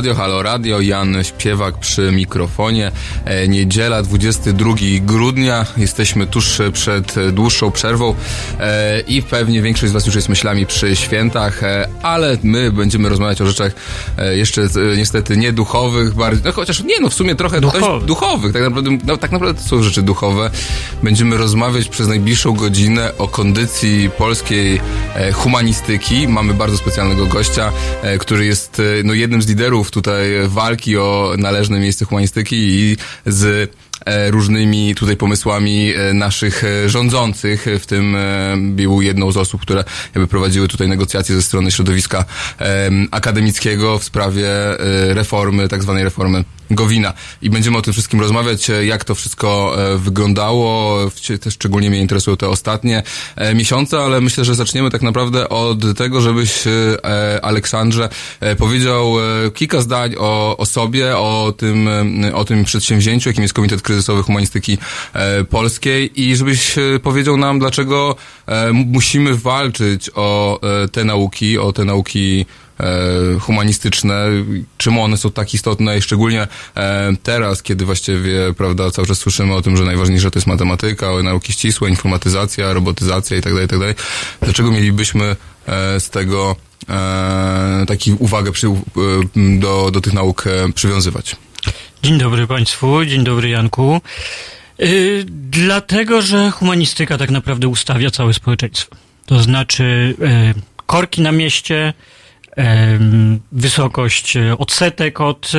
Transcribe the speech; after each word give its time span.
Radio. 0.00 0.14
Halo 0.14 0.42
Radio, 0.42 0.80
Jan 0.80 1.24
Śpiewak 1.24 1.78
przy 1.78 2.12
mikrofonie. 2.12 2.92
E, 3.24 3.48
niedziela, 3.48 4.02
22 4.02 4.74
grudnia. 5.00 5.66
Jesteśmy 5.76 6.26
tuż 6.26 6.58
przed 6.72 7.14
dłuższą 7.32 7.70
przerwą 7.70 8.14
e, 8.60 9.00
i 9.00 9.22
pewnie 9.22 9.62
większość 9.62 9.90
z 9.90 9.92
Was 9.92 10.06
już 10.06 10.14
jest 10.14 10.28
myślami 10.28 10.66
przy 10.66 10.96
świętach, 10.96 11.64
e, 11.64 11.88
ale 12.02 12.38
my 12.42 12.72
będziemy 12.72 13.08
rozmawiać 13.08 13.40
o 13.40 13.46
rzeczach 13.46 13.72
jeszcze 14.32 14.68
niestety 14.96 15.36
nie 15.36 15.52
duchowych, 15.52 16.14
bardziej, 16.14 16.44
no 16.44 16.52
chociaż 16.52 16.82
nie, 16.82 17.00
no 17.00 17.08
w 17.08 17.14
sumie 17.14 17.34
trochę 17.34 17.60
duchowych. 17.60 18.04
duchowych. 18.04 18.52
Tak 18.52 18.62
naprawdę, 18.62 18.98
no, 19.04 19.16
tak 19.16 19.32
naprawdę 19.32 19.62
to 19.62 19.68
są 19.68 19.82
rzeczy 19.82 20.02
duchowe. 20.02 20.50
Będziemy 21.02 21.36
rozmawiać 21.36 21.88
przez 21.88 22.08
najbliższą 22.08 22.52
godzinę 22.52 23.12
o 23.18 23.28
kondycji 23.28 24.10
polskiej 24.18 24.80
humanistyki. 25.32 26.28
Mamy 26.28 26.54
bardzo 26.54 26.76
specjalnego 26.76 27.26
gościa, 27.26 27.72
który 28.20 28.46
jest 28.46 28.82
no, 29.04 29.14
jednym 29.14 29.42
z 29.42 29.48
liderów 29.48 29.89
liderów 29.90 30.04
tutaj 30.04 30.48
walki 30.48 30.96
o 30.96 31.34
należne 31.38 31.80
miejsce 31.80 32.04
humanistyki 32.04 32.56
i 32.56 32.96
z 33.26 33.70
e, 34.06 34.30
różnymi 34.30 34.94
tutaj 34.94 35.16
pomysłami 35.16 35.92
e, 35.92 36.14
naszych 36.14 36.64
e, 36.64 36.88
rządzących, 36.88 37.66
w 37.80 37.86
tym 37.86 38.16
był 38.56 39.02
jedną 39.02 39.32
z 39.32 39.36
osób, 39.36 39.60
które 39.62 39.84
jakby 40.14 40.26
prowadziły 40.26 40.68
tutaj 40.68 40.88
negocjacje 40.88 41.34
ze 41.34 41.42
strony 41.42 41.70
środowiska 41.70 42.24
akademickiego 43.10 43.98
w 43.98 44.04
sprawie 44.04 44.48
reformy, 45.14 45.68
tak 45.68 45.82
zwanej 45.82 46.04
reformy 46.04 46.44
Gowina. 46.70 47.12
I 47.42 47.50
będziemy 47.50 47.78
o 47.78 47.82
tym 47.82 47.92
wszystkim 47.92 48.20
rozmawiać, 48.20 48.70
e, 48.70 48.86
jak 48.86 49.04
to 49.04 49.14
wszystko 49.14 49.74
e, 49.78 49.98
wyglądało. 49.98 50.98
Też 51.40 51.54
szczególnie 51.54 51.90
mnie 51.90 52.00
interesują 52.00 52.36
te 52.36 52.48
ostatnie 52.48 53.02
e, 53.36 53.54
miesiące, 53.54 53.98
ale 53.98 54.20
myślę, 54.20 54.44
że 54.44 54.54
zaczniemy 54.54 54.90
tak 54.90 55.02
naprawdę 55.02 55.48
od 55.48 55.98
tego, 55.98 56.20
żebyś 56.20 56.64
Aleksandrze 57.42 58.08
powiedział 58.58 59.14
kilka 59.54 59.80
zdań 59.80 60.14
o, 60.18 60.56
o 60.56 60.66
sobie, 60.66 61.16
o 61.16 61.54
tym, 61.56 61.88
o 62.34 62.44
tym 62.44 62.64
przedsięwzięciu, 62.64 63.28
jakim 63.28 63.42
jest 63.42 63.54
Komitet 63.54 63.82
Kryzysowy 63.82 64.22
Humanistyki 64.22 64.78
Polskiej 65.50 66.20
i 66.20 66.36
żebyś 66.36 66.74
powiedział 67.02 67.36
nam, 67.36 67.58
dlaczego 67.58 68.16
musimy 68.72 69.34
walczyć 69.34 70.10
o 70.14 70.60
te 70.92 71.04
nauki, 71.04 71.58
o 71.58 71.72
te 71.72 71.84
nauki 71.84 72.46
humanistyczne, 73.40 74.26
czym 74.76 74.98
one 74.98 75.16
są 75.16 75.30
tak 75.30 75.54
istotne 75.54 75.98
i 75.98 76.02
szczególnie 76.02 76.46
e, 76.76 77.12
teraz, 77.22 77.62
kiedy 77.62 77.84
właściwie, 77.84 78.54
prawda, 78.56 78.90
cały 78.90 79.08
czas 79.08 79.18
słyszymy 79.18 79.54
o 79.54 79.62
tym, 79.62 79.76
że 79.76 79.84
najważniejsze 79.84 80.30
to 80.30 80.38
jest 80.38 80.46
matematyka, 80.46 81.06
nauki 81.22 81.52
ścisłe, 81.52 81.90
informatyzacja, 81.90 82.72
robotyzacja 82.72 83.36
i 83.36 83.40
tak 83.40 83.52
dalej, 83.52 83.68
tak 83.68 83.78
dalej. 83.78 83.94
Dlaczego 84.42 84.70
mielibyśmy 84.70 85.36
e, 85.66 86.00
z 86.00 86.10
tego 86.10 86.56
taki 87.88 88.12
uwagę 88.12 88.52
przy, 88.52 88.66
do, 89.58 89.90
do 89.90 90.00
tych 90.00 90.12
nauk 90.12 90.44
przywiązywać? 90.74 91.36
Dzień 92.02 92.18
dobry 92.18 92.46
Państwu, 92.46 93.04
dzień 93.04 93.24
dobry 93.24 93.48
Janku. 93.48 94.00
Dlatego, 95.50 96.22
że 96.22 96.50
humanistyka 96.50 97.18
tak 97.18 97.30
naprawdę 97.30 97.68
ustawia 97.68 98.10
całe 98.10 98.34
społeczeństwo. 98.34 98.96
To 99.26 99.42
znaczy 99.42 100.14
korki 100.86 101.22
na 101.22 101.32
mieście, 101.32 101.92
wysokość 103.52 104.36
e, 104.36 104.58
odsetek 104.58 105.20
od, 105.20 105.52
e, 105.54 105.58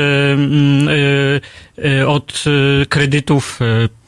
e, 1.99 2.07
od 2.07 2.43
kredytów, 2.89 3.59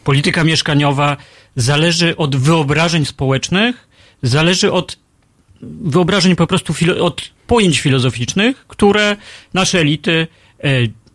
polityka 0.03 0.43
mieszkaniowa 0.43 1.17
zależy 1.55 2.17
od 2.17 2.35
wyobrażeń 2.35 3.05
społecznych, 3.05 3.87
zależy 4.23 4.71
od 4.71 4.97
wyobrażeń 5.61 6.35
po 6.35 6.47
prostu, 6.47 6.73
od 6.99 7.29
pojęć 7.47 7.79
filozoficznych, 7.79 8.67
które 8.67 9.17
nasze 9.53 9.79
elity, 9.79 10.27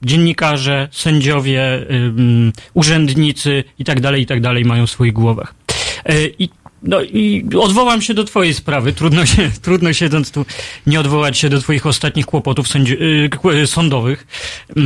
dziennikarze, 0.02 0.88
sędziowie, 0.92 1.86
urzędnicy 2.74 3.64
i 3.78 3.84
tak 3.84 4.00
tak 4.26 4.40
dalej 4.40 4.64
mają 4.64 4.86
w 4.86 4.90
swoich 4.90 5.12
głowach. 5.12 5.54
I 6.38 6.48
no 6.82 7.02
i 7.02 7.44
odwołam 7.60 8.02
się 8.02 8.14
do 8.14 8.24
twojej 8.24 8.54
sprawy. 8.54 8.92
Trudno 8.92 9.26
się, 9.26 9.50
trudno 9.62 9.92
siedząc 9.92 10.30
tu 10.30 10.46
nie 10.86 11.00
odwołać 11.00 11.38
się 11.38 11.48
do 11.48 11.60
twoich 11.60 11.86
ostatnich 11.86 12.26
kłopotów 12.26 12.68
sędzi- 12.68 12.96
yy, 13.44 13.66
sądowych. 13.66 14.26
Yy, 14.76 14.82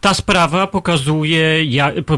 ta 0.00 0.14
sprawa 0.14 0.66
pokazuje, 0.66 1.64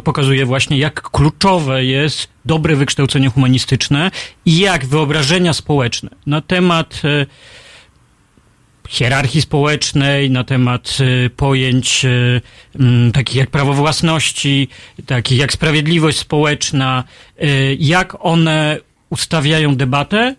pokazuje 0.04 0.46
właśnie, 0.46 0.78
jak 0.78 1.02
kluczowe 1.02 1.84
jest 1.84 2.28
dobre 2.44 2.76
wykształcenie 2.76 3.28
humanistyczne 3.28 4.10
i 4.46 4.58
jak 4.58 4.86
wyobrażenia 4.86 5.52
społeczne 5.52 6.10
na 6.26 6.40
temat 6.40 7.04
yy, 7.04 7.26
hierarchii 8.90 9.42
społecznej, 9.42 10.30
na 10.30 10.44
temat 10.44 10.98
y, 11.00 11.30
pojęć 11.30 12.04
y, 12.04 12.40
mm, 12.80 13.12
takich 13.12 13.36
jak 13.36 13.50
prawo 13.50 13.74
własności, 13.74 14.68
takich 15.06 15.38
jak 15.38 15.52
sprawiedliwość 15.52 16.18
społeczna, 16.18 17.04
y, 17.42 17.76
jak 17.80 18.16
one 18.20 18.78
ustawiają 19.10 19.76
debatę 19.76 20.34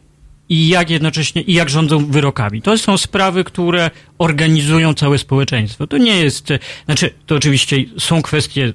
i 0.50 0.68
jak 0.68 0.90
jednocześnie, 0.90 1.42
i 1.42 1.54
jak 1.54 1.70
rządzą 1.70 2.06
wyrokami. 2.06 2.62
To 2.62 2.78
są 2.78 2.98
sprawy, 2.98 3.44
które 3.44 3.92
organizują 4.18 4.94
całe 4.94 5.18
społeczeństwo. 5.18 5.88
To 5.88 5.98
nie 5.98 6.18
jest, 6.18 6.48
znaczy, 6.86 7.14
to 7.26 7.36
oczywiście 7.36 7.78
są 7.98 8.22
kwestie, 8.22 8.74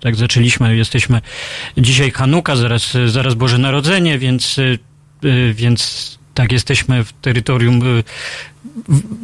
tak 0.00 0.16
zaczęliśmy, 0.16 0.76
jesteśmy 0.76 1.20
dzisiaj 1.78 2.10
Hanuka, 2.10 2.56
zaraz, 2.56 2.96
zaraz 3.06 3.34
Boże 3.34 3.58
Narodzenie, 3.58 4.18
więc, 4.18 4.56
więc 5.54 6.15
tak 6.36 6.52
jesteśmy 6.52 7.04
w 7.04 7.12
terytorium 7.12 7.82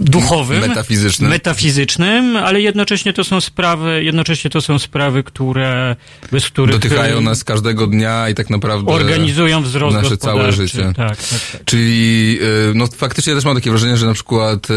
duchowym, 0.00 0.60
metafizycznym. 0.60 1.30
metafizycznym, 1.30 2.36
ale 2.36 2.60
jednocześnie 2.60 3.12
to 3.12 3.24
są 3.24 3.40
sprawy, 3.40 4.04
jednocześnie 4.04 4.50
to 4.50 4.60
są 4.60 4.78
sprawy, 4.78 5.22
które, 5.22 5.96
bez 6.32 6.46
których... 6.46 6.76
Dotykają 6.76 7.20
nas 7.20 7.44
każdego 7.44 7.86
dnia 7.86 8.28
i 8.28 8.34
tak 8.34 8.50
naprawdę... 8.50 8.92
Organizują 8.92 9.62
wzrost 9.62 9.96
nasze 9.96 10.16
całe 10.16 10.52
życie. 10.52 10.92
Tak, 10.96 11.16
tak, 11.16 11.40
tak. 11.52 11.64
Czyli, 11.64 12.38
y, 12.70 12.74
no 12.74 12.86
faktycznie 12.86 13.30
ja 13.30 13.36
też 13.36 13.44
mam 13.44 13.54
takie 13.54 13.70
wrażenie, 13.70 13.96
że 13.96 14.06
na 14.06 14.14
przykład 14.14 14.70
y, 14.70 14.74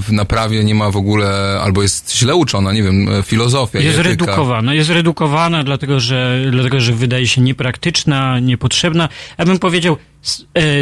w 0.00 0.06
naprawie 0.10 0.64
nie 0.64 0.74
ma 0.74 0.90
w 0.90 0.96
ogóle, 0.96 1.60
albo 1.62 1.82
jest 1.82 2.16
źle 2.16 2.34
uczona, 2.34 2.72
nie 2.72 2.82
wiem, 2.82 3.08
filozofia 3.24 3.80
Jest 3.80 3.98
etyka. 3.98 4.08
redukowana, 4.10 4.74
jest 4.74 4.90
redukowana, 4.90 5.64
dlatego 5.64 6.00
że, 6.00 6.44
dlatego, 6.50 6.80
że 6.80 6.92
wydaje 6.92 7.26
się 7.26 7.40
niepraktyczna, 7.40 8.38
niepotrzebna. 8.40 9.08
Ja 9.38 9.44
bym 9.44 9.58
powiedział, 9.58 9.96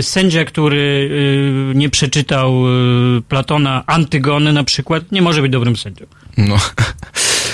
sędzia, 0.02 0.44
który 0.44 1.10
y, 1.72 1.78
nie 1.78 1.90
przeczytał 1.90 2.62
Platona 3.28 3.82
Antygony 3.86 4.52
na 4.52 4.64
przykład, 4.64 5.12
nie 5.12 5.22
może 5.22 5.42
być 5.42 5.52
dobrym 5.52 5.76
sędzią. 5.76 6.06
No. 6.36 6.56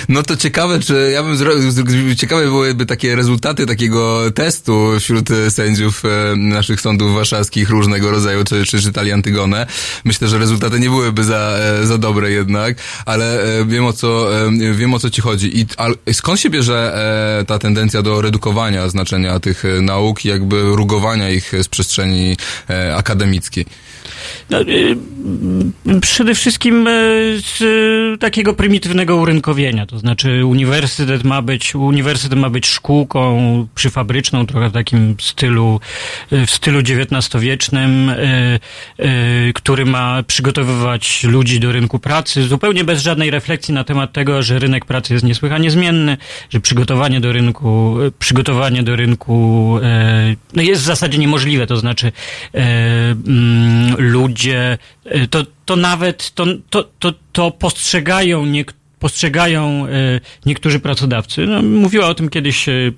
No 0.08 0.22
to 0.22 0.36
ciekawe, 0.36 0.80
czy 0.80 1.10
ja 1.14 1.22
bym 1.22 1.36
zrobił, 1.36 2.14
ciekawe 2.16 2.44
byłyby 2.44 2.86
takie 2.86 3.16
rezultaty 3.16 3.66
takiego 3.66 4.30
testu 4.30 4.90
wśród 5.00 5.30
e, 5.30 5.50
sędziów 5.50 6.02
e, 6.04 6.36
naszych 6.36 6.80
sądów 6.80 7.14
warszawskich 7.14 7.70
różnego 7.70 8.10
rodzaju, 8.10 8.44
czy, 8.44 8.64
czy 8.64 8.80
czytali 8.80 9.12
Antygonę. 9.12 9.66
Myślę, 10.04 10.28
że 10.28 10.38
rezultaty 10.38 10.80
nie 10.80 10.90
byłyby 10.90 11.24
za, 11.24 11.58
e, 11.58 11.86
za 11.86 11.98
dobre 11.98 12.30
jednak, 12.30 12.76
ale 13.06 13.44
wiem 13.66 13.86
o 13.86 13.92
co, 13.92 14.30
wiem 14.74 14.94
o 14.94 14.98
co 14.98 15.10
ci 15.10 15.20
chodzi. 15.20 15.60
I 15.60 15.66
a 15.76 15.86
skąd 16.12 16.40
się 16.40 16.50
bierze 16.50 16.96
ta 17.46 17.58
tendencja 17.58 18.02
do 18.02 18.20
redukowania 18.20 18.88
znaczenia 18.88 19.40
tych 19.40 19.64
nauk 19.82 20.24
i 20.24 20.28
jakby 20.28 20.62
rugowania 20.62 21.30
ich 21.30 21.52
z 21.62 21.68
przestrzeni 21.68 22.36
akademickiej? 22.96 23.66
No, 24.50 24.60
y, 24.60 24.96
przede 26.00 26.34
wszystkim 26.34 26.86
e, 26.86 26.90
z 27.38 28.20
takiego 28.20 28.54
prymitywnego 28.54 29.16
urynkowienia, 29.16 29.86
to 29.86 29.98
znaczy 29.98 30.46
uniwersytet 30.46 31.24
ma 31.24 31.42
być, 31.42 31.74
uniwersytet 31.74 32.38
ma 32.38 32.50
być 32.50 32.66
szkółką 32.66 33.68
przyfabryczną, 33.74 34.46
trochę 34.46 34.68
w 34.68 34.72
takim 34.72 35.16
stylu, 35.20 35.80
w 36.30 36.50
stylu 36.50 36.78
XIX-wiecznym, 36.78 38.10
e, 38.10 38.16
e, 38.98 39.52
który 39.54 39.84
ma 39.84 40.22
przygotowywać 40.22 41.24
ludzi 41.24 41.60
do 41.60 41.72
rynku 41.72 41.98
pracy, 41.98 42.42
zupełnie 42.42 42.84
bez 42.84 43.02
żadnej 43.02 43.30
refleksji 43.30 43.74
na 43.74 43.84
temat 43.84 44.12
tego, 44.12 44.42
że 44.42 44.58
rynek 44.58 44.84
pracy 44.84 45.12
jest 45.12 45.24
niesłychanie 45.24 45.70
zmienny, 45.70 46.16
że 46.50 46.60
przygotowanie 46.60 47.20
do 47.20 47.32
rynku, 47.32 47.96
przygotowanie 48.18 48.82
do 48.82 48.96
rynku 48.96 49.78
no 50.54 50.62
jest 50.62 50.82
w 50.82 50.84
zasadzie 50.84 51.18
niemożliwe, 51.18 51.66
to 51.66 51.76
znaczy 51.76 52.12
ludzie, 54.16 54.78
y, 55.06 55.28
to, 55.28 55.42
to 55.64 55.76
nawet, 55.76 56.30
to, 56.34 56.46
to, 56.70 56.84
to, 56.98 57.12
to 57.32 57.50
postrzegają, 57.50 58.46
nie, 58.46 58.64
postrzegają 58.98 59.86
y, 59.86 60.20
niektórzy 60.46 60.80
pracodawcy. 60.80 61.46
No, 61.46 61.62
mówiła 61.62 62.06
o 62.06 62.14
tym 62.14 62.28
kiedyś 62.28 62.68
y, 62.68 62.92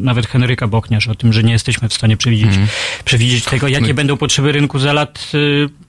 nawet 0.00 0.26
Henryka 0.26 0.66
Bokniarz, 0.66 1.08
o 1.08 1.14
tym, 1.14 1.32
że 1.32 1.42
nie 1.42 1.52
jesteśmy 1.52 1.88
w 1.88 1.94
stanie 1.94 2.16
przewidzieć, 2.16 2.54
mm. 2.54 2.68
przewidzieć 3.04 3.44
tego, 3.44 3.68
jakie 3.68 3.88
no. 3.88 3.94
będą 3.94 4.16
potrzeby 4.16 4.52
rynku 4.52 4.78
za 4.78 4.92
lat 4.92 5.32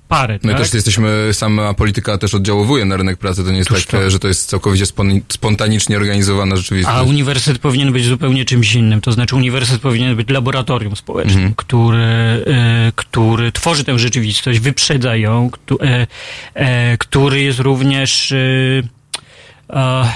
parę. 0.10 0.40
No 0.44 0.52
tak? 0.54 0.62
też 0.62 0.74
jesteśmy, 0.74 1.30
sama 1.34 1.74
polityka 1.74 2.18
też 2.18 2.34
oddziałuje 2.34 2.86
na 2.86 2.98
rynek 2.98 3.18
pracy, 3.18 3.44
to 3.44 3.52
nie 3.52 3.58
jest 3.58 3.72
Otóż 3.72 3.86
tak, 3.86 4.02
to. 4.02 4.10
że 4.10 4.20
to 4.20 4.28
jest 4.28 4.50
całkowicie 4.50 4.86
spon- 4.86 5.22
spontanicznie 5.30 5.98
organizowana 5.98 6.56
rzeczywistość. 6.56 6.98
A 6.98 7.04
uniwersytet 7.04 7.62
powinien 7.62 7.94
być 7.94 8.06
zupełnie 8.06 8.46
czymś 8.46 8.76
innym. 8.76 9.02
To 9.02 9.12
znaczy, 9.12 9.36
uniwersytet 9.36 9.82
powinien 9.82 10.16
być 10.16 10.30
laboratorium 10.30 10.96
społecznym, 10.96 11.36
Mhm. 11.38 11.54
który, 11.56 12.04
e, 12.48 12.92
który 12.96 13.52
tworzy 13.52 13.84
tę 13.84 14.00
rzeczywistość, 14.00 14.60
wyprzedza 14.60 15.16
ją, 15.16 15.50
e, 15.82 16.08
e, 16.54 16.98
który 16.98 17.42
jest 17.42 17.60
również. 17.60 18.32
E, 18.32 20.10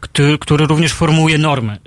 który, 0.00 0.38
który 0.38 0.66
również 0.66 0.92
formułuje 0.92 1.38
normy 1.38 1.78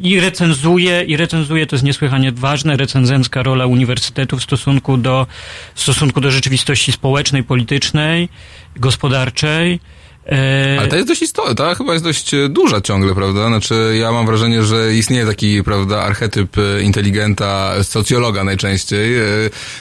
i 0.00 0.20
recenzuje, 0.20 1.02
i 1.02 1.16
recenzuje, 1.16 1.66
to 1.66 1.76
jest 1.76 1.84
niesłychanie 1.84 2.32
ważne, 2.32 2.76
recenzencka 2.76 3.42
rola 3.42 3.66
uniwersytetu 3.66 4.36
w 4.36 4.42
stosunku 4.42 4.96
do, 4.96 5.26
w 5.74 5.80
stosunku 5.80 6.20
do 6.20 6.30
rzeczywistości 6.30 6.92
społecznej, 6.92 7.44
politycznej, 7.44 8.28
gospodarczej. 8.76 9.80
E, 10.28 10.76
Ale 10.78 10.88
to 10.88 10.96
jest 10.96 11.08
dość 11.08 11.22
istotne, 11.22 11.54
ta 11.54 11.74
chyba 11.74 11.92
jest 11.92 12.04
dość 12.04 12.34
e, 12.34 12.48
duża 12.48 12.80
ciągle, 12.80 13.14
prawda? 13.14 13.48
Znaczy, 13.48 13.96
ja 14.00 14.12
mam 14.12 14.26
wrażenie, 14.26 14.62
że 14.62 14.94
istnieje 14.94 15.26
taki, 15.26 15.62
prawda, 15.62 16.02
archetyp 16.02 16.58
e, 16.58 16.82
inteligenta, 16.82 17.74
socjologa 17.84 18.44
najczęściej, 18.44 19.16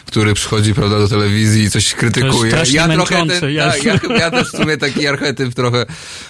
który 0.05 0.33
przychodzi, 0.33 0.73
prawda, 0.73 0.99
do 0.99 1.07
telewizji 1.07 1.63
i 1.63 1.69
coś 1.69 1.93
krytykuje. 1.93 2.53
ja 2.71 2.87
trochę 2.87 3.27
ten, 3.27 3.53
ja- 3.53 3.71
tak, 3.71 3.83
ja, 3.83 3.99
ja 4.19 4.31
też 4.31 4.47
w 4.47 4.57
sumie 4.57 4.77
taki 4.77 5.07
archetyp 5.07 5.53
trochę 5.53 5.85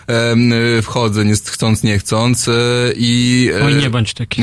e, 0.07 0.81
wchodzę, 0.81 1.25
nie 1.25 1.33
chcąc, 1.33 1.83
nie 1.83 1.99
chcąc 1.99 2.49
i... 2.95 3.49
Oj, 3.65 3.75
nie 3.75 3.89
bądź 3.89 4.13
taki. 4.13 4.41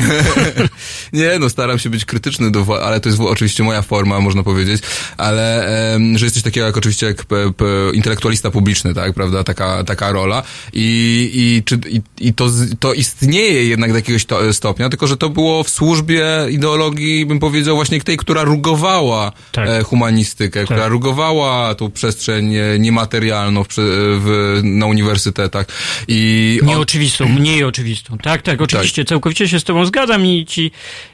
nie, 1.13 1.39
no 1.41 1.49
staram 1.51 1.79
się 1.79 1.91
być 1.91 2.05
krytyczny, 2.05 2.51
do, 2.51 2.85
ale 2.85 3.01
to 3.01 3.09
jest 3.09 3.21
oczywiście 3.21 3.63
moja 3.63 3.83
forma, 3.83 4.21
można 4.21 4.43
powiedzieć, 4.43 4.83
ale 5.17 5.67
em, 5.95 6.19
że 6.19 6.27
jest 6.27 6.35
coś 6.35 6.43
takiego 6.43 6.67
jak 6.67 6.77
oczywiście 6.77 7.07
jak 7.07 7.25
p, 7.25 7.53
p, 7.57 7.65
intelektualista 7.93 8.51
publiczny, 8.51 8.95
tak, 8.95 9.15
prawda, 9.15 9.45
taka, 9.45 9.62
taka 9.87 10.13
rola 10.13 10.43
i, 10.73 11.31
i, 11.35 11.63
czy, 11.65 11.79
i, 11.91 12.01
i 12.29 12.35
to, 12.35 12.51
to 12.81 12.93
istnieje 12.95 13.65
jednak 13.65 13.91
do 13.91 13.97
jakiegoś 13.97 14.25
to, 14.25 14.53
stopnia, 14.53 14.89
tylko 14.89 15.07
że 15.07 15.17
to 15.17 15.29
było 15.29 15.65
w 15.65 15.69
służbie 15.71 16.27
ideologii, 16.51 17.27
bym 17.27 17.39
powiedział, 17.39 17.77
właśnie 17.77 18.01
tej, 18.01 18.17
która 18.17 18.43
rugowała 18.45 19.33
Tak. 19.53 19.69
e, 19.69 19.83
humanistykę, 19.83 20.65
która 20.65 20.89
rugowała 20.89 21.75
tą 21.75 21.91
przestrzeń 21.91 22.55
e, 22.55 22.79
niematerialną 22.79 23.65
w, 23.65 23.69
w, 23.77 24.61
na 24.65 24.87
uniwersytetach 24.87 25.67
i 26.09 26.59
on- 26.63 26.69
Nieoczywistą, 26.69 27.29
mniej 27.39 27.65
oczywistą. 27.65 28.19
Tak, 28.19 28.43
tak, 28.43 28.61
oczywiście, 28.61 29.05
całkowicie 29.05 29.49
się 29.49 29.61
z 29.61 29.65
tobą 29.65 29.87
zgadzam 29.87 30.27
i 30.27 30.47
ci, 30.47 30.71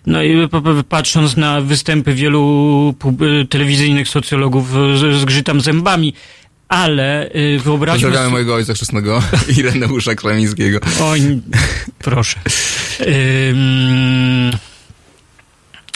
no 0.06 0.22
i 0.22 0.48
patrząc 0.88 1.36
na 1.36 1.60
występy 1.60 2.14
wielu 2.14 2.94
y, 3.42 3.46
telewizyjnych 3.46 4.08
socjologów, 4.08 4.66
zgrzytam 5.20 5.60
zębami, 5.60 6.14
ale 6.69 7.31
y, 7.37 7.61
wyobraźmy 7.65 8.00
Pozdrawiamy 8.00 8.25
sobie... 8.25 8.32
mojego 8.32 8.55
ojca 8.55 8.75
chrzestnego, 8.75 9.23
Ireneusza 9.59 10.15
Klamińskiego. 10.15 10.79
Oj, 11.03 11.41
proszę. 11.99 12.41
Ym, 13.00 14.50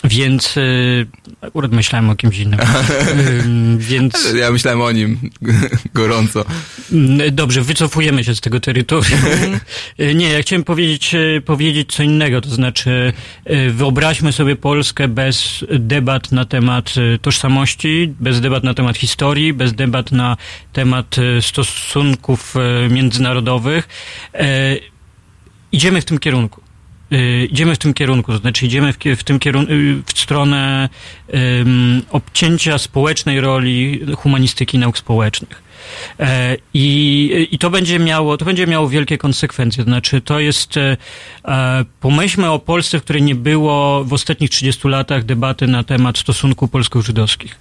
więc 0.04 0.56
y, 0.56 1.06
akurat 1.40 1.72
myślałem 1.72 2.10
o 2.10 2.16
kimś 2.16 2.38
innym. 2.38 2.60
Ym, 3.44 3.78
więc 3.78 4.34
Ja 4.38 4.50
myślałem 4.50 4.80
o 4.80 4.92
nim 4.92 5.18
gorąco. 5.94 6.44
Mm, 6.92 7.34
Dobrze, 7.34 7.62
wycofujemy 7.62 8.24
się 8.24 8.34
z 8.34 8.40
tego 8.40 8.60
terytorium. 8.60 9.20
E, 9.98 10.14
Nie, 10.14 10.28
ja 10.28 10.42
chciałem 10.42 10.64
powiedzieć, 10.64 11.14
e, 11.14 11.40
powiedzieć 11.40 11.92
co 11.94 12.02
innego, 12.02 12.40
to 12.40 12.50
znaczy 12.50 13.12
wyobraźmy 13.70 14.32
sobie 14.32 14.56
Polskę 14.56 15.08
bez 15.08 15.64
debat 15.78 16.32
na 16.32 16.44
temat 16.44 16.94
tożsamości, 17.22 18.14
bez 18.20 18.40
debat 18.40 18.64
na 18.64 18.74
temat 18.74 18.96
historii, 18.96 19.52
bez 19.52 19.72
debat 19.72 20.12
na 20.12 20.36
temat 20.72 21.16
stosunków 21.40 22.54
międzynarodowych. 22.90 23.88
Idziemy 25.72 26.00
w 26.00 26.04
tym 26.04 26.18
kierunku. 26.18 26.62
E, 27.12 27.44
Idziemy 27.44 27.74
w 27.74 27.78
tym 27.78 27.94
kierunku, 27.94 28.32
to 28.32 28.38
znaczy 28.38 28.66
idziemy 28.66 28.92
w, 28.92 28.96
w 29.16 29.24
tym 29.24 29.38
kierunku, 29.38 29.72
w 30.14 30.18
stronę 30.18 30.88
em, 31.28 32.02
obcięcia 32.10 32.78
społecznej 32.78 33.40
roli 33.40 34.00
humanistyki 34.16 34.78
nauk 34.78 34.98
społecznych. 34.98 35.62
E, 36.20 36.56
I, 36.74 37.48
I 37.50 37.58
to 37.58 37.70
będzie 37.70 37.98
miało, 37.98 38.36
to 38.36 38.44
będzie 38.44 38.66
miało 38.66 38.88
wielkie 38.88 39.18
konsekwencje. 39.18 39.84
To 39.84 39.90
znaczy, 39.90 40.20
to 40.20 40.40
jest, 40.40 40.76
e, 40.76 40.96
e, 41.44 41.84
pomyślmy 42.00 42.50
o 42.50 42.58
Polsce, 42.58 42.98
w 43.00 43.02
której 43.02 43.22
nie 43.22 43.34
było 43.34 44.04
w 44.04 44.12
ostatnich 44.12 44.50
30 44.50 44.88
latach 44.88 45.24
debaty 45.24 45.66
na 45.66 45.84
temat 45.84 46.18
stosunku 46.18 46.68
polsko-żydowskich. 46.68 47.56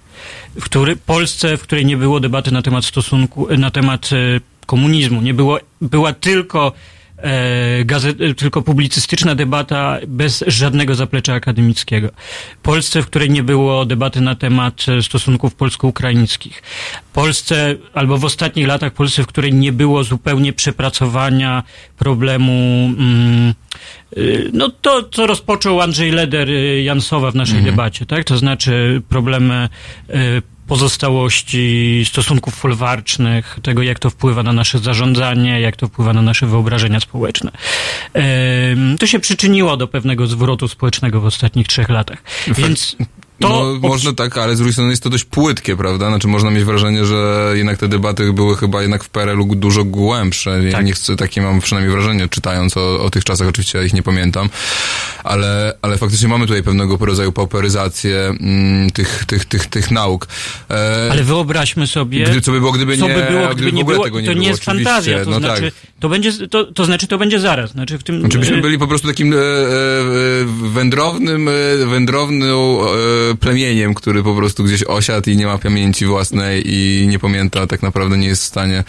W 0.60 0.64
który, 0.64 0.96
Polsce, 0.96 1.56
w 1.56 1.62
której 1.62 1.86
nie 1.86 1.96
było 1.96 2.20
debaty 2.20 2.50
na 2.50 2.62
temat 2.62 2.84
stosunku, 2.84 3.48
na 3.58 3.70
temat 3.70 4.10
komunizmu. 4.66 5.22
Nie 5.22 5.34
było, 5.34 5.58
była 5.80 6.12
tylko 6.12 6.72
gazet, 7.84 8.20
e, 8.20 8.34
tylko 8.34 8.62
publicystyczna 8.62 9.34
debata 9.34 9.98
bez 10.06 10.44
żadnego 10.46 10.94
zaplecza 10.94 11.34
akademickiego. 11.34 12.08
Polsce, 12.62 13.02
w 13.02 13.06
której 13.06 13.30
nie 13.30 13.42
było 13.42 13.84
debaty 13.84 14.20
na 14.20 14.34
temat 14.34 14.86
e, 14.88 15.02
stosunków 15.02 15.54
polsko-ukraińskich. 15.54 16.62
Polsce, 17.12 17.76
albo 17.94 18.18
w 18.18 18.24
ostatnich 18.24 18.66
latach 18.66 18.92
Polsce, 18.92 19.22
w 19.22 19.26
której 19.26 19.54
nie 19.54 19.72
było 19.72 20.04
zupełnie 20.04 20.52
przepracowania 20.52 21.62
problemu 21.98 22.52
mm, 22.98 23.54
no 24.52 24.68
to, 24.68 25.08
co 25.12 25.26
rozpoczął 25.26 25.80
Andrzej 25.80 26.10
Leder 26.10 26.48
Jansowa 26.82 27.30
w 27.30 27.34
naszej 27.34 27.62
debacie, 27.62 28.06
tak? 28.06 28.24
To 28.24 28.38
znaczy 28.38 29.02
problemy 29.08 29.68
pozostałości 30.72 32.02
stosunków 32.08 32.54
folwarcznych, 32.54 33.58
tego 33.62 33.82
jak 33.82 33.98
to 33.98 34.10
wpływa 34.10 34.42
na 34.42 34.52
nasze 34.52 34.78
zarządzanie, 34.78 35.60
jak 35.60 35.76
to 35.76 35.88
wpływa 35.88 36.12
na 36.12 36.22
nasze 36.22 36.46
wyobrażenia 36.46 37.00
społeczne. 37.00 37.50
To 38.98 39.06
się 39.06 39.18
przyczyniło 39.18 39.76
do 39.76 39.88
pewnego 39.88 40.26
zwrotu 40.26 40.68
społecznego 40.68 41.20
w 41.20 41.26
ostatnich 41.26 41.66
trzech 41.66 41.88
latach. 41.88 42.22
Więc 42.46 42.96
to 43.42 43.78
no, 43.82 43.88
można 43.88 44.12
tak, 44.12 44.38
ale 44.38 44.54
z 44.54 44.58
drugiej 44.58 44.72
strony 44.72 44.90
jest 44.90 45.02
to 45.02 45.10
dość 45.10 45.24
płytkie, 45.24 45.76
prawda? 45.76 46.08
Znaczy 46.08 46.28
można 46.28 46.50
mieć 46.50 46.64
wrażenie, 46.64 47.04
że 47.04 47.52
jednak 47.54 47.78
te 47.78 47.88
debaty 47.88 48.32
były 48.32 48.56
chyba 48.56 48.82
jednak 48.82 49.04
w 49.04 49.08
PRL-u 49.08 49.54
dużo 49.54 49.84
głębsze. 49.84 50.64
Ja 50.64 50.72
Tak. 50.72 50.86
nie 50.86 50.92
chcę, 50.92 51.16
takie 51.16 51.42
mam 51.42 51.60
przynajmniej 51.60 51.92
wrażenie, 51.92 52.28
czytając 52.28 52.76
o, 52.76 53.04
o 53.04 53.10
tych 53.10 53.24
czasach, 53.24 53.48
oczywiście 53.48 53.78
ja 53.78 53.84
ich 53.84 53.94
nie 53.94 54.02
pamiętam, 54.02 54.48
ale, 55.24 55.74
ale 55.82 55.98
faktycznie 55.98 56.28
mamy 56.28 56.46
tutaj 56.46 56.62
pewnego 56.62 56.96
rodzaju 56.96 57.32
pauperyzację 57.32 58.18
mm, 58.18 58.90
tych, 58.90 59.24
tych, 59.24 59.44
tych, 59.44 59.66
tych 59.66 59.90
nauk. 59.90 60.28
E, 60.70 61.08
Ale 61.10 61.24
wyobraźmy 61.24 61.86
sobie, 61.86 62.24
Gdy, 62.24 62.40
co 62.40 62.52
by 62.52 62.60
było, 62.60 62.72
gdyby 62.72 62.98
co 62.98 63.08
nie, 63.08 63.14
by 63.14 63.22
było, 63.22 63.48
gdyby 63.48 63.72
nie 63.72 63.82
ogóle 63.82 63.96
było, 63.96 64.04
tego 64.04 64.20
nie 64.20 64.26
to 64.26 64.32
było, 64.32 64.42
nie 64.42 64.48
jest 64.48 64.68
oczywiście. 64.68 64.90
fantazja, 64.90 65.24
to 65.24 65.30
no 65.30 65.38
znaczy, 65.38 65.62
tak. 65.62 65.74
to 66.00 66.08
będzie, 66.08 66.48
to, 66.48 66.64
to 66.64 66.84
znaczy, 66.84 67.06
to 67.06 67.18
będzie 67.18 67.40
zaraz, 67.40 67.70
znaczy 67.70 67.98
w 67.98 68.02
tym... 68.02 68.20
Znaczy 68.20 68.38
byśmy 68.38 68.56
e, 68.56 68.60
byli 68.60 68.78
po 68.78 68.86
prostu 68.86 69.08
takim 69.08 69.32
e, 69.32 69.36
e, 69.36 69.40
wędrownym, 70.72 71.48
e, 71.48 71.52
wędrowną 71.86 72.80
e, 72.82 73.31
plemieniem, 73.36 73.94
który 73.94 74.22
po 74.22 74.34
prostu 74.34 74.64
gdzieś 74.64 74.84
osiadł 74.84 75.30
i 75.30 75.36
nie 75.36 75.46
ma 75.46 75.58
pamięci 75.58 76.06
własnej 76.06 76.62
i 76.66 77.06
nie 77.08 77.18
pamięta, 77.18 77.66
tak 77.66 77.82
naprawdę 77.82 78.18
nie 78.18 78.28
jest 78.28 78.42
w 78.42 78.46
stanie. 78.46 78.84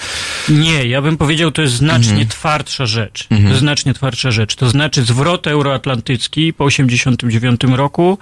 Nie, 0.50 0.86
ja 0.86 1.02
bym 1.02 1.18
powiedział, 1.18 1.52
to 1.52 1.62
jest 1.62 1.74
znacznie 1.74 2.12
Mhm. 2.12 2.28
twardsza 2.28 2.86
rzecz. 2.86 3.28
To 3.28 3.36
jest 3.36 3.60
znacznie 3.60 3.94
twardsza 3.94 4.32
rzecz. 4.32 4.56
To 4.56 4.70
znaczy 4.70 5.04
zwrot 5.04 5.48
euroatlantycki 5.48 6.54
po 6.54 6.64
89 6.64 7.62
roku 7.76 8.18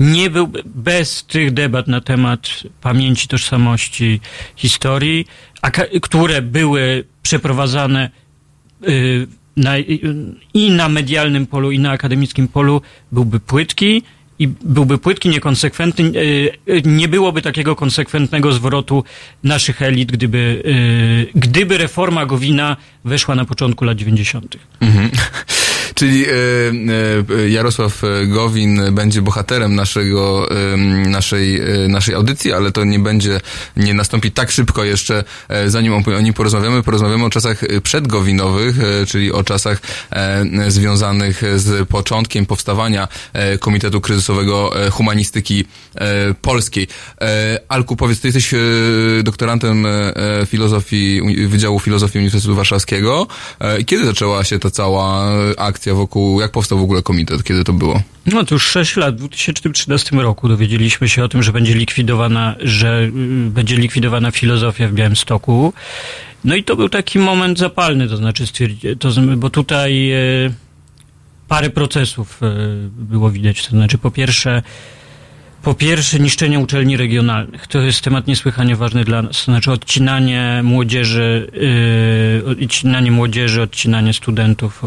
nie 0.00 0.30
był 0.30 0.52
bez 0.64 1.24
tych 1.24 1.52
debat 1.52 1.88
na 1.88 2.00
temat 2.00 2.48
pamięci, 2.80 3.28
tożsamości, 3.28 4.20
historii, 4.56 5.26
a, 5.62 5.70
które 6.02 6.42
były 6.42 7.04
przeprowadzane 7.22 8.10
y, 8.88 9.26
na, 9.56 9.78
y, 9.78 10.00
i 10.54 10.70
na 10.70 10.88
medialnym 10.88 11.46
polu, 11.46 11.70
i 11.70 11.78
na 11.78 11.90
akademickim 11.90 12.48
polu, 12.48 12.82
byłby 13.12 13.40
płytki 13.40 14.02
i 14.38 14.48
byłby 14.48 14.98
płytki, 14.98 15.28
niekonsekwentny. 15.28 16.04
y, 16.04 16.52
y, 16.68 16.82
Nie 16.84 17.08
byłoby 17.08 17.42
takiego 17.42 17.76
konsekwentnego 17.76 18.52
zwrotu 18.52 19.04
naszych 19.44 19.82
elit, 19.82 20.12
gdyby, 20.12 20.62
y, 21.34 21.38
gdyby 21.40 21.78
reforma 21.78 22.26
Gowina 22.26 22.76
weszła 23.04 23.34
na 23.34 23.44
początku 23.44 23.84
lat 23.84 23.96
90. 23.98 24.56
Mhm. 24.80 25.10
Czyli 25.98 26.24
e, 26.26 26.30
e, 27.38 27.48
Jarosław 27.48 28.02
Gowin 28.26 28.80
będzie 28.92 29.22
bohaterem 29.22 29.74
naszego, 29.74 30.48
e, 30.50 30.76
naszej, 31.08 31.60
e, 31.60 31.88
naszej 31.88 32.14
audycji, 32.14 32.52
ale 32.52 32.72
to 32.72 32.84
nie 32.84 32.98
będzie, 32.98 33.40
nie 33.76 33.94
nastąpi 33.94 34.30
tak 34.32 34.50
szybko 34.50 34.84
jeszcze, 34.84 35.24
e, 35.48 35.70
zanim 35.70 35.92
o, 35.92 36.20
nim 36.20 36.34
porozmawiamy. 36.34 36.82
Porozmawiamy 36.82 37.24
o 37.24 37.30
czasach 37.30 37.60
przedgowinowych, 37.82 38.76
e, 38.80 39.06
czyli 39.06 39.32
o 39.32 39.44
czasach 39.44 39.80
e, 40.10 40.44
związanych 40.70 41.42
z 41.56 41.88
początkiem 41.88 42.46
powstawania 42.46 43.08
e, 43.32 43.58
Komitetu 43.58 44.00
Kryzysowego 44.00 44.86
e, 44.86 44.90
Humanistyki 44.90 45.64
e, 45.94 46.34
Polskiej. 46.34 46.88
E, 47.20 47.60
Alku, 47.68 47.96
powiedz, 47.96 48.20
ty 48.20 48.28
jesteś 48.28 48.54
e, 48.54 48.58
doktorantem 49.22 49.86
e, 49.86 50.12
filozofii, 50.46 51.20
Wydziału 51.48 51.80
Filozofii 51.80 52.18
Uniwersytetu 52.18 52.54
Warszawskiego. 52.54 53.26
E, 53.58 53.84
Kiedy 53.84 54.04
zaczęła 54.04 54.44
się 54.44 54.58
ta 54.58 54.70
cała 54.70 55.28
akcja 55.56 55.87
wokół, 55.94 56.40
jak 56.40 56.52
powstał 56.52 56.78
w 56.78 56.82
ogóle 56.82 57.02
komitet, 57.02 57.44
kiedy 57.44 57.64
to 57.64 57.72
było? 57.72 58.02
No 58.32 58.44
to 58.44 58.54
już 58.54 58.66
6 58.66 58.96
lat. 58.96 59.14
W 59.14 59.18
2013 59.18 60.16
roku 60.16 60.48
dowiedzieliśmy 60.48 61.08
się 61.08 61.24
o 61.24 61.28
tym, 61.28 61.42
że 61.42 61.52
będzie 61.52 61.74
likwidowana, 61.74 62.54
że 62.60 63.02
y, 63.02 63.50
będzie 63.50 63.76
likwidowana 63.76 64.30
filozofia 64.30 64.88
w 64.88 64.92
Białymstoku. 64.92 65.72
No 66.44 66.54
i 66.54 66.64
to 66.64 66.76
był 66.76 66.88
taki 66.88 67.18
moment 67.18 67.58
zapalny, 67.58 68.08
to 68.08 68.16
znaczy, 68.16 68.44
to, 68.98 69.08
bo 69.36 69.50
tutaj 69.50 70.12
y, 70.12 70.54
parę 71.48 71.70
procesów 71.70 72.40
y, 72.42 72.46
było 72.90 73.30
widać. 73.30 73.64
To 73.64 73.70
znaczy, 73.70 73.98
po 73.98 74.10
pierwsze, 74.10 74.62
po 75.62 75.74
pierwsze, 75.74 76.20
niszczenie 76.20 76.58
uczelni 76.58 76.96
regionalnych. 76.96 77.66
To 77.66 77.80
jest 77.80 78.00
temat 78.00 78.26
niesłychanie 78.26 78.76
ważny 78.76 79.04
dla 79.04 79.22
nas. 79.22 79.44
To 79.44 79.44
znaczy 79.44 79.72
odcinanie 79.72 80.60
młodzieży, 80.64 81.50
odcinanie 82.62 83.10
młodzieży, 83.10 83.62
odcinanie 83.62 84.14
studentów 84.14 84.84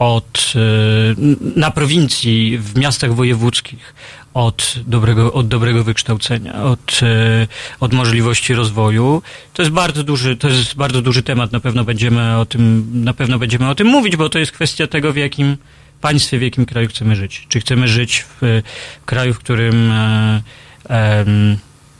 od, 0.00 0.54
yy, 0.54 1.36
na 1.56 1.70
prowincji, 1.70 2.58
w 2.58 2.76
miastach 2.76 3.14
wojewódzkich 3.14 3.94
od 4.34 4.74
dobrego, 4.86 5.32
od 5.32 5.48
dobrego 5.48 5.84
wykształcenia, 5.84 6.62
od, 6.62 7.02
yy, 7.02 7.48
od 7.80 7.92
możliwości 7.92 8.54
rozwoju. 8.54 9.22
To 9.54 9.62
jest 9.62 9.72
bardzo 9.72 10.04
duży, 10.04 10.36
to 10.36 10.48
jest 10.48 10.74
bardzo 10.74 11.02
duży 11.02 11.22
temat. 11.22 11.52
Na 11.52 11.60
pewno 11.60 11.84
będziemy 11.84 12.38
o 12.38 12.46
tym, 12.46 12.90
na 13.04 13.14
pewno 13.14 13.38
będziemy 13.38 13.68
o 13.68 13.74
tym 13.74 13.86
mówić, 13.86 14.16
bo 14.16 14.28
to 14.28 14.38
jest 14.38 14.52
kwestia 14.52 14.86
tego, 14.86 15.12
w 15.12 15.16
jakim 15.16 15.56
państwie, 16.00 16.38
w 16.38 16.42
jakim 16.42 16.66
kraju 16.66 16.88
chcemy 16.88 17.16
żyć. 17.16 17.46
Czy 17.48 17.60
chcemy 17.60 17.88
żyć 17.88 18.20
w, 18.22 18.62
w 19.02 19.04
kraju, 19.04 19.34
w 19.34 19.38
którym 19.38 19.92
e, 19.92 20.42
e, 20.90 21.24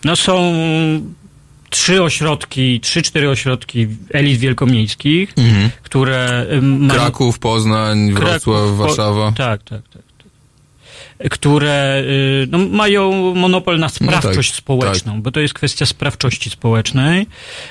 no 0.05 0.17
są 0.17 0.53
trzy 1.71 2.03
ośrodki, 2.03 2.81
trzy, 2.81 3.03
cztery 3.03 3.31
ośrodki 3.31 3.87
elit 4.13 4.39
wielkomiejskich, 4.39 5.33
mhm. 5.39 5.71
które. 5.83 6.47
Kraków, 6.91 7.39
Poznań, 7.39 8.13
Wrocław, 8.13 8.43
Kraków, 8.43 8.79
Warszawa. 8.79 9.33
Tak, 9.33 9.63
tak, 9.63 9.83
tak, 9.83 10.03
tak. 10.03 11.31
Które 11.31 12.03
y, 12.43 12.47
no, 12.51 12.59
mają 12.59 13.35
monopol 13.35 13.79
na 13.79 13.89
sprawczość 13.89 14.51
no 14.51 14.55
tak, 14.55 14.63
społeczną, 14.63 15.13
tak. 15.13 15.23
bo 15.23 15.31
to 15.31 15.41
jest 15.41 15.55
kwestia 15.55 15.87
sprawczości 15.87 16.51
społecznej. 16.51 17.27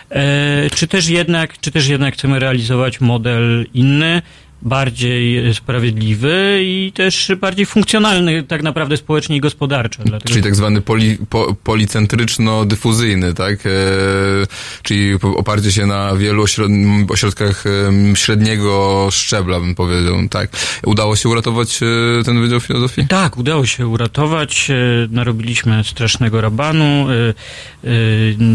E, 0.09 0.69
czy 0.69 0.87
też 0.87 1.07
jednak, 1.07 1.59
czy 1.59 1.71
też 1.71 1.87
jednak 1.87 2.13
chcemy 2.13 2.39
realizować 2.39 3.01
model 3.01 3.65
inny, 3.73 4.21
bardziej 4.61 5.53
sprawiedliwy 5.53 6.59
i 6.63 6.91
też 6.95 7.31
bardziej 7.41 7.65
funkcjonalny 7.65 8.43
tak 8.43 8.63
naprawdę 8.63 8.97
społecznie 8.97 9.35
i 9.35 9.39
gospodarczo. 9.39 10.03
Dlatego... 10.05 10.29
Czyli 10.29 10.43
tak 10.43 10.55
zwany 10.55 10.81
poli, 10.81 11.17
po, 11.29 11.55
policentryczno-dyfuzyjny, 11.63 13.33
tak? 13.33 13.65
E, 13.65 13.69
czyli 14.83 15.13
oparcie 15.35 15.71
się 15.71 15.85
na 15.85 16.15
wielu 16.15 16.43
ośrod 16.43 16.71
ośrodkach 17.09 17.63
średniego 18.15 19.07
szczebla, 19.11 19.59
bym 19.59 19.75
powiedział, 19.75 20.15
tak? 20.29 20.49
Udało 20.85 21.15
się 21.15 21.29
uratować 21.29 21.79
e, 21.83 22.23
ten 22.23 22.41
Wydział 22.41 22.59
Filozofii? 22.59 23.07
Tak, 23.07 23.37
udało 23.37 23.65
się 23.65 23.87
uratować. 23.87 24.69
E, 24.69 24.75
narobiliśmy 25.11 25.83
strasznego 25.83 26.41
rabanu. 26.41 27.07
E, 27.09 27.33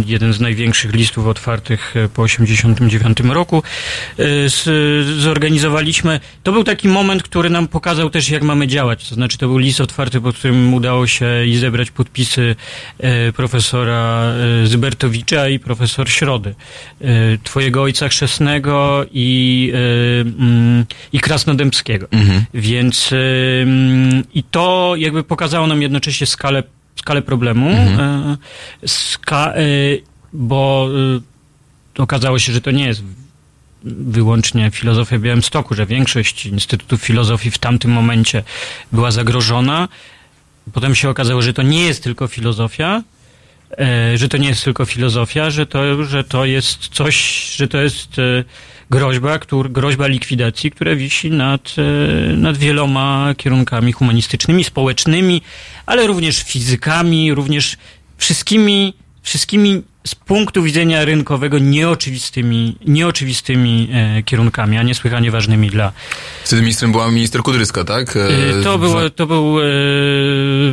jeden 0.06 0.32
z 0.32 0.40
największych 0.40 0.94
listów 0.94 1.26
otwartych 1.26 1.94
po 2.14 2.23
89 2.23 3.20
roku. 3.20 3.62
Z, 4.46 4.64
zorganizowaliśmy 5.94 6.20
to 6.42 6.52
był 6.52 6.64
taki 6.64 6.88
moment, 6.88 7.22
który 7.22 7.50
nam 7.50 7.68
pokazał 7.68 8.10
też, 8.10 8.30
jak 8.30 8.42
mamy 8.42 8.66
działać. 8.66 9.08
To 9.08 9.14
znaczy, 9.14 9.38
to 9.38 9.46
był 9.46 9.58
list 9.58 9.80
otwarty, 9.80 10.20
pod 10.20 10.36
którym 10.36 10.74
udało 10.74 11.06
się 11.06 11.46
i 11.46 11.56
zebrać 11.56 11.90
podpisy 11.90 12.56
e, 12.98 13.32
profesora 13.32 14.32
e, 14.62 14.66
Zybertowicza 14.66 15.48
i 15.48 15.58
profesor 15.58 16.08
Środy. 16.08 16.54
E, 17.00 17.04
twojego 17.42 17.82
ojca 17.82 18.08
chrzestnego 18.08 19.06
i, 19.12 19.72
mm, 20.38 20.84
i 21.12 21.20
Krasnodębskiego. 21.20 22.06
Mhm. 22.10 22.44
Więc 22.54 23.10
mm, 23.62 24.24
i 24.34 24.42
to 24.42 24.94
jakby 24.96 25.22
pokazało 25.22 25.66
nam 25.66 25.82
jednocześnie 25.82 26.26
skalę, 26.26 26.62
skalę 26.96 27.22
problemu, 27.22 27.68
mhm. 27.68 28.36
Ska, 28.86 29.54
bo 30.32 30.88
okazało 31.98 32.38
się, 32.38 32.52
że 32.52 32.60
to 32.60 32.70
nie 32.70 32.86
jest 32.86 33.02
wyłącznie 33.85 34.71
filozofia 34.71 35.19
Białymstoku, 35.19 35.75
że 35.75 35.87
większość 35.87 36.47
instytutów 36.47 37.03
filozofii 37.03 37.50
w 37.50 37.59
tamtym 37.59 37.91
momencie 37.91 38.43
była 38.93 39.11
zagrożona. 39.11 39.88
Potem 40.73 40.95
się 40.95 41.09
okazało, 41.09 41.43
że 41.43 41.53
to 41.53 41.62
nie 41.62 41.85
jest 41.85 42.03
tylko 42.03 42.26
filozofia, 42.26 43.03
e, 43.79 44.19
że 44.19 44.29
to 44.29 44.37
nie 44.37 44.49
jest 44.49 44.64
tylko 44.64 44.85
filozofia, 44.85 45.50
że 45.50 45.67
to, 45.67 46.05
że 46.05 46.25
to 46.25 46.45
jest 46.45 46.88
coś, 46.88 47.17
że 47.57 47.69
to 47.69 47.79
jest 47.79 48.19
e, 48.19 48.45
groźba, 48.91 49.38
który, 49.38 49.69
groźba 49.69 50.07
likwidacji, 50.07 50.71
która 50.71 50.95
wisi 50.95 51.31
nad, 51.31 51.75
e, 51.79 52.37
nad 52.37 52.57
wieloma 52.57 53.35
kierunkami 53.37 53.93
humanistycznymi, 53.93 54.64
społecznymi, 54.64 55.43
ale 55.87 56.07
również 56.07 56.43
fizykami, 56.43 57.35
również 57.35 57.76
wszystkimi, 58.17 58.95
wszystkimi 59.23 59.83
z 60.06 60.14
punktu 60.14 60.62
widzenia 60.62 61.04
rynkowego 61.04 61.58
nieoczywistymi, 61.58 62.76
nieoczywistymi 62.87 63.88
e, 63.92 64.23
kierunkami, 64.23 64.78
a 64.78 64.82
niesłychanie 64.82 65.30
ważnymi 65.30 65.70
dla... 65.70 65.92
Wtedy 66.44 66.62
ministrem 66.62 66.92
była 66.92 67.11
minister 67.11 67.42
Kudryska, 67.42 67.84
tak? 67.84 68.16
E, 68.16 68.62
to, 68.62 68.78
było, 68.78 69.11
to 69.11 69.26
był 69.26 69.61
e, 69.61 69.64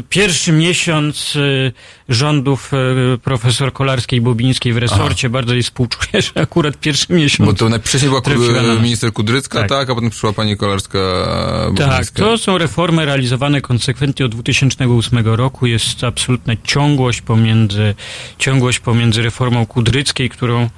pierwszy 0.09 0.51
miesiąc 0.51 1.35
e, 1.35 1.71
rządów 2.09 2.71
e, 2.73 2.77
profesor 3.17 3.73
Kolarskiej-Bobińskiej 3.73 4.73
w 4.73 4.77
resorcie. 4.77 5.27
Aha. 5.27 5.33
Bardzo 5.33 5.53
jej 5.53 5.63
współczuję, 5.63 6.21
że 6.21 6.31
akurat 6.41 6.77
pierwszy 6.77 7.13
miesiąc... 7.13 7.49
Bo 7.49 7.55
to 7.55 7.69
najwcześniej 7.69 8.11
była 8.11 8.61
na... 8.61 8.75
minister 8.75 9.13
Kudrycka, 9.13 9.59
tak. 9.59 9.69
tak. 9.69 9.89
A 9.89 9.95
potem 9.95 10.09
przyszła 10.09 10.33
pani 10.33 10.57
Kolarska-Bobińska. 10.57 11.89
Tak, 11.89 12.09
to 12.09 12.37
są 12.37 12.57
reformy 12.57 13.05
realizowane 13.05 13.61
konsekwentnie 13.61 14.25
od 14.25 14.31
2008 14.31 15.25
roku. 15.25 15.65
Jest 15.65 16.03
absolutna 16.03 16.53
ciągłość 16.63 17.21
pomiędzy, 17.21 17.95
ciągłość 18.37 18.79
pomiędzy 18.79 19.20
reformą 19.21 19.65
Kudryckiej, 19.65 20.29
którą 20.29 20.69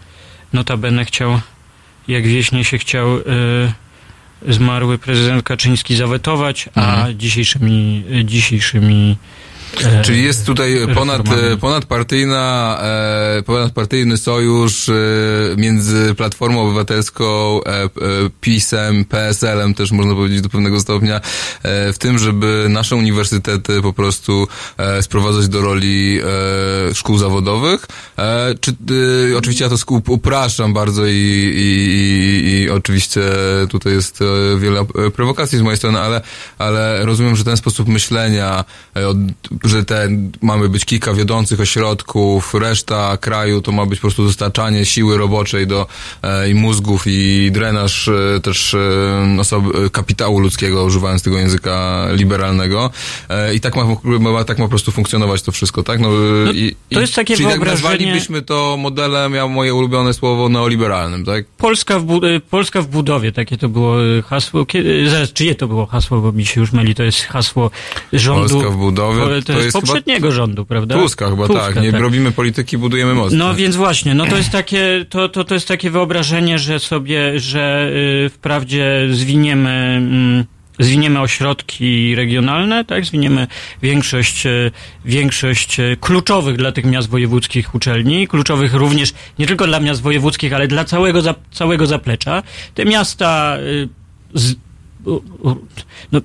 notabene 0.53 1.05
chciał, 1.05 1.39
jak 2.07 2.27
wieśnie 2.27 2.65
się 2.65 2.77
chciał 2.77 3.17
y, 3.17 3.23
zmarły 4.47 4.97
prezydent 4.97 5.43
Kaczyński 5.43 5.95
zawetować, 5.95 6.69
a 6.75 6.95
mhm. 6.95 7.19
dzisiejszymi, 7.19 8.03
dzisiejszymi 8.23 9.17
E, 9.17 9.52
Czyli 10.01 10.23
jest 10.23 10.45
tutaj 10.45 10.77
ponad, 10.95 11.21
ponadpartyjna, 11.59 12.77
e, 12.81 13.43
ponadpartyjny 13.43 14.17
sojusz 14.17 14.89
e, 14.89 14.93
między 15.57 16.15
Platformą 16.15 16.61
Obywatelską, 16.61 17.59
PiSem, 18.41 19.05
PSL-em 19.05 19.73
też 19.73 19.91
można 19.91 20.13
powiedzieć 20.13 20.41
do 20.41 20.49
pewnego 20.49 20.79
stopnia, 20.79 21.21
w 21.63 21.95
tym, 21.99 22.19
żeby 22.19 22.65
nasze 22.69 22.95
uniwersytety 22.95 23.81
po 23.81 23.93
prostu 23.93 24.47
sprowadzać 25.01 25.47
do 25.47 25.61
roli 25.61 26.19
szkół 26.93 27.17
zawodowych. 27.17 27.87
Czy, 28.59 28.75
oczywiście 29.37 29.63
ja 29.63 29.69
to 29.69 29.75
upraszczam 30.07 30.73
bardzo 30.73 31.05
i, 31.05 31.11
i, 31.55 32.49
i 32.49 32.69
oczywiście 32.69 33.21
tutaj 33.69 33.93
jest 33.93 34.19
wiele 34.57 34.85
prowokacji 35.15 35.57
z 35.57 35.61
mojej 35.61 35.77
strony, 35.77 35.99
ale, 35.99 36.21
ale 36.57 37.05
rozumiem, 37.05 37.35
że 37.35 37.43
ten 37.43 37.57
sposób 37.57 37.87
myślenia 37.87 38.65
od 38.93 39.17
że 39.63 39.85
te 39.85 40.09
mamy 40.41 40.69
być 40.69 40.85
kilka 40.85 41.13
wiodących 41.13 41.59
ośrodków, 41.59 42.53
reszta 42.53 43.17
kraju 43.17 43.61
to 43.61 43.71
ma 43.71 43.85
być 43.85 43.99
po 43.99 44.01
prostu 44.01 44.25
dostarczanie 44.25 44.85
siły 44.85 45.17
roboczej 45.17 45.67
do 45.67 45.87
e, 46.23 46.49
i 46.49 46.53
mózgów 46.53 47.03
i 47.07 47.49
drenaż 47.51 48.07
e, 48.07 48.39
też 48.39 48.73
e, 48.73 49.37
osoby, 49.39 49.89
kapitału 49.89 50.39
ludzkiego, 50.39 50.83
używając 50.83 51.23
tego 51.23 51.37
języka 51.37 52.07
liberalnego. 52.11 52.89
E, 53.29 53.55
I 53.55 53.59
tak 53.59 53.75
ma, 53.75 53.85
ma, 54.19 54.43
tak 54.43 54.59
ma 54.59 54.65
po 54.65 54.69
prostu 54.69 54.91
funkcjonować 54.91 55.41
to 55.41 55.51
wszystko, 55.51 55.83
tak? 55.83 55.99
No, 55.99 56.09
no 56.45 56.51
i, 56.51 56.75
to 56.93 57.01
jest 57.01 57.15
takie 57.15 57.35
czyli 57.35 57.47
wyobrażenie... 57.47 57.81
tak 57.81 57.91
nazwalibyśmy 57.91 58.41
to 58.41 58.77
modelem, 58.79 59.33
ja 59.33 59.47
moje 59.47 59.73
ulubione 59.73 60.13
słowo, 60.13 60.49
neoliberalnym, 60.49 61.25
tak? 61.25 61.45
Polska 61.57 61.99
w, 61.99 62.19
Polska 62.49 62.81
w 62.81 62.87
budowie, 62.87 63.31
takie 63.31 63.57
to 63.57 63.69
było 63.69 63.95
hasło. 64.25 64.65
Kiedy, 64.65 65.09
zaraz, 65.09 65.33
czyje 65.33 65.55
to 65.55 65.67
było 65.67 65.85
hasło, 65.85 66.21
bo 66.21 66.31
mi 66.31 66.45
się 66.45 66.61
już 66.61 66.71
myli, 66.71 66.95
to 66.95 67.03
jest 67.03 67.19
hasło 67.19 67.71
rządu... 68.13 68.49
Polska 68.49 68.69
w 68.69 68.77
budowie 68.77 69.41
to, 69.57 69.63
jest 69.63 69.73
poprzedniego 69.77 70.31
rządu, 70.31 70.65
prawda? 70.65 70.95
Tuska 70.95 71.29
chyba 71.29 71.47
Tuska, 71.47 71.65
tak. 71.65 71.81
Nie 71.81 71.91
tak. 71.91 72.01
robimy 72.01 72.31
polityki, 72.31 72.77
budujemy 72.77 73.13
most. 73.13 73.35
No 73.35 73.55
więc 73.55 73.75
właśnie, 73.75 74.15
no 74.15 74.25
to 74.25 74.37
jest 74.37 74.49
takie, 74.49 75.05
to, 75.09 75.29
to, 75.29 75.43
to 75.43 75.53
jest 75.53 75.67
takie 75.67 75.89
wyobrażenie, 75.89 76.59
że 76.59 76.79
sobie, 76.79 77.39
że 77.39 77.91
y, 78.25 78.29
wprawdzie 78.29 79.07
zwiniemy 79.11 79.69
mm, 79.69 80.45
zwiniemy 80.79 81.19
ośrodki 81.19 82.15
regionalne, 82.15 82.85
tak, 82.85 83.05
zwiniemy 83.05 83.47
większość, 83.81 84.45
y, 84.45 84.71
większość 85.05 85.79
y, 85.79 85.97
kluczowych 86.01 86.57
dla 86.57 86.71
tych 86.71 86.85
miast 86.85 87.09
wojewódzkich 87.09 87.75
uczelni, 87.75 88.27
kluczowych 88.27 88.73
również 88.73 89.13
nie 89.39 89.47
tylko 89.47 89.67
dla 89.67 89.79
miast 89.79 90.01
wojewódzkich, 90.01 90.53
ale 90.53 90.67
dla 90.67 90.85
całego, 90.85 91.21
całego 91.51 91.85
zaplecza. 91.85 92.43
Te 92.73 92.85
miasta 92.85 93.57
z, 94.33 94.55
no, 96.11 96.21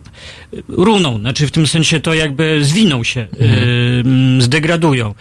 runą, 0.68 1.18
znaczy 1.18 1.46
w 1.46 1.50
tym 1.50 1.66
sensie 1.66 2.00
to 2.00 2.14
jakby 2.14 2.64
zwiną 2.64 3.04
się, 3.04 3.20
mhm. 3.20 4.38
y, 4.38 4.42
zdegradują 4.42 5.14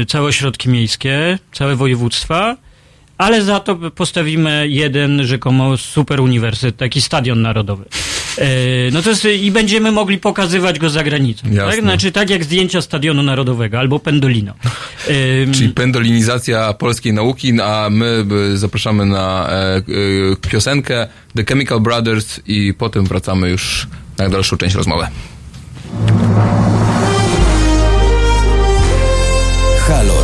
y, 0.00 0.06
całe 0.06 0.28
ośrodki 0.28 0.68
miejskie, 0.68 1.38
całe 1.52 1.76
województwa, 1.76 2.56
ale 3.18 3.42
za 3.42 3.60
to 3.60 3.76
postawimy 3.76 4.66
jeden 4.68 5.26
rzekomo 5.26 5.76
super 5.76 6.20
uniwersytet, 6.20 6.76
taki 6.76 7.00
stadion 7.00 7.42
narodowy. 7.42 7.84
E, 8.38 8.46
no 8.92 9.02
to 9.02 9.10
jest, 9.10 9.24
i 9.24 9.50
będziemy 9.50 9.92
mogli 9.92 10.18
pokazywać 10.18 10.78
go 10.78 10.90
za 10.90 11.04
granicą. 11.04 11.48
Tak? 11.56 11.80
Znaczy 11.80 12.12
tak 12.12 12.30
jak 12.30 12.44
zdjęcia 12.44 12.82
Stadionu 12.82 13.22
Narodowego 13.22 13.78
albo 13.78 13.98
Pendolino. 13.98 14.54
Czyli 15.54 15.68
pendolinizacja 15.68 16.72
polskiej 16.72 17.12
nauki, 17.12 17.60
a 17.60 17.90
my 17.90 18.24
zapraszamy 18.54 19.06
na 19.06 19.48
e, 19.50 19.76
e, 19.76 19.82
piosenkę 20.50 21.06
The 21.36 21.44
Chemical 21.44 21.80
Brothers 21.80 22.40
i 22.46 22.74
potem 22.78 23.04
wracamy 23.04 23.50
już 23.50 23.86
na 24.18 24.28
dalszą 24.28 24.56
część 24.56 24.74
rozmowy. 24.74 25.06
Halo. 29.88 30.23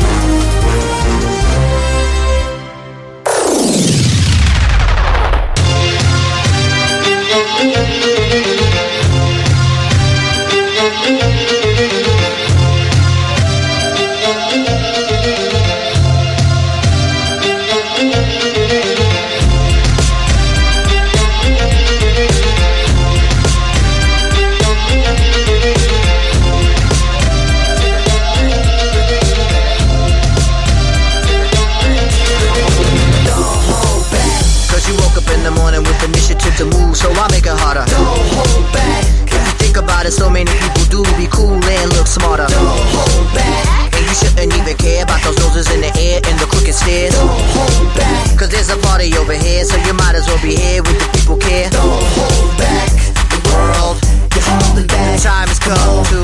smarter. 42.11 42.45
Don't 42.51 42.75
hold 42.91 43.31
back. 43.31 43.95
And 43.95 44.03
you 44.03 44.13
shouldn't 44.13 44.51
even 44.51 44.75
care 44.75 45.03
about 45.03 45.23
those 45.23 45.39
noses 45.39 45.71
in 45.71 45.79
the 45.79 45.91
air 45.95 46.19
and 46.27 46.35
the 46.39 46.45
crooked 46.45 46.75
stairs. 46.75 47.15
Don't 47.15 47.31
hold 47.55 47.87
back. 47.95 48.27
Cause 48.35 48.49
there's 48.51 48.69
a 48.69 48.77
party 48.83 49.15
over 49.15 49.33
here, 49.33 49.63
so 49.63 49.79
you 49.87 49.93
might 49.95 50.15
as 50.15 50.27
well 50.27 50.41
be 50.43 50.55
here 50.55 50.83
with 50.83 50.99
the 50.99 51.07
people 51.15 51.37
care. 51.39 51.69
Don't 51.71 52.03
hold 52.19 52.51
back. 52.59 52.91
The 53.31 53.39
world, 53.47 53.95
you're 54.35 54.43
holding 54.43 54.87
back. 54.91 55.15
The 55.15 55.23
time 55.23 55.47
has 55.47 55.59
come 55.63 56.03
to. 56.11 56.19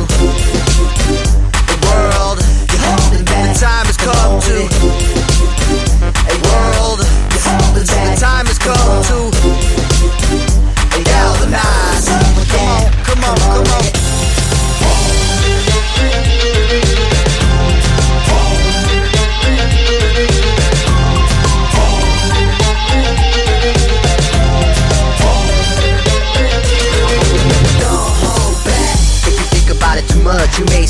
The 1.71 1.77
world, 1.87 2.43
you're 2.67 2.83
holding 2.83 3.23
back. 3.23 3.55
The 3.55 3.63
time 3.63 3.87
has 3.87 3.95
come 3.95 4.43
to. 4.43 4.57
A 6.27 6.35
world, 6.51 6.99
you're 7.31 7.47
holding 7.47 7.87
back. 7.87 8.11
The 8.11 8.19
time 8.19 8.45
has 8.45 8.59
come 8.59 8.99
to. 9.07 9.36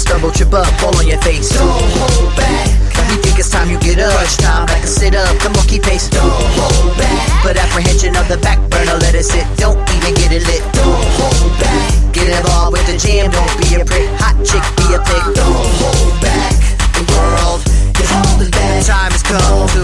stumble, 0.08 0.32
trip 0.32 0.54
up, 0.54 0.67
fall 0.80 0.96
on 0.96 1.06
your 1.08 1.20
face. 1.20 1.52
Don't 1.52 1.67
hold 1.67 2.32
back. 2.39 2.72
You 3.12 3.20
think 3.24 3.39
it's 3.39 3.50
time 3.52 3.70
you 3.70 3.80
get 3.80 4.00
up. 4.00 4.12
Crunch 4.15 4.38
time, 4.38 4.65
back 4.65 4.80
and 4.80 4.89
sit 4.89 5.15
up. 5.15 5.36
Come 5.39 5.54
on, 5.56 5.67
keep 5.67 5.84
pace. 5.84 6.10
Don't 6.10 6.32
hold 6.56 6.98
back. 6.98 7.43
Put 7.43 7.58
apprehension 7.58 8.15
on 8.15 8.28
the 8.28 8.38
back 8.39 8.60
burner, 8.72 8.96
let 9.04 9.15
it 9.15 9.24
sit. 9.24 9.46
Don't 9.58 9.80
even 9.96 10.15
get 10.15 10.32
it 10.32 10.43
lit. 10.48 10.63
Don't 10.72 11.04
hold 11.20 11.52
back. 11.60 11.91
Get 12.15 12.28
involved 12.32 12.74
with 12.74 12.88
the 12.88 12.98
jam. 12.98 13.32
Don't 13.32 13.52
be 13.60 13.76
a 13.76 13.84
prick. 13.84 14.08
Hot 14.24 14.36
chick, 14.48 14.63
be 14.80 14.96
a 14.96 15.00
pig. 15.04 15.24
Don't 15.36 15.72
hold 15.84 16.15
back. 16.24 16.56
The 16.96 17.04
world 17.12 17.62
is 18.00 18.10
holding 18.12 18.52
back. 18.52 18.80
The 18.80 18.88
Time 18.88 19.12
has 19.12 19.24
come 19.24 19.67
to. 19.76 19.84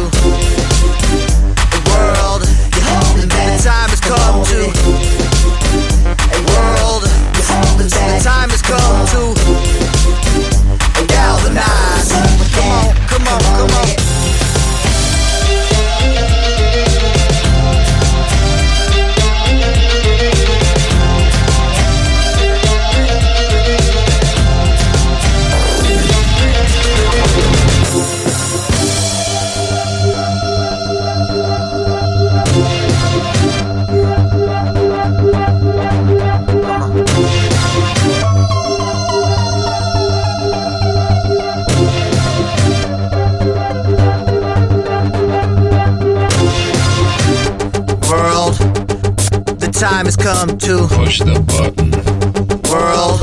The 1.67 1.81
world 1.91 2.43
is 2.47 2.83
holding 2.87 3.29
back. 3.29 3.47
The 3.51 3.63
time 3.67 3.89
has 3.91 4.01
come 4.03 4.39
to. 4.51 4.59
The 6.31 6.41
world 6.51 7.03
is 7.03 7.47
holding 7.51 7.91
back. 7.91 8.19
The 8.19 8.23
time 8.23 8.49
has 8.51 8.63
come 8.63 9.03
to 9.15 9.92
and 10.05 11.07
galvanize. 11.07 12.11
Come 12.53 12.71
on, 12.71 12.95
come 13.07 13.27
on, 13.27 13.41
come 13.41 13.71
on. 13.71 14.12
time 49.93 50.05
has 50.05 50.15
come 50.17 50.57
to 50.57 50.87
push 50.87 51.19
the 51.19 51.39
button. 51.53 51.91
World, 52.71 53.19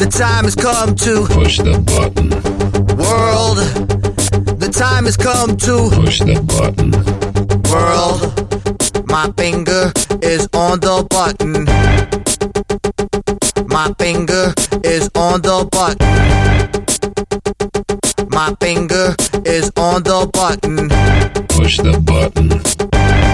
the 0.00 0.06
time 0.06 0.42
has 0.42 0.56
come 0.56 0.96
to 0.96 1.26
push 1.28 1.58
the 1.58 1.78
button. 1.92 2.30
World, 2.96 3.58
the 4.58 4.68
time 4.68 5.04
has 5.04 5.16
come 5.16 5.56
to 5.56 5.88
push 5.94 6.18
the 6.18 6.40
button. 6.54 6.90
World, 7.70 8.20
my 9.06 9.30
finger 9.36 9.92
is 10.22 10.48
on 10.54 10.80
the 10.80 11.06
button. 11.08 11.64
My 13.68 13.94
finger 14.00 14.52
is 14.82 15.08
on 15.14 15.40
the 15.42 15.68
button. 15.70 16.10
My 18.28 18.56
finger 18.60 19.14
is 19.46 19.70
on 19.76 20.02
the 20.02 20.28
button. 20.32 20.88
Push 21.46 21.76
the 21.78 21.96
button. 22.10 23.29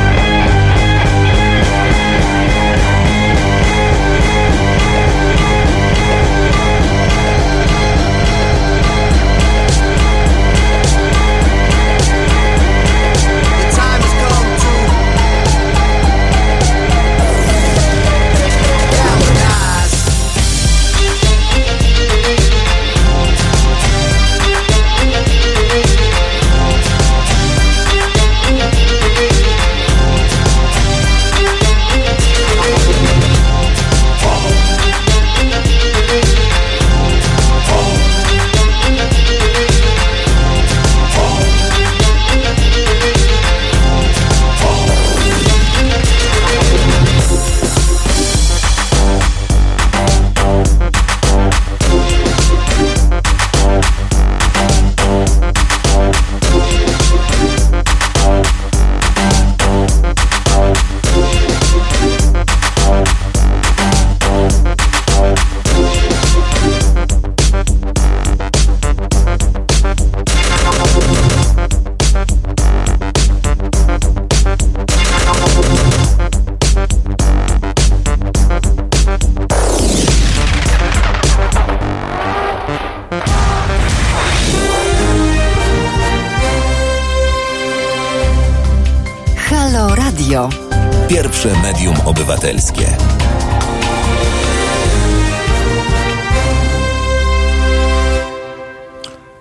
Medium 91.76 91.96
obywatelskie. 92.04 92.86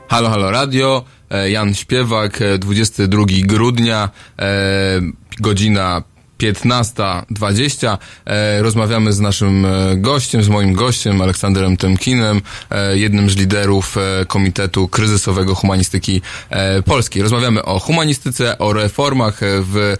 Halo, 0.08 0.30
halo 0.30 0.52
radio, 0.52 1.04
e, 1.30 1.50
Jan 1.50 1.74
Śpiewak, 1.74 2.42
e, 2.42 2.58
22 2.58 3.26
grudnia, 3.48 4.10
e, 4.40 5.02
godzina 5.40 6.04
15.20. 6.38 7.98
E, 8.26 8.62
rozmawiamy 8.62 9.14
z 9.14 9.20
naszym 9.20 9.66
e, 9.66 9.96
gościem, 9.98 10.44
z 10.44 10.50
moim 10.50 10.74
gościem, 10.74 11.22
Aleksanderem 11.22 11.78
Temkinem, 11.78 12.42
e, 12.72 12.98
jednym 12.98 13.30
z 13.30 13.36
liderów 13.36 13.98
e, 13.98 14.26
Komitetu 14.26 14.88
Kryzysowego 14.88 15.56
Humanistyki 15.56 16.22
e, 16.50 16.82
Polskiej. 16.82 17.22
Rozmawiamy 17.22 17.64
o 17.64 17.80
humanistyce, 17.80 18.58
o 18.58 18.74
reformach 18.74 19.44
e, 19.44 19.46
w 19.62 19.78
e, 19.78 19.98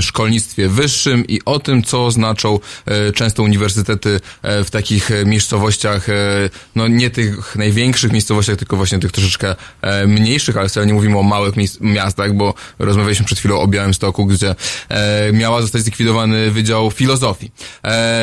szkolnictwie 0.00 0.68
wyższym 0.68 1.26
i 1.26 1.40
o 1.44 1.58
tym, 1.58 1.82
co 1.82 2.10
znaczą 2.10 2.58
e, 2.86 3.12
często 3.12 3.42
uniwersytety 3.42 4.20
e, 4.42 4.64
w 4.64 4.70
takich 4.70 5.10
miejscowościach, 5.26 6.08
e, 6.08 6.14
no 6.74 6.88
nie 6.88 7.10
tych 7.10 7.56
największych 7.56 8.12
miejscowościach, 8.12 8.56
tylko 8.56 8.76
właśnie 8.76 8.98
tych 8.98 9.12
troszeczkę 9.12 9.54
mniejszych, 10.06 10.56
ale 10.56 10.68
wcale 10.68 10.86
nie 10.86 10.94
mówimy 10.94 11.18
o 11.18 11.22
małych 11.22 11.54
miastach, 11.80 12.32
bo 12.32 12.54
rozmawialiśmy 12.78 13.26
przed 13.26 13.38
chwilą 13.38 13.60
o 13.60 13.66
Białymstoku, 13.66 14.26
gdzie 14.26 14.54
miała 15.32 15.62
zostać 15.62 15.82
zlikwidowany 15.82 16.50
Wydział 16.50 16.90
Filozofii. 16.90 17.50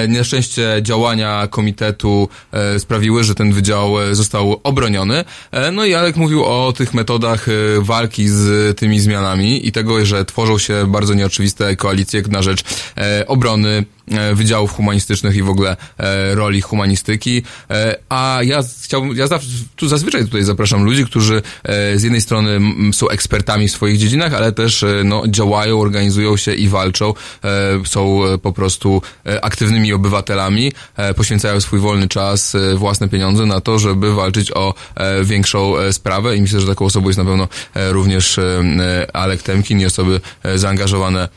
Nieszczęście 0.07 0.79
działania 0.81 1.47
komitetu 1.47 2.29
sprawiły, 2.77 3.23
że 3.23 3.35
ten 3.35 3.53
wydział 3.53 3.95
został 4.11 4.61
obroniony. 4.63 5.25
No 5.71 5.85
i 5.85 5.93
Alek 5.93 6.15
mówił 6.15 6.45
o 6.45 6.73
tych 6.77 6.93
metodach 6.93 7.45
walki 7.79 8.27
z 8.27 8.77
tymi 8.77 8.99
zmianami 8.99 9.67
i 9.67 9.71
tego, 9.71 10.05
że 10.05 10.25
tworzą 10.25 10.57
się 10.57 10.87
bardzo 10.87 11.02
nieoczywiste 11.15 11.75
koalicje 11.75 12.23
na 12.29 12.41
rzecz 12.41 12.63
e, 12.97 13.27
obrony 13.27 13.85
wydziałów 14.33 14.71
humanistycznych 14.71 15.35
i 15.35 15.43
w 15.43 15.49
ogóle 15.49 15.77
e, 15.97 16.35
roli 16.35 16.61
humanistyki. 16.61 17.43
E, 17.69 17.95
a 18.09 18.39
ja 18.43 18.63
chciałbym, 18.83 19.17
ja 19.17 19.27
tu 19.75 19.87
zazwyczaj 19.87 20.25
tutaj 20.25 20.43
zapraszam 20.43 20.83
ludzi, 20.83 21.05
którzy 21.05 21.41
e, 21.63 21.99
z 21.99 22.03
jednej 22.03 22.21
strony 22.21 22.59
są 22.93 23.09
ekspertami 23.09 23.67
w 23.67 23.71
swoich 23.71 23.97
dziedzinach, 23.97 24.33
ale 24.33 24.51
też 24.51 24.83
e, 24.83 25.01
no, 25.05 25.23
działają, 25.27 25.81
organizują 25.81 26.37
się 26.37 26.53
i 26.53 26.67
walczą. 26.67 27.13
E, 27.43 27.85
są 27.85 28.25
e, 28.25 28.37
po 28.37 28.53
prostu 28.53 29.01
e, 29.25 29.45
aktywnymi 29.45 29.93
obywatelami, 29.93 30.71
e, 30.97 31.13
poświęcają 31.13 31.61
swój 31.61 31.79
wolny 31.79 32.07
czas, 32.07 32.55
e, 32.55 32.75
własne 32.75 33.09
pieniądze 33.09 33.45
na 33.45 33.61
to, 33.61 33.79
żeby 33.79 34.13
walczyć 34.13 34.51
o 34.51 34.73
e, 34.95 35.23
większą 35.23 35.77
e, 35.77 35.93
sprawę 35.93 36.37
i 36.37 36.41
myślę, 36.41 36.59
że 36.59 36.67
taką 36.67 36.85
osobą 36.85 37.07
jest 37.07 37.19
na 37.19 37.25
pewno 37.25 37.47
e, 37.73 37.91
również 37.91 38.37
e, 38.37 38.63
e, 38.79 39.15
Alek 39.15 39.43
Temkin 39.43 39.79
i 39.79 39.85
osoby 39.85 40.21
e, 40.43 40.57
zaangażowane 40.57 41.23
e, 41.23 41.29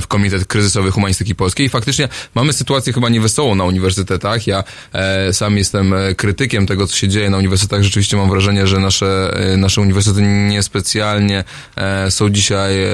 w 0.00 0.06
Komitet 0.06 0.46
Kryzysowy 0.46 0.90
Humanistyki 0.90 1.34
Polskiej. 1.34 1.66
I 1.66 1.68
faktycznie 1.68 2.08
mamy 2.34 2.52
sytuację 2.52 2.92
chyba 2.92 3.08
niewesołą 3.08 3.54
na 3.54 3.64
uniwersytetach. 3.64 4.46
Ja 4.46 4.64
e, 4.92 5.32
sam 5.32 5.56
jestem 5.56 5.94
e, 5.94 6.14
krytykiem 6.14 6.66
tego, 6.66 6.86
co 6.86 6.96
się 6.96 7.08
dzieje 7.08 7.30
na 7.30 7.38
uniwersytetach. 7.38 7.82
Rzeczywiście 7.82 8.16
mam 8.16 8.30
wrażenie, 8.30 8.66
że 8.66 8.78
nasze, 8.78 9.30
e, 9.52 9.56
nasze 9.56 9.80
uniwersytety 9.80 10.22
niespecjalnie 10.22 11.44
e, 11.76 12.10
są 12.10 12.30
dzisiaj 12.30 12.82
e, 12.82 12.88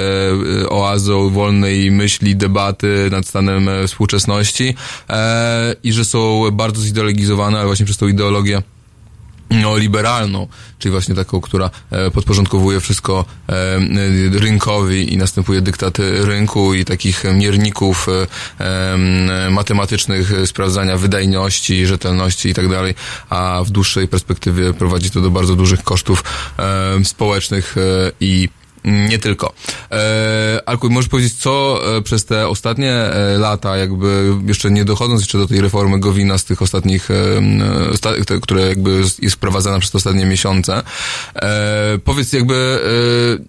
e, 0.63 0.69
oazą 0.69 1.29
wolnej 1.29 1.91
myśli, 1.91 2.35
debaty 2.35 3.07
nad 3.11 3.27
stanem 3.27 3.69
e, 3.69 3.87
współczesności 3.87 4.75
e, 5.09 5.75
i 5.83 5.93
że 5.93 6.05
są 6.05 6.51
bardzo 6.51 6.81
zideologizowane, 6.81 7.65
właśnie 7.65 7.85
przez 7.85 7.97
tą 7.97 8.07
ideologię 8.07 8.61
neoliberalną, 9.49 10.47
czyli 10.79 10.91
właśnie 10.91 11.15
taką, 11.15 11.41
która 11.41 11.69
e, 11.91 12.11
podporządkowuje 12.11 12.79
wszystko 12.79 13.25
e, 13.49 13.79
rynkowi 14.39 15.13
i 15.13 15.17
następuje 15.17 15.61
dyktat 15.61 15.97
rynku 16.21 16.73
i 16.73 16.85
takich 16.85 17.23
mierników 17.33 18.07
e, 18.59 18.97
matematycznych 19.51 20.31
sprawdzania 20.45 20.97
wydajności, 20.97 21.85
rzetelności 21.85 22.49
i 22.49 22.53
tak 22.53 22.69
dalej, 22.69 22.95
a 23.29 23.61
w 23.65 23.69
dłuższej 23.69 24.07
perspektywie 24.07 24.73
prowadzi 24.73 25.11
to 25.11 25.21
do 25.21 25.29
bardzo 25.29 25.55
dużych 25.55 25.83
kosztów 25.83 26.23
społecznych 27.03 27.75
i 28.19 28.49
nie 28.85 29.19
tylko. 29.19 29.53
E, 29.91 30.61
Alku, 30.65 30.89
możesz 30.89 31.09
powiedzieć, 31.09 31.33
co 31.33 31.81
e, 31.97 32.01
przez 32.01 32.25
te 32.25 32.47
ostatnie 32.47 32.91
e, 32.93 33.37
lata, 33.37 33.77
jakby 33.77 34.33
jeszcze 34.47 34.71
nie 34.71 34.85
dochodząc 34.85 35.21
jeszcze 35.21 35.37
do 35.37 35.47
tej 35.47 35.61
reformy 35.61 35.99
Gowina 35.99 36.37
z 36.37 36.45
tych 36.45 36.61
ostatnich, 36.61 37.11
e, 37.11 38.25
te, 38.25 38.39
które 38.39 38.67
jakby 38.67 39.01
jest 39.21 39.35
wprowadzana 39.35 39.79
przez 39.79 39.91
te 39.91 39.97
ostatnie 39.97 40.25
miesiące, 40.25 40.83
e, 41.35 41.99
powiedz 42.03 42.33
jakby, 42.33 42.79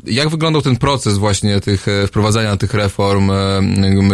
e, 0.07 0.13
jak 0.13 0.29
wyglądał 0.29 0.63
ten 0.63 0.77
proces 0.77 1.19
właśnie 1.19 1.61
tych 1.61 1.89
e, 1.89 2.07
wprowadzania 2.07 2.57
tych 2.57 2.75
reform 2.75 3.31
e, 3.31 3.63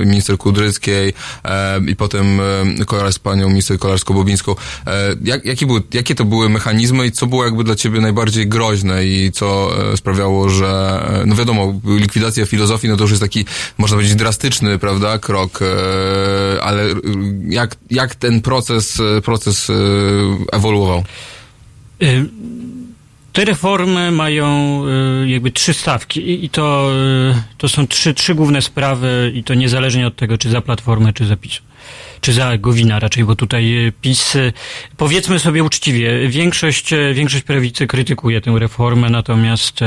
minister 0.07 0.39
Kudryckiej 0.39 1.13
e, 1.45 1.81
i 1.87 1.97
potem 1.97 2.41
e, 2.41 3.13
z 3.13 3.19
panią 3.19 3.49
minister 3.49 3.79
Kolarsko-Bobińską. 3.79 4.55
E, 4.87 5.17
jak, 5.25 5.45
jakie, 5.45 5.67
były, 5.67 5.83
jakie 5.93 6.15
to 6.15 6.25
były 6.25 6.49
mechanizmy 6.49 7.07
i 7.07 7.13
co 7.13 7.27
było 7.27 7.45
jakby 7.45 7.65
dla 7.65 7.75
ciebie 7.75 8.01
najbardziej 8.01 8.49
groźne 8.49 9.07
i 9.07 9.33
co 9.33 9.71
e, 9.93 9.97
sprawiało, 9.97 10.49
że 10.49 11.01
e, 11.04 11.04
no 11.27 11.35
wiadomo, 11.37 11.81
likwidacja 11.87 12.47
filozofii, 12.47 12.89
no 12.89 12.97
to 12.97 13.03
już 13.05 13.11
jest 13.11 13.23
taki, 13.23 13.45
można 13.79 13.97
powiedzieć, 13.97 14.15
drastyczny, 14.17 14.79
prawda, 14.79 15.19
krok, 15.19 15.61
e, 15.63 16.63
ale 16.63 16.83
e, 16.83 16.95
jak, 17.49 17.77
jak 17.91 18.15
ten 18.15 18.41
proces, 18.41 19.01
e, 19.01 19.21
proces 19.23 19.71
e, 19.71 19.75
ewoluował? 20.53 21.05
Te 23.33 23.45
reformy 23.45 24.11
mają 24.11 24.83
jakby 25.27 25.51
trzy 25.51 25.75
stawki 25.75 26.45
i- 26.45 26.51
to, 26.51 26.91
to 27.59 27.69
są 27.69 27.87
trzy, 27.87 28.15
trzy 28.15 28.35
główne 28.35 28.63
sprawy 28.63 29.33
i 29.35 29.45
to 29.45 29.55
niezależnie 29.55 30.07
od 30.07 30.17
tego, 30.17 30.39
czy 30.39 30.51
za 30.51 30.61
Platformę, 30.61 31.13
czy 31.13 31.27
za 31.27 31.37
PiS. 31.37 31.53
Czy 32.25 32.33
za 32.33 32.59
Gowina 32.59 32.99
raczej, 32.99 33.25
bo 33.25 33.37
tutaj 33.37 33.87
y, 33.87 33.93
PiS, 34.01 34.37
y, 34.37 34.53
powiedzmy 34.97 35.39
sobie 35.39 35.65
uczciwie, 35.65 36.29
większość, 36.29 36.93
y, 36.93 37.15
większość 37.15 37.45
prawicy 37.45 37.87
krytykuje 37.87 38.41
tę 38.41 38.59
reformę, 38.59 39.11
natomiast 39.11 39.81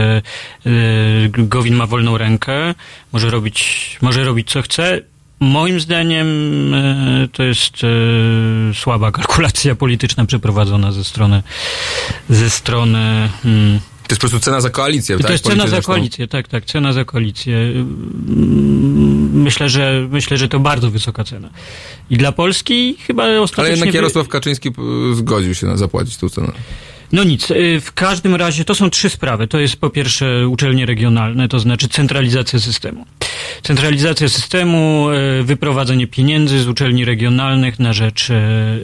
Gowin 1.30 1.76
ma 1.76 1.86
wolną 1.86 2.18
rękę, 2.18 2.76
może 3.14 3.30
robić, 3.30 3.98
może 4.02 4.24
robić 4.24 4.50
co 4.50 4.62
chce. 4.62 5.02
Moim 5.40 5.80
zdaniem 5.80 6.28
e, 6.74 7.28
to 7.32 7.44
jest 7.44 7.74
e, 7.84 7.88
słaba 8.74 9.12
kalkulacja 9.12 9.76
polityczna 9.76 10.26
przeprowadzona 10.26 10.92
ze 10.92 11.04
strony 11.04 11.44
ze 12.30 12.50
strony 12.50 13.30
mm, 13.46 13.80
To 14.08 14.14
jest 14.14 14.22
po 14.22 14.28
prostu 14.28 14.40
cena 14.40 14.62
za 14.62 14.70
koalicję, 14.70 15.18
to 15.18 15.24
tak? 15.24 15.32
jest 15.32 15.46
cena 15.46 15.68
za 15.68 15.82
koalicję, 15.82 16.28
tak, 16.28 16.48
tak, 16.48 16.66
cena 16.66 16.94
za 16.94 17.06
koalicję. 17.06 17.58
Mm, 17.58 19.08
Myślę, 19.48 19.70
że 19.70 20.08
myślę, 20.12 20.38
że 20.38 20.48
to 20.48 20.60
bardzo 20.60 20.92
wysoka 20.92 21.24
cena. 21.24 21.50
I 22.10 22.18
dla 22.18 22.32
Polski 22.32 22.98
chyba 23.08 23.24
ostatecznie... 23.24 23.62
Ale 23.62 23.70
jednak 23.70 23.94
Jarosław 23.94 24.28
Kaczyński 24.28 24.70
zgodził 25.14 25.56
się 25.56 25.68
na 25.68 25.78
zapłacić 25.78 26.18
tą 26.18 26.30
cenę. 26.30 26.52
No 27.12 27.24
nic, 27.24 27.52
y, 27.52 27.82
w 27.82 27.94
każdym 27.94 28.36
razie 28.36 28.66
to 28.66 28.76
są 28.76 28.90
trzy 28.90 29.10
sprawy. 29.10 29.48
To 29.48 29.60
jest 29.60 29.76
po 29.76 29.90
pierwsze 29.90 30.48
uczelnie 30.48 30.86
regionalne, 30.86 31.48
to 31.48 31.60
znaczy 31.60 31.88
centralizacja 31.90 32.60
systemu. 32.60 33.06
Centralizacja 33.64 34.30
systemu, 34.30 35.10
y, 35.40 35.44
wyprowadzenie 35.44 36.08
pieniędzy 36.08 36.60
z 36.60 36.68
uczelni 36.68 37.06
regionalnych 37.06 37.80
na 37.80 37.94
rzecz, 37.94 38.30
y, 38.30 38.34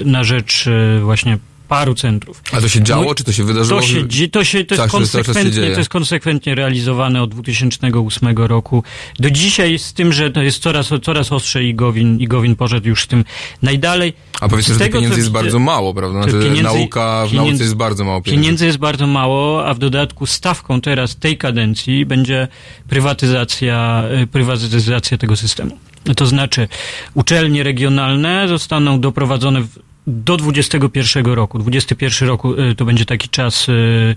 na 0.05 0.23
rzecz 0.23 0.65
właśnie 1.01 1.37
paru 1.67 1.95
centrów. 1.95 2.41
A 2.53 2.61
to 2.61 2.67
się 2.67 2.83
działo, 2.83 3.03
Mój- 3.03 3.15
czy 3.15 3.23
to 3.23 3.31
się 3.31 3.43
wydarzyło? 3.43 3.79
To, 3.81 3.85
się, 3.87 3.95
to, 4.29 4.43
się, 4.43 4.65
to, 4.65 4.75
jest 4.75 4.85
się 4.85 4.89
konsekwentnie, 4.97 5.71
to 5.71 5.77
jest 5.79 5.89
konsekwentnie 5.89 6.55
realizowane 6.55 7.21
od 7.21 7.29
2008 7.35 8.37
roku. 8.37 8.83
Do 9.19 9.31
dzisiaj 9.31 9.79
z 9.79 9.93
tym, 9.93 10.13
że 10.13 10.31
to 10.31 10.41
jest 10.41 10.59
coraz, 10.59 10.89
coraz 11.01 11.31
ostrze 11.31 11.63
i 11.63 11.75
Gowin, 11.75 12.19
i 12.19 12.27
Gowin 12.27 12.55
poszedł 12.55 12.87
już 12.87 13.03
w 13.03 13.07
tym 13.07 13.25
najdalej. 13.61 14.13
A 14.41 14.49
powiedzmy, 14.49 14.73
Z 14.75 14.77
że 14.77 14.83
tych 14.83 14.87
tego, 14.87 14.99
pieniędzy 14.99 15.19
jest 15.19 15.31
bardzo 15.31 15.59
mało, 15.59 15.93
prawda? 15.93 16.23
Znaczy, 16.23 16.39
pieniędzy- 16.47 16.63
nauka, 16.63 17.25
w 17.27 17.31
pieniędzy- 17.31 17.49
nauce 17.51 17.63
jest 17.63 17.75
bardzo 17.75 18.03
mało 18.03 18.21
pieniędzy. 18.21 18.43
Pieniędzy 18.43 18.65
jest 18.65 18.77
bardzo 18.77 19.07
mało, 19.07 19.65
a 19.67 19.73
w 19.73 19.79
dodatku 19.79 20.25
stawką 20.25 20.81
teraz 20.81 21.15
tej 21.15 21.37
kadencji 21.37 22.05
będzie 22.05 22.47
prywatyzacja, 22.89 24.03
y, 24.23 24.27
prywatyzacja 24.27 25.17
tego 25.17 25.35
systemu. 25.35 25.77
To 26.17 26.25
znaczy, 26.25 26.67
uczelnie 27.13 27.63
regionalne 27.63 28.47
zostaną 28.47 28.99
doprowadzone 28.99 29.61
w, 29.61 29.67
do 30.07 30.37
21 30.37 31.25
roku. 31.25 31.59
21 31.59 32.27
roku 32.27 32.53
y, 32.53 32.75
to 32.75 32.85
będzie 32.85 33.05
taki 33.05 33.29
czas 33.29 33.69
y, 33.69 34.15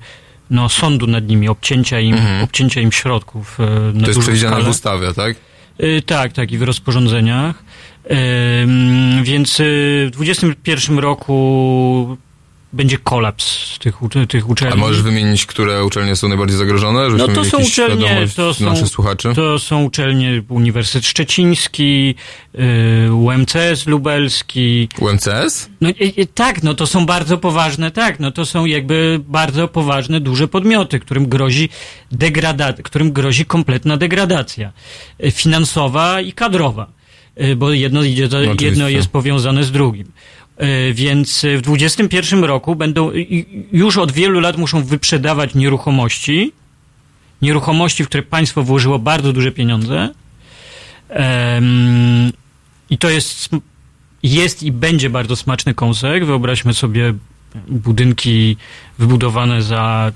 no, 0.51 0.69
sądu 0.69 1.07
nad 1.07 1.29
nimi, 1.29 1.49
obcięcia 1.49 2.01
im, 2.01 2.17
obcięcia 2.43 2.81
im 2.81 2.93
środków 2.93 3.61
y, 3.61 3.63
na 3.63 3.69
Mhm. 3.69 4.01
To 4.01 4.07
jest 4.07 4.21
przewidziane 4.21 4.57
w 4.57 4.59
skalę. 4.59 4.71
ustawie, 4.71 5.15
tak? 5.15 5.37
Tak, 6.07 6.33
tak, 6.33 6.53
i 6.53 6.59
w 6.59 6.63
rozporządzeniach. 6.63 7.65
Więc 9.23 9.53
w 10.07 10.11
2021 10.13 10.99
roku 10.99 12.17
będzie 12.77 12.99
kolaps 12.99 13.79
tych, 13.79 13.95
tych 14.29 14.51
uczelni. 14.51 14.75
A 14.75 14.77
możesz 14.77 15.03
wymienić, 15.03 15.47
które 15.47 15.85
uczelnie 15.85 16.17
są 16.17 16.29
najbardziej 16.29 16.59
zagrożone? 16.59 17.09
No 17.09 17.29
to 17.29 17.45
są 17.45 17.59
uczelnie, 17.59 18.27
to 18.37 18.55
są, 18.55 18.65
naszych 18.65 18.89
słuchaczy. 18.89 19.33
to 19.35 19.59
są 19.59 19.85
uczelnie 19.85 20.43
Uniwersytet 20.49 21.07
Szczeciński, 21.07 22.15
y, 23.09 23.13
UMCS 23.13 23.87
Lubelski. 23.87 24.89
UMCS? 25.01 25.71
No 25.81 25.89
i, 25.89 26.21
i, 26.21 26.27
tak, 26.27 26.63
no 26.63 26.75
to 26.75 26.87
są 26.87 27.07
bardzo 27.07 27.39
poważne, 27.39 27.91
tak, 27.91 28.21
no 28.21 28.33
to 28.33 28.47
są 28.47 28.65
jakby 28.65 29.21
bardzo 29.29 29.69
poważne, 29.69 30.21
duże 30.21 30.49
podmioty, 30.49 31.01
którym 31.01 31.29
grozi 31.29 31.69
degradacja, 32.13 32.83
którym 32.83 33.13
grozi 33.13 33.45
kompletna 33.45 33.97
degradacja 33.97 34.73
y, 35.25 35.31
finansowa 35.31 36.21
i 36.21 36.33
kadrowa, 36.33 36.87
y, 37.41 37.57
bo 37.57 37.73
jedno 37.73 38.03
idzie, 38.03 38.27
Oczywiście. 38.27 38.67
jedno 38.67 38.89
jest 38.89 39.09
powiązane 39.09 39.65
z 39.65 39.73
drugim. 39.73 40.13
Y, 40.63 40.95
Więc 40.95 41.47
w 41.59 41.61
2021 41.61 42.45
roku 42.45 42.77
będą, 42.77 43.11
już 43.73 43.97
od 43.97 44.13
wielu 44.13 44.41
lat 44.41 44.57
muszą 44.57 44.85
wyprzedawać 44.85 45.55
nieruchomości, 45.55 46.53
nieruchomości, 47.43 48.05
w 48.05 48.09
które 48.09 48.23
państwo 48.23 48.63
włożyło 48.63 48.99
bardzo 48.99 49.33
duże 49.33 49.53
pieniądze. 49.53 50.15
I 52.91 52.99
to 52.99 53.11
jest, 53.11 53.49
jest 54.23 54.63
i 54.63 54.73
będzie 54.73 55.11
bardzo 55.11 55.37
smaczny 55.37 55.75
kąsek. 55.75 56.27
Wyobraźmy 56.27 56.75
sobie 56.75 57.15
budynki 57.69 58.57
wybudowane 58.99 59.63
za 59.63 60.13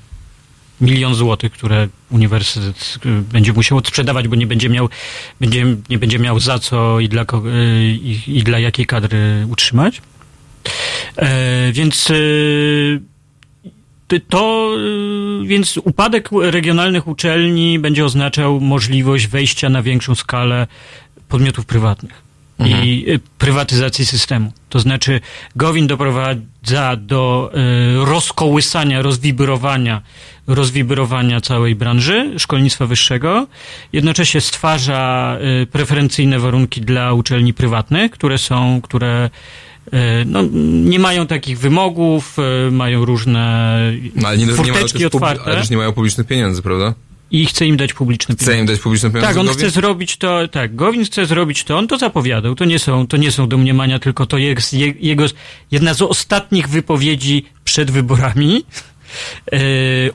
milion 0.81 1.15
złotych, 1.15 1.53
które 1.53 1.89
uniwersytet 2.11 2.99
y, 3.07 3.09
będzie 3.09 3.53
musiał 3.53 3.79
odsprzedawać, 3.79 4.29
bo 4.29 4.37
nie 4.37 4.47
będzie 4.47 4.69
miał, 4.69 4.89
będzie, 5.41 5.77
nie 5.89 5.99
będzie 5.99 6.19
miał 6.19 6.41
za 6.41 6.59
co 6.59 7.01
i 7.01 7.09
dla, 7.09 7.23
y, 7.23 7.27
i, 7.91 8.39
i 8.39 8.43
dla 8.43 8.59
jakiej 8.59 8.87
kadry 8.87 9.47
utrzymać. 9.49 10.03
E, 11.17 11.73
więc 11.73 12.09
ty- 14.09 14.21
to, 14.21 14.75
y, 15.43 15.47
więc 15.47 15.77
upadek 15.77 16.29
regionalnych 16.41 17.09
uczelni 17.09 17.79
będzie 17.79 18.05
oznaczał 18.05 18.61
możliwość 18.61 19.27
wejścia 19.27 19.69
na 19.69 19.83
większą 19.83 20.15
skalę 20.15 20.67
podmiotów 21.29 21.67
prywatnych 21.67 22.31
i 22.85 23.05
y, 23.09 23.21
prywatyzacji 23.39 24.07
systemu. 24.07 24.53
To 24.69 24.79
znaczy 24.79 25.21
Gowin 25.57 25.87
doprowadza 25.87 26.97
do 26.97 27.53
rozkołysania, 28.05 29.03
rozwibrowania, 29.03 30.03
rozwibrowania 30.47 31.41
całej 31.41 31.75
branży 31.75 32.35
szkolnictwa 32.39 32.87
wyższego. 32.87 33.47
Jednocześnie 33.93 34.41
stwarza 34.41 35.39
preferencyjne 35.73 36.39
warunki 36.39 36.81
dla 36.81 37.13
uczelni 37.13 37.55
prywatnych, 37.55 38.11
które 38.11 38.39
są, 38.39 38.81
które 38.81 39.31
no, 40.27 40.43
nie 40.85 40.99
mają 40.99 41.27
takich 41.27 41.59
wymogów, 41.59 42.37
y, 42.69 42.71
mają 42.71 43.05
różne 43.05 43.77
No, 44.15 44.29
ale 44.29 44.39
nie, 44.39 44.47
nie 44.47 44.53
mają 44.53 44.65
furteczki 44.65 44.99
też, 44.99 45.09
pub- 45.09 45.15
otwarte 45.15 45.45
ale 45.45 45.57
też 45.57 45.71
nie 45.71 45.77
mają 45.77 45.93
publicznych 45.93 46.27
pieniędzy, 46.27 46.63
prawda? 46.63 46.95
i 47.31 47.47
chce 47.47 47.67
im 47.67 47.77
dać 47.77 47.95
publiczne 47.95 48.37
pieniądze. 48.37 48.53
Chce 48.53 48.61
im 48.61 48.67
dać 48.67 48.81
publiczne 48.81 49.11
pieniądze? 49.11 49.29
Tak, 49.29 49.37
on 49.37 49.47
Gowin? 49.47 49.59
chce 49.59 49.71
zrobić 49.71 50.17
to, 50.17 50.49
tak, 50.49 50.77
Gowin 50.77 51.05
chce 51.05 51.27
zrobić 51.27 51.65
to, 51.65 51.79
on 51.79 51.89
to 51.89 51.99
zapowiadał, 51.99 52.55
to 52.55 52.65
nie 52.65 52.79
są, 52.79 53.07
to 53.07 53.17
nie 53.17 53.33
są 53.33 53.49
domniemania, 53.49 53.99
tylko 53.99 54.27
to 54.27 54.39
jest 54.39 54.73
je, 54.75 54.95
jego, 55.01 55.25
jedna 55.71 55.95
z 55.95 56.03
ostatnich 56.03 56.69
wypowiedzi 56.69 57.45
przed 57.65 57.91
wyborami. 57.91 58.65
E, 59.53 59.59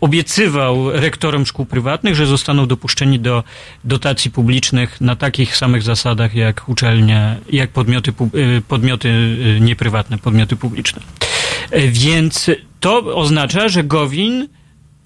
obiecywał 0.02 0.92
rektorom 0.92 1.46
szkół 1.46 1.66
prywatnych, 1.66 2.16
że 2.16 2.26
zostaną 2.26 2.66
dopuszczeni 2.66 3.20
do 3.20 3.44
dotacji 3.84 4.32
publicznych 4.32 5.02
na 5.02 5.16
takich 5.16 5.58
samych 5.58 5.84
zasadach 5.84 6.36
jak 6.36 6.70
uczelnie, 6.70 7.38
jak 7.52 7.70
podmioty, 7.70 8.12
e, 8.12 8.62
podmioty 8.62 9.10
e, 9.10 9.60
nieprywatne, 9.60 10.18
podmioty 10.18 10.56
publiczne. 10.56 11.02
Więc 11.88 12.50
to 12.80 13.16
oznacza, 13.16 13.70
że 13.70 13.84
Gowin 13.84 14.48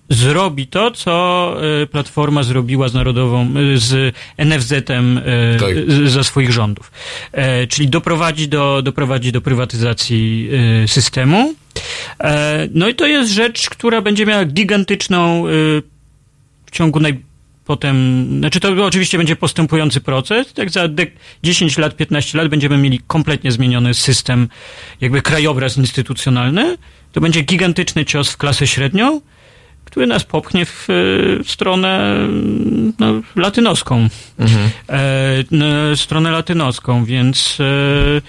zrobi 0.10 0.68
to, 0.68 0.92
co 0.92 1.56
e, 1.82 1.88
Platforma 1.88 2.44
zrobiła 2.44 2.88
z 2.90 2.94
Narodową, 2.94 3.42
e, 3.74 3.78
z 3.78 4.16
NFZ-em 4.38 5.18
e, 5.18 5.22
Tak. 5.60 5.92
za 6.10 6.24
swoich 6.24 6.52
rządów. 6.52 6.92
E, 7.32 7.68
Czyli 7.68 7.88
doprowadzi 7.88 8.48
do, 8.48 8.82
doprowadzi 8.82 9.32
do 9.32 9.42
prywatyzacji 9.42 10.50
systemu. 10.88 11.54
E, 12.20 12.68
No 12.74 12.88
i 12.88 12.96
to 12.96 13.08
jest 13.08 13.32
rzecz, 13.32 13.70
która 13.70 14.02
będzie 14.02 14.26
miała 14.26 14.46
gigantyczną 14.46 15.44
w 16.66 16.72
ciągu 16.72 17.00
naj 17.00 17.20
potem, 17.66 18.26
znaczy 18.40 18.60
to 18.60 18.86
oczywiście 18.86 19.18
będzie 19.18 19.36
postępujący 19.36 20.02
proces, 20.02 20.54
tak 20.54 20.70
za 20.70 20.86
dek- 20.88 21.12
10 21.44 21.78
lat, 21.78 21.96
15 21.96 22.38
lat 22.38 22.48
będziemy 22.48 22.78
mieli 22.78 23.00
kompletnie 23.08 23.52
zmieniony 23.52 23.94
system, 23.94 24.48
jakby 25.02 25.22
krajobraz 25.22 25.78
instytucjonalny, 25.78 26.78
to 27.12 27.22
będzie 27.22 27.42
gigantyczny 27.42 28.06
cios 28.06 28.30
w 28.32 28.38
klasę 28.38 28.68
średnią, 28.68 29.22
który 29.90 30.08
nas 30.08 30.24
popchnie 30.24 30.66
w, 30.66 30.88
e, 30.90 30.94
w 31.44 31.52
stronę 31.52 32.16
no, 33.00 33.22
latynoską. 33.36 34.08
Mhm. 34.40 34.70
E, 35.92 35.96
stronę 35.96 36.32
latynoską, 36.32 37.06
więc 37.06 37.58
e, 37.60 38.22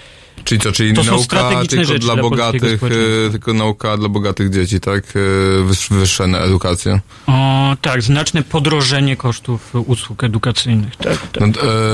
Czyli 0.43 0.61
co, 0.61 0.71
czyli 0.71 0.93
To 0.93 1.03
nauka 1.03 1.23
strategiczne 1.23 1.77
tylko 1.77 1.99
dla 1.99 2.13
dla 2.13 2.23
bogatych, 2.23 2.83
e, 2.83 3.29
tylko 3.31 3.53
nauka 3.53 3.97
dla 3.97 4.09
bogatych 4.09 4.49
dzieci, 4.49 4.79
tak? 4.79 5.03
E, 5.15 5.63
Wyż, 5.63 5.89
wyższa 5.89 6.27
na 6.27 6.39
edukację. 6.39 6.99
o, 7.27 7.77
tak, 7.81 8.01
znaczne 8.01 8.43
podrożenie 8.43 9.15
kosztów 9.15 9.75
usług 9.75 10.23
edukacyjnych. 10.23 10.95
Tak, 10.95 11.27
tak. 11.27 11.41
No, 11.41 11.47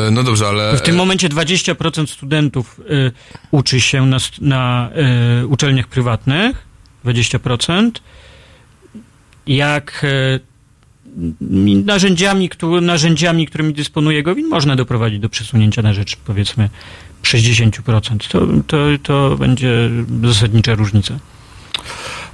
e, 0.08 0.12
no 0.12 0.24
dobrze, 0.24 0.48
ale... 0.48 0.78
W 0.78 0.82
tym 0.82 0.96
momencie 0.96 1.30
20% 1.30 2.08
studentów 2.08 2.80
y, 2.80 3.12
uczy 3.52 3.82
się 3.82 4.06
na, 4.06 4.18
na 4.42 4.90
uczelniach 5.48 5.88
prywatnych, 5.88 6.68
20%. 7.06 7.92
Jak 9.48 10.06
m- 11.42 11.86
narzędziami, 11.86 12.50
któ- 12.50 12.82
narzędziami, 12.82 13.48
którymi 13.48 13.74
dysponuje 13.74 14.24
Gowin, 14.24 14.48
można 14.48 14.76
doprowadzić 14.76 15.20
do 15.20 15.30
przesunięcia 15.30 15.82
na 15.82 15.94
rzecz, 15.94 16.16
powiedzmy, 16.16 16.70
60%. 17.24 18.28
To, 18.30 18.40
to, 18.68 18.78
to 19.04 19.38
będzie 19.38 19.90
zasadnicza 20.24 20.76
różnica. 20.76 21.20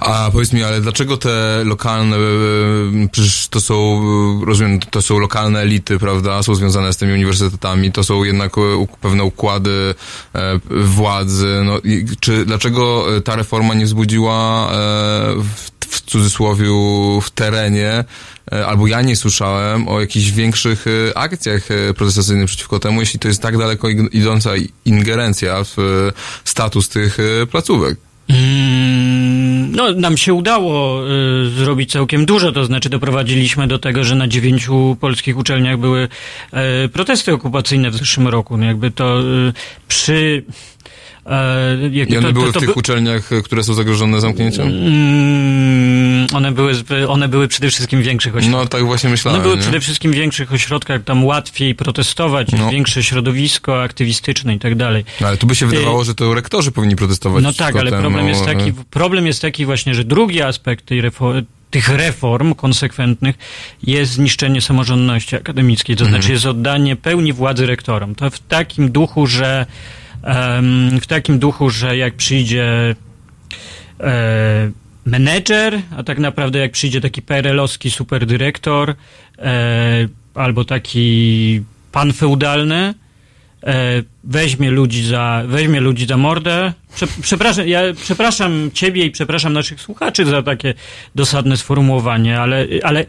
A 0.00 0.28
powiedz 0.32 0.52
mi, 0.52 0.62
ale 0.62 0.80
dlaczego 0.80 1.16
te 1.16 1.62
lokalne, 1.64 2.16
e, 2.16 2.20
przecież 3.12 3.48
to 3.48 3.60
są, 3.60 4.02
e, 4.42 4.46
rozumiem, 4.46 4.80
to 4.80 5.02
są 5.02 5.18
lokalne 5.18 5.60
elity, 5.60 5.98
prawda, 5.98 6.42
są 6.42 6.54
związane 6.54 6.92
z 6.92 6.96
tymi 6.96 7.12
uniwersytetami, 7.12 7.92
to 7.92 8.04
są 8.04 8.24
jednak 8.24 8.58
e, 8.58 8.60
pewne 9.00 9.24
układy 9.24 9.94
e, 10.34 10.60
władzy, 10.70 11.62
no 11.64 11.80
czy, 12.20 12.44
dlaczego 12.46 13.16
e, 13.16 13.20
ta 13.20 13.36
reforma 13.36 13.74
nie 13.74 13.84
wzbudziła 13.84 14.68
e, 14.72 14.74
w, 15.36 15.70
w 15.84 16.00
cudzysłowie 16.00 16.66
w 17.22 17.30
terenie, 17.30 18.04
e, 18.52 18.66
albo 18.66 18.86
ja 18.86 19.02
nie 19.02 19.16
słyszałem 19.16 19.88
o 19.88 20.00
jakichś 20.00 20.30
większych 20.30 20.84
e, 20.86 21.18
akcjach 21.18 21.70
e, 21.70 21.94
protestacyjnych 21.94 22.46
przeciwko 22.46 22.80
temu, 22.80 23.00
jeśli 23.00 23.18
to 23.18 23.28
jest 23.28 23.42
tak 23.42 23.58
daleko 23.58 23.88
idąca 23.88 24.50
ingerencja 24.84 25.64
w 25.64 25.76
status 26.44 26.88
tych 26.88 27.18
placówek. 27.50 27.98
Mm, 28.28 29.14
No, 29.74 29.92
nam 29.92 30.16
się 30.16 30.34
udało 30.34 31.02
y, 31.10 31.50
zrobić 31.50 31.92
całkiem 31.92 32.26
dużo, 32.26 32.52
to 32.52 32.64
znaczy 32.64 32.90
doprowadziliśmy 32.90 33.66
do 33.68 33.78
tego, 33.78 34.04
że 34.04 34.14
na 34.14 34.28
dziewięciu 34.28 34.96
polskich 35.00 35.38
uczelniach 35.38 35.78
były 35.78 36.08
y, 36.84 36.88
protesty 36.88 37.32
okupacyjne 37.32 37.90
w 37.90 37.96
zeszłym 37.96 38.28
roku. 38.28 38.56
No 38.56 38.64
jakby 38.64 38.90
to 38.90 39.20
y, 39.20 39.52
przy... 39.88 40.44
e, 41.26 41.88
I 41.88 42.16
one 42.18 42.26
to, 42.28 42.32
były 42.32 42.46
to, 42.46 42.52
to 42.52 42.58
w 42.58 42.62
tych 42.62 42.68
by- 42.68 42.74
uczelniach, 42.78 43.32
e, 43.32 43.42
które 43.42 43.64
są 43.64 43.74
zagrożone 43.74 44.20
zamknięciem? 44.20 44.68
Mm, 44.68 46.26
one, 46.34 46.52
były, 46.52 46.74
one 47.08 47.28
były 47.28 47.48
przede 47.48 47.70
wszystkim 47.70 48.00
w 48.00 48.04
większych 48.04 48.36
ośrodkach. 48.36 48.62
No 48.62 48.66
tak 48.68 48.84
właśnie 48.84 49.10
myślałem. 49.10 49.36
One 49.40 49.42
były 49.44 49.56
nie? 49.56 49.62
przede 49.62 49.80
wszystkim 49.80 50.12
w 50.12 50.14
większych 50.14 50.52
ośrodkach, 50.52 51.04
tam 51.04 51.24
łatwiej 51.24 51.74
protestować, 51.74 52.48
No. 52.58 52.70
większe 52.70 53.02
środowisko 53.02 53.82
aktywistyczne 53.82 54.54
i 54.54 54.58
tak 54.58 54.74
dalej. 54.74 55.04
No, 55.20 55.26
ale 55.28 55.36
tu 55.36 55.46
by 55.46 55.54
się 55.54 55.66
wydawało, 55.66 56.04
że 56.04 56.14
to 56.14 56.34
rektorzy 56.34 56.72
powinni 56.72 56.96
protestować. 56.96 57.44
No 57.44 57.52
tak, 57.52 57.76
ale 57.76 57.90
temu, 57.90 58.02
problem 58.02 58.28
jest, 58.28 58.44
taki, 58.44 58.68
e, 58.70 58.72
problem 58.90 59.26
jest 59.26 59.42
taki 59.42 59.66
właśnie, 59.66 59.94
że 59.94 60.04
drugi 60.04 60.42
aspekt 60.42 60.86
tej 60.86 61.02
refo- 61.02 61.42
tych 61.70 61.88
reform 61.88 62.54
konsekwentnych 62.54 63.36
jest 63.82 64.12
zniszczenie 64.12 64.60
samorządności 64.60 65.36
akademickiej, 65.36 65.96
to 65.96 66.04
Mhm. 66.04 66.22
znaczy 66.22 66.32
jest 66.32 66.46
oddanie 66.46 66.96
pełni 66.96 67.32
władzy 67.32 67.66
rektorom. 67.66 68.14
To 68.14 68.30
w 68.30 68.38
takim 68.38 68.92
duchu, 68.92 69.26
że 69.26 69.66
w 71.00 71.06
takim 71.06 71.38
duchu, 71.38 71.70
że 71.70 71.96
jak 71.96 72.14
przyjdzie 72.14 72.94
e, 74.00 74.70
menedżer, 75.04 75.80
a 75.96 76.02
tak 76.02 76.18
naprawdę 76.18 76.58
jak 76.58 76.72
przyjdzie 76.72 77.00
taki 77.00 77.22
PRL-owski 77.22 77.90
superdyrektor 77.90 78.94
e, 79.38 80.08
albo 80.34 80.64
taki 80.64 81.62
pan 81.92 82.12
feudalny, 82.12 82.94
e, 83.64 84.02
weźmie 84.26 84.70
ludzi 84.70 85.04
za, 85.04 85.42
weźmie 85.46 85.80
ludzi 85.80 86.06
za 86.06 86.16
mordę. 86.16 86.72
Prze, 86.94 87.06
przepraszam, 87.22 87.68
ja 87.68 87.80
przepraszam 88.02 88.70
ciebie 88.74 89.04
i 89.04 89.10
przepraszam 89.10 89.52
naszych 89.52 89.80
słuchaczy 89.80 90.24
za 90.24 90.42
takie 90.42 90.74
dosadne 91.14 91.56
sformułowanie, 91.56 92.40
ale, 92.40 92.66
ale 92.82 93.06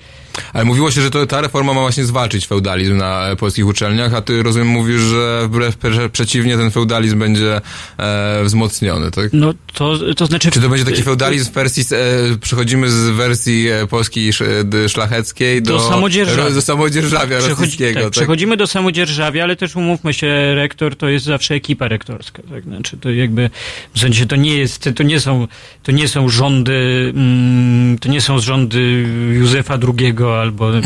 ale 0.53 0.65
mówiło 0.65 0.91
się, 0.91 1.01
że 1.01 1.11
to, 1.11 1.25
ta 1.25 1.41
reforma 1.41 1.73
ma 1.73 1.81
właśnie 1.81 2.05
zwalczyć 2.05 2.47
feudalizm 2.47 2.97
na 2.97 3.35
polskich 3.39 3.67
uczelniach, 3.67 4.13
a 4.13 4.21
ty 4.21 4.43
rozumiem 4.43 4.67
mówisz, 4.67 5.01
że 5.01 5.47
wbrew 5.47 5.77
przeciwnie 6.11 6.57
ten 6.57 6.71
feudalizm 6.71 7.19
będzie 7.19 7.61
e, 7.97 8.43
wzmocniony, 8.43 9.11
tak? 9.11 9.29
No 9.33 9.53
to, 9.73 9.93
to 10.17 10.25
znaczy... 10.25 10.51
Czy 10.51 10.61
to 10.61 10.69
będzie 10.69 10.85
taki 10.85 11.03
feudalizm 11.03 11.51
w 11.51 11.53
wersji, 11.53 11.83
e, 11.91 12.37
przechodzimy 12.37 12.89
z 12.89 13.09
wersji 13.09 13.67
e, 13.67 13.87
polskiej 13.87 14.31
szlacheckiej 14.87 15.61
do, 15.61 15.71
do 15.71 15.79
samodzierżawia, 15.79 16.49
do 16.49 16.61
samodzierżawia 16.61 17.37
Przechodzi, 17.37 17.49
rosyjskiego. 17.49 17.93
Tak, 17.93 18.03
tak? 18.03 18.11
Przechodzimy 18.11 18.57
do 18.57 18.67
samodzierżawia, 18.67 19.43
ale 19.43 19.55
też 19.55 19.75
umówmy 19.75 20.13
się, 20.13 20.55
rektor 20.55 20.95
to 20.95 21.04
jest 21.09 21.25
zawsze 21.25 21.55
ekipa 21.55 21.87
rektorska, 21.87 22.43
tak? 22.49 22.63
Znaczy 22.63 22.97
to 22.97 23.09
jakby, 23.09 23.49
w 23.93 23.99
sensie 23.99 24.25
to 24.25 24.35
nie 24.35 24.57
jest, 24.57 24.89
to 24.95 25.03
nie 25.03 25.19
są, 25.19 25.47
to 25.83 25.91
nie 25.91 26.07
są 26.07 26.29
rządy, 26.29 27.11
mm, 27.15 27.97
to 27.99 28.09
nie 28.09 28.21
są 28.21 28.39
rządy 28.39 29.07
Józefa 29.33 29.77
II 29.99 30.15
albo 30.41 30.77
y, 30.77 30.81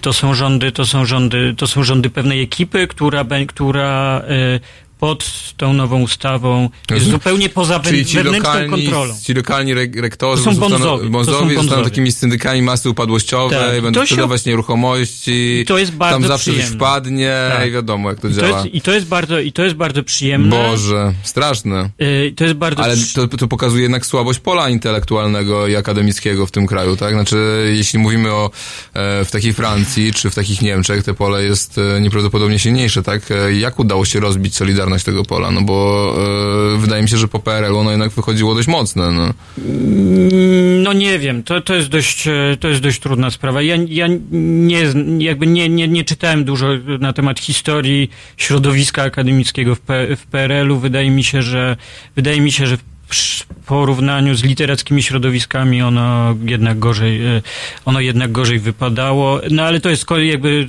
to 0.02 0.12
są 0.12 0.34
rządy, 0.34 0.72
to 0.72 0.86
są 0.86 1.04
rządy, 1.04 1.54
to 1.56 1.66
są 1.66 1.84
rządy 1.84 2.10
pewnej 2.10 2.42
ekipy, 2.42 2.86
która, 2.86 3.24
która 3.46 4.22
y, 4.30 4.87
pod 4.98 5.24
tą 5.56 5.72
nową 5.72 6.02
ustawą 6.02 6.70
jest 6.90 7.06
zupełnie 7.06 7.48
poza 7.48 7.80
Czyli 7.80 8.06
ci 8.06 8.16
wewnętrzną 8.16 8.52
lokalni, 8.52 8.70
kontrolą. 8.70 9.14
Ci 9.22 9.34
lokalni 9.34 9.72
re 9.72 9.86
rektorzy 9.96 10.44
to 10.44 10.52
są 10.52 10.60
bonzowi, 10.60 11.10
bonzowi, 11.10 11.54
to 11.54 11.60
są 11.60 11.62
zostaną 11.62 11.84
takimi 11.84 12.12
syndykami 12.12 12.62
masy 12.62 12.90
upadłościowej, 12.90 13.58
tak. 13.58 13.82
będą 13.82 14.04
sprzedawać 14.04 14.42
się... 14.42 14.50
nieruchomości, 14.50 15.64
to 15.68 15.78
jest 15.78 15.92
bardzo 15.92 16.14
tam 16.14 16.28
zawsze 16.28 16.50
przyjemne. 16.50 16.68
coś 16.68 16.76
wpadnie 16.76 17.34
tak. 17.56 17.68
i 17.68 17.70
wiadomo 17.70 18.08
jak 18.10 18.20
to 18.20 18.28
I 18.28 18.34
działa. 18.34 18.48
To 18.48 18.56
jest, 18.56 18.74
I 18.74 18.80
to 18.80 18.92
jest 18.92 19.06
bardzo, 19.06 19.40
i 19.40 19.52
to 19.52 19.64
jest 19.64 19.76
bardzo 19.76 20.02
przyjemne. 20.02 20.50
Boże, 20.50 21.14
straszne. 21.22 21.90
Yy, 21.98 22.32
to 22.36 22.44
jest 22.44 22.56
bardzo 22.56 22.82
Ale 22.82 22.96
to, 23.14 23.28
to 23.28 23.48
pokazuje 23.48 23.82
jednak 23.82 24.06
słabość 24.06 24.38
pola 24.38 24.68
intelektualnego 24.68 25.66
i 25.66 25.76
akademickiego 25.76 26.46
w 26.46 26.50
tym 26.50 26.66
kraju, 26.66 26.96
tak? 26.96 27.14
Znaczy, 27.14 27.72
jeśli 27.76 27.98
mówimy 27.98 28.32
o 28.32 28.50
e, 28.94 29.24
w 29.24 29.30
takiej 29.30 29.52
Francji 29.52 30.12
czy 30.12 30.30
w 30.30 30.34
takich 30.34 30.62
Niemczech, 30.62 31.04
te 31.04 31.14
pole 31.14 31.44
jest 31.44 31.78
e, 31.78 32.00
nieprawdopodobnie 32.00 32.58
silniejsze, 32.58 33.02
tak? 33.02 33.30
E, 33.30 33.54
jak 33.54 33.78
udało 33.78 34.04
się 34.04 34.20
rozbić 34.20 34.56
Solidarność 34.56 34.87
popularność 34.88 35.04
tego 35.04 35.24
pola, 35.24 35.50
no 35.50 35.62
bo 35.62 36.14
e, 36.74 36.78
wydaje 36.78 37.02
mi 37.02 37.08
się, 37.08 37.16
że 37.16 37.28
po 37.28 37.38
PRL 37.38 37.76
ono 37.76 37.90
jednak 37.90 38.10
wychodziło 38.10 38.54
dość 38.54 38.68
mocne. 38.68 39.10
No, 39.10 39.22
mm, 39.58 40.82
no 40.82 40.92
nie 40.92 41.18
wiem, 41.18 41.42
to, 41.42 41.60
to, 41.60 41.74
jest 41.74 41.88
dość, 41.88 42.26
e, 42.26 42.56
to 42.60 42.68
jest 42.68 42.80
dość 42.80 43.00
trudna 43.00 43.30
sprawa. 43.30 43.62
Ja, 43.62 43.76
ja 43.88 44.06
nie, 44.30 44.82
jakby 45.18 45.46
nie, 45.46 45.68
nie, 45.68 45.88
nie 45.88 46.04
czytałem 46.04 46.44
dużo 46.44 46.68
na 47.00 47.12
temat 47.12 47.40
historii 47.40 48.10
środowiska 48.36 49.02
akademickiego 49.02 49.74
w, 49.74 49.80
P, 49.80 50.16
w 50.16 50.26
PRL-u. 50.26 50.78
Wydaje 50.78 51.10
mi 51.10 51.24
się, 51.24 51.42
że 51.42 51.76
wydaje 52.16 52.40
mi 52.40 52.52
się, 52.52 52.66
że 52.66 52.78
w 53.08 53.44
porównaniu 53.66 54.34
z 54.34 54.42
literackimi 54.42 55.02
środowiskami 55.02 55.82
ono 55.82 56.36
jednak 56.44 56.78
gorzej, 56.78 57.26
e, 57.26 57.42
ono 57.84 58.00
jednak 58.00 58.32
gorzej 58.32 58.58
wypadało. 58.58 59.40
No 59.50 59.62
ale 59.62 59.80
to 59.80 59.90
jest 59.90 60.06
jakby 60.22 60.68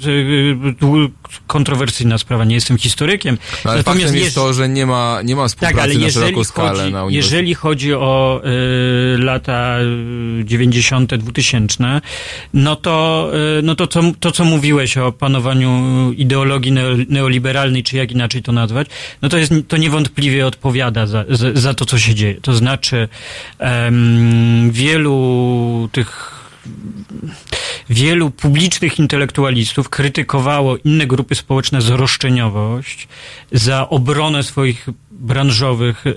e, 0.81 1.29
kontrowersyjna 1.47 2.17
sprawa. 2.17 2.45
Nie 2.45 2.55
jestem 2.55 2.77
historykiem. 2.77 3.37
No, 3.65 3.71
ale 3.71 3.77
Natomiast 3.77 4.03
faktem 4.03 4.23
jest 4.23 4.35
to, 4.35 4.53
że 4.53 4.69
nie 4.69 4.85
ma, 4.85 5.21
nie 5.23 5.35
ma 5.35 5.47
współpracy 5.47 5.75
tak, 5.75 5.83
ale 5.83 6.05
na 6.05 6.11
szeroką 6.11 6.43
skalę 6.43 6.89
na 6.89 7.05
Jeżeli 7.09 7.53
chodzi 7.53 7.93
o 7.93 8.41
y, 9.15 9.17
lata 9.17 9.77
90., 10.43 11.15
2000, 11.15 12.01
no 12.53 12.75
to, 12.75 13.29
y, 13.59 13.61
no 13.61 13.75
to, 13.75 13.87
co, 13.87 14.01
to, 14.19 14.31
co 14.31 14.45
mówiłeś 14.45 14.97
o 14.97 15.11
panowaniu 15.11 16.11
ideologii 16.17 16.71
neoliberalnej, 17.09 17.83
czy 17.83 17.97
jak 17.97 18.11
inaczej 18.11 18.43
to 18.43 18.51
nazwać, 18.51 18.87
no 19.21 19.29
to 19.29 19.37
jest, 19.37 19.53
to 19.67 19.77
niewątpliwie 19.77 20.47
odpowiada 20.47 21.07
za, 21.07 21.25
za, 21.29 21.53
za 21.53 21.73
to, 21.73 21.85
co 21.85 21.99
się 21.99 22.15
dzieje. 22.15 22.28
To 22.41 22.53
znaczy 22.53 23.07
um, 23.59 24.71
wielu 24.71 25.89
tych 25.91 26.39
wielu 27.89 28.31
publicznych 28.31 28.99
intelektualistów 28.99 29.89
krytykowało 29.89 30.77
inne 30.77 31.07
grupy 31.07 31.35
społeczne 31.35 31.81
za 31.81 31.95
roszczeniowość, 31.95 33.07
za 33.51 33.89
obronę 33.89 34.43
swoich 34.43 34.87
branżowych 35.11 36.07
y, 36.07 36.13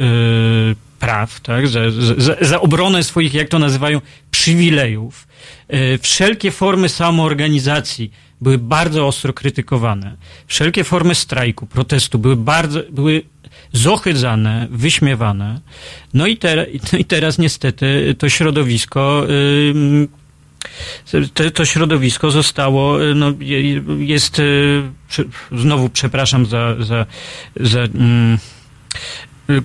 praw, 0.98 1.40
tak? 1.40 1.68
Za, 1.68 1.80
za, 2.16 2.36
za, 2.40 2.60
obronę 2.60 3.04
swoich, 3.04 3.34
jak 3.34 3.48
to 3.48 3.58
nazywają, 3.58 4.00
przywilejów. 4.30 5.28
Y, 5.74 5.98
wszelkie 6.02 6.50
formy 6.50 6.88
samoorganizacji 6.88 8.10
były 8.40 8.58
bardzo 8.58 9.06
ostro 9.06 9.32
krytykowane. 9.32 10.16
Wszelkie 10.46 10.84
formy 10.84 11.14
strajku, 11.14 11.66
protestu 11.66 12.18
były 12.18 12.36
bardzo, 12.36 12.80
były 12.90 13.22
zohydzane, 13.72 14.68
wyśmiewane. 14.70 15.60
No 16.14 16.26
i, 16.26 16.36
te, 16.36 16.66
no 16.92 16.98
i 16.98 17.04
teraz 17.04 17.38
niestety 17.38 18.14
to 18.18 18.28
środowisko 18.28 19.26
to, 21.34 21.50
to, 21.50 21.64
środowisko 21.64 22.30
zostało, 22.30 22.98
no, 23.14 23.32
jest, 23.98 24.42
znowu 25.52 25.88
przepraszam 25.88 26.46
za, 26.46 26.76
za, 26.80 27.06
za 27.60 27.88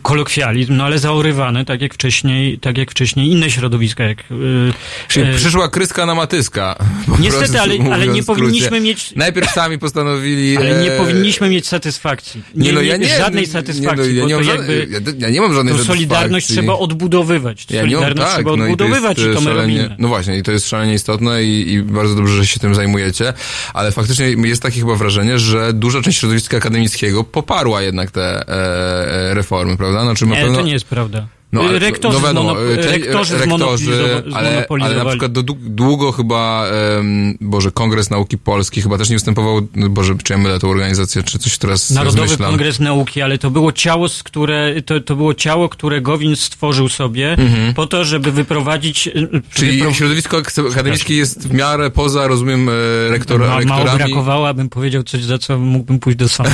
kolokwializm, 0.02 0.76
no 0.76 0.84
ale 0.84 1.00
zaorywane, 1.00 1.66
tak 1.66 1.82
jak 1.82 1.94
wcześniej, 1.94 2.60
tak 2.60 2.78
jak 2.78 2.92
wcześniej 2.92 3.32
inne 3.32 3.52
środowiska. 3.52 4.04
Jak, 4.04 4.18
yy, 4.32 4.74
Czyli 5.08 5.36
przyszła 5.36 5.70
kryska 5.70 6.06
na 6.06 6.16
matyska. 6.16 6.76
Niestety, 7.20 7.52
prostu, 7.54 7.62
ale, 7.62 7.94
ale 7.94 8.08
nie 8.08 8.24
powinniśmy 8.24 8.82
mieć... 8.82 9.16
Najpierw 9.16 9.52
sami 9.52 9.80
postanowili... 9.80 10.58
Ale 10.58 10.84
nie 10.84 10.94
e... 10.94 10.98
powinniśmy 10.98 11.50
mieć 11.50 11.68
satysfakcji. 11.68 12.44
Nie, 12.56 12.68
nie, 12.68 12.74
no, 12.74 12.82
ja 12.82 12.98
nie 12.98 13.08
żadnej 13.08 13.46
satysfakcji, 13.46 14.13
nie, 14.13 14.22
no, 14.22 14.28
ja, 14.28 14.40
nie 14.40 14.50
jakby, 14.50 14.88
ja, 14.90 15.00
ja, 15.18 15.30
nie 15.30 15.42
mam 15.42 15.54
żadnej 15.54 15.76
to 15.76 15.84
Solidarność 15.84 16.48
trzeba 16.48 16.74
odbudowywać. 16.74 17.66
Ja 17.70 17.82
solidarność 17.82 18.32
tak, 18.32 18.36
trzeba 18.36 18.56
no 18.56 18.63
odbudowywać 18.63 19.20
i, 19.20 19.22
to, 19.22 19.32
i 19.32 19.34
to 19.34 19.42
my 19.42 19.50
szalenie, 19.50 19.78
robimy. 19.78 19.96
No 20.00 20.08
właśnie, 20.08 20.38
i 20.38 20.44
to 20.44 20.52
jest 20.52 20.70
szalenie 20.70 20.94
istotne 20.94 21.44
i, 21.44 21.74
i 21.74 21.82
bardzo 21.82 22.16
dobrze, 22.16 22.36
że 22.36 22.48
się 22.48 22.60
tym 22.60 22.76
zajmujecie, 22.76 23.34
ale 23.74 23.92
faktycznie 23.92 24.28
jest 24.30 24.62
takie 24.62 24.80
chyba 24.80 24.96
wrażenie, 24.96 25.40
że 25.40 25.74
duża 25.74 26.02
część 26.02 26.20
środowiska 26.20 26.58
akademickiego 26.58 27.24
poparła 27.24 27.82
jednak 27.82 28.12
te 28.12 28.48
e, 28.48 29.32
e 29.32 29.34
reformy, 29.67 29.77
prawda? 29.77 30.03
Znaczy, 30.03 30.25
nie, 30.25 30.41
pewno... 30.41 30.58
to 30.58 30.65
nie 30.65 30.71
jest 30.71 30.86
prawda. 30.86 31.27
No, 31.58 31.70
ale, 31.70 31.80
rektorzy, 31.80 32.20
no, 32.34 32.43
no, 32.43 32.56
rektorzy, 32.76 33.38
rektorzy 33.38 34.24
ale, 34.34 34.65
ale 34.70 34.96
na 34.96 35.06
przykład 35.06 35.32
do, 35.32 35.43
długo 35.60 36.12
chyba, 36.12 36.65
um, 36.98 37.38
Boże, 37.41 37.72
Kongres 37.72 38.10
Nauki 38.10 38.38
Polskiej 38.38 38.84
chyba 38.84 38.98
też 38.98 39.10
nie 39.10 39.15
występował, 39.15 39.67
no, 39.76 39.89
Boże, 39.89 40.15
czy 40.24 40.34
ja 40.34 40.39
mylę 40.39 40.60
tę 40.60 40.67
organizację, 40.67 41.24
czy 41.24 41.39
coś 41.39 41.58
teraz 41.58 41.91
Narodowy 41.91 42.28
zmyślam. 42.28 42.50
Kongres 42.50 42.80
Nauki, 42.80 43.22
ale 43.22 43.38
to 43.38 43.52
było 43.52 43.72
ciało, 43.72 44.10
z 44.10 44.24
które, 44.24 44.82
to, 44.82 45.00
to 45.00 45.15
było 45.15 45.34
ciało, 45.34 45.70
które 45.70 46.02
Gowin 46.02 46.36
stworzył 46.36 46.89
sobie 46.89 47.32
mhm. 47.32 47.74
po 47.74 47.88
to, 47.88 48.06
żeby 48.06 48.32
wyprowadzić... 48.32 49.08
Y, 49.08 49.30
Czyli 49.54 49.78
wypro... 49.78 49.93
środowisko 49.93 50.41
akademickie 50.72 51.15
jest 51.15 51.48
w 51.48 51.54
miarę 51.54 51.89
poza, 51.89 52.28
rozumiem, 52.28 52.70
e, 52.70 52.72
rektor, 53.10 53.39
Ma, 53.39 53.60
rektorami. 53.60 53.86
Mało 53.86 53.98
brakowało, 53.98 54.48
abym 54.48 54.70
powiedział 54.70 55.04
coś, 55.04 55.24
za 55.24 55.38
co 55.38 55.60
mógłbym 55.60 56.00
pójść 56.00 56.20
do 56.20 56.30
sądu. 56.30 56.52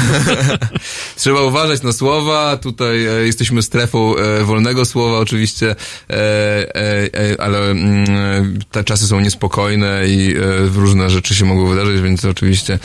Trzeba 1.16 1.42
uważać 1.42 1.84
na 1.84 1.92
słowa, 1.92 2.58
tutaj 2.58 3.06
e, 3.06 3.10
jesteśmy 3.26 3.62
strefą 3.62 4.16
e, 4.16 4.44
wolnego 4.44 4.86
słowa 4.94 5.20
oczywiście, 5.20 5.76
e, 6.10 6.16
e, 6.16 7.10
e, 7.32 7.42
ale 7.42 7.72
mm, 7.72 8.60
te 8.72 8.84
czasy 8.84 9.08
są 9.08 9.20
niespokojne 9.20 10.08
i 10.08 10.36
różne 10.76 11.10
rzeczy 11.10 11.36
się 11.36 11.46
mogą 11.46 11.68
wydarzyć, 11.68 12.02
więc 12.02 12.26
oczywiście 12.26 12.80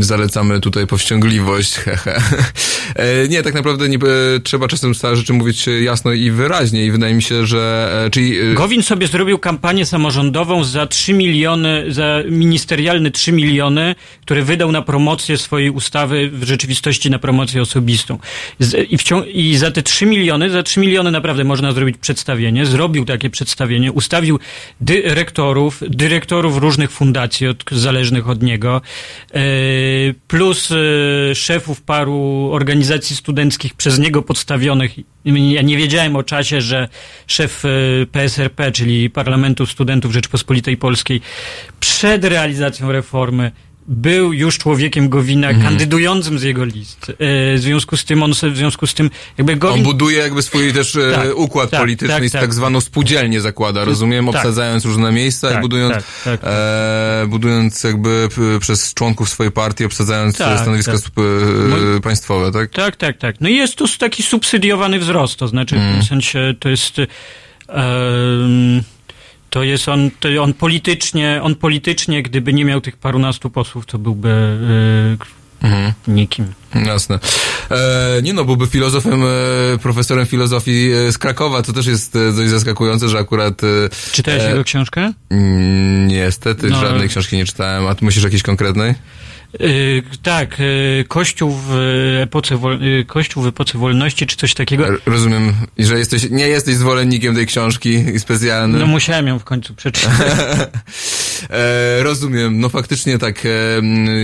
zalecamy 0.00 0.60
tutaj 0.60 0.86
powściągliwość. 0.86 1.80
nie, 3.28 3.42
tak 3.42 3.54
naprawdę 3.54 3.88
nie, 3.88 3.98
trzeba 4.44 4.68
czasem 4.68 4.94
stare 4.94 5.16
rzeczy 5.16 5.32
mówić 5.32 5.66
jasno 5.82 6.12
i 6.12 6.30
wyraźnie 6.30 6.86
i 6.86 6.90
wydaje 6.90 7.14
mi 7.14 7.22
się, 7.22 7.46
że... 7.46 7.90
Czyli... 8.12 8.54
Gowin 8.54 8.82
sobie 8.82 9.06
zrobił 9.06 9.38
kampanię 9.38 9.86
samorządową 9.86 10.64
za 10.64 10.86
3 10.86 11.12
miliony, 11.12 11.84
za 11.88 12.22
ministerialne 12.30 13.10
3 13.10 13.32
miliony, 13.32 13.94
które 14.22 14.42
wydał 14.42 14.72
na 14.72 14.82
promocję 14.82 15.38
swojej 15.38 15.70
ustawy, 15.70 16.30
w 16.30 16.44
rzeczywistości 16.44 17.10
na 17.10 17.18
promocję 17.18 17.62
osobistą. 17.62 18.18
I, 18.90 18.96
i 19.34 19.56
za 19.56 19.70
te 19.70 19.82
3 19.82 20.06
miliony, 20.06 20.45
za 20.50 20.62
3 20.62 20.80
miliony 20.80 21.10
naprawdę 21.10 21.44
można 21.44 21.72
zrobić 21.72 21.96
przedstawienie. 21.98 22.66
Zrobił 22.66 23.04
takie 23.04 23.30
przedstawienie, 23.30 23.92
ustawił 23.92 24.38
dyrektorów, 24.80 25.82
dyrektorów 25.88 26.56
różnych 26.56 26.90
fundacji 26.90 27.48
od, 27.48 27.64
zależnych 27.70 28.28
od 28.28 28.42
niego, 28.42 28.80
e, 29.34 29.40
plus 30.28 30.70
e, 30.70 31.34
szefów 31.34 31.82
paru 31.82 32.50
organizacji 32.52 33.16
studenckich 33.16 33.74
przez 33.74 33.98
niego 33.98 34.22
podstawionych. 34.22 34.94
Ja 35.24 35.62
nie 35.62 35.76
wiedziałem 35.76 36.16
o 36.16 36.22
czasie, 36.22 36.60
że 36.60 36.88
szef 37.26 37.64
e, 37.64 37.68
PSRP, 38.06 38.72
czyli 38.72 39.10
Parlamentu 39.10 39.66
Studentów 39.66 40.12
Rzeczpospolitej 40.12 40.76
Polskiej, 40.76 41.20
przed 41.80 42.24
realizacją 42.24 42.92
reformy 42.92 43.52
był 43.88 44.32
już 44.32 44.58
człowiekiem 44.58 45.08
Gowina, 45.08 45.48
Mhm. 45.48 45.66
kandydującym 45.66 46.38
z 46.38 46.42
jego 46.42 46.64
list. 46.64 47.06
E, 47.10 47.14
W 47.56 47.58
związku 47.60 47.96
z 47.96 48.04
tym 48.04 48.22
on, 48.22 48.32
w 48.32 48.56
związku 48.56 48.86
z 48.86 48.94
tym, 48.94 49.10
jakby 49.38 49.56
Gowin... 49.56 49.78
On 49.78 49.84
buduje 49.84 50.18
jakby 50.18 50.42
swój 50.42 50.72
też 50.72 50.96
e, 50.96 51.12
Tak, 51.14 51.28
układ 51.36 51.70
tak, 51.70 51.80
polityczny 51.80 52.14
tak, 52.14 52.24
i 52.24 52.30
tak, 52.30 52.40
tak. 52.40 52.54
zwaną 52.54 52.80
spółdzielnię 52.80 53.40
zakłada, 53.40 53.84
rozumiem, 53.84 54.26
tak. 54.26 54.34
obsadzając 54.34 54.84
różne 54.84 55.12
miejsca 55.12 55.50
i 55.50 55.52
Tak, 55.52 55.62
budując, 55.62 55.94
tak, 55.94 56.04
tak, 56.24 56.40
tak. 56.40 56.50
E, 56.52 57.26
budując 57.28 57.84
jakby 57.84 58.28
przez 58.60 58.94
członków 58.94 59.28
swojej 59.28 59.52
partii, 59.52 59.84
obsadzając 59.84 60.36
Tak, 60.38 60.60
stanowiska 60.60 60.92
tak. 60.92 61.02
e, 61.96 62.00
państwowe, 62.00 62.52
tak? 62.52 62.70
Tak, 62.70 62.96
tak, 62.96 63.18
tak. 63.18 63.36
No 63.40 63.48
i 63.48 63.54
jest 63.56 63.74
tu 63.76 63.84
taki 63.98 64.22
subsydiowany 64.22 64.98
wzrost, 64.98 65.38
to 65.38 65.48
znaczy 65.48 65.76
w 65.76 65.92
tym 65.94 66.02
sensie 66.02 66.54
to 66.60 66.68
jest... 66.68 66.98
em, 67.68 68.82
to 69.56 69.62
jest 69.62 69.88
on, 69.88 70.10
to 70.20 70.28
on 70.42 70.54
politycznie, 70.54 71.40
on 71.42 71.54
politycznie, 71.54 72.22
gdyby 72.22 72.52
nie 72.52 72.64
miał 72.64 72.80
tych 72.80 72.96
parunastu 72.96 73.50
posłów, 73.50 73.86
to 73.86 73.98
byłby 73.98 74.28
e, 75.62 75.66
Mhm. 75.66 75.92
nikim. 76.08 76.46
Jasne. 76.86 77.18
E, 77.70 78.22
nie 78.22 78.32
no, 78.32 78.44
byłby 78.44 78.66
filozofem, 78.66 79.22
e, 79.22 79.26
profesorem 79.82 80.26
filozofii 80.26 80.92
e, 80.92 81.12
z 81.12 81.18
Krakowa, 81.18 81.62
to 81.62 81.72
też 81.72 81.86
jest 81.86 82.16
e, 82.16 82.32
dość 82.32 82.50
zaskakujące, 82.50 83.08
że 83.08 83.18
akurat... 83.18 83.64
E, 83.64 83.66
Czytałeś 84.12 84.42
jego 84.44 84.64
książkę? 84.64 85.12
mm, 85.30 86.08
Niestety, 86.08 86.70
No. 86.70 86.80
żadnej 86.80 87.08
książki 87.08 87.36
nie 87.36 87.44
czytałem, 87.44 87.86
a 87.86 87.94
ty 87.94 88.04
myślisz 88.04 88.24
jakiejś 88.24 88.42
konkretnej? 88.42 88.94
Y, 89.60 90.02
tak, 90.22 90.60
y, 90.60 91.04
Kościół 91.08 91.58
w 91.66 91.72
epoce, 92.22 92.58
y, 93.00 93.04
Kościół 93.04 93.42
w 93.42 93.46
epoce 93.46 93.78
wolności, 93.78 94.26
czy 94.26 94.36
coś 94.36 94.54
takiego. 94.54 94.84
Rozumiem, 95.06 95.52
że 95.78 95.98
jesteś, 95.98 96.30
nie 96.30 96.48
jesteś 96.48 96.74
zwolennikiem 96.74 97.34
tej 97.34 97.46
książki 97.46 97.90
i 97.90 98.20
specjalnym. 98.20 98.80
No 98.80 98.86
musiałem 98.86 99.26
ją 99.26 99.38
w 99.38 99.44
końcu 99.44 99.74
przeczytać. 99.74 100.12
E, 101.50 102.02
rozumiem, 102.02 102.60
no 102.60 102.68
faktycznie 102.68 103.18
tak, 103.18 103.46
e, 103.46 103.48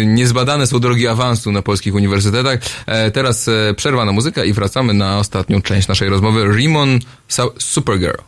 niezbadane 0.07 0.67
są 0.67 0.81
drogi 0.81 1.09
awansu 1.09 1.53
na 1.53 1.63
polskich 1.63 1.95
uniwersytetach. 1.95 2.59
E, 2.87 3.11
teraz 3.11 3.49
e, 3.49 3.75
przerwa 3.77 4.05
na 4.05 4.13
muzykę 4.13 4.47
i 4.47 4.53
wracamy 4.53 4.95
na 4.95 5.19
ostatnią 5.19 5.63
część 5.63 5.89
naszej 5.89 6.09
rozmowy. 6.09 6.45
Rimon 6.57 6.99
Supergirl. 7.59 8.19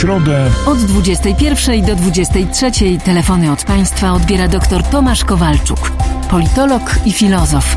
Środę 0.00 0.50
Od 0.66 0.78
21 0.78 1.84
do 1.84 1.96
23 1.96 2.70
telefony 3.04 3.52
od 3.52 3.64
państwa 3.64 4.12
odbiera 4.12 4.48
dr 4.48 4.82
Tomasz 4.82 5.24
Kowalczuk, 5.24 5.90
politolog 6.30 6.82
i 7.04 7.12
filozof. 7.12 7.76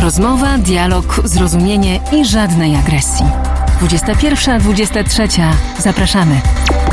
Rozmowa, 0.00 0.58
dialog, 0.58 1.20
zrozumienie 1.24 2.00
i 2.12 2.24
żadnej 2.24 2.76
agresji. 2.76 3.26
21-23. 3.82 5.52
Zapraszamy. 5.78 6.40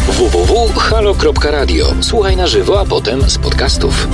www.halo.radio. 0.08 1.86
Słuchaj 2.02 2.38
na 2.38 2.48
żywo, 2.48 2.80
a 2.80 2.86
potem 2.86 3.30
z 3.30 3.38
podcastów. 3.38 4.08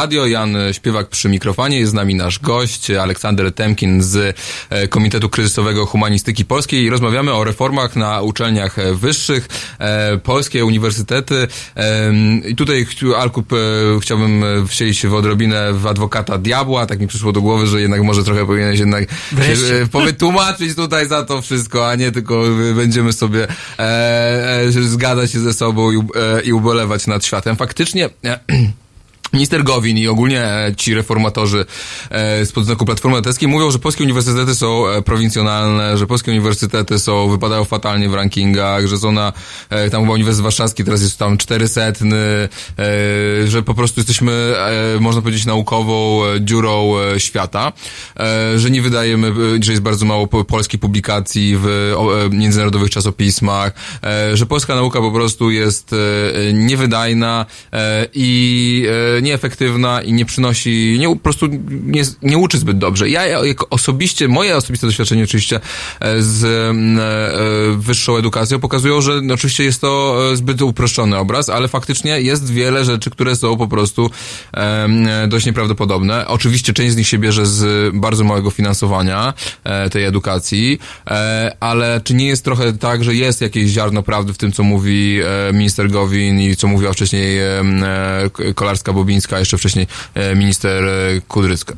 Radio, 0.00 0.26
Jan 0.26 0.56
Śpiewak 0.72 1.08
przy 1.08 1.28
mikrofonie, 1.28 1.78
jest 1.78 1.90
z 1.90 1.94
nami 1.94 2.14
nasz 2.14 2.38
gość, 2.38 2.90
Aleksander 2.90 3.52
Temkin 3.54 4.02
z 4.02 4.36
e, 4.70 4.88
Komitetu 4.88 5.28
Kryzysowego 5.28 5.86
Humanistyki 5.86 6.44
Polskiej. 6.44 6.90
Rozmawiamy 6.90 7.32
o 7.32 7.44
reformach 7.44 7.96
na 7.96 8.22
uczelniach 8.22 8.76
wyższych, 8.94 9.48
e, 9.78 10.18
polskie 10.18 10.64
uniwersytety. 10.64 11.48
I 12.48 12.56
tutaj 12.56 12.86
Alkup 13.18 13.52
e, 13.52 13.56
chciałbym 14.00 14.42
się 14.92 15.08
w 15.08 15.14
odrobinę 15.14 15.72
w 15.72 15.86
adwokata 15.86 16.38
diabła, 16.38 16.86
tak 16.86 17.00
mi 17.00 17.06
przyszło 17.06 17.32
do 17.32 17.40
głowy, 17.40 17.66
że 17.66 17.80
jednak 17.80 18.02
może 18.02 18.24
trochę 18.24 18.46
powinieneś 18.46 18.78
jednak 18.80 19.04
Wreszcie. 19.32 19.68
się, 19.68 19.86
powytłumaczyć 19.92 20.74
tutaj 20.74 21.08
za 21.08 21.24
to 21.24 21.42
wszystko, 21.42 21.90
a 21.90 21.94
nie 21.94 22.12
tylko 22.12 22.42
będziemy 22.76 23.12
sobie 23.12 23.46
zgadzać 24.82 25.32
się 25.32 25.40
ze 25.40 25.52
sobą 25.52 25.90
i, 25.92 25.96
ub- 25.96 26.12
i 26.44 26.52
ubolewać 26.52 27.06
nad 27.06 27.24
światem. 27.24 27.56
Faktycznie 27.56 28.10
Minister 29.32 29.64
Gowin 29.64 29.98
i 29.98 30.08
ogólnie 30.08 30.44
e, 30.44 30.72
ci 30.76 30.94
reformatorzy 30.94 31.64
e, 32.10 32.46
z 32.46 32.52
podznaku 32.52 32.84
Platformy 32.84 33.16
Obywatelskiej 33.16 33.48
mówią, 33.48 33.70
że 33.70 33.78
polskie 33.78 34.04
uniwersytety 34.04 34.54
są 34.54 34.88
e, 34.88 35.02
prowincjonalne, 35.02 35.98
że 35.98 36.06
polskie 36.06 36.30
uniwersytety 36.30 36.98
są, 36.98 37.28
wypadają 37.28 37.64
fatalnie 37.64 38.08
w 38.08 38.14
rankingach, 38.14 38.86
że 38.86 38.98
są 38.98 39.12
na, 39.12 39.32
e, 39.70 39.90
tam 39.90 40.02
chyba 40.02 40.14
Uniwersytet 40.14 40.42
Warszawski 40.42 40.84
teraz 40.84 41.02
jest 41.02 41.18
tam 41.18 41.38
400, 41.38 41.80
e, 41.80 41.92
że 43.46 43.62
po 43.62 43.74
prostu 43.74 44.00
jesteśmy, 44.00 44.32
e, 44.96 45.00
można 45.00 45.22
powiedzieć, 45.22 45.46
naukową 45.46 46.24
e, 46.24 46.40
dziurą 46.40 46.92
e, 46.98 47.20
świata, 47.20 47.72
e, 48.20 48.58
że 48.58 48.70
nie 48.70 48.82
wydajemy, 48.82 49.28
e, 49.28 49.62
że 49.62 49.72
jest 49.72 49.82
bardzo 49.82 50.04
mało 50.06 50.26
po- 50.26 50.44
polskich 50.44 50.80
publikacji 50.80 51.56
w 51.56 51.66
e, 51.66 52.36
międzynarodowych 52.36 52.90
czasopismach, 52.90 53.72
e, 54.04 54.36
że 54.36 54.46
polska 54.46 54.74
nauka 54.74 55.00
po 55.00 55.12
prostu 55.12 55.50
jest 55.50 55.92
e, 55.92 56.52
niewydajna 56.52 57.46
e, 57.72 58.06
i 58.14 58.86
e, 59.16 59.19
nieefektywna 59.22 60.02
i 60.02 60.12
nie 60.12 60.24
przynosi, 60.24 60.96
nie, 61.00 61.08
po 61.08 61.16
prostu 61.16 61.46
nie, 61.70 62.02
nie 62.22 62.38
uczy 62.38 62.58
zbyt 62.58 62.78
dobrze. 62.78 63.08
Ja 63.08 63.26
jako 63.26 63.68
osobiście, 63.70 64.28
moje 64.28 64.56
osobiste 64.56 64.86
doświadczenie 64.86 65.24
oczywiście 65.24 65.60
e, 66.00 66.22
z 66.22 66.44
mm, 66.44 66.98
e, 66.98 67.76
wyższą 67.76 68.16
edukacją 68.16 68.60
pokazują, 68.60 69.00
że 69.00 69.20
no, 69.22 69.34
oczywiście 69.34 69.64
jest 69.64 69.80
to 69.80 70.20
e, 70.32 70.36
zbyt 70.36 70.62
uproszczony 70.62 71.16
obraz, 71.16 71.48
ale 71.48 71.68
faktycznie 71.68 72.20
jest 72.20 72.52
wiele 72.52 72.84
rzeczy, 72.84 73.10
które 73.10 73.36
są 73.36 73.56
po 73.56 73.68
prostu 73.68 74.10
e, 74.54 75.26
dość 75.28 75.46
nieprawdopodobne. 75.46 76.26
Oczywiście 76.26 76.72
część 76.72 76.92
z 76.92 76.96
nich 76.96 77.08
się 77.08 77.18
bierze 77.18 77.46
z 77.46 77.90
bardzo 77.94 78.24
małego 78.24 78.50
finansowania 78.50 79.34
e, 79.64 79.90
tej 79.90 80.04
edukacji, 80.04 80.78
e, 81.10 81.56
ale 81.60 82.00
czy 82.04 82.14
nie 82.14 82.26
jest 82.26 82.44
trochę 82.44 82.72
tak, 82.72 83.04
że 83.04 83.14
jest 83.14 83.40
jakieś 83.40 83.70
ziarno 83.70 84.02
prawdy 84.02 84.32
w 84.32 84.38
tym, 84.38 84.52
co 84.52 84.62
mówi 84.62 85.20
e, 85.20 85.52
minister 85.52 85.90
Gowin 85.90 86.40
i 86.40 86.56
co 86.56 86.68
mówiła 86.68 86.92
wcześniej 86.92 87.38
e, 87.38 87.60
e, 88.48 88.54
Kolarska-Bobińska, 89.10 89.36
a 89.36 89.38
jeszcze 89.38 89.58
wcześniej 89.58 89.86
e, 90.14 90.34
minister 90.34 90.84
e, 90.84 91.20
Kudrycka? 91.28 91.74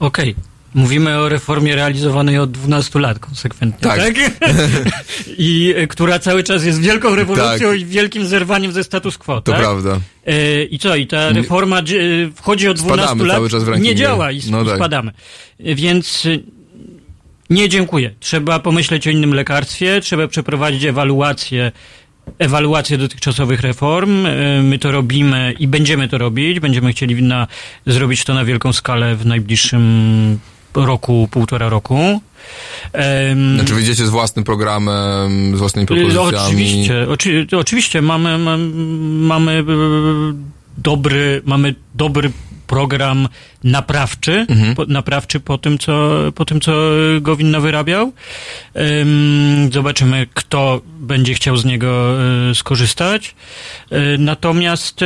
Okej. 0.00 0.34
Mówimy 0.74 1.18
o 1.18 1.28
reformie 1.28 1.74
realizowanej 1.76 2.38
od 2.38 2.50
12 2.50 2.98
lat 2.98 3.18
konsekwentnie, 3.18 3.88
Tak. 3.88 3.98
tak? 4.00 4.14
I 5.38 5.74
e, 5.76 5.86
która 5.86 6.18
cały 6.18 6.42
czas 6.42 6.64
jest 6.64 6.80
wielką 6.80 7.14
rewolucją 7.14 7.70
Tak. 7.70 7.80
i 7.80 7.86
wielkim 7.86 8.26
zerwaniem 8.26 8.72
ze 8.72 8.84
status 8.84 9.18
quo, 9.18 9.40
To 9.40 9.52
tak? 9.52 9.60
prawda. 9.60 10.00
I 10.70 10.78
co? 10.78 10.96
I 10.96 11.06
ta 11.06 11.28
reforma 11.32 11.82
wchodzi 12.34 12.68
od 12.68 12.78
12 12.78 13.02
Spadamy 13.06 13.24
lat, 13.28 13.36
cały 13.36 13.50
czas 13.50 13.64
w 13.64 13.80
nie 13.80 13.94
działa 13.94 14.30
i 14.32 14.40
No 14.50 14.64
tak. 14.64 14.76
spadamy. 14.76 15.12
Więc 15.60 16.26
nie 17.50 17.68
dziękuję. 17.68 18.14
Trzeba 18.20 18.58
pomyśleć 18.58 19.06
o 19.06 19.10
innym 19.10 19.34
lekarstwie, 19.34 20.00
trzeba 20.00 20.28
przeprowadzić 20.28 20.84
ewaluację 20.84 21.72
ewaluację 22.38 22.98
dotychczasowych 22.98 23.60
reform. 23.60 24.26
E, 24.26 24.62
My 24.62 24.78
to 24.78 24.92
robimy 24.92 25.54
i 25.58 25.68
będziemy 25.68 26.08
to 26.08 26.18
robić. 26.18 26.60
Będziemy 26.60 26.92
chcieli 26.92 27.22
na, 27.22 27.46
zrobić 27.86 28.24
to 28.24 28.34
na 28.34 28.44
wielką 28.44 28.72
skalę 28.72 29.16
w 29.16 29.26
najbliższym 29.26 30.38
roku, 30.74 31.28
półtora 31.30 31.68
roku. 31.68 32.20
Em, 32.92 33.54
Znaczy 33.54 33.74
wyjdziecie 33.74 34.06
z 34.06 34.10
własnym 34.10 34.44
programem, 34.44 35.56
z 35.56 35.58
własnymi 35.58 35.84
Y, 35.84 35.86
propozycjami. 35.86 36.46
Oczywiście, 36.46 37.08
oczy, 37.08 37.46
oczywiście 37.56 38.02
mamy, 38.02 38.38
mamy, 38.38 38.74
mamy 39.04 39.52
e, 39.52 39.64
dobry, 40.78 41.42
mamy 41.44 41.74
dobry 41.94 42.30
program 42.74 43.28
naprawczy, 43.64 44.46
Mhm. 44.48 44.74
po, 44.74 44.84
naprawczy 44.86 45.40
po 45.40 45.58
tym, 45.58 45.78
co, 45.78 46.10
po 46.34 46.44
tym, 46.44 46.60
co 46.60 46.72
Gowin 47.20 47.50
nawyrabiał. 47.50 48.12
Ym, 48.76 49.70
zobaczymy, 49.72 50.26
kto 50.34 50.80
będzie 51.00 51.34
chciał 51.34 51.56
z 51.56 51.64
niego 51.64 52.16
e, 52.50 52.54
skorzystać. 52.54 53.34
E, 53.90 53.98
natomiast, 54.18 55.00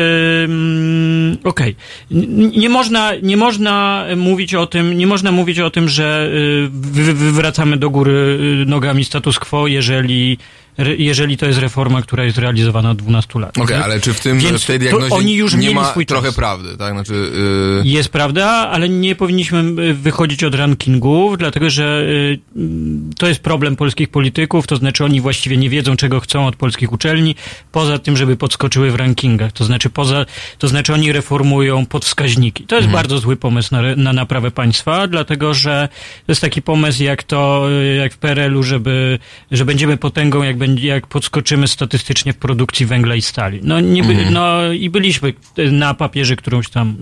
okej, 1.44 1.76
N- 2.12 2.50
nie 2.56 2.68
można, 2.68 3.12
nie 3.22 3.36
można 3.36 4.04
mówić 4.16 4.54
o 4.54 4.66
tym, 4.66 4.98
nie 4.98 5.06
można 5.06 5.32
mówić 5.32 5.58
o 5.60 5.70
tym, 5.70 5.88
że 5.88 6.30
wy, 6.70 7.14
wywracamy 7.14 7.76
do 7.76 7.90
góry 7.90 8.38
nogami 8.66 9.04
status 9.04 9.38
quo, 9.38 9.66
jeżeli, 9.66 10.38
jeżeli 10.78 11.36
to 11.36 11.46
jest 11.46 11.58
reforma, 11.58 12.02
która 12.02 12.24
jest 12.24 12.38
realizowana 12.38 12.90
od 12.90 12.98
12 12.98 13.40
lat. 13.40 13.58
Okej, 13.58 13.76
tak? 13.76 13.84
ale 13.84 14.00
czy 14.00 14.14
w 14.14 14.20
tym, 14.20 14.38
Więc 14.38 14.62
w 14.62 14.66
tej 14.66 14.78
diagnozie 14.78 15.14
oni 15.14 15.34
już 15.34 15.54
nie 15.54 15.70
ma 15.70 15.90
swój 15.90 16.06
czas. 16.06 16.18
trochę 16.18 16.32
prawdy, 16.32 16.76
tak? 16.76 16.92
Znaczy, 16.92 17.14
yy, 17.84 17.90
Jest 17.90 18.08
prawda, 18.08 18.46
ale 18.46 18.88
nie 18.88 19.14
powinniśmy 19.14 19.82
y, 19.82 19.94
wychodzić 19.94 20.44
od 20.44 20.54
rankingów, 20.54 21.38
dlatego 21.38 21.70
że 21.70 22.02
y, 22.02 22.38
mm, 22.56 23.10
to 23.18 23.26
jest 23.26 23.40
problem 23.40 23.76
polskich 23.76 24.08
polityków, 24.08 24.66
to 24.66 24.76
znaczy 24.76 25.04
oni 25.04 25.20
właściwie 25.20 25.56
nie 25.56 25.70
wiedzą, 25.70 25.96
czego 25.96 26.20
chcą 26.20 26.46
od 26.46 26.56
polskich 26.56 26.92
uczelni, 26.92 27.34
poza 27.72 27.98
tym, 27.98 28.16
żeby 28.16 28.36
podskoczyły 28.36 28.90
w 28.90 28.94
rankingach. 28.94 29.52
To 29.52 29.64
znaczy, 29.64 29.90
poza, 29.90 30.26
to 30.58 30.68
znaczy 30.68 30.94
oni 30.94 31.12
reformują 31.12 31.86
podwskaźniki. 31.86 32.64
To 32.64 32.76
jest 32.76 32.88
bardzo 32.88 33.18
zły 33.18 33.36
pomysł 33.36 33.68
na, 33.74 33.96
na 33.96 34.12
naprawę 34.12 34.50
państwa, 34.50 35.06
dlatego 35.06 35.54
że 35.54 35.88
to 36.26 36.32
jest 36.32 36.40
taki 36.40 36.62
pomysł 36.62 37.02
jak 37.02 37.22
to, 37.22 37.66
y, 37.70 37.94
jak 37.94 38.14
w 38.14 38.18
PRL-u, 38.18 38.62
żeby, 38.62 39.18
że 39.50 39.64
będziemy 39.64 39.96
potęgą, 39.96 40.42
jak, 40.42 40.63
będzie, 40.66 40.88
jak 40.88 41.06
podskoczymy 41.06 41.68
statystycznie 41.68 42.32
w 42.32 42.36
produkcji 42.36 42.86
węgla 42.86 43.14
i 43.14 43.22
stali. 43.22 43.60
No, 43.62 43.80
nie 43.80 44.02
by, 44.02 44.30
no 44.30 44.72
i 44.72 44.90
byliśmy 44.90 45.32
na 45.70 45.94
papierze 45.94 46.36
którąś 46.36 46.68
tam, 46.68 46.96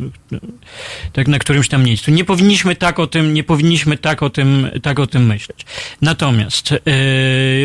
tak 1.12 1.28
na 1.28 1.38
którymś 1.38 1.68
tam 1.68 1.84
miejscu. 1.84 2.10
Nie 2.10 2.24
powinniśmy 2.24 2.76
tak 2.76 2.98
o 2.98 3.06
tym, 3.06 3.34
nie 3.34 3.44
powinniśmy 3.44 3.96
tak 3.96 4.22
o 4.22 4.30
tym, 4.30 4.70
tak 4.82 4.98
o 4.98 5.06
tym 5.06 5.26
myśleć. 5.26 5.66
Natomiast 6.00 6.70
yy, 6.70 6.80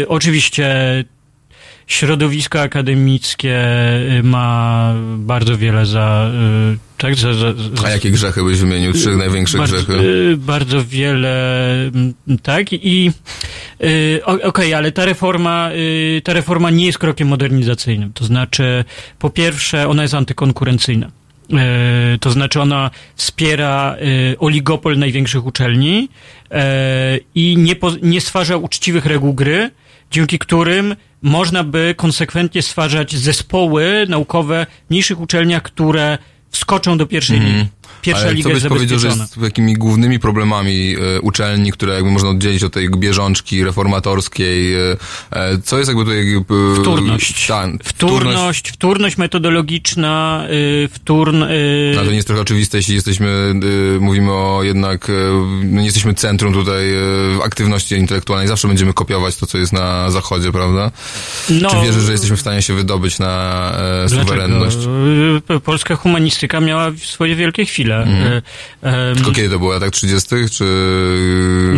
oczywiście 0.08 0.76
środowisko 1.88 2.62
akademickie 2.62 3.58
y, 4.20 4.24
ma 4.24 4.94
bardzo 5.18 5.58
wiele 5.58 5.86
za, 5.86 6.32
y, 6.74 6.78
tak, 6.98 7.16
za, 7.16 7.34
za, 7.34 7.54
za 7.54 7.88
a 7.88 7.90
jakie 7.90 8.12
grzechy 8.12 8.44
byś 8.44 8.60
wymienił? 8.60 8.94
Trzech 8.94 9.18
największych 9.18 9.60
bardzo, 9.60 9.76
grzechy. 9.76 9.94
y, 9.94 10.38
bardzo 10.38 10.86
wiele, 10.86 11.74
mm, 11.88 12.14
tak, 12.44 12.74
i 12.74 13.12
y, 13.84 14.22
okej, 14.26 14.74
ale 14.74 14.92
ta 14.92 15.06
reforma, 15.06 15.70
y, 15.74 16.22
ta 16.24 16.34
reforma 16.34 16.70
nie 16.70 16.86
jest 16.86 16.98
krokiem 16.98 17.28
modernizacyjnym. 17.28 18.14
To 18.14 18.26
znaczy, 18.26 18.86
po 19.20 19.30
pierwsze, 19.30 19.88
ona 19.88 20.02
jest 20.02 20.14
antykonkurencyjna. 20.14 21.08
Y, 22.16 22.20
To 22.20 22.32
znaczy, 22.32 22.62
ona 22.62 22.92
wspiera 23.16 23.96
y, 24.34 24.36
oligopol 24.40 24.98
największych 24.98 25.46
uczelni 25.46 26.10
y, 26.52 26.56
i 27.36 27.58
nie, 27.58 27.76
po, 27.76 27.92
nie 28.02 28.22
stwarza 28.22 28.58
uczciwych 28.58 29.06
reguł 29.06 29.34
gry, 29.34 29.72
dzięki 30.12 30.40
którym 30.40 30.96
można 31.22 31.64
by 31.64 31.94
konsekwentnie 31.98 32.62
stwarzać 32.62 33.16
zespoły 33.16 34.06
naukowe 34.10 34.66
w 34.88 34.90
mniejszych 34.90 35.20
uczelniach, 35.20 35.64
które 35.64 36.18
wskoczą 36.50 36.98
do 36.98 37.06
pierwszej 37.06 37.40
ligi. 37.40 37.68
Pierwsza. 38.02 38.24
Ale 38.24 38.34
liga 38.34 38.50
co 38.50 38.54
byś 38.54 38.64
jest 38.64 38.76
powiedział, 38.76 39.00
że 39.00 39.08
jest 39.08 39.36
takimi 39.42 39.74
głównymi 39.74 40.20
problemami 40.20 40.96
e, 41.16 41.22
uczelni, 41.22 41.72
które 41.72 41.94
jakby 41.94 42.12
można 42.12 42.30
oddzielić 42.30 42.64
od 42.64 42.74
tej 42.74 42.90
bieżączki 42.90 43.64
reformatorskiej? 43.64 44.74
E, 44.76 44.98
e, 45.32 45.58
co 45.64 45.78
jest 45.78 45.88
jakby 45.88 46.04
tutaj... 46.04 46.34
E, 46.36 46.82
Wtórność. 46.82 47.48
Ta, 47.48 47.68
Wtórność, 47.84 48.72
wtórność 48.72 49.18
metodologiczna, 49.18 50.44
y, 50.52 50.90
wtórn... 50.94 51.44
Y, 51.44 51.92
No, 51.96 52.02
to 52.04 52.10
nie 52.10 52.16
jest 52.16 52.28
trochę 52.28 52.42
oczywiste, 52.42 52.78
jeśli 52.78 52.96
jesteśmy, 52.96 53.54
y, 53.98 54.00
mówimy 54.00 54.32
o 54.32 54.64
jednak, 54.64 55.10
y, 55.10 55.14
no 55.64 55.80
nie 55.80 55.86
jesteśmy 55.86 56.14
centrum 56.14 56.54
tutaj 56.54 56.90
y, 56.94 57.44
aktywności 57.44 57.96
intelektualnej, 57.96 58.48
zawsze 58.48 58.68
będziemy 58.68 58.94
kopiować 58.94 59.36
to, 59.36 59.46
co 59.46 59.58
jest 59.58 59.74
na 59.74 60.12
zachodzie, 60.12 60.52
prawda? 60.52 60.92
no, 61.50 61.70
Czy 61.70 61.76
wierzysz, 61.84 62.04
że 62.04 62.12
jesteśmy 62.12 62.38
w 62.38 62.42
stanie 62.42 62.62
się 62.62 62.74
wydobyć 62.74 63.20
na 63.20 63.72
dlaczego? 64.08 64.22
suwerenność? 64.24 64.78
Y, 65.56 65.60
Polska 65.60 65.96
humanistyka 65.96 66.60
miała 66.60 66.92
swoje 67.04 67.36
wielkie 67.36 67.66
chwile. 67.66 67.87
Y, 67.96 68.42
em, 68.82 69.16
Tylko 69.16 69.32
kiedy 69.32 69.50
to 69.50 69.60
było? 69.60 69.74
Latach 69.74 69.90
30., 69.92 70.30
czy... 70.52 70.64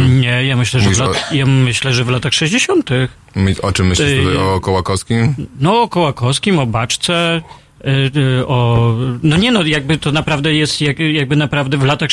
Nie, 0.10 0.46
ja 0.46 0.56
myślę, 0.56 0.80
że 0.80 0.84
w, 0.84 0.88
Mówisz 0.88 1.02
o- 1.02 1.08
lat, 1.12 1.34
ja 1.34 1.46
myślę, 1.46 1.94
że 1.94 2.04
w 2.04 2.10
latach 2.10 2.34
60. 2.34 2.90
My- 3.36 3.56
O 3.62 3.72
czym 3.72 3.88
myślisz 3.88 4.18
tutaj? 4.20 4.38
O 4.38 4.60
Kołakowskim? 4.60 5.36
No, 5.60 5.82
o 5.82 5.88
Kołakowskim, 5.88 6.60
o 6.60 6.66
Baczce, 6.66 7.42
o, 8.48 8.94
no 9.24 9.38
nie 9.38 9.52
no, 9.52 9.64
jakby 9.64 9.98
to 9.98 10.12
naprawdę 10.12 10.54
jest, 10.54 10.82
jak, 10.82 11.00
jakby 11.00 11.36
naprawdę 11.36 11.78
w 11.78 11.84
latach, 11.84 12.10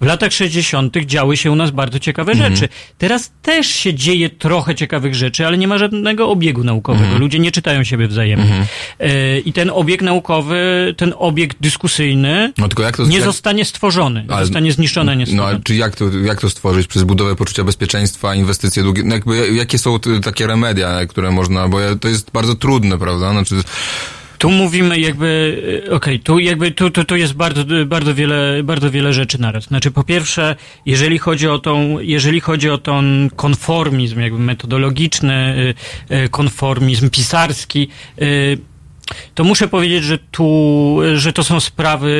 w 0.00 0.04
latach 0.06 0.32
60. 0.32 0.96
działy 1.06 1.36
się 1.36 1.50
u 1.50 1.56
nas 1.56 1.70
bardzo 1.70 1.98
ciekawe 1.98 2.32
Mhm. 2.32 2.56
rzeczy. 2.56 2.68
Teraz 2.98 3.32
też 3.42 3.66
się 3.66 3.94
dzieje 3.94 4.30
trochę 4.30 4.74
ciekawych 4.74 5.14
rzeczy, 5.14 5.46
ale 5.46 5.58
nie 5.58 5.68
ma 5.68 5.78
żadnego 5.78 6.28
obiegu 6.28 6.64
naukowego. 6.64 7.04
Mhm. 7.04 7.20
Ludzie 7.22 7.38
nie 7.38 7.52
czytają 7.52 7.84
siebie 7.84 8.08
wzajemnie. 8.08 8.66
Y, 9.02 9.42
I 9.44 9.52
ten 9.52 9.70
obieg 9.70 10.02
naukowy, 10.02 10.94
ten 10.96 11.12
obieg 11.18 11.54
dyskusyjny 11.60 12.52
No 12.58 12.68
tylko 12.68 12.82
jak 12.82 12.96
to... 12.96 13.06
nie 13.06 13.16
jak, 13.16 13.24
zostanie 13.24 13.64
stworzony, 13.64 14.24
Ale- 14.28 14.44
zostanie 14.46 14.72
zniszczony, 14.72 15.16
nie 15.16 15.26
No, 15.32 15.44
ale 15.44 15.60
czy 15.64 15.74
jak 15.74 15.96
to, 15.96 16.04
jak 16.24 16.40
to 16.40 16.50
stworzyć? 16.50 16.86
Przez 16.86 17.02
budowę 17.04 17.36
poczucia 17.36 17.64
bezpieczeństwa, 17.64 18.34
inwestycje 18.34 18.82
długie? 18.82 19.02
No 19.04 19.14
jakby, 19.14 19.54
jakie 19.54 19.78
są 19.78 19.98
takie 20.24 20.46
remedia, 20.46 21.06
które 21.06 21.30
można, 21.30 21.68
bo 21.68 21.78
to 22.00 22.08
jest 22.08 22.30
bardzo 22.30 22.54
trudne, 22.54 22.98
prawda? 22.98 23.30
Znaczy, 23.32 23.54
Tu 24.38 24.50
mówimy 24.50 25.00
jakby, 25.00 25.62
e, 25.86 25.90
okej, 25.90 26.20
tu 26.20 26.38
jakby, 26.38 26.70
tu, 26.70 26.90
tu, 26.90 27.04
tu 27.04 27.16
jest 27.16 27.32
bardzo, 27.32 27.64
bardzo 27.86 28.14
wiele, 28.14 28.62
bardzo 28.64 28.90
wiele 28.90 29.12
rzeczy 29.12 29.40
naraz. 29.40 29.64
Znaczy, 29.64 29.90
po 29.90 30.04
pierwsze, 30.04 30.56
jeżeli 30.86 31.18
chodzi 31.18 31.48
o 31.48 31.58
tą, 31.58 31.98
jeżeli 32.00 32.40
chodzi 32.40 32.70
o 32.70 32.78
ten 32.78 33.30
konformizm 33.36 34.20
jakby 34.20 34.38
metodologiczny, 34.38 35.74
e, 36.10 36.16
e, 36.16 36.28
konformizm 36.28 37.10
pisarski, 37.10 37.88
to 39.34 39.44
muszę 39.44 39.68
powiedzieć, 39.68 40.04
że 40.04 40.18
tu, 40.30 40.98
że 41.14 41.32
to 41.32 41.44
są 41.44 41.60
sprawy 41.60 42.10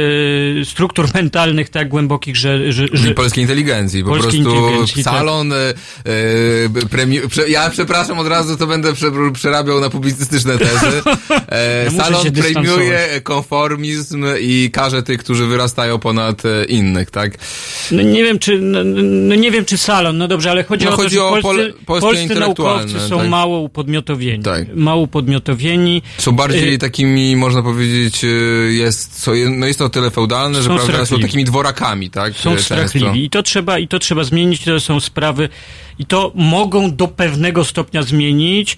struktur 0.64 1.06
mentalnych 1.14 1.68
tak 1.68 1.88
głębokich, 1.88 2.36
że, 2.36 2.72
że, 2.72 2.86
że 2.92 3.14
polskiej 3.14 3.42
inteligencji. 3.42 4.02
Po 4.04 4.08
Polskiej 4.08 4.42
prostu 4.42 4.56
inteligencji, 4.60 5.04
tak. 5.04 5.14
salon, 5.14 5.52
e, 5.52 5.56
e, 5.56 5.74
premi- 6.90 7.20
ja 7.48 7.70
przepraszam 7.70 8.18
od 8.18 8.26
razu, 8.28 8.56
to 8.56 8.66
będę 8.66 8.92
prze- 8.92 9.32
przerabiał 9.32 9.80
na 9.80 9.90
publicystyczne 9.90 10.58
tezy. 10.58 10.86
E, 11.48 11.84
Ja 11.84 11.90
salon 11.90 12.32
premiuje 12.32 13.20
konformizm 13.22 14.24
i 14.40 14.70
karze 14.72 15.02
tych, 15.02 15.18
którzy 15.18 15.46
wyrastają 15.46 15.98
ponad 15.98 16.42
e, 16.44 16.64
innych, 16.64 17.10
tak? 17.10 17.38
No 17.90 18.02
nie 18.02 18.24
wiem, 18.24 18.38
czy, 18.38 18.58
no, 18.58 18.78
no 19.28 19.34
nie 19.34 19.50
wiem, 19.50 19.64
czy 19.64 19.78
salon, 19.78 20.18
no 20.18 20.28
dobrze, 20.28 20.50
ale 20.50 20.64
chodzi 20.64 20.84
No 20.84 20.90
o 20.90 20.96
to, 20.96 21.02
chodzi 21.02 21.14
że 21.14 21.24
o 21.24 21.28
polscy, 21.28 21.42
pol- 21.42 21.72
polskie 21.86 22.00
polscy 22.06 22.22
intelektualne, 22.22 22.84
naukowcy 22.84 23.08
są 23.08 23.18
tak. 23.18 23.28
mało 23.28 23.58
upodmiotowieni. 23.60 24.44
Tak. 24.44 24.64
Mało 24.74 25.02
upodmiotowieni. 25.02 26.02
Są 26.18 26.32
bardziej 26.32 26.75
Y- 26.76 26.78
takimi, 26.78 27.36
można 27.36 27.62
powiedzieć, 27.62 28.24
e, 28.24 28.28
jest, 28.72 29.22
co, 29.22 29.32
no 29.50 29.66
jest 29.66 29.78
to 29.78 29.84
o 29.84 29.88
tyle 29.88 30.10
feudalne, 30.10 30.62
że 30.62 30.68
Są 30.68 30.76
prawda, 30.76 31.06
są 31.06 31.20
takimi 31.20 31.44
dworakami, 31.44 32.10
tak? 32.10 32.34
Są 32.34 32.58
strachliwi. 32.58 33.24
I 33.24 33.30
to 33.30 33.42
trzeba, 33.42 33.78
i 33.78 33.88
to 33.88 33.98
trzeba 33.98 34.24
zmienić, 34.24 34.64
to 34.64 34.80
są 34.80 35.00
sprawy 35.00 35.48
i 35.98 36.06
to 36.06 36.32
mogą 36.34 36.96
do 36.96 37.08
pewnego 37.08 37.64
stopnia 37.64 38.02
zmienić 38.02 38.76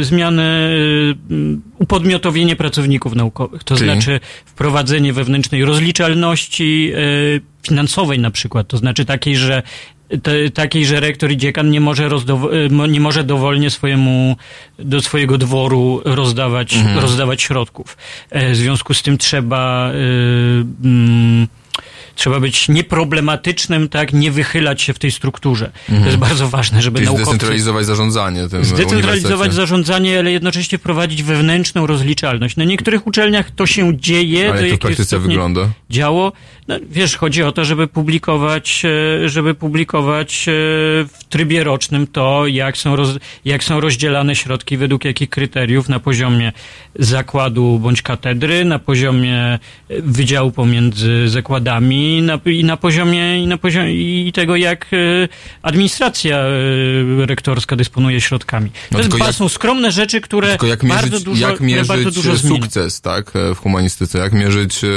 zmiany, 0.00 0.42
e, 0.42 1.34
m, 1.34 1.62
upodmiotowienie 1.78 2.56
pracowników 2.56 3.14
naukowych, 3.14 3.64
to 3.64 3.76
Czyli? 3.76 3.90
znaczy 3.90 4.20
wprowadzenie 4.44 5.12
wewnętrznej 5.12 5.64
rozliczalności 5.64 6.92
e, 6.94 6.98
finansowej 7.66 8.18
na 8.18 8.30
przykład, 8.30 8.68
to 8.68 8.76
znaczy 8.76 9.04
takiej, 9.04 9.36
że 9.36 9.62
te, 10.22 10.50
takiej, 10.50 10.86
że 10.86 11.00
rektor 11.00 11.30
i 11.30 11.36
dziekan 11.36 11.70
nie 11.70 11.80
może, 11.80 12.08
rozdowo- 12.08 12.70
mo- 12.70 12.86
nie 12.86 13.00
może 13.00 13.24
dowolnie 13.24 13.70
swojemu, 13.70 14.36
do 14.78 15.00
swojego 15.02 15.38
dworu 15.38 16.00
rozdawać, 16.04 16.74
rozdawać 17.00 17.42
środków. 17.42 17.96
E, 18.30 18.50
W 18.52 18.56
związku 18.56 18.94
z 18.94 19.02
tym 19.02 19.18
trzeba, 19.18 19.90
e, 19.90 19.94
mm, 20.84 21.46
trzeba 22.14 22.40
być 22.40 22.68
nieproblematycznym, 22.68 23.88
tak, 23.88 24.12
nie 24.12 24.30
wychylać 24.30 24.82
się 24.82 24.92
w 24.92 24.98
tej 24.98 25.10
strukturze. 25.10 25.70
To 25.88 26.06
jest 26.06 26.16
bardzo 26.16 26.48
ważne, 26.48 26.82
żeby 26.82 26.98
Czyli 26.98 27.06
naukowcy... 27.06 27.30
zdecentralizować 27.30 27.86
zarządzanie 27.86 28.48
tym 28.48 28.64
Zdecentralizować 28.64 29.54
zarządzanie, 29.54 30.18
ale 30.18 30.32
jednocześnie 30.32 30.78
wprowadzić 30.78 31.22
wewnętrzną 31.22 31.86
rozliczalność. 31.86 32.56
Na 32.56 32.64
niektórych 32.64 33.06
uczelniach 33.06 33.50
to 33.50 33.66
się 33.66 33.96
dzieje. 33.96 34.50
Ale 34.50 34.62
jak 34.62 34.70
to 34.70 34.76
w 34.76 34.78
praktyce 34.78 35.18
wygląda? 35.18 35.68
Działo. 35.90 36.32
No, 36.68 36.76
wiesz, 36.90 37.16
chodzi 37.16 37.42
o 37.42 37.52
to, 37.52 37.64
żeby 37.64 37.86
publikować, 37.86 38.82
e, 39.24 39.28
żeby 39.28 39.54
publikować 39.54 40.48
e, 40.48 40.52
w 41.04 41.24
trybie 41.28 41.64
rocznym 41.64 42.06
to, 42.06 42.46
jak 42.46 42.76
są, 42.76 42.96
roz, 42.96 43.18
jak 43.44 43.64
są 43.64 43.80
rozdzielane 43.80 44.36
środki, 44.36 44.76
według 44.76 45.04
jakich 45.04 45.30
kryteriów 45.30 45.88
na 45.88 46.00
poziomie 46.00 46.52
zakładu 46.94 47.78
bądź 47.78 48.02
katedry, 48.02 48.64
na 48.64 48.78
poziomie 48.78 49.36
e, 49.36 49.58
wydziału 50.02 50.50
pomiędzy 50.52 51.28
zakładami 51.28 52.09
na, 52.22 52.38
i 52.46 52.64
na 52.64 52.76
poziomie, 52.76 53.42
i 53.42 53.46
na 53.46 53.58
poziomie 53.58 53.94
i 54.26 54.32
tego, 54.32 54.56
jak 54.56 54.86
e, 54.92 55.28
administracja 55.62 56.36
e, 56.38 57.26
rektorska 57.26 57.76
dysponuje 57.76 58.20
środkami. 58.20 58.70
To, 58.70 58.98
No 58.98 59.26
jest, 59.26 59.38
są 59.38 59.48
skromne 59.48 59.92
rzeczy, 59.92 60.20
które 60.20 60.48
Tylko 60.48 60.66
jak 60.66 60.84
bardzo 60.84 61.06
mierzyć, 61.06 61.24
dużo, 61.24 61.48
jak 61.48 61.86
bardzo 61.86 62.22
mierzyć 62.22 62.40
sukces, 62.48 63.00
tak, 63.00 63.36
e, 63.36 63.54
w 63.54 63.58
humanistyce, 63.58 64.18
jak 64.18 64.32
mierzyć 64.32 64.80
e, 64.84 64.88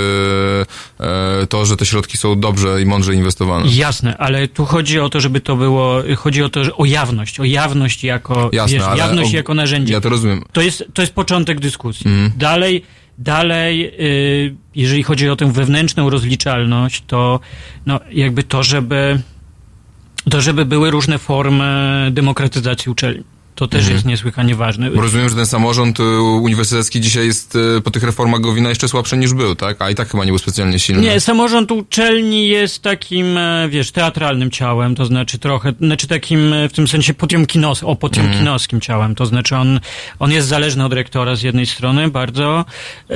e, 1.41 1.47
to, 1.47 1.65
że 1.65 1.77
te 1.77 1.85
środki 1.85 2.17
są 2.17 2.39
dobrze 2.39 2.81
i 2.81 2.85
mądrze 2.85 3.13
inwestowane. 3.13 3.65
Jasne, 3.71 4.17
ale 4.17 4.47
tu 4.47 4.65
chodzi 4.65 4.99
o 4.99 5.09
to, 5.09 5.19
żeby 5.19 5.41
to 5.41 5.55
było, 5.55 6.03
chodzi 6.17 6.43
o 6.43 6.49
to, 6.49 6.63
że 6.63 6.75
o 6.75 6.85
jawność, 6.85 7.39
o 7.39 7.43
jawność 7.43 8.03
jako, 8.03 8.49
Jasne, 8.53 8.77
wiesz, 8.77 8.97
jawność 8.97 9.33
o- 9.33 9.37
jako 9.37 9.53
narzędzie. 9.53 9.93
Ja 9.93 10.01
to 10.01 10.09
rozumiem. 10.09 10.43
To 10.51 10.61
jest, 10.61 10.85
to 10.93 11.01
jest 11.01 11.13
początek 11.13 11.59
dyskusji. 11.59 12.07
Mhm. 12.07 12.31
Dalej, 12.37 12.83
dalej, 13.17 13.91
y, 13.99 14.55
jeżeli 14.75 15.03
chodzi 15.03 15.29
o 15.29 15.35
tę 15.35 15.51
wewnętrzną 15.51 16.09
rozliczalność, 16.09 17.03
to 17.07 17.39
no, 17.85 17.99
jakby 18.11 18.43
to, 18.43 18.63
żeby 18.63 19.19
to, 20.29 20.41
żeby 20.41 20.65
były 20.65 20.91
różne 20.91 21.17
formy 21.17 22.09
demokratyzacji 22.11 22.91
uczelni. 22.91 23.23
To 23.55 23.67
też 23.67 23.79
Mhm. 23.79 23.95
jest 23.95 24.05
niesłychanie 24.05 24.55
ważne. 24.55 24.89
Rozumiem, 24.89 25.29
że 25.29 25.35
ten 25.35 25.45
samorząd 25.45 25.99
e, 25.99 26.03
uniwersytecki 26.21 27.01
dzisiaj 27.01 27.25
jest 27.25 27.57
e, 27.77 27.81
po 27.81 27.91
tych 27.91 28.03
reformach 28.03 28.41
Gowina 28.41 28.69
jeszcze 28.69 28.87
słabszy 28.87 29.17
niż 29.17 29.33
był, 29.33 29.55
tak? 29.55 29.81
A 29.81 29.89
i 29.89 29.95
tak 29.95 30.09
chyba 30.11 30.25
nie 30.25 30.31
był 30.31 30.39
specjalnie 30.39 30.79
silny. 30.79 31.01
Nie, 31.01 31.19
samorząd 31.19 31.71
uczelni 31.71 32.47
jest 32.47 32.81
takim, 32.81 33.37
e, 33.37 33.69
wiesz, 33.69 33.91
teatralnym 33.91 34.51
ciałem, 34.51 34.95
to 34.95 35.05
znaczy 35.05 35.39
trochę, 35.39 35.73
znaczy 35.81 36.07
takim 36.07 36.53
e, 36.53 36.69
w 36.69 36.73
tym 36.73 36.87
sensie 36.87 37.13
potiomkinos, 37.13 37.83
o 37.83 37.95
potiomkinowskim 37.95 38.81
ciałem, 38.81 39.15
to 39.15 39.25
znaczy 39.25 39.55
on, 39.55 39.79
on 40.19 40.31
jest 40.31 40.47
zależny 40.47 40.85
od 40.85 40.93
rektora 40.93 41.35
z 41.35 41.41
jednej 41.41 41.65
strony 41.65 42.07
bardzo 42.09 42.65
yy, 43.09 43.15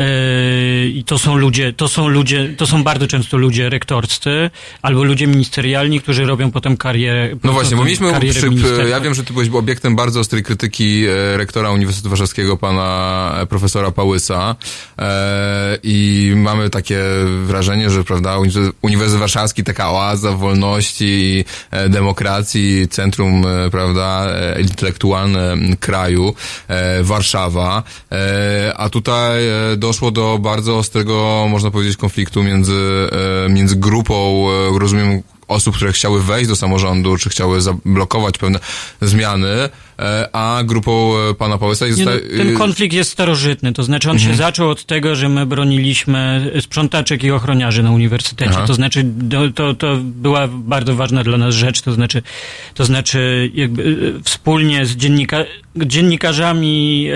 i 0.90 1.04
to 1.04 1.18
są 1.18 1.36
ludzie, 1.36 1.74
to 1.74 1.88
są 1.88 2.08
ludzie, 2.08 2.54
to 2.58 2.68
są 2.68 2.84
bardzo 2.84 3.08
często 3.08 3.38
ludzie 3.38 3.70
rektorscy 3.70 4.50
albo 4.82 5.04
ludzie 5.04 5.28
ministerialni, 5.28 6.02
którzy 6.02 6.26
robią 6.26 6.52
potem 6.52 6.78
karierę. 6.78 7.30
No 7.44 7.54
właśnie, 7.54 7.78
bo 7.78 7.84
mieliśmy, 7.84 8.14
przy, 8.32 8.50
ja 8.90 9.00
wiem, 9.00 9.14
że 9.14 9.24
ty 9.24 9.34
byłeś 9.34 9.50
obiektem 9.50 9.96
bardzo 9.96 10.20
ostrej 10.38 10.44
krytyki 10.44 11.06
e, 11.06 11.38
rektora 11.38 11.72
Uniwersytetu 11.72 12.10
Warszawskiego, 12.10 12.58
pana 12.58 13.38
e, 13.42 13.46
profesora 13.46 13.92
Pałysa. 13.92 14.56
E, 15.00 15.78
i 15.84 16.34
mamy 16.36 16.70
takie 16.70 17.00
wrażenie, 17.46 17.90
że 17.90 18.04
prawda, 18.04 18.38
Uniwersytet- 18.82 19.20
Warszawski, 19.20 19.64
taka 19.64 19.92
oaza 19.92 20.32
wolności, 20.32 21.46
demokracji, 21.90 22.88
centrum, 22.88 23.46
prawda, 23.72 24.28
intelektualne 24.62 25.56
kraju, 25.80 26.34
Warszawa, 27.02 27.84
a 28.76 28.90
tutaj 28.90 29.44
doszło 29.78 30.12
do 30.12 30.40
bardzo 30.40 30.78
ostrego, 30.78 31.48
można 31.50 31.72
powiedzieć, 31.72 31.98
konfliktu 31.98 32.44
między, 32.44 33.10
między 33.50 33.76
grupą, 33.76 34.48
rozumiem, 34.80 35.22
osób, 35.48 35.76
które 35.76 35.92
chciały 35.92 36.24
wejść 36.24 36.50
do 36.50 36.56
samorządu, 36.56 37.18
czy 37.18 37.30
chciały 37.30 37.62
zablokować 37.62 38.38
pewne 38.38 38.60
zmiany, 39.02 39.48
e, 40.00 40.30
a 40.36 40.64
grupą 40.64 41.14
e, 41.30 41.34
pana 41.34 41.58
Pałysa 41.58 41.88
i 41.88 41.92
Nie, 41.94 42.06
no, 42.06 42.12
zosta- 42.12 42.28
ten 42.38 42.50
y, 42.50 42.54
konflikt 42.58 42.94
jest 42.94 43.12
starożytny, 43.12 43.74
to 43.74 43.84
znaczy 43.84 44.10
on 44.10 44.16
Mhm. 44.18 44.32
się 44.32 44.38
zaczął 44.38 44.70
od 44.70 44.86
tego, 44.86 45.16
że 45.16 45.30
my 45.30 45.46
broniliśmy 45.46 46.52
sprzątaczek 46.62 47.24
i 47.24 47.32
ochroniarzy 47.32 47.84
na 47.84 47.92
uniwersytecie. 47.92 48.52
Aha. 48.54 48.68
To 48.68 48.74
znaczy 48.74 49.06
to, 49.56 49.74
to, 49.74 49.98
była 50.02 50.48
bardzo 50.48 50.96
ważna 50.96 51.24
dla 51.24 51.38
nas 51.38 51.56
rzecz, 51.56 51.82
to 51.82 51.92
znaczy, 51.92 52.22
to 52.74 52.86
znaczy 52.86 53.52
jakby 53.54 53.84
y, 53.84 54.14
wspólnie 54.24 54.86
z 54.86 54.96
dziennika, 54.96 55.38
dziennikarzami 55.86 57.08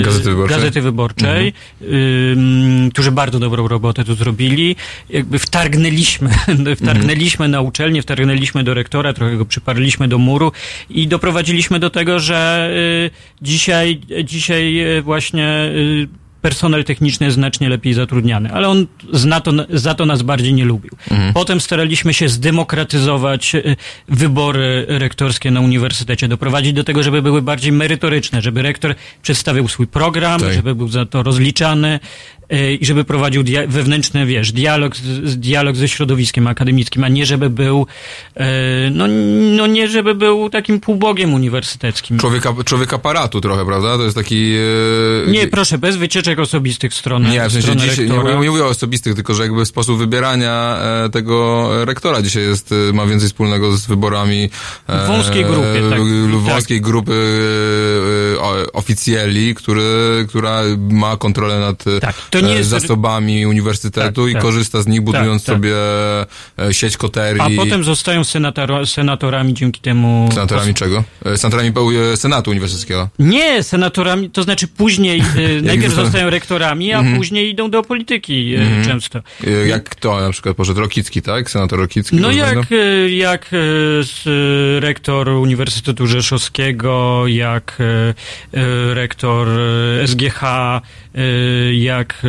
e, 0.00 0.02
Gazety 0.02 0.30
Wyborczej. 0.30 0.56
Gazety 0.56 0.80
Wyborczej 0.82 1.52
ym, 1.82 2.90
którzy 2.92 3.12
bardzo 3.12 3.38
dobrą 3.38 3.68
robotę 3.68 4.04
tu 4.04 4.14
zrobili, 4.14 4.76
jakby 5.10 5.38
wtargnęliśmy, 5.38 6.30
wtargnęliśmy 6.82 7.48
na 7.48 7.60
uczelnię, 7.60 8.02
wtargnęliśmy 8.02 8.64
do 8.64 8.74
rektora, 8.74 9.12
trochę 9.12 9.36
go 9.36 9.44
przyparliśmy 9.44 10.08
do 10.08 10.18
muru 10.18 10.52
i 10.90 11.08
doprowadziliśmy 11.08 11.78
do 11.78 11.90
tego, 11.90 12.20
że 12.20 12.70
y, 13.06 13.10
dzisiaj, 13.42 14.00
dzisiaj 14.24 14.96
y, 14.98 15.02
właśnie 15.02 15.72
y, 15.74 16.08
personel 16.42 16.84
techniczny 16.84 17.26
jest 17.26 17.34
znacznie 17.34 17.68
lepiej 17.68 17.94
zatrudniany, 17.94 18.52
ale 18.52 18.68
on 18.68 18.86
zna 19.12 19.40
to, 19.40 19.52
za 19.70 19.94
to 19.94 20.06
nas 20.06 20.22
bardziej 20.22 20.54
nie 20.54 20.64
lubił. 20.64 20.90
Potem 21.34 21.60
staraliśmy 21.60 22.14
się 22.14 22.28
zdemokratyzować 22.28 23.54
y, 23.54 23.76
wybory 24.08 24.86
rektorskie 24.88 25.50
na 25.50 25.60
uniwersytecie, 25.60 26.28
doprowadzić 26.28 26.72
do 26.72 26.84
tego, 26.84 27.02
żeby 27.02 27.22
były 27.22 27.42
bardziej 27.42 27.72
merytoryczne, 27.72 28.42
żeby 28.42 28.62
rektor 28.62 28.94
przedstawił 29.22 29.68
swój 29.68 29.86
program, 29.86 30.40
Tak. 30.40 30.52
żeby 30.54 30.74
był 30.74 30.88
za 30.88 31.06
to 31.06 31.22
rozliczany. 31.22 32.00
E, 32.48 32.74
i 32.74 32.84
żeby 32.86 33.04
prowadził 33.04 33.42
dia- 33.42 33.66
wewnętrzny, 33.68 34.26
wiesz, 34.26 34.52
dialog, 34.52 34.96
dialog 35.36 35.76
ze 35.76 35.88
środowiskiem 35.88 36.46
akademickim, 36.46 37.04
a 37.04 37.08
nie 37.08 37.26
żeby 37.26 37.50
był, 37.50 37.86
e, 38.36 38.46
no, 38.90 39.04
no 39.56 39.66
nie 39.66 39.88
żeby 39.88 40.14
był 40.14 40.50
takim 40.50 40.80
półbogiem 40.80 41.34
uniwersyteckim. 41.34 42.18
Człowieka, 42.18 42.54
człowiek 42.64 42.92
aparatu 42.92 43.40
trochę, 43.40 43.66
prawda? 43.66 43.96
To 43.96 44.04
jest 44.04 44.16
taki... 44.16 44.52
e, 45.26 45.30
Nie, 45.30 45.46
proszę, 45.48 45.78
bez 45.78 45.96
wycieczek 45.96 46.38
osobistych 46.38 46.92
w 46.92 46.94
stronę, 46.94 47.30
Nie, 47.30 47.48
w 47.48 47.52
sensie 47.52 47.76
dzisiaj, 47.76 48.10
nie, 48.10 48.40
nie 48.40 48.50
mówię 48.50 48.64
o 48.64 48.68
osobistych, 48.68 49.14
tylko 49.14 49.34
że 49.34 49.42
jakby 49.42 49.66
sposób 49.66 49.98
wybierania 49.98 50.78
tego 51.12 51.68
rektora 51.84 52.22
dzisiaj 52.22 52.42
jest, 52.42 52.74
ma 52.92 53.06
więcej 53.06 53.28
wspólnego 53.28 53.76
z 53.76 53.86
wyborami 53.86 54.50
wąskiej 55.06 55.44
grupie, 55.44 55.82
tak. 55.90 55.98
Tak. 55.98 56.38
wąskiej 56.40 56.80
grupy 56.80 57.12
e, 58.36 58.40
o- 58.40 58.72
oficjeli, 58.72 59.54
który, 59.54 59.82
która 60.28 60.62
ma 60.90 61.16
kontrolę 61.16 61.60
nad 61.60 61.84
Tak, 62.00 62.16
jest- 62.44 62.70
zasobami 62.70 63.46
uniwersytetu 63.46 64.22
Tak, 64.22 64.30
i 64.30 64.32
tak. 64.32 64.42
korzysta 64.42 64.82
z 64.82 64.86
nich, 64.86 65.00
budując 65.00 65.44
tak. 65.44 65.54
sobie 65.56 65.72
e, 66.58 66.74
sieć 66.74 66.96
koterii. 66.96 67.42
A 67.42 67.48
potem 67.56 67.84
zostają 67.84 68.24
senator, 68.24 68.86
senatorami 68.86 69.54
dzięki 69.54 69.80
temu. 69.80 70.28
Senatorami 70.32 70.74
czego? 70.74 71.04
E, 71.24 71.36
Senatorami 71.36 71.72
Senatu 72.16 72.50
Uniwersyteckiego. 72.50 73.08
Nie, 73.18 73.62
senatorami, 73.62 74.30
to 74.30 74.42
znaczy 74.42 74.68
później, 74.68 75.22
najpierw 75.62 75.94
zostają 75.94 76.30
rektorami, 76.30 76.92
a 76.92 77.04
później 77.16 77.50
idą 77.50 77.70
do 77.70 77.82
polityki 77.82 78.54
y, 78.56 78.84
często. 78.84 79.20
E, 79.46 79.50
Jak 79.68 79.94
to 79.94 80.20
na 80.20 80.30
przykład 80.30 80.56
poszedł 80.56 80.80
Rokicki, 80.80 81.22
tak? 81.22 81.50
Senator 81.50 81.78
Rokicki. 81.78 82.16
No 82.16 82.30
jak, 82.30 82.72
y, 82.72 83.10
jak 83.10 83.50
rektor 84.80 85.28
Uniwersytetu 85.28 86.06
Rzeszowskiego, 86.06 87.24
jak 87.26 87.78
rektor 88.94 89.48
SGH, 90.06 90.42
jak, 91.72 92.25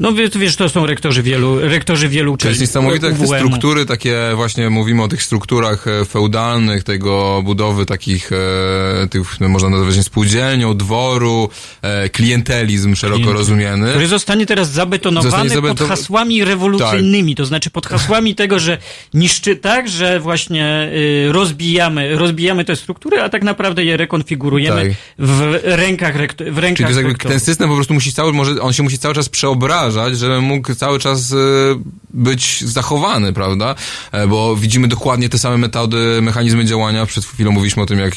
no 0.00 0.12
wiesz, 0.36 0.56
to 0.56 0.68
są 0.68 0.86
rektorzy 0.86 1.22
wielu, 1.22 1.60
rektorzy 1.60 2.08
wielu 2.08 2.30
To 2.30 2.34
uczelni. 2.34 2.52
jest 2.52 2.60
niesamowite, 2.60 3.06
jak 3.06 3.18
te 3.18 3.26
struktury 3.26 3.86
takie, 3.86 4.16
właśnie 4.34 4.70
mówimy 4.70 5.02
o 5.02 5.08
tych 5.08 5.22
strukturach 5.22 5.86
e, 5.86 6.04
feudalnych, 6.04 6.84
tego 6.84 7.42
budowy 7.44 7.86
takich, 7.86 8.30
e, 8.32 9.08
tych, 9.08 9.40
no, 9.40 9.48
można 9.48 9.68
nazwać 9.68 9.96
nie 9.96 10.02
spółdzielnią, 10.02 10.76
dworu, 10.76 11.48
e, 11.82 12.08
klientelizm 12.08 12.94
szeroko 12.94 13.20
Klient- 13.20 13.32
rozumiany. 13.32 13.90
który 13.90 14.06
zostanie 14.06 14.46
teraz 14.46 14.70
zabetonowany 14.70 15.30
Zostanie 15.30 15.50
zabeton- 15.50 15.76
pod 15.78 15.88
hasłami 15.88 16.44
rewolucyjnymi, 16.44 17.34
to 17.34 17.46
znaczy 17.46 17.70
pod 17.70 17.86
hasłami 17.86 18.34
tego, 18.34 18.58
że 18.58 18.78
niszczy 19.14 19.56
tak, 19.56 19.88
że 19.88 20.20
właśnie 20.20 20.90
y, 21.28 21.32
rozbijamy, 21.32 22.16
rozbijamy 22.18 22.64
te 22.64 22.76
struktury, 22.76 23.20
a 23.20 23.28
tak 23.28 23.42
naprawdę 23.42 23.84
je 23.84 23.96
rekonfigurujemy 23.96 24.82
Tak. 24.88 24.92
w 25.18 25.60
rękach, 25.64 26.14
w 26.16 26.58
rękach 26.58 26.76
Czyli 26.76 26.84
to 26.84 26.88
jest 26.88 26.96
jakby, 27.02 27.28
ten 27.28 27.40
system 27.40 27.68
po 27.68 27.74
prostu 27.74 27.94
musi 27.94 28.12
cały, 28.12 28.32
może 28.32 28.60
on 28.60 28.72
się 28.72 28.82
musi 28.82 28.98
cały 28.98 29.09
czas 29.14 29.28
przeobrażać, 29.28 30.18
żeby 30.18 30.40
mógł 30.40 30.74
cały 30.74 30.98
czas 30.98 31.32
e, 31.32 31.36
być 32.10 32.64
zachowany, 32.64 33.32
prawda? 33.32 33.74
E, 34.12 34.26
Bo 34.26 34.56
widzimy 34.56 34.88
dokładnie 34.88 35.28
te 35.28 35.38
same 35.38 35.58
metody, 35.58 36.18
mechanizmy 36.22 36.64
działania. 36.64 37.06
Przed 37.06 37.24
chwilą 37.24 37.50
mówiliśmy 37.52 37.82
o 37.82 37.86
tym, 37.86 37.98
jak 37.98 38.14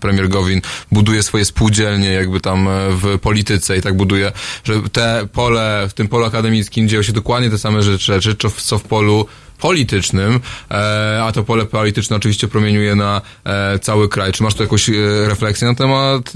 premier 0.00 0.28
Gowin 0.28 0.60
buduje 0.92 1.22
swoje 1.22 1.44
spółdzielnie 1.44 2.08
jakby 2.12 2.40
tam 2.40 2.68
e, 2.68 2.70
w 2.90 3.18
polityce 3.18 3.76
i 3.76 3.82
tak 3.82 3.96
buduje, 3.96 4.32
że 4.64 4.74
te 4.92 5.28
pole, 5.32 5.86
w 5.88 5.92
tym 5.94 6.08
polu 6.08 6.24
akademickim 6.24 6.88
dzieją 6.88 7.02
się 7.02 7.12
dokładnie 7.12 7.50
te 7.50 7.58
same 7.58 7.82
rzeczy, 7.82 8.34
w- 8.50 8.62
co 8.62 8.78
w 8.78 8.82
polu 8.82 9.26
politycznym, 9.62 10.40
e, 10.70 11.22
a 11.24 11.32
to 11.32 11.44
pole 11.44 11.66
polityczne 11.66 12.16
oczywiście 12.16 12.48
promieniuje 12.48 12.94
na 12.94 13.20
e, 13.44 13.78
cały 13.78 14.08
kraj. 14.08 14.32
Czy 14.32 14.42
masz 14.42 14.54
tu 14.54 14.62
jakąś 14.62 14.88
e, 14.88 14.92
refleksję 15.28 15.68
na 15.68 15.74
temat 15.74 16.32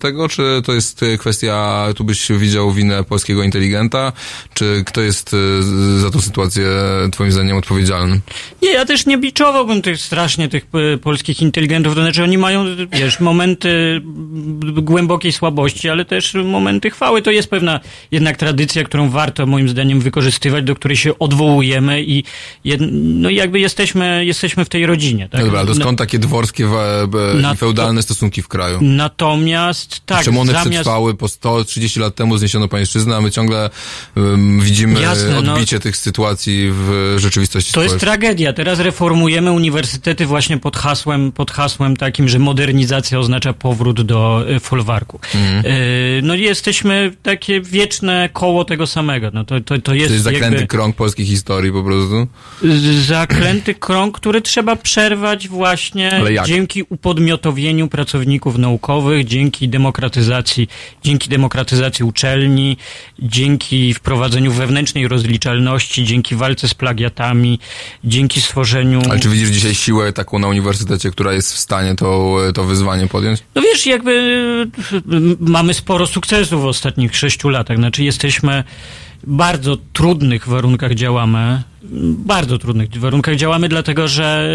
tego, 0.00 0.28
czy 0.28 0.62
to 0.64 0.72
jest 0.72 1.00
kwestia, 1.18 1.86
tu 1.96 2.04
byś 2.04 2.28
widział 2.32 2.72
winę 2.72 3.04
polskiego 3.04 3.42
inteligenta, 3.42 4.12
czy 4.54 4.82
kto 4.86 5.00
jest 5.00 5.36
za 5.98 6.10
tą 6.10 6.20
sytuację 6.20 6.66
twoim 7.12 7.32
zdaniem 7.32 7.56
odpowiedzialny? 7.56 8.20
Nie, 8.62 8.72
ja 8.72 8.84
też 8.84 9.06
nie 9.06 9.18
biczowałbym 9.18 9.82
tych 9.82 10.00
strasznie 10.00 10.48
tych 10.48 10.66
polskich 11.02 11.42
inteligentów, 11.42 11.94
to 11.94 12.00
znaczy 12.00 12.22
oni 12.22 12.38
mają, 12.38 12.64
wiesz, 12.92 13.20
momenty 13.20 14.00
głębokiej 14.82 15.32
słabości, 15.32 15.88
ale 15.88 16.04
też 16.04 16.34
momenty 16.34 16.90
chwały. 16.90 17.22
To 17.22 17.30
jest 17.30 17.50
pewna 17.50 17.80
jednak 18.10 18.36
tradycja, 18.36 18.84
którą 18.84 19.10
warto 19.10 19.46
moim 19.46 19.68
zdaniem 19.68 20.00
wykorzystywać, 20.00 20.64
do 20.64 20.74
której 20.74 20.96
się 20.96 21.18
odwołujemy 21.18 22.02
i 22.02 22.13
jed, 22.64 22.80
no 22.92 23.30
i 23.30 23.34
jakby 23.34 23.60
jesteśmy, 23.60 24.24
jesteśmy 24.24 24.64
w 24.64 24.68
tej 24.68 24.86
rodzinie. 24.86 25.28
Tak? 25.28 25.40
No 25.40 25.46
dobra, 25.46 25.60
ale 25.60 25.68
to 25.68 25.74
No- 25.74 25.84
skąd 25.84 25.98
takie 25.98 26.18
dworskie 26.18 26.64
i 27.52 27.56
feudalne 27.56 28.02
stosunki 28.02 28.42
w 28.42 28.48
kraju? 28.48 28.78
Natomiast 28.82 30.00
tak, 30.06 30.24
Czemu 30.24 30.40
one 30.40 30.52
zamiast... 30.52 30.70
przetrwały 30.70 31.14
po 31.14 31.28
130 31.28 32.00
lat 32.00 32.14
temu 32.14 32.38
zniesiono 32.38 32.68
pańszczyznę, 32.68 33.16
a 33.16 33.20
my 33.20 33.30
ciągle 33.30 33.70
um, 34.16 34.60
widzimy 34.60 35.00
Jasne, 35.00 35.40
no. 35.42 35.52
odbicie 35.52 35.80
tych 35.80 35.96
sytuacji 35.96 36.68
w 36.72 37.14
rzeczywistości 37.18 37.72
To 37.72 37.82
jest 37.82 38.00
tragedia. 38.00 38.52
Teraz 38.52 38.78
reformujemy 38.78 39.52
uniwersytety 39.52 40.26
właśnie 40.26 40.58
pod 40.58 40.76
hasłem, 40.76 41.32
pod 41.32 41.50
hasłem 41.50 41.96
takim, 41.96 42.28
że 42.28 42.38
modernizacja 42.38 43.18
oznacza 43.18 43.52
powrót 43.52 44.02
do 44.02 44.44
y, 44.50 44.60
folwarku. 44.60 45.20
Y, 45.34 46.20
No 46.22 46.34
i 46.34 46.40
jesteśmy 46.40 47.12
takie 47.22 47.60
wieczne 47.60 48.28
koło 48.32 48.64
tego 48.64 48.86
samego. 48.86 49.30
No 49.34 49.44
to, 49.44 49.60
to, 49.60 49.78
to 49.78 49.94
jest, 49.94 50.08
To 50.08 50.12
jest 50.12 50.24
zaklęty 50.24 50.54
jakby 50.54 50.66
krąg 50.66 50.96
polskiej 50.96 51.26
historii 51.26 51.72
po 51.72 51.82
prostu. 51.82 52.03
Z- 52.04 53.06
zaklęty 53.06 53.74
krąg, 53.74 54.16
który 54.18 54.42
trzeba 54.42 54.76
przerwać 54.76 55.48
właśnie 55.48 56.20
dzięki 56.46 56.82
upodmiotowieniu 56.88 57.88
pracowników 57.88 58.58
naukowych, 58.58 59.26
dzięki 59.26 59.68
demokratyzacji, 59.68 60.68
dzięki 61.04 61.28
demokratyzacji 61.28 62.04
uczelni, 62.04 62.76
dzięki 63.18 63.94
wprowadzeniu 63.94 64.52
wewnętrznej 64.52 65.08
rozliczalności, 65.08 66.04
dzięki 66.04 66.34
walce 66.36 66.68
z 66.68 66.74
plagiatami, 66.74 67.58
dzięki 68.04 68.40
stworzeniu... 68.40 69.02
Ale 69.10 69.20
czy 69.20 69.28
widzisz 69.28 69.48
dzisiaj 69.48 69.74
siłę 69.74 70.12
taką 70.12 70.38
na 70.38 70.48
uniwersytecie, 70.48 71.10
która 71.10 71.32
jest 71.32 71.52
w 71.52 71.58
stanie 71.58 71.94
to, 71.94 72.36
to 72.54 72.64
wyzwanie 72.64 73.06
podjąć? 73.06 73.42
No 73.54 73.62
wiesz, 73.62 73.86
jakby 73.86 74.34
mamy 75.40 75.74
sporo 75.74 76.06
sukcesów 76.06 76.62
w 76.62 76.66
ostatnich 76.66 77.16
sześciu 77.16 77.48
latach. 77.48 77.76
Znaczy 77.76 78.04
jesteśmy 78.04 78.64
bardzo 79.26 79.76
trudnych 79.92 80.48
warunkach 80.48 80.94
działamy. 80.94 81.62
Bardzo 82.26 82.58
trudnych 82.58 82.96
warunkach 82.96 83.36
działamy, 83.36 83.68
dlatego 83.68 84.08
że 84.08 84.48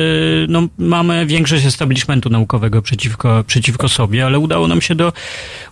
y, 0.44 0.48
no, 0.52 0.68
mamy 0.78 1.26
większość 1.26 1.66
establishmentu 1.66 2.30
naukowego 2.30 2.82
przeciwko, 2.82 3.44
przeciwko 3.48 3.90
sobie, 3.90 4.26
ale 4.26 4.40
udało 4.40 4.68
nam 4.68 4.82
się 4.82 4.96
do, 4.96 5.14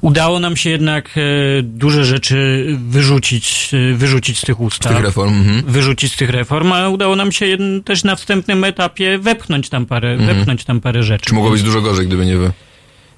udało 0.02 0.40
nam 0.40 0.56
się 0.58 0.70
jednak 0.70 1.18
y, 1.18 1.64
duże 1.64 2.06
rzeczy 2.06 2.66
wyrzucić, 2.90 3.70
y, 3.74 3.96
wyrzucić 3.96 4.38
z 4.40 4.42
tych 4.42 4.58
Z 4.58 4.60
ustaw 4.60 4.94
tych 4.94 5.02
reform? 5.04 5.34
Mhm. 5.34 5.64
wyrzucić 5.68 6.14
z 6.14 6.18
tych 6.18 6.30
reform, 6.30 6.72
a 6.72 6.90
udało 6.90 7.16
nam 7.16 7.32
się 7.32 7.46
jedn- 7.46 7.84
też 7.84 8.04
na 8.04 8.16
wstępnym 8.16 8.64
etapie 8.64 9.18
wepchnąć 9.18 9.70
tam 9.70 9.86
parę, 9.86 10.18
wepchnąć 10.18 10.64
tam 10.64 10.82
parę 10.82 11.04
rzeczy. 11.04 11.26
Czy 11.26 11.34
mogło 11.36 11.50
być 11.52 11.64
dużo 11.64 11.82
gorzej, 11.82 12.08
gdyby 12.08 12.26
nie 12.26 12.38
wy? 12.38 12.52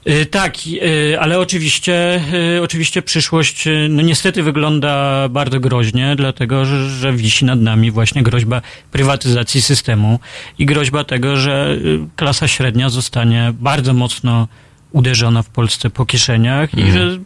Y, 0.07 0.25
Tak, 0.25 0.57
y, 0.67 1.19
ale 1.19 1.39
oczywiście, 1.39 2.21
y, 2.57 2.61
oczywiście 2.63 3.01
przyszłość 3.01 3.67
no 3.89 4.01
niestety 4.01 4.43
wygląda 4.43 5.27
bardzo 5.29 5.59
groźnie, 5.59 6.15
dlatego 6.15 6.65
że, 6.65 7.13
wisi 7.13 7.45
nad 7.45 7.59
nami 7.59 7.91
właśnie 7.91 8.23
groźba 8.23 8.61
prywatyzacji 8.91 9.61
systemu 9.61 10.19
i 10.59 10.65
groźba 10.65 11.03
tego, 11.03 11.35
że 11.35 11.77
klasa 12.15 12.47
średnia 12.47 12.89
zostanie 12.89 13.53
bardzo 13.59 13.93
mocno 13.93 14.47
uderzona 14.91 15.43
w 15.43 15.49
Polsce 15.49 15.89
po 15.89 16.05
kieszeniach 16.05 16.77
i 16.77 16.91
że 16.91 17.11
z- 17.15 17.19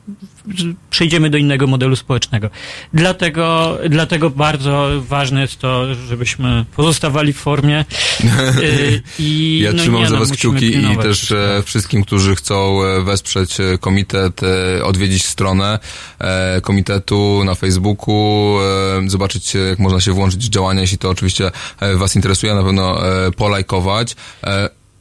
przejdziemy 0.90 1.30
do 1.30 1.38
innego 1.38 1.68
modelu 1.68 1.96
społecznego. 1.96 2.50
Dlatego, 2.94 3.78
dlatego 3.90 4.30
bardzo 4.30 4.90
ważne 5.08 5.42
jest 5.42 5.60
to, 5.60 5.96
żebyśmy 5.96 6.66
pozostawali 6.76 7.34
w 7.34 7.38
formie 7.38 7.86
y, 8.62 9.02
i 9.20 9.60
Ja 9.64 9.72
no, 9.72 9.78
trzymam 9.80 10.06
za 10.08 10.14
no, 10.14 10.20
was 10.20 10.32
kciuki 10.32 10.78
i 10.78 10.98
też 10.98 11.18
wszystkiego. 11.18 11.58
e, 11.58 11.64
wszystkim, 11.64 12.04
którzy 12.04 12.36
chcą 12.36 12.84
e, 12.84 13.02
wesprzeć 13.02 13.60
e, 13.60 13.78
komitet, 13.78 14.42
odwiedzić 14.84 15.26
stronę 15.26 15.80
komitetu 16.64 17.42
na 17.46 17.56
Facebooku, 17.56 18.58
zobaczyć 19.08 19.54
jak 19.70 19.80
można 19.80 20.02
się 20.02 20.12
włączyć 20.12 20.46
w 20.46 20.50
działania, 20.50 20.82
jeśli 20.82 20.98
to 20.98 21.10
oczywiście 21.10 21.52
was 21.96 22.16
interesuje, 22.16 22.54
na 22.56 22.64
pewno 22.64 23.02
polajkować. 23.38 24.16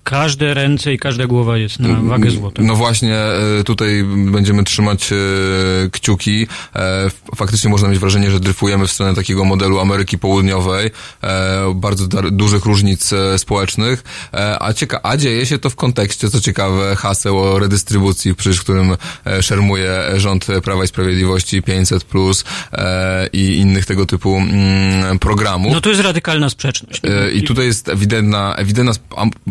Każde 0.05 0.55
ręce 0.55 0.93
i 0.93 0.99
każda 0.99 1.27
głowa 1.27 1.59
jest 1.59 1.81
na 1.81 2.01
wagę 2.01 2.31
złota. 2.31 2.63
No 2.63 2.75
właśnie, 2.75 3.17
e, 3.17 3.65
tutaj 3.65 4.05
będziemy 4.27 4.65
trzymać 4.65 5.13
e, 5.13 5.17
kciuki. 5.91 6.47
E, 6.77 7.11
Faktycznie 7.37 7.71
można 7.71 7.89
mieć 7.89 7.99
wrażenie, 7.99 8.31
że 8.31 8.41
dryfujemy 8.41 8.87
w 8.87 8.93
stronę 8.93 9.15
takiego 9.15 9.45
modelu 9.45 9.81
Ameryki 9.81 10.19
Południowej, 10.19 10.91
bardzo 11.75 12.07
dużych 12.31 12.65
różnic 12.65 13.11
społecznych, 13.37 14.05
a, 14.61 14.73
cieka- 14.73 15.01
a 15.03 15.17
dzieje 15.17 15.47
się 15.47 15.59
to 15.59 15.71
w 15.71 15.77
kontekście, 15.77 16.31
co 16.31 16.41
ciekawe, 16.41 16.97
haseł 16.97 17.39
o 17.39 17.59
redystrybucji, 17.59 18.35
przecież 18.35 18.61
którym 18.61 18.97
szermuje 19.41 20.03
rząd 20.17 20.47
Prawa 20.65 20.85
i 20.85 20.87
Sprawiedliwości 20.87 21.63
500 21.63 22.05
plus 22.05 22.45
i 23.33 23.57
innych 23.57 23.87
tego 23.87 24.07
typu 24.07 24.37
mm, 24.37 25.19
programów. 25.19 25.73
No 25.73 25.81
to 25.81 25.91
jest 25.91 26.03
radykalna 26.03 26.51
sprzeczność. 26.51 27.03
I 27.35 27.43
tutaj 27.43 27.67
jest 27.67 27.89
ewidentna, 27.89 28.55
ewidentna 28.57 28.93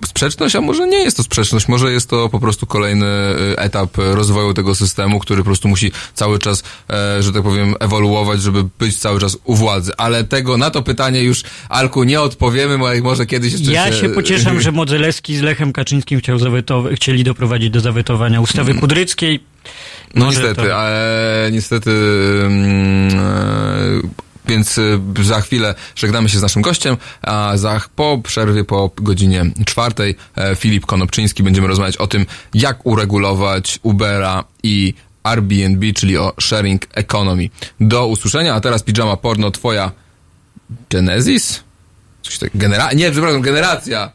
sprzeczność 0.05 0.40
sprzeczność, 0.41 0.55
a 0.55 0.61
może 0.61 0.87
nie 0.87 0.97
jest 0.97 1.17
to 1.17 1.23
sprzeczność, 1.23 1.67
może 1.67 1.91
jest 1.91 2.09
to 2.09 2.29
po 2.29 2.39
prostu 2.39 2.65
kolejny 2.65 3.05
y, 3.05 3.57
etap 3.57 3.97
rozwoju 3.97 4.53
tego 4.53 4.75
systemu, 4.75 5.19
który 5.19 5.41
po 5.41 5.45
prostu 5.45 5.67
musi 5.67 5.91
cały 6.13 6.39
czas, 6.39 6.63
e, 6.89 7.23
że 7.23 7.31
tak 7.33 7.43
powiem, 7.43 7.75
ewoluować, 7.79 8.41
żeby 8.41 8.63
być 8.79 8.97
cały 8.97 9.19
czas 9.19 9.37
u 9.43 9.55
władzy. 9.55 9.91
Ale 9.97 10.23
tego, 10.23 10.57
na 10.57 10.69
to 10.71 10.81
pytanie 10.81 11.23
już, 11.23 11.43
Alku, 11.69 12.03
nie 12.03 12.21
odpowiemy, 12.21 12.77
może 13.03 13.25
kiedyś 13.25 13.51
jeszcze 13.53 13.71
Ja 13.71 13.91
się 13.91 14.09
pocieszam, 14.09 14.61
że 14.61 14.71
Modzelewski 14.71 15.37
z 15.37 15.41
Lechem 15.41 15.73
Kaczyńskim 15.73 16.19
chciał 16.19 16.39
zawetować, 16.39 16.95
chcieli 16.95 17.23
doprowadzić 17.23 17.69
do 17.69 17.79
zawetowania 17.79 18.41
ustawy 18.41 18.73
Kudryckiej. 18.73 19.39
No 20.15 20.25
niestety, 20.25 20.55
to- 20.55 20.77
ale 20.77 21.49
niestety 21.51 21.91
mm, 22.45 23.19
e, 23.19 24.30
więc 24.47 24.77
e, 24.77 25.23
za 25.23 25.41
chwilę 25.41 25.75
żegnamy 25.95 26.29
się 26.29 26.39
z 26.39 26.41
naszym 26.41 26.61
gościem, 26.61 26.97
a 27.21 27.57
za, 27.57 27.81
po 27.95 28.17
przerwie, 28.23 28.63
po 28.63 28.91
godzinie 28.97 29.45
czwartej 29.65 30.15
e, 30.35 30.55
Filip 30.55 30.85
Konopczyński 30.85 31.43
będziemy 31.43 31.67
rozmawiać 31.67 31.97
o 31.97 32.07
tym, 32.07 32.25
jak 32.53 32.85
uregulować 32.85 33.79
Ubera 33.83 34.43
i 34.63 34.93
Airbnb, 35.23 35.93
czyli 35.93 36.17
o 36.17 36.33
sharing 36.41 36.87
economy. 36.93 37.49
Do 37.79 38.07
usłyszenia, 38.07 38.55
a 38.55 38.61
teraz 38.61 38.83
pijama 38.83 39.17
porno, 39.17 39.51
twoja 39.51 39.91
Genesis? 40.89 41.63
Coś 42.21 42.37
tak, 42.37 42.49
genera... 42.55 42.93
Nie, 42.93 43.11
przepraszam, 43.11 43.41
generacja! 43.41 44.11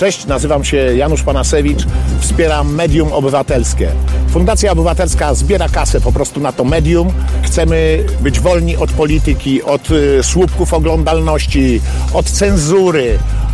Cześć, 0.00 0.26
nazywam 0.26 0.64
się 0.64 0.76
Janusz 0.76 1.22
Panasewicz, 1.22 1.86
wspieram 2.20 2.74
Medium 2.74 3.12
Obywatelskie. 3.12 3.88
Fundacja 4.28 4.72
Obywatelska 4.72 5.34
zbiera 5.34 5.68
kasę 5.68 6.00
po 6.00 6.12
prostu 6.12 6.40
na 6.40 6.52
to 6.52 6.64
medium. 6.64 7.08
Chcemy 7.42 8.04
być 8.20 8.40
wolni 8.40 8.76
od 8.76 8.92
polityki, 8.92 9.62
od 9.62 9.90
y, 9.90 10.22
słupków 10.22 10.74
oglądalności, 10.74 11.80
od 12.12 12.26
cenzury, 12.26 13.18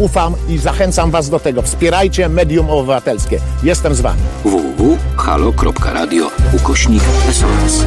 ufam 0.00 0.34
i 0.48 0.58
zachęcam 0.58 1.10
was 1.10 1.30
do 1.30 1.40
tego. 1.40 1.62
Wspierajcie 1.62 2.28
medium 2.28 2.70
obywatelskie. 2.70 3.40
Jestem 3.62 3.94
z 3.94 4.00
wami. 4.00 4.20
www.halo.radio 4.44 6.30
ukośnik 6.52 7.02
SOS. 7.32 7.84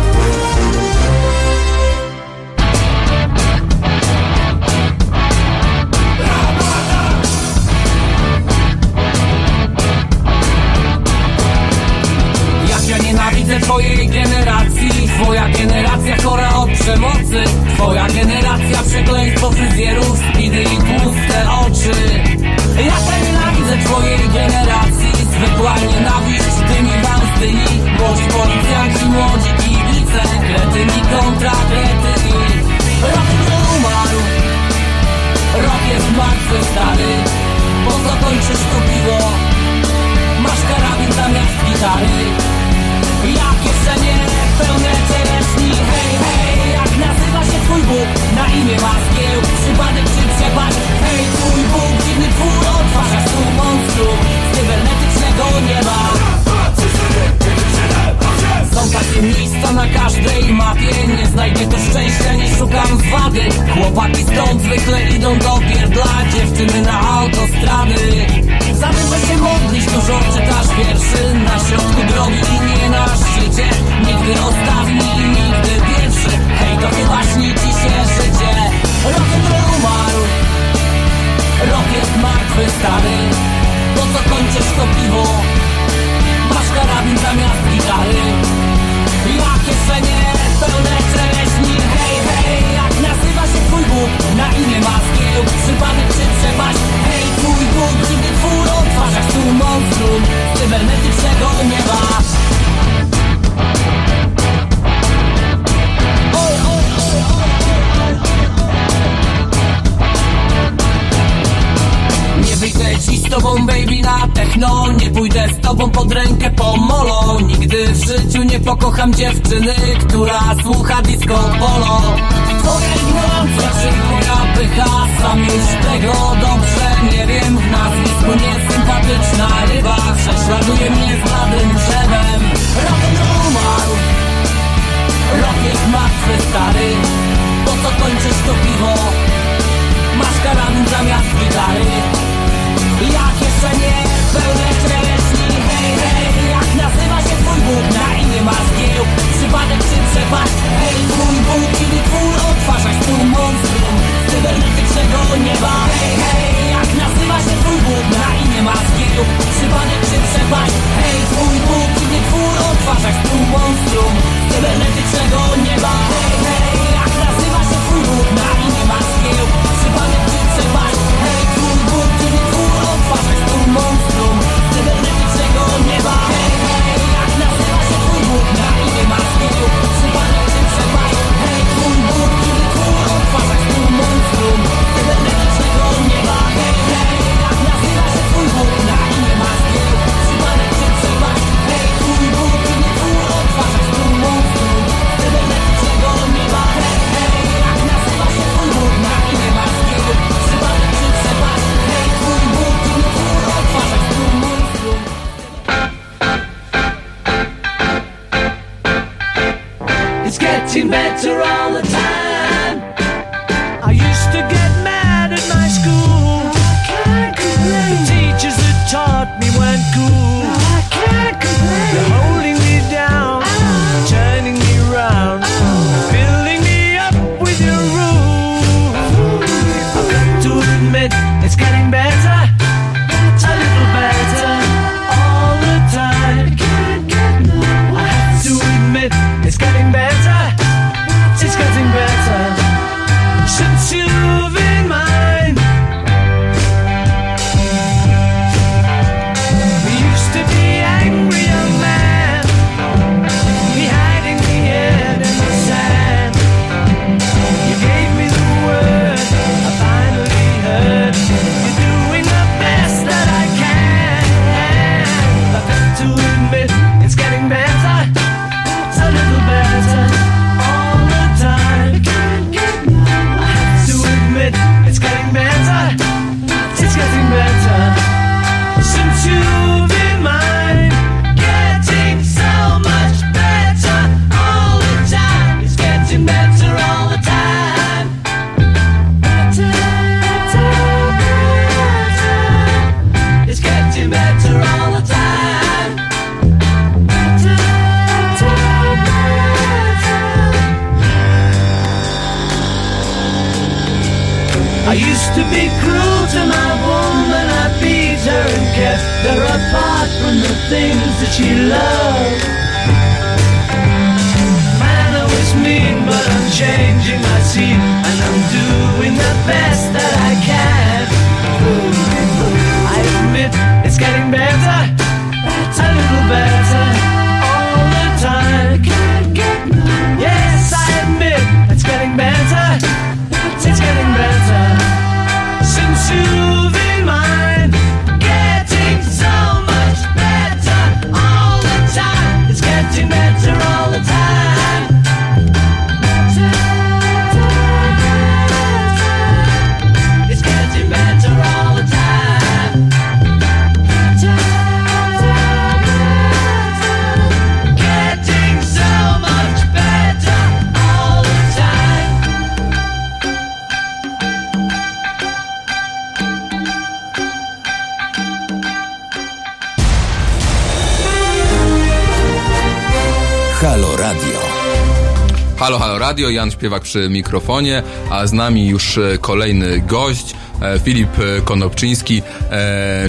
Śpiewak 376.64 376.84
przy 376.84 377.10
mikrofonie, 377.10 377.84
a 378.10 378.28
z 378.28 378.34
nami 378.34 378.68
już 378.68 378.98
e, 378.98 379.18
kolejny 379.22 379.80
gość, 379.80 380.36
e, 380.62 380.80
Filip 380.80 381.10
e, 381.20 381.42
Konopczyński, 381.42 382.22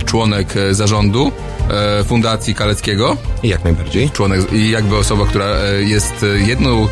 członek 0.07 0.55
zarządu 0.71 1.33
Fundacji 2.07 2.55
Kaleckiego. 2.55 3.17
Jak 3.43 3.65
najbardziej. 3.65 4.11
Członek 4.11 4.53
i 4.53 4.71
jakby 4.71 4.97
osoba, 4.97 5.27
która 5.27 5.47
jest 5.79 6.27
jedną, 6.47 6.89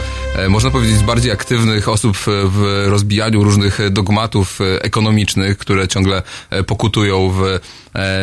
można 0.49 0.71
powiedzieć, 0.71 0.97
z 0.97 1.03
bardziej 1.03 1.33
aktywnych 1.33 1.89
osób 1.89 2.17
w- 2.27 2.85
rozbijaniu 2.87 3.45
różnych 3.45 3.79
dogmatów 3.91 4.59
ekonomicznych, 4.81 5.59
które 5.59 5.89
ciągle 5.89 6.23
pokutują 6.67 7.31
w 7.31 7.43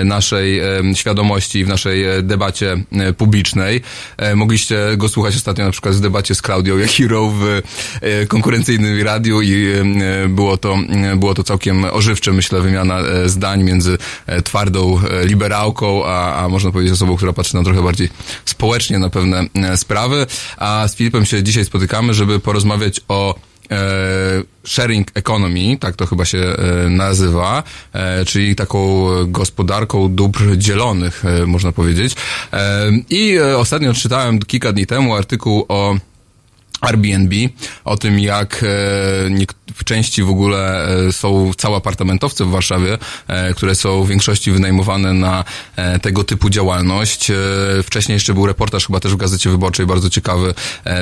naszej 0.05 0.59
e, 0.59 0.65
świadomości, 0.95 1.65
w 1.65 1.67
naszej 1.67 2.03
e, 2.03 2.21
debacie 2.21 2.77
e, 2.91 3.13
publicznej. 3.13 3.81
E, 4.17 4.35
Mogliście 4.35 4.77
go 4.97 5.09
słuchać 5.09 5.35
ostatnio 5.35 5.65
na 5.65 5.71
przykład 5.71 5.95
w 5.95 5.99
debacie 5.99 6.35
z 6.35 6.41
Klaudią 6.41 6.77
Jakirą 6.77 7.29
w 7.29 7.61
e, 8.01 8.25
konkurencyjnym 8.25 9.01
radiu 9.01 9.41
i 9.41 9.65
e, 9.65 10.27
było 10.29 10.57
to, 10.57 10.77
e, 11.11 11.15
było 11.15 11.33
to 11.33 11.43
całkiem 11.43 11.85
ożywcze, 11.85 12.31
myślę, 12.31 12.61
wymiana 12.61 12.99
e, 12.99 13.29
zdań 13.29 13.63
między 13.63 13.97
e, 14.27 14.41
twardą 14.41 14.99
e, 14.99 15.25
liberałką, 15.25 16.05
a, 16.05 16.35
a 16.43 16.49
można 16.49 16.71
powiedzieć 16.71 16.93
osobą, 16.93 17.17
która 17.17 17.33
patrzy 17.33 17.55
na 17.55 17.63
trochę 17.63 17.83
bardziej 17.83 18.09
społecznie 18.45 18.99
na 18.99 19.09
pewne 19.09 19.45
e, 19.53 19.77
sprawy. 19.77 20.25
A 20.57 20.87
z 20.87 20.95
Filipem 20.95 21.25
się 21.25 21.43
dzisiaj 21.43 21.65
spotykamy, 21.65 22.13
żeby 22.13 22.39
porozmawiać 22.39 23.01
o 23.07 23.35
e, 23.35 23.38
sharing 24.79 25.07
economy, 25.13 25.77
tak 25.79 25.95
to 25.95 26.05
chyba 26.05 26.25
się 26.25 26.37
e, 26.37 26.89
nazywa, 26.89 27.63
e, 27.93 28.25
czyli 28.25 28.55
taką 28.55 29.07
gospodarką 29.27 30.15
dóbr 30.15 30.57
dzielonych, 30.57 31.25
e, 31.25 31.45
można 31.45 31.71
powiedzieć. 31.71 32.15
I 33.09 33.39
ostatnio 33.39 33.93
czytałem 33.93 34.39
kilka 34.39 34.73
dni 34.73 34.85
temu 34.85 35.15
artykuł 35.15 35.65
o 35.67 35.95
Airbnb, 36.81 37.35
o 37.85 37.97
tym 37.97 38.19
jak 38.19 38.55
e, 38.55 38.67
w 39.75 39.83
części 39.85 40.23
w 40.23 40.29
ogóle 40.29 40.87
e, 41.07 41.11
są 41.11 41.51
całe 41.57 41.77
apartamentowce 41.77 42.45
w 42.45 42.49
Warszawie, 42.49 42.97
e, 43.27 43.53
które 43.53 43.75
są 43.75 44.03
w 44.03 44.07
większości 44.07 44.51
wynajmowane 44.51 45.13
na 45.13 45.43
tego 46.01 46.23
typu 46.23 46.49
działalność. 46.49 47.31
Wcześniej 47.83 48.13
jeszcze 48.13 48.33
był 48.33 48.45
reportaż 48.45 48.87
chyba 48.87 48.99
też 48.99 49.13
w 49.13 49.17
Gazecie 49.17 49.49
Wyborczej, 49.49 49.85
bardzo 49.85 50.09
ciekawy. 50.09 50.53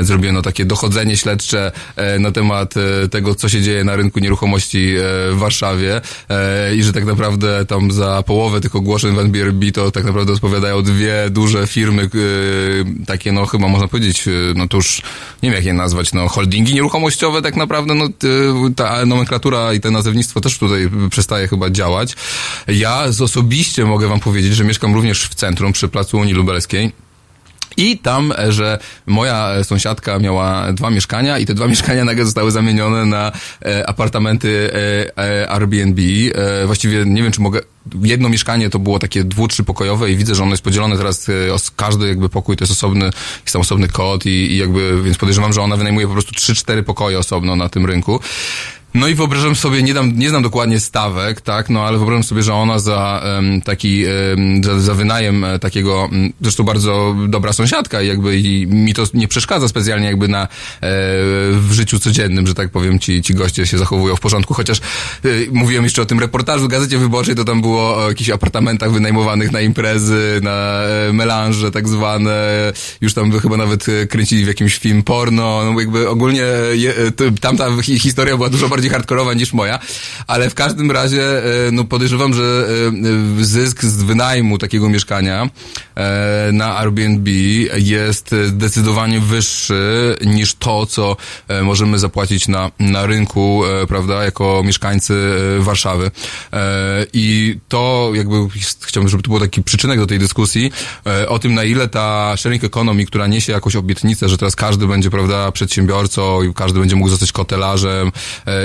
Zrobiono 0.01 0.41
takie 0.41 0.65
dochodzenie 0.65 1.17
śledcze 1.17 1.71
na 2.19 2.31
temat 2.31 2.73
tego, 3.11 3.35
co 3.35 3.49
się 3.49 3.61
dzieje 3.61 3.83
na 3.83 3.95
rynku 3.95 4.19
nieruchomości 4.19 4.95
w 5.31 5.35
Warszawie 5.37 6.01
i 6.75 6.83
że 6.83 6.93
tak 6.93 7.05
naprawdę 7.05 7.65
tam 7.65 7.91
za 7.91 8.23
połowę 8.23 8.61
tych 8.61 8.75
ogłoszeń 8.75 9.15
w 9.15 9.19
Airbnb 9.19 9.71
to 9.71 9.91
tak 9.91 10.03
naprawdę 10.03 10.33
odpowiadają 10.33 10.81
dwie 10.81 11.29
duże 11.29 11.67
firmy, 11.67 12.09
takie 13.07 13.31
no 13.31 13.45
chyba 13.45 13.67
można 13.67 13.87
powiedzieć, 13.87 14.23
no 14.55 14.67
to 14.67 14.77
już 14.77 15.01
nie 15.43 15.49
wiem 15.49 15.55
jak 15.55 15.66
je 15.67 15.73
nazwać, 15.73 16.13
no 16.13 16.27
holdingi 16.27 16.73
nieruchomościowe 16.73 17.41
tak 17.41 17.55
naprawdę, 17.55 17.93
no 17.93 18.07
ta 18.75 19.05
nomenklatura 19.05 19.73
i 19.73 19.79
to 19.79 19.91
nazewnictwo 19.91 20.41
też 20.41 20.57
tutaj 20.57 20.89
przestaje 21.09 21.47
chyba 21.47 21.69
działać. 21.69 22.15
Ja 22.67 23.11
z 23.11 23.21
osobiście 23.21 23.85
mogę 23.85 24.07
wam 24.07 24.19
powiedzieć, 24.19 24.55
że 24.55 24.63
mieszkam 24.63 24.93
również 24.93 25.23
w 25.23 25.35
centrum 25.35 25.73
przy 25.73 25.87
placu 25.87 26.17
Unii 26.17 26.33
Lubelskiej. 26.33 27.06
I 27.77 27.97
tam, 27.97 28.33
e, 28.37 28.51
że 28.51 28.79
moja 29.05 29.49
e, 29.49 29.63
sąsiadka 29.63 30.19
miała 30.19 30.73
dwa 30.73 30.89
mieszkania 30.89 31.39
i 31.39 31.45
te 31.45 31.53
dwa 31.53 31.67
mieszkania 31.73 32.05
nagle 32.05 32.25
zostały 32.25 32.51
zamienione 32.51 33.05
na 33.05 33.31
e, 33.65 33.89
apartamenty 33.89 34.71
e, 34.73 35.17
e, 35.17 35.49
Airbnb. 35.49 36.01
E, 36.35 36.65
właściwie 36.65 37.05
nie 37.05 37.23
wiem, 37.23 37.31
czy 37.31 37.41
mogę... 37.41 37.61
Jedno 38.03 38.29
mieszkanie 38.29 38.69
to 38.69 38.79
było 38.79 38.99
takie 38.99 39.23
dwu, 39.23 39.47
trzy 39.47 39.63
pokojowe 39.63 40.11
i 40.11 40.17
widzę, 40.17 40.35
że 40.35 40.43
ono 40.43 40.51
jest 40.51 40.63
podzielone 40.63 40.97
teraz, 40.97 41.27
każdy 41.75 42.07
jakby 42.07 42.29
pokój 42.29 42.57
to 42.57 42.63
jest 42.63 42.71
osobny, 42.71 43.05
jest 43.41 43.53
tam 43.53 43.61
osobny 43.61 43.87
kod 43.87 44.25
i, 44.25 44.29
i 44.29 44.57
jakby, 44.57 45.03
więc 45.03 45.17
podejrzewam, 45.17 45.53
że 45.53 45.61
ona 45.61 45.77
wynajmuje 45.77 46.07
po 46.07 46.13
prostu 46.13 46.31
trzy, 46.31 46.55
cztery 46.55 46.83
pokoje 46.83 47.19
osobno 47.19 47.55
na 47.55 47.69
tym 47.69 47.85
rynku. 47.85 48.19
No 48.97 49.07
i 49.07 49.15
wyobrażam 49.15 49.55
sobie, 49.55 49.83
nie, 49.83 49.93
dam, 49.93 50.19
nie 50.19 50.29
znam 50.29 50.43
dokładnie 50.43 50.79
stawek, 50.79 51.41
tak, 51.41 51.69
no 51.69 51.83
ale 51.83 51.97
wyobrażam 51.97 52.23
sobie, 52.23 52.43
że 52.43 52.53
ona 52.53 52.79
za 52.79 53.21
em, 53.23 53.61
taki, 53.61 54.05
em, 54.05 54.63
za, 54.63 54.79
za 54.79 54.93
wynajem 54.93 55.43
e, 55.43 55.59
takiego, 55.59 56.09
m, 56.11 56.33
zresztą 56.41 56.63
bardzo 56.63 57.15
dobra 57.27 57.53
sąsiadka 57.53 58.01
jakby 58.01 58.37
i 58.39 58.67
mi 58.67 58.93
to 58.93 59.03
nie 59.13 59.27
przeszkadza 59.27 59.67
specjalnie 59.67 60.05
jakby 60.07 60.27
na, 60.27 60.43
e, 60.43 60.47
w 61.51 61.69
życiu 61.71 61.99
codziennym, 61.99 62.47
że 62.47 62.53
tak 62.53 62.69
powiem, 62.69 62.99
ci, 62.99 63.21
ci 63.21 63.33
goście 63.33 63.67
się 63.67 63.77
zachowują 63.77 64.15
w 64.15 64.19
porządku, 64.19 64.53
chociaż 64.53 64.77
e, 64.77 64.81
mówiłem 65.51 65.83
jeszcze 65.83 66.01
o 66.01 66.05
tym 66.05 66.19
reportażu 66.19 66.65
w 66.65 66.67
Gazecie 66.67 66.97
Wyborczej, 66.97 67.35
to 67.35 67.43
tam 67.45 67.61
było 67.61 67.97
o 67.97 68.07
jakichś 68.09 68.29
apartamentach 68.29 68.91
wynajmowanych 68.91 69.51
na 69.51 69.61
imprezy, 69.61 70.39
na 70.43 70.81
e, 71.09 71.13
melanże 71.13 71.71
tak 71.71 71.87
zwane, 71.87 72.73
już 73.01 73.13
tam 73.13 73.39
chyba 73.39 73.57
nawet 73.57 73.85
e, 73.89 74.07
kręcili 74.07 74.45
w 74.45 74.47
jakimś 74.47 74.77
film 74.77 75.03
porno, 75.03 75.61
no 75.73 75.79
jakby 75.79 76.09
ogólnie 76.09 76.43
je, 76.73 76.93
to, 77.15 77.23
tamta 77.41 77.81
hi- 77.81 77.99
historia 77.99 78.35
była 78.37 78.49
dużo 78.49 78.69
bardziej 78.69 78.86
hardkorowa 78.89 79.33
niż 79.33 79.53
moja, 79.53 79.79
ale 80.27 80.49
w 80.49 80.55
każdym 80.55 80.91
razie 80.91 81.23
e, 81.67 81.71
no 81.71 81.83
podejrzewam, 81.83 82.33
że 82.33 82.67
e, 83.39 83.45
zysk 83.45 83.83
z 83.83 84.03
wynajmu 84.03 84.57
takiego 84.57 84.89
mieszkania 84.89 85.49
e, 85.95 86.49
na 86.53 86.77
Airbnb 86.77 87.31
jest 87.77 88.35
zdecydowanie 88.47 89.19
wyższy 89.19 90.15
niż 90.25 90.55
to, 90.55 90.85
co 90.85 91.17
możemy 91.63 91.99
zapłacić 91.99 92.47
na, 92.47 92.71
na 92.79 93.05
rynku, 93.05 93.63
prawda, 93.87 94.23
jako 94.23 94.61
mieszkańcy 94.65 95.13
Warszawy. 95.59 96.11
I 97.13 97.57
to 97.67 98.11
jakby 98.13 98.35
chciałbym, 98.81 99.09
żeby 99.09 99.23
to 99.23 99.29
był 99.29 99.39
taki 99.39 99.63
przyczynek 99.63 99.99
do 99.99 100.07
tej 100.07 100.19
dyskusji 100.19 100.71
o 101.27 101.39
tym, 101.39 101.53
na 101.53 101.63
ile 101.63 101.87
ta 101.87 102.37
sharing 102.37 102.63
economy, 102.63 103.05
która 103.05 103.27
niesie 103.27 103.53
jakąś 103.53 103.75
obietnicę, 103.75 104.29
że 104.29 104.37
teraz 104.37 104.55
każdy 104.55 104.87
będzie, 104.87 105.09
prawda, 105.09 105.51
przedsiębiorcą 105.51 106.43
i 106.43 106.53
każdy 106.53 106.79
będzie 106.79 106.95
mógł 106.95 107.09
zostać 107.09 107.31
kotelarzem 107.31 108.11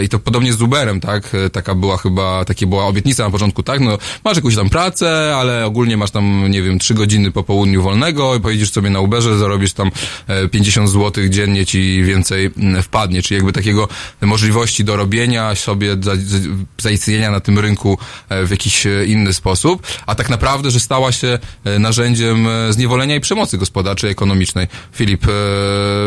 i 0.05 0.09
to 0.13 0.19
podobnie 0.19 0.53
z 0.53 0.63
Uberem, 0.63 1.01
tak? 1.01 1.35
E, 1.35 1.51
Taka 1.51 1.75
była 1.75 1.97
chyba, 1.97 2.45
takie 2.45 2.67
była 2.67 2.87
obietnica 2.87 3.25
na 3.25 3.31
początku, 3.31 3.63
tak? 3.63 3.81
No, 3.81 3.99
masz 4.25 4.37
jakąś 4.37 4.57
tam 4.57 4.71
pracę, 4.71 5.37
ale 5.37 5.67
ogólnie 5.67 5.97
masz 5.97 6.11
tam, 6.11 6.51
nie 6.51 6.63
wiem, 6.63 6.79
trzy 6.79 6.95
godziny 6.95 7.31
po 7.31 7.43
południu 7.43 7.83
wolnego 7.83 8.35
i 8.37 8.41
pojedziesz 8.41 8.71
sobie 8.71 8.91
na 8.91 9.01
Uberze, 9.01 9.39
zarobisz 9.39 9.73
tam 9.73 9.91
e, 10.27 10.49
50 10.49 10.91
zł 10.91 11.29
dziennie 11.29 11.67
ci 11.67 12.03
więcej 12.03 12.51
mm, 12.57 12.83
wpadnie, 12.83 13.23
czyli 13.23 13.37
jakby 13.37 13.53
takiego 13.53 13.89
możliwości 14.21 14.85
do 14.85 14.97
robienia 14.97 15.55
sobie, 15.55 15.97
za, 16.01 16.17
za, 16.17 16.39
zaistnienia 16.79 17.31
na 17.31 17.41
tym 17.41 17.59
rynku 17.59 17.99
e, 18.29 18.47
w 18.47 18.51
jakiś 18.51 18.87
e, 18.87 19.05
inny 19.07 19.33
sposób, 19.33 19.87
a 20.07 20.15
tak 20.15 20.31
naprawdę, 20.31 20.71
że 20.71 20.81
stała 20.81 21.13
się 21.13 21.39
e, 21.65 21.79
narzędziem 21.79 22.47
e, 22.49 22.73
zniewolenia 22.73 23.17
i 23.17 23.21
przemocy 23.21 23.59
gospodarczej, 23.59 24.11
ekonomicznej. 24.11 24.67
Filip, 24.93 25.25
e, 25.25 25.31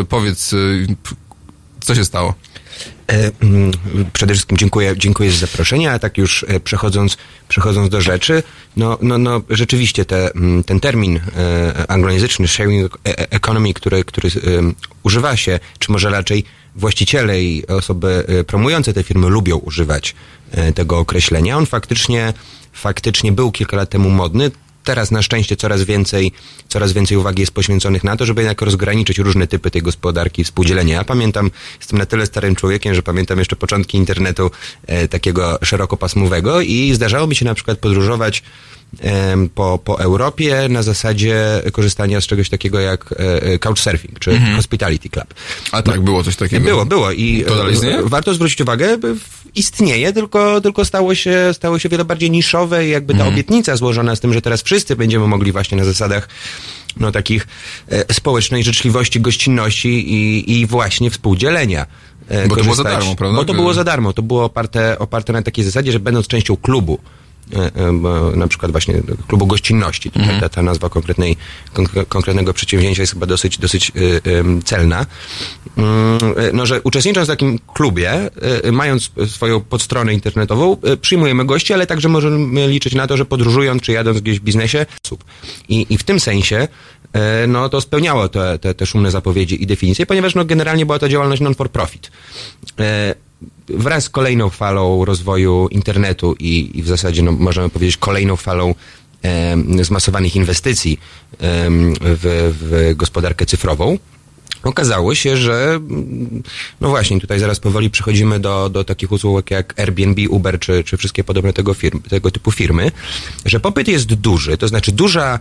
powiedz, 0.09 0.53
e, 0.53 0.57
co 1.79 1.95
się 1.95 2.05
stało? 2.05 2.33
E, 3.07 3.31
mm, 3.41 3.71
Przede 4.13 4.33
wszystkim 4.33 4.57
dziękuję, 4.57 4.93
dziękuję 4.97 5.31
za 5.31 5.37
zaproszenie, 5.37 5.91
a 5.91 5.99
tak 5.99 6.17
już 6.17 6.45
e, 6.47 6.59
przechodząc, 6.59 7.17
przechodząc 7.47 7.89
do 7.89 8.01
rzeczy, 8.01 8.43
no, 8.77 8.97
no, 9.01 9.17
no 9.17 9.41
rzeczywiście 9.49 10.05
te, 10.05 10.31
mm, 10.35 10.63
ten 10.63 10.79
termin 10.79 11.17
e, 11.17 11.91
anglojęzyczny 11.91 12.47
sharing 12.47 12.97
economy, 13.29 13.73
który, 13.73 14.03
który 14.03 14.29
używa 15.03 15.37
się, 15.37 15.59
czy 15.79 15.91
może 15.91 16.09
raczej 16.09 16.43
właściciele 16.75 17.43
i 17.43 17.67
osoby 17.67 18.25
promujące 18.47 18.93
te 18.93 19.03
firmy 19.03 19.29
lubią 19.29 19.57
używać 19.57 20.15
tego 20.75 20.99
określenia, 20.99 21.57
on 21.57 21.65
faktycznie, 21.65 22.33
faktycznie 22.73 23.31
był 23.31 23.51
kilka 23.51 23.77
lat 23.77 23.89
temu 23.89 24.09
modny. 24.09 24.51
Teraz 24.85 25.11
na 25.11 25.21
szczęście 25.21 25.55
coraz 25.55 25.83
więcej, 25.83 26.31
coraz 26.67 26.93
więcej 26.93 27.17
uwagi 27.17 27.41
jest 27.41 27.51
poświęconych 27.51 28.03
na 28.03 28.17
to, 28.17 28.25
żeby 28.25 28.41
jednak 28.41 28.61
rozgraniczyć 28.61 29.17
różne 29.17 29.47
typy 29.47 29.71
tej 29.71 29.81
gospodarki 29.81 30.43
współdzielenia. 30.43 30.95
Ja 30.95 31.03
pamiętam, 31.03 31.51
jestem 31.79 31.99
na 31.99 32.05
tyle 32.05 32.25
starym 32.25 32.55
człowiekiem, 32.55 32.95
że 32.95 33.03
pamiętam 33.03 33.39
jeszcze 33.39 33.55
początki 33.55 33.97
internetu 33.97 34.51
e, 34.87 35.07
takiego 35.07 35.59
szerokopasmowego 35.63 36.61
i 36.61 36.93
zdarzało 36.93 37.27
mi 37.27 37.35
się 37.35 37.45
na 37.45 37.53
przykład 37.53 37.79
podróżować 37.79 38.43
po, 39.55 39.79
po 39.83 39.99
Europie 39.99 40.67
na 40.69 40.83
zasadzie 40.83 41.61
korzystania 41.71 42.21
z 42.21 42.27
czegoś 42.27 42.49
takiego 42.49 42.79
jak 42.79 43.11
e, 43.11 43.41
e, 43.43 43.59
couchsurfing 43.59 44.19
czy 44.19 44.31
Mhm. 44.31 44.55
hospitality 44.55 45.09
club. 45.09 45.33
A 45.71 45.81
tak, 45.81 46.01
było 46.01 46.23
coś 46.23 46.35
takiego? 46.35 46.65
Było, 46.65 46.85
było 46.85 47.11
i 47.11 47.43
To 47.47 47.55
dalej 47.55 47.71
e, 47.71 47.75
istnieje? 47.75 48.01
warto 48.03 48.33
zwrócić 48.33 48.61
uwagę, 48.61 48.97
istnieje, 49.55 50.13
tylko, 50.13 50.61
tylko 50.61 50.85
stało, 50.85 51.15
się, 51.15 51.49
stało 51.53 51.79
się 51.79 51.89
wiele 51.89 52.05
bardziej 52.05 52.31
niszowe 52.31 52.87
i 52.87 52.89
jakby 52.89 53.13
ta 53.13 53.17
Mhm. 53.19 53.33
obietnica 53.33 53.75
złożona 53.75 54.15
z 54.15 54.19
tym, 54.19 54.33
że 54.33 54.41
teraz 54.41 54.61
wszyscy 54.61 54.95
będziemy 54.95 55.27
mogli 55.27 55.51
właśnie 55.51 55.77
na 55.77 55.85
zasadach 55.85 56.29
no, 56.99 57.11
takich 57.11 57.47
e, 57.89 58.13
społecznej 58.13 58.63
życzliwości, 58.63 59.21
gościnności 59.21 59.89
i, 60.13 60.51
i 60.59 60.65
właśnie 60.65 61.09
współdzielenia. 61.11 61.85
e, 62.29 62.47
Bo 62.47 62.55
to 62.55 62.63
było 62.63 62.75
za 62.75 62.83
korzystać. 62.83 63.03
darmo, 63.03 63.15
prawda? 63.15 63.37
Bo 63.37 63.45
to 63.45 63.53
było 63.53 63.73
za 63.73 63.83
darmo. 63.83 64.13
To 64.13 64.21
było 64.21 64.43
oparte, 64.45 64.99
oparte 64.99 65.33
na 65.33 65.41
takiej 65.41 65.65
zasadzie, 65.65 65.91
że 65.91 65.99
będąc 65.99 66.27
częścią 66.27 66.57
klubu, 66.57 66.99
na 68.35 68.47
przykład 68.47 68.71
właśnie 68.71 69.01
klubu 69.27 69.47
gościnności, 69.47 70.11
Mhm. 70.15 70.39
ta, 70.39 70.49
ta 70.49 70.61
nazwa 70.61 70.89
konkretnej, 70.89 71.37
konk- 71.73 72.05
konkretnego 72.05 72.53
przedsięwzięcia 72.53 73.01
jest 73.03 73.13
chyba 73.13 73.25
dosyć, 73.25 73.57
dosyć 73.57 73.91
e, 73.95 74.61
celna. 74.63 75.05
Mm, 75.77 76.17
e, 76.37 76.51
No, 76.53 76.65
że 76.65 76.81
uczestnicząc 76.81 77.27
w 77.27 77.31
takim 77.31 77.59
klubie, 77.73 78.11
e, 78.65 78.71
mając 78.71 79.11
swoją 79.27 79.61
podstronę 79.61 80.13
internetową, 80.13 80.77
e, 80.83 80.97
przyjmujemy 80.97 81.45
gości, 81.45 81.73
ale 81.73 81.87
także 81.87 82.09
możemy 82.09 82.67
liczyć 82.67 82.95
na 82.95 83.07
to, 83.07 83.17
że 83.17 83.25
podróżując 83.25 83.81
czy 83.81 83.91
jadąc 83.91 84.21
gdzieś 84.21 84.39
w 84.39 84.43
biznesie. 84.43 84.85
I, 85.69 85.85
i 85.89 85.97
w 85.97 86.03
tym 86.03 86.19
sensie 86.19 86.67
e, 87.13 87.47
no, 87.47 87.69
to 87.69 87.81
spełniało 87.81 88.29
te, 88.29 88.59
te, 88.59 88.73
te 88.73 88.85
szumne 88.85 89.11
zapowiedzi 89.11 89.63
i 89.63 89.67
definicje, 89.67 90.05
ponieważ 90.05 90.35
no, 90.35 90.45
generalnie 90.45 90.85
była 90.85 90.99
to 90.99 91.09
działalność 91.09 91.41
non-for-profit. 91.41 92.11
E, 93.69 93.77
Wraz 93.77 94.03
z 94.03 94.09
kolejną 94.09 94.49
falą 94.49 95.05
rozwoju 95.05 95.67
internetu 95.67 96.35
i, 96.39 96.71
i 96.73 96.83
w 96.83 96.87
zasadzie 96.87 97.21
no, 97.21 97.31
możemy 97.31 97.69
powiedzieć 97.69 97.97
kolejną 97.97 98.35
falą 98.35 98.75
em, 99.21 99.83
zmasowanych 99.83 100.35
inwestycji 100.35 100.99
em, 101.39 101.93
w, 102.01 102.53
w 102.61 102.95
gospodarkę 102.95 103.45
cyfrową, 103.45 103.97
Okazało 104.65 105.15
się, 105.15 105.37
że 105.37 105.79
no 106.81 106.89
właśnie, 106.89 107.19
tutaj 107.19 107.39
zaraz 107.39 107.59
powoli 107.59 107.89
przechodzimy 107.89 108.39
do, 108.39 108.69
do 108.69 108.83
takich 108.83 109.11
usług 109.11 109.51
jak 109.51 109.79
Airbnb, 109.79 110.29
Uber 110.29 110.59
czy, 110.59 110.83
czy 110.83 110.97
wszystkie 110.97 111.23
podobne 111.23 111.53
tego, 111.53 111.75
tego 112.09 112.31
typu 112.31 112.51
firmy, 112.51 112.91
że 113.45 113.59
popyt 113.59 113.87
jest 113.87 114.13
duży, 114.13 114.57
to 114.57 114.67
znaczy 114.67 114.91
duża, 114.91 115.39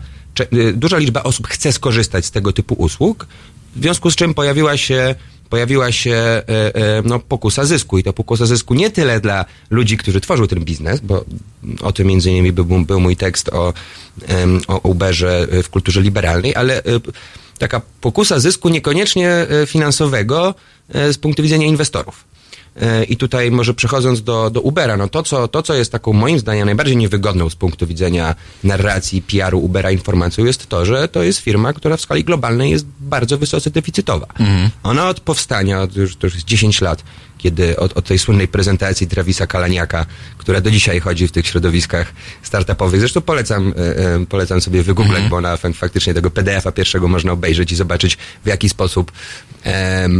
y, 0.52 0.72
duża 0.72 0.98
liczba 0.98 1.22
osób 1.22 1.48
chce 1.48 1.72
skorzystać 1.72 2.26
z 2.26 2.30
tego 2.30 2.52
typu 2.52 2.74
usług, 2.74 3.26
w 3.76 3.80
związku 3.80 4.10
z 4.10 4.16
czym 4.16 4.34
pojawiła 4.34 4.76
się 4.76 5.14
pojawiła 5.50 5.92
się 5.92 6.12
e, 6.12 6.44
e, 6.48 7.02
no, 7.04 7.18
pokusa 7.18 7.64
zysku 7.64 7.98
i 7.98 8.02
to 8.02 8.12
pokusa 8.12 8.46
zysku 8.46 8.74
nie 8.74 8.90
tyle 8.90 9.20
dla 9.20 9.44
ludzi, 9.70 9.96
którzy 9.96 10.20
tworzą 10.20 10.46
ten 10.46 10.64
biznes, 10.64 11.00
bo 11.00 11.24
o 11.80 11.92
tym 11.92 12.06
między 12.06 12.30
innymi 12.30 12.52
był, 12.52 12.64
był 12.64 13.00
mój 13.00 13.16
tekst 13.16 13.48
o, 13.48 13.72
o 14.68 14.78
Uberze 14.78 15.46
w 15.62 15.68
kulturze 15.68 16.00
liberalnej, 16.00 16.54
ale 16.54 16.78
e, 16.78 16.82
taka 17.58 17.80
pokusa 18.00 18.38
zysku 18.38 18.68
niekoniecznie 18.68 19.30
e, 19.30 19.66
finansowego 19.66 20.54
e, 20.88 21.12
z 21.12 21.18
punktu 21.18 21.42
widzenia 21.42 21.66
inwestorów. 21.66 22.24
E, 22.80 23.04
I 23.04 23.16
tutaj 23.16 23.50
może 23.50 23.74
przechodząc 23.74 24.22
do, 24.22 24.50
do 24.50 24.60
Ubera, 24.60 24.96
no 24.96 25.08
to 25.08 25.22
co, 25.22 25.48
to 25.48 25.62
co 25.62 25.74
jest 25.74 25.92
taką 25.92 26.12
moim 26.12 26.38
zdaniem 26.38 26.66
najbardziej 26.66 26.96
niewygodną 26.96 27.50
z 27.50 27.54
punktu 27.54 27.86
widzenia 27.86 28.34
narracji, 28.64 29.22
PR-u 29.22 29.64
Ubera 29.64 29.90
informacją 29.90 30.44
jest 30.44 30.66
to, 30.66 30.84
że 30.84 31.08
to 31.08 31.22
jest 31.22 31.38
firma, 31.38 31.72
która 31.72 31.96
w 31.96 32.00
skali 32.00 32.24
globalnej 32.24 32.70
jest 32.70 32.86
bardzo 33.00 33.38
wysoce 33.38 33.70
deficytowa. 33.70 34.26
Ona 34.82 35.08
od 35.08 35.20
powstania, 35.20 35.82
od 35.82 35.96
już, 35.96 36.16
to 36.16 36.26
już 36.26 36.34
jest 36.34 36.46
10 36.46 36.80
lat, 36.80 37.04
kiedy 37.44 37.76
od, 37.76 37.92
od 37.98 38.04
tej 38.04 38.18
słynnej 38.18 38.48
prezentacji 38.48 39.06
Travisa 39.06 39.46
Kalaniaka, 39.46 40.06
która 40.38 40.60
do 40.60 40.70
dzisiaj 40.70 41.00
chodzi 41.00 41.28
w 41.28 41.32
tych 41.32 41.46
środowiskach 41.46 42.12
startupowych. 42.42 43.00
Zresztą 43.00 43.20
polecam, 43.20 43.74
e, 43.76 43.98
e, 44.14 44.26
polecam 44.26 44.60
sobie 44.60 44.82
wygooglać, 44.82 45.22
bo 45.28 45.36
ona 45.36 45.56
fak- 45.56 45.74
faktycznie 45.74 46.14
tego 46.14 46.30
PDF-a 46.30 46.72
pierwszego 46.72 47.08
można 47.08 47.32
obejrzeć 47.32 47.72
i 47.72 47.76
zobaczyć, 47.76 48.18
w 48.44 48.46
jaki 48.48 48.68
sposób 48.68 49.12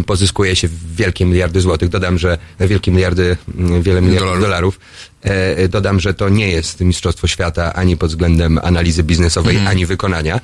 pozyskuje 0.06 0.56
się 0.56 0.68
wielkie 0.96 1.24
miliardy 1.24 1.60
złotych. 1.60 1.88
Dodam, 1.88 2.18
że 2.18 2.38
wielkie 2.60 2.90
miliardy, 2.90 3.36
mm, 3.58 3.82
wiele 3.82 4.00
miliardów 4.00 4.40
Dolarów. 4.40 4.42
dolarów. 4.42 4.80
E, 5.22 5.68
dodam, 5.68 6.00
że 6.00 6.14
to 6.14 6.28
nie 6.28 6.48
jest 6.50 6.80
Mistrzostwo 6.80 7.26
Świata 7.26 7.72
ani 7.74 7.96
pod 7.96 8.10
względem 8.10 8.58
analizy 8.62 9.02
biznesowej, 9.02 9.58
ani 9.66 9.86
wykonania. 9.86 10.40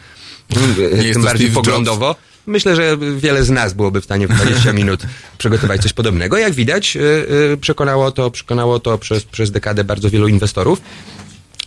E, 0.56 0.82
jest 0.96 1.12
Tym 1.12 1.22
bardziej 1.22 1.50
poglądowo. 1.50 2.16
Myślę, 2.50 2.76
że 2.76 2.96
wiele 3.16 3.44
z 3.44 3.50
nas 3.50 3.72
byłoby 3.74 4.00
w 4.00 4.04
stanie 4.04 4.28
w 4.28 4.30
20 4.30 4.72
minut 4.72 5.02
przygotować 5.38 5.82
coś 5.82 5.92
podobnego. 5.92 6.38
Jak 6.38 6.52
widać, 6.52 6.96
y, 6.96 7.00
y, 7.52 7.56
przekonało 7.56 8.12
to, 8.12 8.30
przekonało 8.30 8.80
to 8.80 8.98
przez, 8.98 9.24
przez 9.24 9.50
dekadę 9.50 9.84
bardzo 9.84 10.10
wielu 10.10 10.28
inwestorów. 10.28 10.80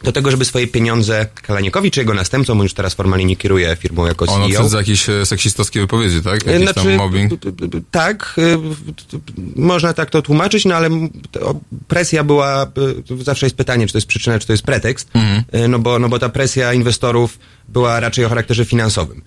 Do 0.03 0.11
tego, 0.11 0.31
żeby 0.31 0.45
swoje 0.45 0.67
pieniądze 0.67 1.25
Kalanikowi 1.41 1.91
czy 1.91 1.99
jego 1.99 2.13
następcom, 2.13 2.59
on 2.59 2.63
już 2.63 2.73
teraz 2.73 2.93
formalnie 2.93 3.25
nie 3.25 3.35
kieruje 3.35 3.77
firmą 3.79 4.05
jako 4.05 4.25
Ono 4.25 4.47
CEO. 4.47 4.59
przez 4.59 4.73
jakieś 4.73 5.09
e, 5.09 5.25
seksistowskie 5.25 5.79
wypowiedzi, 5.79 6.21
tak? 6.21 6.45
Jakiś 6.45 6.63
Znaczy, 6.63 6.73
tam 6.89 6.95
mobbing. 6.95 7.31
Tak, 7.91 8.35
t- 9.11 9.19
można 9.55 9.93
tak 9.93 10.09
to 10.09 10.21
tłumaczyć, 10.21 10.65
no 10.65 10.75
ale 10.75 10.89
presja 11.87 12.23
była, 12.23 12.71
y, 13.11 13.23
zawsze 13.23 13.45
jest 13.45 13.55
pytanie, 13.55 13.87
czy 13.87 13.93
to 13.93 13.97
jest 13.97 14.07
przyczyna, 14.07 14.39
czy 14.39 14.47
to 14.47 14.53
jest 14.53 14.63
pretekst, 14.63 15.09
Mhm. 15.13 15.71
No, 15.71 15.79
bo, 15.79 15.99
no 15.99 16.09
bo 16.09 16.19
ta 16.19 16.29
presja 16.29 16.73
inwestorów 16.73 17.39
była 17.67 17.99
raczej 17.99 18.25
o 18.25 18.29
charakterze 18.29 18.65
finansowym, 18.65 19.21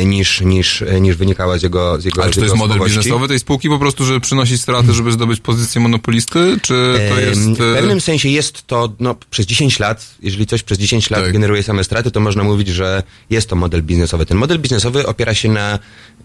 y, 0.00 0.04
niż, 0.04 0.40
niż, 0.40 0.84
niż 1.00 1.16
wynikała 1.16 1.58
z 1.58 1.62
jego 1.62 2.00
z 2.00 2.04
jego 2.04 2.16
Mhm. 2.16 2.24
Ale 2.24 2.32
czy 2.32 2.40
to 2.40 2.46
jest 2.46 2.56
model 2.56 2.78
biznesowy 2.78 3.28
tej 3.28 3.38
spółki 3.38 3.68
po 3.68 3.78
prostu, 3.78 4.04
że 4.04 4.20
przynosi 4.20 4.58
straty, 4.58 4.92
żeby 4.92 5.12
zdobyć 5.12 5.40
pozycję 5.40 5.80
monopolisty? 5.80 6.58
Czy 6.62 6.94
to 7.14 7.20
jest... 7.20 7.40
W 7.40 7.60
e, 7.62 7.74
pewnym 7.74 8.00
sensie 8.00 8.28
jest 8.28 8.66
to, 8.66 8.92
no, 9.00 9.14
przez 9.30 9.46
10 9.46 9.78
lat, 9.78 10.09
jeżeli 10.22 10.46
coś 10.46 10.62
przez 10.62 10.78
10 10.78 11.10
lat 11.10 11.22
Tak. 11.22 11.32
generuje 11.32 11.62
same 11.62 11.84
straty, 11.84 12.10
to 12.10 12.20
można 12.20 12.44
mówić, 12.44 12.68
że 12.68 13.02
jest 13.30 13.48
to 13.48 13.56
model 13.56 13.82
biznesowy. 13.82 14.26
Ten 14.26 14.36
model 14.36 14.58
biznesowy 14.58 15.06
opiera 15.06 15.34
się 15.34 15.48
na, 15.48 15.78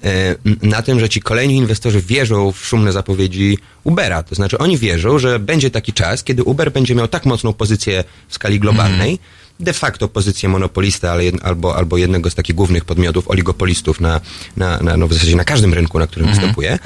e, 0.03 0.35
na 0.61 0.81
tym, 0.81 0.99
że 0.99 1.09
ci 1.09 1.21
kolejni 1.21 1.55
inwestorzy 1.55 2.01
wierzą 2.01 2.51
w 2.51 2.65
szumne 2.65 2.91
zapowiedzi 2.91 3.57
Ubera. 3.83 4.23
To 4.23 4.35
znaczy 4.35 4.57
oni 4.57 4.77
wierzą, 4.77 5.19
że 5.19 5.39
będzie 5.39 5.71
taki 5.71 5.93
czas, 5.93 6.23
kiedy 6.23 6.43
Uber 6.43 6.71
będzie 6.71 6.95
miał 6.95 7.07
tak 7.07 7.25
mocną 7.25 7.53
pozycję 7.53 8.03
w 8.27 8.33
skali 8.33 8.59
globalnej, 8.59 9.19
de 9.59 9.73
facto 9.73 10.07
pozycję 10.07 10.49
monopolista, 10.49 11.11
ale 11.11 11.25
jed, 11.25 11.35
albo, 11.43 11.75
albo 11.75 11.97
jednego 11.97 12.29
z 12.29 12.35
takich 12.35 12.55
głównych 12.55 12.85
podmiotów, 12.85 13.27
oligopolistów 13.27 14.01
na, 14.01 14.21
na, 14.57 14.77
na 14.77 14.97
no 14.97 15.07
w 15.07 15.13
zasadzie 15.13 15.35
na 15.35 15.43
każdym 15.43 15.73
rynku, 15.73 15.99
na 15.99 16.07
którym 16.07 16.29
występuje, 16.29 16.79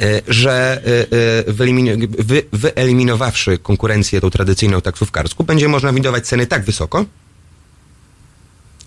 e, 0.00 0.22
że 0.28 0.82
e, 0.86 1.00
e, 1.48 2.02
wy, 2.18 2.42
wyeliminowawszy 2.52 3.58
konkurencję 3.58 4.20
tą 4.20 4.30
tradycyjną 4.30 4.80
taksówkarską, 4.80 5.44
będzie 5.44 5.68
można 5.68 5.92
windować 5.92 6.26
ceny 6.26 6.46
tak 6.46 6.64
wysoko, 6.64 7.04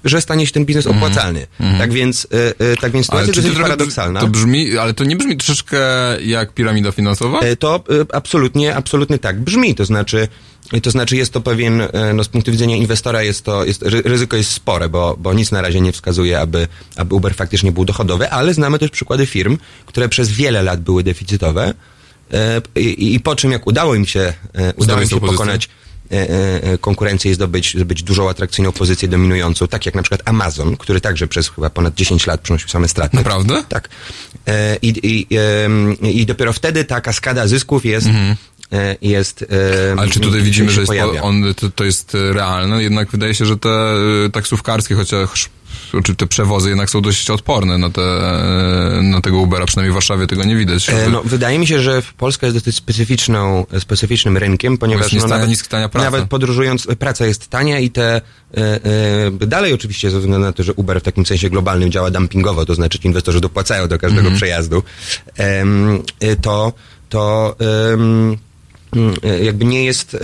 że 0.06 0.22
stanie 0.22 0.46
się 0.48 0.52
ten 0.52 0.66
biznes 0.66 0.88
opłacalny. 0.88 1.48
Tak 1.78 1.94
więc, 1.94 2.28
e, 2.60 2.78
tak 2.78 2.92
więc 2.92 3.06
sytuacja 3.06 3.44
jest 3.44 3.60
paradoksalna. 3.60 4.20
To 4.20 4.28
brzmi, 4.28 4.78
ale 4.78 4.94
to 4.94 5.04
nie 5.04 5.16
brzmi 5.16 5.38
troszeczkę 5.38 5.80
jak 6.22 6.54
piramida 6.54 6.92
finansowa? 6.92 7.40
E, 7.40 7.56
To 7.56 7.76
e, 7.76 8.16
absolutnie, 8.16 8.76
absolutnie 8.76 9.20
tak 9.20 9.42
brzmi. 9.42 9.76
To 9.76 9.86
znaczy, 9.86 10.28
to 10.84 10.92
znaczy 10.92 11.16
jest 11.16 11.34
to 11.34 11.42
pewien, 11.42 11.82
e, 11.82 12.14
no 12.14 12.24
z 12.24 12.28
punktu 12.28 12.52
widzenia 12.52 12.76
inwestora 12.76 13.24
jest 13.24 13.44
to, 13.46 13.66
jest, 13.66 13.82
ry- 13.82 14.02
ryzyko 14.06 14.38
jest 14.38 14.52
spore, 14.52 14.90
bo, 14.90 15.16
bo 15.20 15.34
nic 15.34 15.52
na 15.52 15.62
razie 15.62 15.82
nie 15.82 15.92
wskazuje, 15.92 16.40
aby, 16.40 16.68
aby 16.96 17.16
Uber 17.16 17.36
faktycznie 17.36 17.72
był 17.72 17.86
dochodowy, 17.86 18.30
ale 18.32 18.54
znamy 18.54 18.80
też 18.80 18.92
przykłady 18.92 19.26
firm, 19.26 19.58
które 19.86 20.10
przez 20.10 20.32
wiele 20.32 20.64
lat 20.64 20.82
były 20.82 21.04
deficytowe 21.04 21.74
e, 22.34 22.62
i, 22.80 23.16
i 23.16 23.20
po 23.20 23.36
czym 23.36 23.52
jak 23.52 23.68
udało 23.68 23.96
im 23.96 24.06
się, 24.06 24.34
e, 24.54 24.74
udało 24.74 25.02
im 25.02 25.10
się 25.10 25.16
pokonać 25.38 25.70
konkurencję 26.82 27.32
i 27.32 27.34
zdobyć, 27.34 27.74
zdobyć 27.76 28.04
dużą 28.04 28.30
atrakcyjną 28.30 28.72
pozycję 28.72 29.08
dominującą, 29.08 29.68
tak 29.68 29.86
jak 29.86 29.96
na 29.96 30.02
przykład 30.02 30.22
Amazon, 30.26 30.78
który 30.78 31.02
także 31.02 31.28
przez 31.28 31.50
chyba 31.50 31.70
ponad 31.70 31.96
10 31.96 32.28
lat 32.28 32.42
przynosił 32.42 32.68
same 32.70 32.88
straty. 32.88 33.18
Naprawdę? 33.18 33.64
Tak. 33.70 33.90
I, 34.82 34.88
i, 35.04 35.28
I 36.22 36.26
dopiero 36.26 36.54
wtedy 36.54 36.84
ta 36.86 37.02
kaskada 37.02 37.48
zysków 37.48 37.86
jest. 37.86 38.08
e, 38.08 38.36
jest 39.02 39.42
em, 39.42 39.48
Mhm. 39.86 40.00
Ale 40.00 40.10
czy 40.10 40.20
tutaj 40.20 40.42
widzimy, 40.42 40.72
że 40.72 40.82
jest 40.82 40.94
on, 41.22 41.54
to, 41.54 41.70
to 41.70 41.84
jest 41.84 42.16
e, 42.16 42.34
realne? 42.34 42.84
Jednak 42.84 43.12
wydaje 43.12 43.34
się, 43.36 43.46
że 43.46 43.58
te 43.58 43.70
e, 43.70 44.30
taksówkarskie, 44.32 44.96
chociaż 44.96 45.50
czy 46.04 46.16
te 46.16 46.28
przewozy 46.28 46.70
jednak 46.70 46.90
są 46.90 47.02
dość 47.02 47.30
odporne 47.30 47.78
na, 47.78 47.90
te, 47.90 48.02
e, 48.02 49.02
na 49.02 49.22
tego 49.22 49.38
Ubera, 49.38 49.66
przynajmniej 49.66 49.92
w 49.92 49.94
Warszawie 49.94 50.28
tego 50.28 50.44
nie 50.44 50.56
widać. 50.56 50.90
E, 50.90 51.10
No, 51.10 51.22
wydaje 51.24 51.60
mi 51.60 51.68
się, 51.68 51.82
że 51.82 52.02
Polska 52.18 52.48
jest 52.48 52.58
dosyć 52.58 52.76
specyficzną, 52.76 53.66
specyficznym 53.80 54.38
rynkiem, 54.38 54.78
ponieważ 54.78 55.14
jest 55.14 55.26
nie 55.26 55.30
no, 55.32 55.36
nawet, 55.38 55.50
nisk- 55.50 55.68
tania 55.68 55.90
praca. 55.90 56.12
nawet 56.12 56.30
podróżując, 56.30 56.88
praca 57.00 57.26
jest 57.26 57.48
tania 57.48 57.80
i 57.80 57.90
te 57.90 58.22
e, 58.58 58.80
e, 59.42 59.48
dalej 59.48 59.74
oczywiście 59.74 60.12
ze 60.12 60.20
względu 60.20 60.46
na 60.46 60.54
to, 60.54 60.64
że 60.64 60.74
Uber 60.74 61.00
w 61.00 61.04
takim 61.04 61.26
sensie 61.26 61.50
globalnym 61.50 61.92
działa 61.92 62.12
dumpingowo, 62.12 62.66
to 62.66 62.76
znaczy 62.76 63.00
inwestorzy 63.04 63.42
dopłacają 63.42 63.88
do 63.88 63.98
każdego 63.98 64.22
Mhm. 64.22 64.36
przejazdu, 64.38 64.84
em, 65.38 66.00
e, 66.20 66.36
to, 66.36 66.74
to 67.10 67.56
mm, 67.94 68.32
e, 68.34 68.38
jakby 69.44 69.66
nie 69.66 69.86
jest 69.86 70.18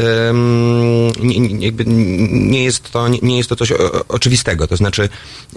nie, 1.20 1.66
jakby 1.66 1.84
nie 2.32 2.64
jest 2.64 2.92
to 2.92 3.08
nie, 3.08 3.38
jest 3.38 3.50
to 3.50 3.56
coś 3.56 3.72
oczywistego. 4.08 4.68
To 4.68 4.76
znaczy 4.76 5.10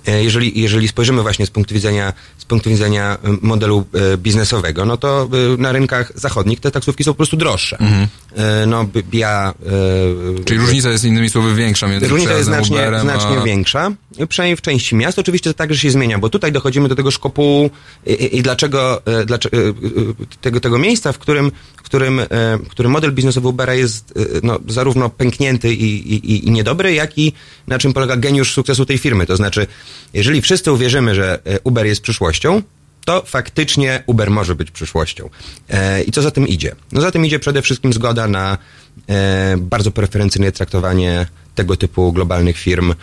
e, 0.06 0.24
jeżeli, 0.24 0.60
jeżeli 0.60 0.88
spojrzymy 0.88 1.22
właśnie 1.22 1.46
z 1.46 1.50
punktu 1.50 1.74
widzenia 1.74 2.12
z 2.38 2.44
punktu 2.44 2.70
widzenia 2.70 3.18
modelu 3.42 3.84
e, 3.94 4.16
biznesowego 4.16 4.84
no 4.84 4.96
to 4.96 5.28
e, 5.54 5.62
na 5.62 5.72
rynkach 5.72 6.12
zachodnich 6.14 6.60
te 6.60 6.70
taksówki 6.70 7.04
są 7.04 7.10
po 7.10 7.16
prostu 7.16 7.36
droższe. 7.36 7.78
E, 7.80 8.08
no 8.66 8.84
b- 8.84 9.02
ja 9.12 9.54
e, 10.40 10.44
Czyli 10.44 10.60
różnica 10.60 10.90
jest 10.90 11.04
innymi 11.04 11.30
słowy 11.30 11.54
większa 11.54 11.88
między 11.88 12.08
Różnica 12.08 12.32
jest 12.32 12.44
znacznie, 12.44 12.76
Uberem 12.76 13.00
znacznie 13.00 13.38
a... 13.38 13.42
większa, 13.42 13.92
przynajmniej 14.28 14.56
w 14.56 14.60
części 14.60 14.94
miast. 14.96 15.18
Oczywiście 15.18 15.50
to 15.50 15.54
także 15.54 15.80
się 15.80 15.90
zmienia, 15.90 16.18
bo 16.18 16.28
tutaj 16.28 16.52
dochodzimy 16.52 16.88
do 16.88 16.94
tego 16.94 17.10
szkopułu 17.10 17.70
i, 18.06 18.38
i, 18.38 18.42
dlaczego, 18.42 19.06
e, 19.06 19.24
dlaczego 19.24 19.56
e, 19.56 19.60
e, 19.60 19.72
tego, 20.40 20.60
tego 20.60 20.78
miejsca, 20.78 21.12
w 21.12 21.18
którym, 21.18 21.52
w 21.76 21.82
którym, 21.82 22.20
e, 22.20 22.26
w 22.64 22.68
którym 22.68 22.92
model 22.92 23.12
biznesowy 23.12 23.48
Ubera 23.48 23.74
jest 23.74 24.14
e, 24.16 24.20
no, 24.42 24.58
zarówno 24.68 25.10
pęknięty 25.10 25.74
i, 25.74 26.14
i, 26.14 26.48
i 26.48 26.50
niedobry, 26.50 26.94
jak 26.94 27.18
i 27.18 27.32
na 27.66 27.78
czym 27.78 27.92
polega 27.92 28.16
geniusz 28.16 28.52
sukcesu 28.54 28.86
tej 28.86 28.98
firmy. 28.98 29.26
To 29.26 29.36
znaczy, 29.36 29.66
jeżeli 30.14 30.42
wszyscy 30.42 30.72
uwierzymy, 30.72 31.14
że 31.14 31.38
e, 31.44 31.60
Uber 31.64 31.86
jest 31.86 32.00
przyszłością, 32.00 32.62
to 33.04 33.22
faktycznie 33.26 34.02
Uber 34.06 34.30
może 34.30 34.54
być 34.54 34.70
przyszłością. 34.70 35.30
E, 35.70 36.02
I 36.02 36.12
co 36.12 36.22
za 36.22 36.30
tym 36.30 36.48
idzie? 36.48 36.74
No 36.92 37.00
za 37.00 37.10
tym 37.10 37.26
idzie 37.26 37.38
przede 37.38 37.62
wszystkim 37.62 37.92
zgoda 37.92 38.28
na 38.28 38.58
e, 39.08 39.56
bardzo 39.58 39.90
preferencyjne 39.90 40.52
traktowanie 40.52 41.26
tego 41.54 41.76
typu 41.76 42.12
globalnych 42.12 42.58
firm 42.58 42.94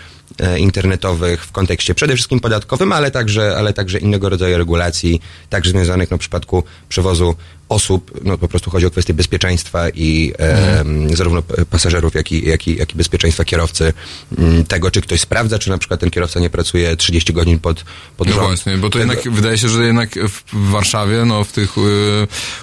internetowych 0.59 1.45
w 1.45 1.51
kontekście 1.51 1.95
przede 1.95 2.13
wszystkim 2.15 2.39
podatkowym, 2.39 2.91
ale 2.93 3.11
także, 3.11 3.55
ale 3.57 3.73
także 3.73 3.97
innego 3.99 4.29
rodzaju 4.29 4.57
regulacji, 4.57 5.21
także 5.49 5.69
związanych 5.71 6.11
no, 6.11 6.17
w 6.17 6.19
przypadku 6.19 6.63
przewozu 6.89 7.35
osób, 7.69 8.11
no 8.23 8.37
po 8.37 8.47
prostu 8.47 8.71
chodzi 8.71 8.85
o 8.85 8.91
kwestię 8.91 9.13
bezpieczeństwa 9.13 9.89
i 9.89 10.33
e, 10.39 10.83
zarówno 11.13 11.41
p- 11.41 11.65
pasażerów, 11.65 12.15
jak 12.15 12.31
i, 12.31 12.47
jak, 12.47 12.67
i, 12.67 12.75
jak 12.75 12.93
i 12.93 12.95
bezpieczeństwa 12.97 13.45
kierowcy, 13.45 13.93
m, 14.37 14.63
tego 14.65 14.91
czy 14.91 15.01
ktoś 15.01 15.21
sprawdza, 15.21 15.59
czy 15.59 15.69
na 15.69 15.77
przykład 15.77 15.99
ten 15.99 16.09
kierowca 16.09 16.39
nie 16.39 16.49
pracuje 16.49 16.95
30 16.95 17.33
godzin 17.33 17.59
pod, 17.59 17.83
pod 18.17 18.27
No 18.27 18.33
rząd. 18.35 18.47
właśnie, 18.47 18.77
bo 18.77 18.89
to 18.89 18.99
Tego- 18.99 19.13
jednak 19.13 19.33
wydaje 19.33 19.57
się, 19.57 19.69
że 19.69 19.83
jednak 19.85 20.09
w 20.29 20.43
Warszawie, 20.71 21.25
no 21.25 21.43
w 21.43 21.51
tych 21.51 21.77
y, 21.77 21.81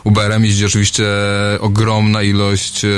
Uberem 0.04 0.44
jeździ 0.44 0.64
oczywiście 0.66 1.06
ogromna 1.60 2.22
ilość 2.22 2.84
y, 2.84 2.88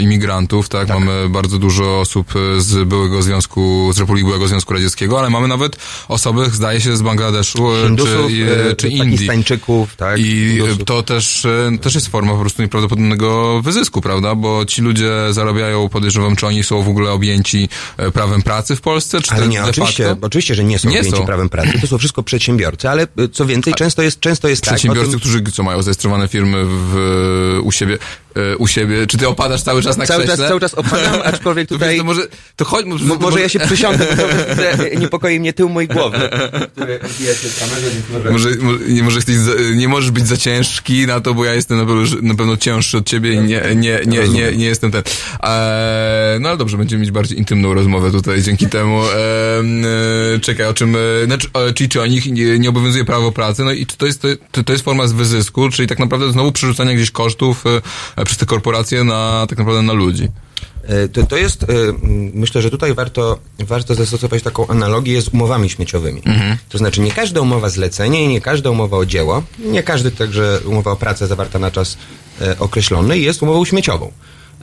imigrantów, 0.00 0.68
tak? 0.68 0.88
Mamy 0.88 1.28
bardzo 1.28 1.58
dużo 1.58 2.00
osób 2.00 2.36
y, 2.36 2.60
z 2.60 2.88
byłego 2.88 3.22
związku, 3.22 3.90
z 3.94 3.98
Republiki 3.98 4.26
Byłego 4.30 4.48
Związku 4.48 4.74
Radzieckiego, 4.74 5.18
ale 5.18 5.30
mamy 5.30 5.48
nawet 5.48 5.76
osoby, 6.08 6.50
zdaje 6.50 6.80
się, 6.80 6.96
z 6.96 7.02
Bangladeszu 7.02 7.68
Hindusów, 7.86 8.30
czy, 8.30 8.70
e, 8.70 8.76
czy 8.76 8.88
Indii. 8.88 9.10
Pakistańczyków, 9.12 9.96
tak? 9.96 10.18
I 10.18 10.24
Hindusów. 10.24 10.84
to 10.84 11.02
też, 11.02 11.44
e, 11.44 11.78
też 11.80 11.94
jest 11.94 12.08
forma 12.08 12.32
po 12.32 12.38
prostu 12.40 12.62
nieprawdopodobnego 12.62 13.60
wyzysku, 13.62 14.00
prawda? 14.00 14.34
Bo 14.34 14.64
ci 14.64 14.82
ludzie 14.82 15.10
zarabiają, 15.30 15.88
podejrzewam, 15.88 16.36
czy 16.36 16.46
oni 16.46 16.64
są 16.64 16.82
w 16.82 16.88
ogóle 16.88 17.10
objęci 17.10 17.68
e, 17.96 18.10
prawem 18.10 18.42
pracy 18.42 18.76
w 18.76 18.80
Polsce, 18.80 19.20
czy 19.20 19.34
Ale 19.34 19.48
nie, 19.48 19.64
oczywiście, 19.64 20.16
oczywiście, 20.20 20.54
że 20.54 20.64
nie 20.64 20.78
są 20.78 20.88
Nie 20.88 20.98
objęci 20.98 21.18
są. 21.18 21.26
prawem 21.26 21.48
pracy. 21.48 21.80
To 21.80 21.86
są 21.86 21.98
wszystko 21.98 22.22
przedsiębiorcy, 22.22 22.88
ale 22.88 23.06
co 23.32 23.46
więcej, 23.46 23.74
często 23.74 24.02
jest, 24.02 24.20
często 24.20 24.48
jest 24.48 24.62
tak. 24.62 24.72
o 24.72 24.74
Przedsiębiorcy, 24.74 25.16
którzy 25.16 25.42
co 25.52 25.62
mają 25.62 25.82
zarejestrowane 25.82 26.28
firmy 26.28 26.64
w, 26.66 27.60
u 27.62 27.72
siebie, 27.72 27.94
e, 27.94 27.98
u 28.58 28.66
siebie. 28.66 29.06
Czy 29.06 29.18
ty 29.18 29.28
opadasz 29.28 29.62
cały 29.62 29.82
czas 29.82 29.96
na 29.96 30.06
Cały 30.06 30.24
krześle? 30.24 30.36
czas, 30.36 30.48
cały 30.48 30.60
czas 30.60 30.74
opadam, 30.74 31.20
aczkolwiek 31.34 31.68
To, 31.68 31.74
tutaj... 31.74 31.88
wiesz, 31.88 31.98
to 31.98 32.04
może, 32.04 32.22
to 32.56 32.64
chodź, 32.64 32.86
może, 32.86 33.04
Mo- 33.04 33.14
może 33.16 33.40
ja 33.40 33.48
się 33.48 33.60
przysiądę, 33.60 34.06
bo 34.16 34.22
to 34.22 34.98
niepokoi 35.00 35.40
mnie 35.40 35.52
tył 35.52 35.68
mojej 35.68 35.88
głowy. 35.88 36.18
Który 36.72 37.00
odbija 37.02 37.34
się 37.34 37.48
może... 38.12 38.30
Może, 38.30 38.50
może, 38.60 38.78
nie, 38.88 39.02
możesz 39.02 39.16
jesteś 39.16 39.36
za, 39.36 39.52
nie 39.74 39.88
możesz 39.88 40.10
być 40.10 40.26
za 40.26 40.36
ciężki 40.36 41.06
na 41.06 41.20
to, 41.20 41.34
bo 41.34 41.44
ja 41.44 41.54
jestem 41.54 41.78
na 41.78 41.84
pewno, 41.86 42.02
na 42.22 42.34
pewno 42.34 42.56
cięższy 42.56 42.98
od 42.98 43.06
ciebie 43.06 43.32
i 43.32 43.38
nie, 43.38 43.62
nie, 43.76 44.00
nie, 44.06 44.28
nie, 44.28 44.52
nie 44.52 44.64
jestem 44.66 44.90
ten. 44.90 45.02
Eee, 45.42 46.40
no 46.40 46.48
ale 46.48 46.58
dobrze, 46.58 46.76
będziemy 46.76 47.00
mieć 47.00 47.10
bardziej 47.10 47.38
intymną 47.38 47.74
rozmowę 47.74 48.10
tutaj 48.10 48.42
dzięki 48.42 48.66
temu. 48.66 49.02
Eee, 49.02 49.14
e, 50.34 50.40
czekaj, 50.40 50.66
o 50.66 50.74
czym, 50.74 50.96
e, 50.96 50.98
znaczy, 51.26 51.48
czyli 51.74 51.88
czy 51.88 52.02
o 52.02 52.06
nich 52.06 52.26
nie, 52.26 52.58
nie 52.58 52.68
obowiązuje 52.68 53.04
prawo 53.04 53.32
pracy, 53.32 53.64
no 53.64 53.72
i 53.72 53.86
czy 53.86 53.96
to 53.96 54.06
jest, 54.06 54.22
to, 54.52 54.62
to 54.64 54.72
jest 54.72 54.84
forma 54.84 55.06
z 55.06 55.12
wyzysku, 55.12 55.68
czyli 55.70 55.88
tak 55.88 55.98
naprawdę 55.98 56.32
znowu 56.32 56.52
przerzucania 56.52 56.94
gdzieś 56.94 57.10
kosztów 57.10 57.64
e, 57.66 58.19
przez 58.24 58.38
te 58.38 58.46
korporacje 58.46 59.04
na, 59.04 59.46
tak 59.48 59.58
naprawdę 59.58 59.82
na 59.82 59.92
ludzi. 59.92 60.28
E, 60.84 61.08
To, 61.08 61.22
to 61.26 61.36
jest, 61.36 61.62
e, 61.62 61.66
myślę, 62.34 62.62
że 62.62 62.70
tutaj 62.70 62.94
warto, 62.94 63.38
warto 63.58 63.94
zastosować 63.94 64.42
taką 64.42 64.66
analogię 64.68 65.22
z 65.22 65.28
umowami 65.28 65.70
śmieciowymi. 65.70 66.22
To 66.68 66.78
znaczy, 66.78 67.00
nie 67.00 67.12
każda 67.12 67.40
umowa 67.40 67.68
zlecenie 67.68 68.28
nie 68.28 68.40
każda 68.40 68.70
umowa 68.70 68.96
o 68.96 69.06
dzieło, 69.06 69.42
nie 69.58 69.82
każdy 69.82 70.10
także 70.10 70.60
umowa 70.64 70.90
o 70.90 70.96
pracę 70.96 71.26
zawarta 71.26 71.58
na 71.58 71.70
czas 71.70 71.96
e, 72.40 72.58
określony 72.58 73.18
jest 73.18 73.42
umową 73.42 73.64
śmieciową. 73.64 74.12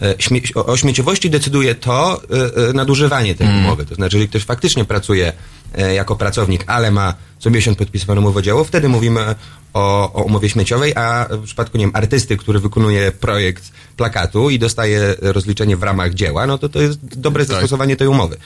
E, 0.01 0.15
Śmie 0.19 0.41
o, 0.55 0.65
o 0.65 0.77
śmieciowości 0.77 1.29
decyduje 1.29 1.75
to 1.75 2.21
e, 2.21 2.69
e, 2.69 2.73
nadużywanie 2.73 3.35
tej 3.35 3.47
umowy. 3.47 3.85
To 3.85 3.95
znaczy, 3.95 4.15
jeżeli 4.17 4.29
ktoś 4.29 4.43
faktycznie 4.43 4.85
pracuje 4.85 5.33
e, 5.75 5.93
jako 5.93 6.15
pracownik, 6.15 6.63
ale 6.67 6.91
ma 6.91 7.13
co 7.39 7.49
miesiąc 7.49 7.77
podpisywaną 7.77 8.21
umowę 8.21 8.39
o 8.39 8.41
dzieło, 8.41 8.63
wtedy 8.63 8.89
mówimy 8.89 9.35
o, 9.73 10.13
o 10.13 10.23
umowie 10.23 10.49
śmieciowej, 10.49 10.95
a 10.95 11.27
w 11.29 11.43
przypadku, 11.43 11.77
nie 11.77 11.85
wiem, 11.85 11.95
artysty, 11.95 12.37
który 12.37 12.59
wykonuje 12.59 13.11
projekt 13.11 13.71
plakatu 13.97 14.49
i 14.49 14.59
dostaje 14.59 15.15
rozliczenie 15.21 15.77
w 15.77 15.83
ramach 15.83 16.13
dzieła, 16.13 16.47
no 16.47 16.57
to 16.57 16.69
to 16.69 16.81
jest 16.81 17.19
dobre 17.19 17.45
zastosowanie 17.45 17.95
tej 17.95 18.07
umowy. 18.07 18.37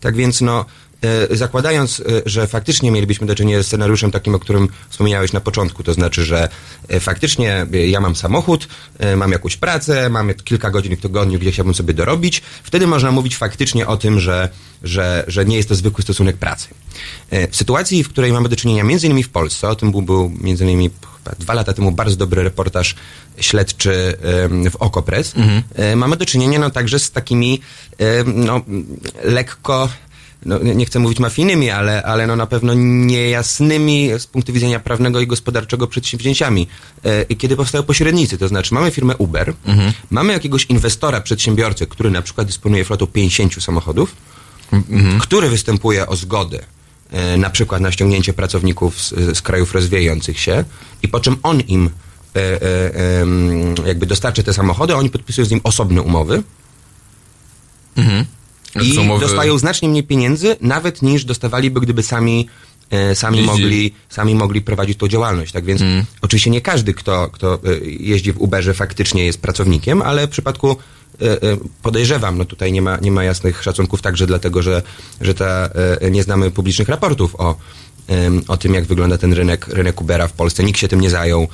Tak 0.00 0.16
więc, 0.16 0.40
no, 0.40 0.64
zakładając, 1.30 2.00
e, 2.00 2.04
że 2.26 2.46
faktycznie 2.46 2.90
mielibyśmy 2.90 3.26
do 3.26 3.34
czynienia 3.34 3.62
z 3.62 3.66
scenariuszem 3.66 4.10
takim, 4.10 4.34
o 4.34 4.38
którym 4.38 4.68
wspomniałeś 4.90 5.32
na 5.32 5.40
początku, 5.40 5.82
to 5.82 5.94
znaczy, 5.94 6.24
że 6.24 6.48
e, 6.88 7.00
faktycznie 7.00 7.66
e, 7.72 7.86
ja 7.86 8.00
mam 8.00 8.16
samochód, 8.16 8.68
e, 8.98 9.16
mam 9.16 9.32
jakąś 9.32 9.56
pracę, 9.56 10.08
mam 10.10 10.34
kilka 10.34 10.70
godzin 10.70 10.96
w 10.96 11.00
tygodniu, 11.00 11.38
gdzie 11.38 11.52
chciałbym 11.52 11.74
sobie 11.74 11.94
dorobić, 11.94 12.42
wtedy 12.62 12.86
można 12.86 13.10
mówić 13.10 13.36
faktycznie 13.36 13.86
o 13.86 13.96
tym, 13.96 14.20
że, 14.20 14.48
że, 14.82 15.24
że 15.28 15.44
nie 15.44 15.56
jest 15.56 15.68
to 15.68 15.74
zwykły 15.74 16.02
stosunek 16.02 16.36
pracy. 16.36 16.68
E, 17.30 17.48
W 17.48 17.56
sytuacji, 17.56 18.04
w 18.04 18.08
której 18.08 18.32
mamy 18.32 18.48
do 18.48 18.56
czynienia 18.56 18.84
między 18.84 19.06
innymi 19.06 19.22
w 19.22 19.28
Polsce, 19.28 19.68
o 19.68 19.76
tym 19.76 19.90
był, 19.90 20.02
był 20.02 20.32
między 20.40 20.64
innymi 20.64 20.90
dwa 21.38 21.54
lata 21.54 21.72
temu 21.72 21.92
bardzo 21.92 22.16
dobry 22.16 22.42
reportaż 22.42 22.94
śledczy 23.40 24.14
w 24.70 24.76
Okopres, 24.78 25.34
e, 25.74 25.96
mamy 25.96 26.16
do 26.16 26.26
czynienia 26.26 26.58
no 26.58 26.70
także 26.70 26.98
z 26.98 27.10
takimi 27.10 27.60
no, 28.26 28.60
lekko 29.24 29.88
no, 30.44 30.58
nie 30.58 30.86
chcę 30.86 30.98
mówić 30.98 31.18
mafijnymi, 31.18 31.70
ale, 31.70 32.02
ale 32.02 32.26
no 32.26 32.36
na 32.36 32.46
pewno 32.46 32.74
niejasnymi 32.74 34.10
z 34.18 34.26
punktu 34.26 34.52
widzenia 34.52 34.80
prawnego 34.80 35.20
i 35.20 35.26
gospodarczego 35.26 35.86
przedsięwzięciami. 35.86 36.68
E, 37.04 37.22
i 37.22 37.36
kiedy 37.36 37.56
powstają 37.56 37.84
pośrednicy, 37.84 38.38
to 38.38 38.48
znaczy 38.48 38.74
mamy 38.74 38.90
firmę 38.90 39.16
Uber, 39.16 39.54
mamy 40.10 40.32
jakiegoś 40.32 40.64
inwestora, 40.64 41.20
przedsiębiorcę, 41.20 41.86
który 41.86 42.10
na 42.10 42.22
przykład 42.22 42.46
dysponuje 42.46 42.84
flotą 42.84 43.06
50 43.06 43.62
samochodów, 43.62 44.16
który 45.20 45.50
występuje 45.50 46.06
o 46.06 46.16
zgodę 46.16 46.64
e, 47.10 47.36
na 47.36 47.50
przykład 47.50 47.80
na 47.80 47.92
ściągnięcie 47.92 48.32
pracowników 48.32 49.02
z, 49.02 49.38
z 49.38 49.42
krajów 49.42 49.74
rozwijających 49.74 50.40
się 50.40 50.64
i 51.02 51.08
po 51.08 51.20
czym 51.20 51.36
on 51.42 51.60
im 51.60 51.90
e, 52.36 52.60
jakby 53.86 54.06
dostarczy 54.06 54.42
te 54.42 54.54
samochody, 54.54 54.92
a 54.92 54.96
oni 54.96 55.10
podpisują 55.10 55.46
z 55.46 55.50
nim 55.50 55.60
osobne 55.64 56.02
umowy 56.02 56.42
i 58.74 58.92
umowy- 58.98 59.20
dostają 59.20 59.58
znacznie 59.58 59.88
mniej 59.88 60.02
pieniędzy, 60.02 60.56
nawet 60.60 61.02
niż 61.02 61.24
dostawaliby, 61.24 61.80
gdyby 61.80 62.02
sami, 62.02 62.48
e, 62.90 63.14
sami, 63.14 63.38
mogli, 63.42 63.94
sami 64.08 64.34
mogli 64.34 64.62
prowadzić 64.62 64.98
tą 64.98 65.08
działalność. 65.08 65.52
Tak 65.52 65.64
więc 65.64 65.80
oczywiście 66.22 66.50
nie 66.50 66.60
każdy, 66.60 66.94
kto, 66.94 67.28
kto 67.28 67.54
e, 67.54 67.58
jeździ 67.84 68.32
w 68.32 68.40
Uberze 68.40 68.74
faktycznie 68.74 69.24
jest 69.24 69.40
pracownikiem, 69.40 70.02
ale 70.02 70.26
w 70.26 70.30
przypadku 70.30 70.76
e, 71.22 71.26
podejrzewam, 71.82 72.38
no 72.38 72.44
tutaj 72.44 72.72
nie 72.72 72.82
ma, 72.82 72.96
nie 73.02 73.10
ma 73.10 73.24
jasnych 73.24 73.62
szacunków 73.62 74.02
także 74.02 74.26
dlatego, 74.26 74.62
że, 74.62 74.82
że 75.20 75.34
ta, 75.34 75.70
nie 76.10 76.22
znamy 76.22 76.50
publicznych 76.50 76.88
raportów 76.88 77.34
o, 77.34 77.56
em, 78.08 78.42
o 78.48 78.56
tym, 78.56 78.74
jak 78.74 78.84
wygląda 78.84 79.18
ten 79.18 79.32
rynek, 79.32 79.68
rynek 79.68 80.00
Ubera 80.00 80.28
w 80.28 80.32
Polsce. 80.32 80.64
Nikt 80.64 80.78
się 80.80 80.88
tym 80.88 81.00
nie 81.00 81.10
zajął. 81.10 81.48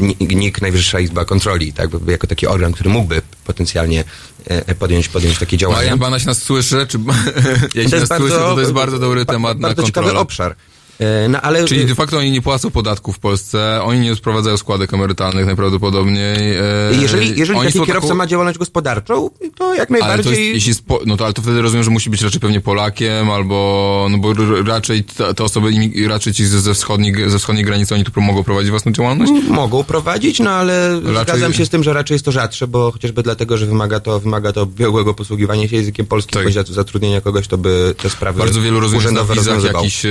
Ni- 0.00 0.16
NIK, 0.36 0.62
Najwyższa 0.62 1.00
Izba 1.00 1.24
Kontroli, 1.24 1.72
tak, 1.72 1.90
jako 2.06 2.26
taki 2.26 2.46
organ, 2.46 2.72
który 2.72 2.90
mógłby 2.90 3.22
potencjalnie 3.44 4.04
e, 4.46 4.74
podjąć, 4.74 5.08
podjąć 5.08 5.38
takie 5.38 5.56
działania. 5.56 5.82
jak 5.90 5.98
Banaś 5.98 6.24
nas 6.24 6.42
słyszy, 6.42 6.86
czy 6.88 6.98
jeśli 7.74 7.98
nas 8.00 8.08
słyszy, 8.16 8.34
to 8.36 8.54
to 8.54 8.60
jest 8.60 8.72
bardzo 8.72 8.98
dobry 8.98 9.24
ba- 9.24 9.32
temat 9.32 9.58
na 9.58 9.68
bardzo 9.68 9.82
ciekawy 9.82 10.04
kontrolę. 10.04 10.20
obszar. 10.20 10.56
E, 11.00 11.28
No, 11.28 11.40
ale 11.40 11.64
Czyli 11.64 11.84
de 11.86 11.94
facto 11.94 12.18
oni 12.18 12.30
nie 12.30 12.42
płacą 12.42 12.70
podatków 12.70 13.16
w 13.16 13.18
Polsce, 13.18 13.80
oni 13.82 14.00
nie 14.00 14.16
sprowadzają 14.16 14.56
składek 14.56 14.94
emerytalnych 14.94 15.46
najprawdopodobniej. 15.46 16.56
e, 16.56 16.62
jeżeli, 17.00 17.38
jeżeli 17.38 17.58
oni 17.58 17.72
taki 17.72 17.86
kierowca 17.86 18.08
taką- 18.08 18.16
ma 18.18 18.26
działalność 18.26 18.58
gospodarczą, 18.58 19.30
to 19.58 19.74
jak 19.74 19.90
Ale 19.90 20.00
to 20.00 20.06
najbardziej... 20.06 20.32
jest, 20.44 20.54
jeśli 20.54 20.74
spo, 20.74 21.00
no 21.06 21.16
to, 21.16 21.24
ale 21.24 21.34
to 21.34 21.42
wtedy 21.42 21.62
rozumiem, 21.62 21.84
że 21.84 21.90
musi 21.90 22.10
być 22.10 22.22
raczej 22.22 22.40
pewnie 22.40 22.60
Polakiem, 22.60 23.30
albo, 23.30 24.06
no 24.10 24.18
bo 24.18 24.32
raczej 24.66 25.04
te, 25.04 25.44
osoby, 25.44 25.70
raczej 26.08 26.32
ci 26.32 26.46
ze, 26.46 26.74
wschodniej, 26.74 27.30
ze 27.30 27.38
wschodniej 27.38 27.64
granicy, 27.64 27.94
oni 27.94 28.04
tu 28.04 28.20
mogą 28.20 28.44
prowadzić 28.44 28.70
własną 28.70 28.92
działalność? 28.92 29.32
Mogą 29.48 29.84
prowadzić, 29.84 30.40
no 30.40 30.50
ale 30.50 31.00
Raczej- 31.00 31.22
zgadzam 31.24 31.52
się 31.52 31.66
z 31.66 31.68
tym, 31.70 31.82
że 31.82 31.92
raczej 31.92 32.14
jest 32.14 32.24
to 32.24 32.32
rzadsze, 32.32 32.66
bo 32.66 32.92
chociażby 32.92 33.22
dlatego, 33.22 33.56
że 33.56 33.66
wymaga 33.66 34.00
to, 34.00 34.20
wymaga 34.20 34.52
to 34.52 34.66
biegłego 34.66 35.14
posługiwania 35.14 35.68
się 35.68 35.76
językiem 35.76 36.06
polskim, 36.06 36.42
Tak. 36.54 36.66
zatrudnienia 36.66 37.20
kogoś, 37.20 37.48
to 37.48 37.58
by 37.58 37.94
te 38.02 38.10
sprawy 38.10 38.38
Bardzo 38.38 38.60
wielu 38.60 38.80
rozumiem 38.80 39.14
na 39.14 39.24
wizach 39.24 39.64
jakichś 39.64 40.04
e, 40.06 40.10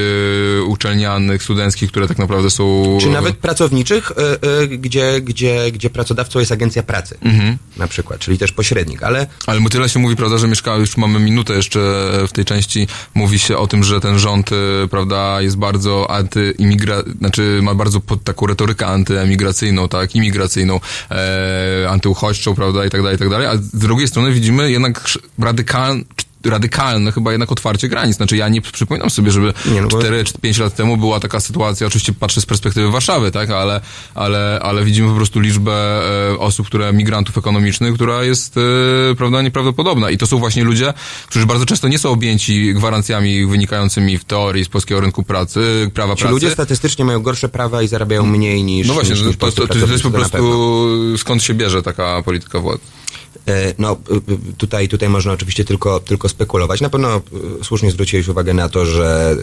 uczelnianych, 0.76 1.44
studenckich, 1.44 1.92
które 1.92 2.08
tak 2.08 2.18
naprawdę 2.18 2.50
są... 2.50 2.98
Czy 3.02 3.10
nawet 3.10 3.38
pracowniczych, 3.38 4.12
y, 4.12 4.64
y, 4.64 4.68
gdzie, 4.78 5.22
gdzie, 5.22 5.72
gdzie 5.72 5.90
pracodawcą 5.90 6.40
jest 6.40 6.52
agencja 6.52 6.84
pracy, 6.84 7.18
Mhm. 7.22 7.58
na 7.78 7.88
przykład, 7.88 8.20
czyli 8.20 8.38
też 8.38 8.52
pośrednik, 8.52 9.04
ale 9.04 9.28
Ale 9.48 9.60
mu 9.60 9.70
tyle 9.70 9.90
się 9.90 10.00
mówi, 10.00 10.16
prawda, 10.16 10.38
że 10.38 10.48
mieszka, 10.48 10.76
już 10.76 10.98
mamy 10.98 11.20
minutę 11.20 11.54
jeszcze 11.54 11.80
w 12.28 12.32
tej 12.34 12.46
części, 12.46 12.88
mówi 13.14 13.40
się 13.40 13.58
o 13.58 13.68
tym, 13.68 13.84
że 13.84 14.02
ten 14.02 14.20
rząd, 14.20 14.50
prawda, 14.90 15.42
jest 15.42 15.58
bardzo 15.58 16.12
antyimigra, 16.12 16.96
znaczy 17.20 17.60
ma 17.64 17.76
bardzo 17.76 18.00
pod 18.00 18.24
taką 18.24 18.48
retorykę 18.48 18.88
antyemigracyjną, 18.88 19.88
tak, 19.90 20.16
imigracyjną, 20.16 20.80
e, 21.12 21.88
antyuchodźczą, 21.90 22.56
prawda, 22.56 22.86
i 22.86 22.90
tak 22.90 23.02
dalej, 23.02 23.16
i 23.16 23.20
tak 23.20 23.30
dalej, 23.30 23.48
a 23.48 23.58
z 23.58 23.70
drugiej 23.76 24.08
strony 24.08 24.32
widzimy 24.32 24.72
jednak 24.72 25.02
sz- 25.06 25.24
radykalne, 26.46 27.12
chyba 27.12 27.32
jednak 27.32 27.52
otwarcie 27.52 27.90
granic. 27.90 28.16
Znaczy 28.16 28.38
ja 28.38 28.50
nie 28.50 28.62
przypominam 28.62 29.10
sobie, 29.10 29.32
żeby 29.32 29.54
Nie, 29.66 29.82
no 29.82 29.88
bo- 29.88 30.00
4 30.00 30.24
czy 30.24 30.34
5 30.42 30.58
lat 30.58 30.76
temu 30.76 30.98
była 30.98 31.20
taka 31.20 31.40
sytuacja, 31.40 31.88
oczywiście 31.88 32.14
patrzę 32.14 32.42
z 32.42 32.46
perspektywy 32.46 32.92
Warszawy, 32.92 33.32
tak, 33.32 33.50
ale, 33.50 33.82
ale, 34.16 34.60
ale 34.62 34.86
widzimy 34.86 35.10
po 35.10 35.16
prostu 35.16 35.40
liczbę 35.40 36.02
e, 36.32 36.40
osób, 36.40 36.68
które, 36.68 36.94
migrantów 36.94 37.38
ekonomicznych, 37.38 37.94
która 37.94 38.24
jest, 38.24 38.58
e, 38.58 39.16
prawda, 39.16 39.42
nieprawdopodobna. 39.42 40.10
I 40.10 40.18
to 40.18 40.28
są 40.28 40.38
właśnie 40.38 40.64
ludzie, 40.64 40.94
którzy 41.28 41.46
bardzo 41.46 41.66
często 41.66 41.88
nie 41.88 42.00
są 42.00 42.10
objęci 42.10 42.74
gwarancjami 42.74 43.46
wynikającymi 43.46 44.18
w 44.18 44.24
teorii 44.26 44.66
z 44.66 44.70
polskiego 44.70 45.02
rynku 45.02 45.24
pracy, 45.24 45.92
prawa 45.94 46.16
ci 46.16 46.20
pracy. 46.20 46.34
ludzie 46.34 46.52
statystycznie 46.52 47.06
mają 47.06 47.22
gorsze 47.22 47.50
prawa 47.50 47.82
i 47.82 47.88
zarabiają 47.88 48.26
mniej 48.26 48.64
niż 48.64 48.88
no 48.88 48.94
właśnie, 48.94 49.12
niż, 49.12 49.20
to, 49.20 49.28
niż 49.28 49.38
to, 49.56 49.68
to, 49.68 49.68
to 49.68 49.92
jest 49.92 50.04
po 50.04 50.12
prostu 50.12 51.18
skąd 51.18 51.44
się 51.44 51.54
bierze 51.54 51.84
taka 51.84 52.24
polityka 52.24 52.60
władzy. 52.60 52.82
E, 53.48 53.74
No, 53.78 53.98
y, 54.12 54.16
y, 54.16 54.54
tutaj, 54.58 54.88
tutaj 54.88 55.10
można 55.10 55.32
oczywiście 55.34 55.66
tylko, 55.66 56.00
tylko 56.00 56.30
spekulować. 56.30 56.82
Na 56.82 56.90
pewno 56.90 57.22
słusznie 57.64 57.92
zwróciłeś 57.92 58.28
uwagę 58.28 58.54
na 58.54 58.70
to, 58.70 58.86
że 58.86 59.36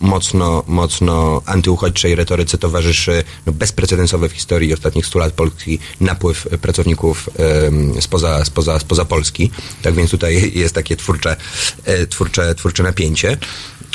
mocno, 0.00 0.62
mocno 0.66 1.42
antyuchodźczej 1.46 2.14
retoryce 2.14 2.58
towarzyszy 2.58 3.24
no, 3.46 3.52
bezprecedensowy 3.52 4.28
w 4.28 4.32
historii 4.32 4.74
ostatnich 4.74 5.06
100 5.06 5.18
lat 5.18 5.32
Polski 5.32 5.78
napływ 6.00 6.48
pracowników 6.60 7.30
em, 7.36 8.02
spoza, 8.02 8.44
spoza, 8.44 8.78
spoza 8.78 9.04
Polski. 9.04 9.50
Tak 9.82 9.94
więc 9.94 10.10
tutaj 10.10 10.52
jest 10.54 10.74
takie 10.74 10.96
twórcze, 10.96 11.36
e, 11.84 12.06
twórcze, 12.06 12.54
twórcze 12.54 12.82
napięcie. 12.82 13.36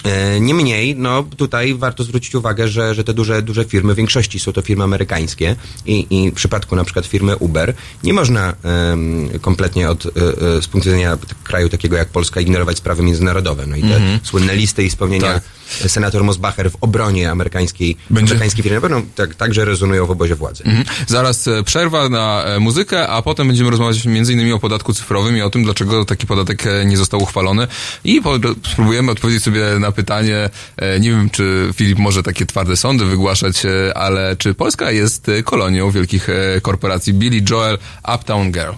E, 0.05 0.39
Niemniej, 0.39 0.95
no 0.95 1.23
tutaj 1.37 1.73
warto 1.73 2.03
zwrócić 2.03 2.35
uwagę, 2.35 2.67
że, 2.67 2.95
że 2.95 3.03
te 3.03 3.13
duże, 3.13 3.41
duże 3.41 3.65
firmy, 3.65 3.93
w 3.93 3.97
większości 3.97 4.39
są 4.39 4.51
to 4.53 4.61
firmy 4.61 4.83
amerykańskie 4.83 5.55
i, 5.85 6.07
i 6.09 6.31
w 6.31 6.33
przypadku 6.33 6.75
na 6.75 6.83
przykład 6.83 7.05
firmy 7.05 7.37
Uber 7.37 7.73
nie 8.03 8.13
można 8.13 8.53
em, 8.63 9.29
kompletnie 9.41 9.89
od, 9.89 10.05
e, 10.05 10.09
e, 10.09 10.61
z 10.61 10.67
punktu 10.67 10.89
widzenia 10.89 11.17
kraju 11.43 11.69
takiego 11.69 11.97
jak 11.97 12.09
Polska 12.09 12.41
ignorować 12.41 12.77
sprawy 12.77 13.03
międzynarodowe. 13.03 13.67
No 13.67 13.75
i 13.75 13.81
te 13.81 13.95
Mhm. 13.95 14.19
słynne 14.23 14.55
listy 14.55 14.83
i 14.83 14.89
spełnienia 14.89 15.33
Tak. 15.81 15.91
senator 15.91 16.23
Mosbacher 16.23 16.71
w 16.71 16.75
obronie 16.81 17.31
amerykańskiej, 17.31 17.97
Będzie- 18.09 18.31
amerykańskiej 18.31 18.63
firmy 18.63 18.75
na 18.77 18.81
pewno 18.81 19.01
tak, 19.15 19.35
także 19.35 19.65
rezonują 19.65 20.05
w 20.05 20.11
obozie 20.11 20.35
władzy. 20.35 20.63
Mhm. 20.63 20.85
Zaraz 21.07 21.47
e, 21.47 21.63
przerwa 21.63 22.09
na 22.09 22.43
muzykę, 22.59 23.07
a 23.07 23.21
potem 23.21 23.47
będziemy 23.47 23.69
rozmawiać 23.69 24.05
innymi 24.05 24.53
o 24.53 24.59
podatku 24.59 24.93
cyfrowym 24.93 25.37
i 25.37 25.41
o 25.41 25.49
tym, 25.49 25.63
dlaczego 25.63 26.05
taki 26.05 26.27
podatek 26.27 26.63
nie 26.85 26.97
został 26.97 27.21
uchwalony. 27.23 27.67
I 28.03 28.21
po, 28.21 28.35
spróbujemy 28.71 29.11
odpowiedzieć 29.11 29.43
sobie 29.43 29.61
na 29.79 29.90
pytanie, 29.91 30.49
e, 30.77 30.99
nie 30.99 31.09
wiem, 31.09 31.29
czy 31.29 31.69
Filip 31.73 31.99
może 31.99 32.23
takie 32.23 32.45
twarde 32.45 32.77
sądy 32.77 33.05
wygłaszać, 33.05 33.65
e, 33.65 33.97
ale 33.97 34.35
czy 34.35 34.53
Polska 34.53 34.91
jest 34.91 35.29
e, 35.29 35.43
kolonią 35.43 35.91
wielkich 35.91 36.27
korporacji? 36.61 37.13
Billy 37.13 37.41
Joel, 37.49 37.77
Uptown 38.15 38.51
Girl. 38.51 38.73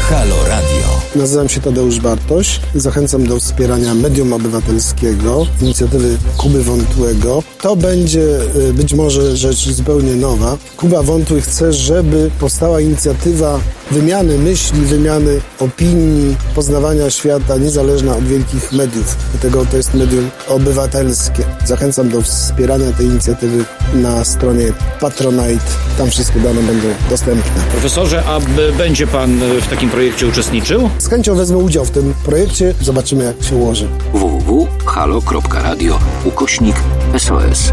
Halo 0.00 0.44
Radio. 0.84 1.00
Nazywam 1.16 1.48
się 1.48 1.60
Tadeusz 1.60 2.00
Bartoś. 2.00 2.60
Zachęcam 2.74 3.26
do 3.26 3.40
wspierania 3.40 3.94
medium 3.94 4.32
obywatelskiego, 4.32 5.46
inicjatywy 5.60 6.18
Kuby 6.36 6.62
Wątłego. 6.62 7.42
To 7.62 7.76
będzie 7.76 8.40
y, 8.56 8.72
być 8.72 8.94
może 8.94 9.36
rzecz 9.36 9.68
zupełnie 9.68 10.14
nowa. 10.14 10.56
Kuba 10.76 11.02
Wątły 11.02 11.40
chce, 11.40 11.72
żeby 11.72 12.30
powstała 12.40 12.80
inicjatywa 12.80 13.60
wymiany 13.90 14.38
myśli, 14.38 14.80
wymiany 14.80 15.40
opinii, 15.60 16.36
poznawania 16.54 17.10
świata 17.10 17.56
niezależna 17.56 18.16
od 18.16 18.24
wielkich 18.24 18.72
mediów. 18.72 19.16
Dlatego 19.32 19.66
to 19.66 19.76
jest 19.76 19.94
medium 19.94 20.30
obywatelskie. 20.48 21.44
Zachęcam 21.64 22.08
do 22.08 22.22
wspierania 22.22 22.92
tej 22.92 23.06
inicjatywy 23.06 23.64
na 23.94 24.24
stronie 24.24 24.72
Patronite. 25.00 25.64
Tam 25.98 26.10
wszystkie 26.10 26.40
dane 26.40 26.62
będą 26.62 26.88
dostępne. 27.10 27.62
Profesorze, 27.70 28.22
a 28.26 28.40
będzie 28.78 29.06
pan 29.06 29.42
e, 29.42 29.60
w 29.60 29.68
takim 29.68 29.90
projekcie 29.90 30.26
uczestniczył? 30.26 30.73
Z 30.98 31.08
chęcią 31.08 31.34
wezmę 31.34 31.58
udział 31.58 31.84
w 31.84 31.90
tym 31.90 32.14
projekcie. 32.24 32.74
Zobaczymy, 32.80 33.24
jak 33.24 33.42
się 33.44 33.56
ułoży. 33.56 33.88
www.halo.radio 34.12 35.98
ukośnik 36.24 36.76
SOS. 37.18 37.72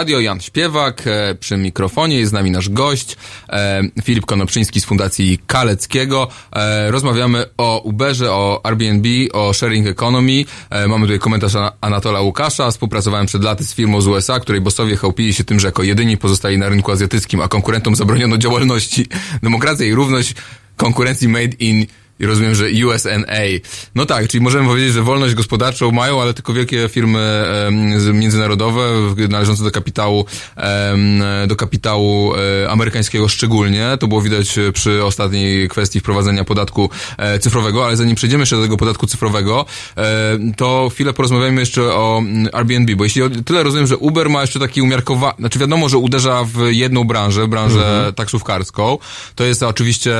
Radio, 0.00 0.20
Jan 0.20 0.40
Śpiewak, 0.40 1.06
e, 1.06 1.34
przy 1.34 1.56
mikrofonie 1.56 2.18
jest 2.18 2.30
z 2.30 2.32
nami 2.32 2.50
nasz 2.50 2.68
gość, 2.68 3.16
e, 3.48 3.82
Filip 4.02 4.26
Konopczyński 4.26 4.80
z 4.80 4.84
Fundacji 4.84 5.38
Kaleckiego. 5.46 6.28
E, 6.52 6.90
rozmawiamy 6.90 7.44
o 7.58 7.80
Uberze, 7.84 8.32
o 8.32 8.60
Airbnb, 8.64 9.08
o 9.32 9.52
sharing 9.52 9.86
economy. 9.86 10.44
Mamy 10.88 11.06
tutaj 11.06 11.18
komentarz 11.18 11.54
Ana- 11.54 11.72
Anatola 11.80 12.20
Łukasza. 12.20 12.70
Współpracowałem 12.70 13.26
przed 13.26 13.44
laty 13.44 13.64
z 13.64 13.74
firmą 13.74 14.00
z 14.00 14.06
USA, 14.06 14.40
której 14.40 14.60
bossowie 14.60 14.96
chełpili 14.96 15.34
się 15.34 15.44
tym, 15.44 15.60
że 15.60 15.68
jako 15.68 15.82
jedyni 15.82 16.16
pozostali 16.16 16.58
na 16.58 16.68
rynku 16.68 16.92
azjatyckim, 16.92 17.40
a 17.40 17.48
konkurentom 17.48 17.96
zabroniono 17.96 18.38
działalności. 18.38 19.06
Demokracja 19.42 19.86
i 19.86 19.94
równość 19.94 20.34
konkurencji 20.76 21.28
made 21.28 21.56
in 21.58 21.86
i 22.20 22.26
rozumiem, 22.26 22.54
że 22.54 22.66
USNA. 22.86 23.40
No 23.94 24.06
tak, 24.06 24.28
czyli 24.28 24.44
możemy 24.44 24.66
powiedzieć, 24.68 24.92
że 24.92 25.02
wolność 25.02 25.34
gospodarczą 25.34 25.90
mają, 25.90 26.22
ale 26.22 26.34
tylko 26.34 26.52
wielkie 26.52 26.88
firmy 26.88 27.44
międzynarodowe 28.12 28.82
należące 29.28 29.64
do 29.64 29.70
kapitału, 29.70 30.26
do 31.46 31.56
kapitału 31.56 32.34
e, 32.34 32.70
amerykańskiego 32.70 33.28
szczególnie. 33.28 33.96
To 34.00 34.08
było 34.08 34.22
widać 34.22 34.58
e, 34.58 34.72
przy 34.72 35.04
ostatniej 35.04 35.68
kwestii 35.68 36.00
wprowadzenia 36.00 36.44
podatku 36.44 36.90
e, 37.18 37.38
cyfrowego, 37.38 37.86
ale 37.86 37.96
zanim 37.96 38.16
przejdziemy 38.16 38.42
jeszcze 38.42 38.56
do 38.56 38.62
tego 38.62 38.76
podatku 38.76 39.06
cyfrowego, 39.06 39.66
to 40.56 40.90
chwilę 40.92 41.12
porozmawiajmy 41.12 41.60
jeszcze 41.60 41.82
o 41.82 42.18
mm, 42.18 42.48
Airbnb, 42.52 42.96
bo 42.96 43.04
jeśli 43.04 43.22
o 43.22 43.30
tyle 43.30 43.62
rozumiem, 43.62 43.86
że 43.86 43.96
Uber 43.96 44.30
ma 44.30 44.40
jeszcze 44.40 44.58
taki 44.60 44.82
umiarkowany, 44.82 45.34
znaczy 45.38 45.58
wiadomo, 45.58 45.88
że 45.88 45.98
uderza 45.98 46.44
w 46.44 46.68
jedną 46.70 47.04
branżę, 47.04 47.48
branżę 47.48 47.80
Mhm. 47.80 48.14
taksówkarską. 48.14 48.98
To 49.34 49.44
jest 49.44 49.62
oczywiście, 49.62 50.14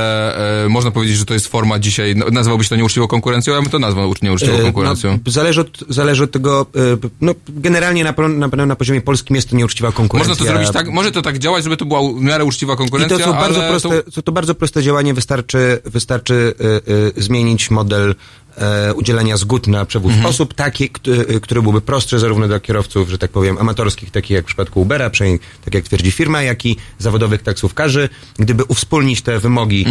można 0.69 0.91
powiedzieć, 0.91 1.17
że 1.17 1.25
to 1.25 1.35
jest 1.35 1.47
forma 1.47 1.79
dzisiaj, 1.91 2.17
no, 2.17 2.27
nazwałbyś 2.33 2.69
to 2.69 2.77
nieuczciwą 2.77 3.07
konkurencją, 3.07 3.55
ja 3.55 3.61
bym 3.61 3.71
to 3.71 3.79
nazwał 3.79 4.15
nieuczciwą 4.23 4.53
E, 4.53 4.63
konkurencją. 4.63 5.19
No, 5.27 5.33
zależy, 5.33 5.61
od, 5.61 5.85
zależy 5.89 6.25
od 6.25 6.31
tego, 6.31 6.67
e, 6.77 7.09
no 7.21 7.35
generalnie 7.49 8.05
na, 8.05 8.15
na, 8.29 8.67
na, 8.67 8.77
poziomie 8.77 9.01
polskim 9.01 9.37
jest 9.37 9.51
to 9.51 9.57
nieuczciwa 9.57 9.93
konkurencja. 9.93 10.31
Można 10.31 10.45
to 10.45 10.53
zrobić 10.53 10.71
tak, 10.71 10.89
może 10.89 11.13
to 11.13 11.23
tak 11.23 11.39
działać, 11.39 11.65
żeby 11.65 11.77
to 11.77 11.85
była 11.85 12.01
w 12.13 12.21
miarę 12.21 12.45
uczciwa 12.45 12.75
I 12.75 12.77
konkurencja, 12.77 13.19
to 13.19 13.25
są 13.25 13.33
bardzo, 13.33 13.61
proste, 13.61 14.03
to... 14.03 14.11
to... 14.11 14.23
to 14.23 14.33
bardzo 14.33 14.55
proste 14.55 14.83
działanie, 14.83 15.15
wystarczy, 15.15 15.81
wystarczy 15.85 16.55
y, 16.61 17.19
y, 17.19 17.23
zmienić 17.23 17.71
model 17.71 18.15
e, 18.57 18.95
udzielania 18.95 19.37
zgód 19.37 19.67
na 19.67 19.85
przewóz 19.85 20.11
Mhm. 20.13 20.27
osób, 20.31 20.55
taki, 20.55 20.91
kt- 20.91 21.09
y, 21.11 21.41
który 21.41 21.63
byłby 21.63 21.81
prostszy 21.81 22.19
zarówno 22.19 22.49
dla 22.49 22.61
kierowców, 22.61 23.11
że 23.11 23.19
tak 23.19 23.31
powiem, 23.31 23.59
amatorskich, 23.59 24.11
takich 24.11 24.31
jak 24.31 24.45
w 24.45 24.47
przypadku 24.47 24.81
Ubera, 24.81 25.11
przynajmniej 25.11 25.41
tak 25.65 25.75
jak 25.75 25.85
twierdzi 25.85 26.11
firma, 26.11 26.43
jak 26.43 26.67
i 26.67 26.77
zawodowych 26.99 27.43
taksówkarzy, 27.43 28.09
gdyby 28.39 28.65
uwspólnić 28.65 29.23
te 29.23 29.39
wymogi 29.39 29.85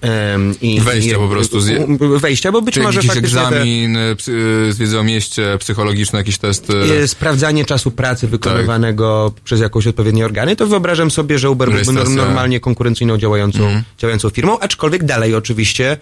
em, 0.00 0.54
i 0.60 0.76
Mhm. 0.78 0.94
Wejścia 0.94 1.16
i, 1.16 1.20
po 1.20 1.28
prostu 1.28 1.60
z- 1.60 1.70
u- 2.02 2.18
wejścia, 2.18 2.52
bo 2.52 2.62
być 2.62 2.74
Czy 2.74 2.80
może 2.80 2.96
jakiś 2.98 3.10
faktycznie 3.10 3.40
te- 3.40 3.46
egzamin, 3.48 3.96
e, 3.96 4.16
psy, 4.16 4.32
e, 4.68 4.72
z 4.72 4.78
wiedzy 4.78 4.98
o 4.98 5.02
mieście, 5.02 5.56
psychologiczny, 5.58 6.18
jakiś 6.18 6.38
test. 6.38 6.70
e, 6.70 7.02
e, 7.02 7.08
sprawdzanie 7.08 7.64
czasu 7.64 7.90
pracy 7.90 8.28
wykonywanego 8.28 9.32
Tak. 9.34 9.44
przez 9.44 9.60
jakąś 9.60 9.86
odpowiednie 9.86 10.24
organy, 10.24 10.56
to 10.56 10.66
wyobrażam 10.66 11.10
sobie, 11.10 11.38
że 11.38 11.50
Uber 11.50 11.70
byłby 11.72 11.92
normalnie 12.10 12.60
konkurencyjną 12.60 13.18
działającą, 13.18 13.58
Mhm. 13.64 13.82
działającą 13.98 14.30
firmą, 14.30 14.58
aczkolwiek 14.58 15.04
dalej 15.04 15.34
oczywiście 15.34 15.92
e, 15.92 15.96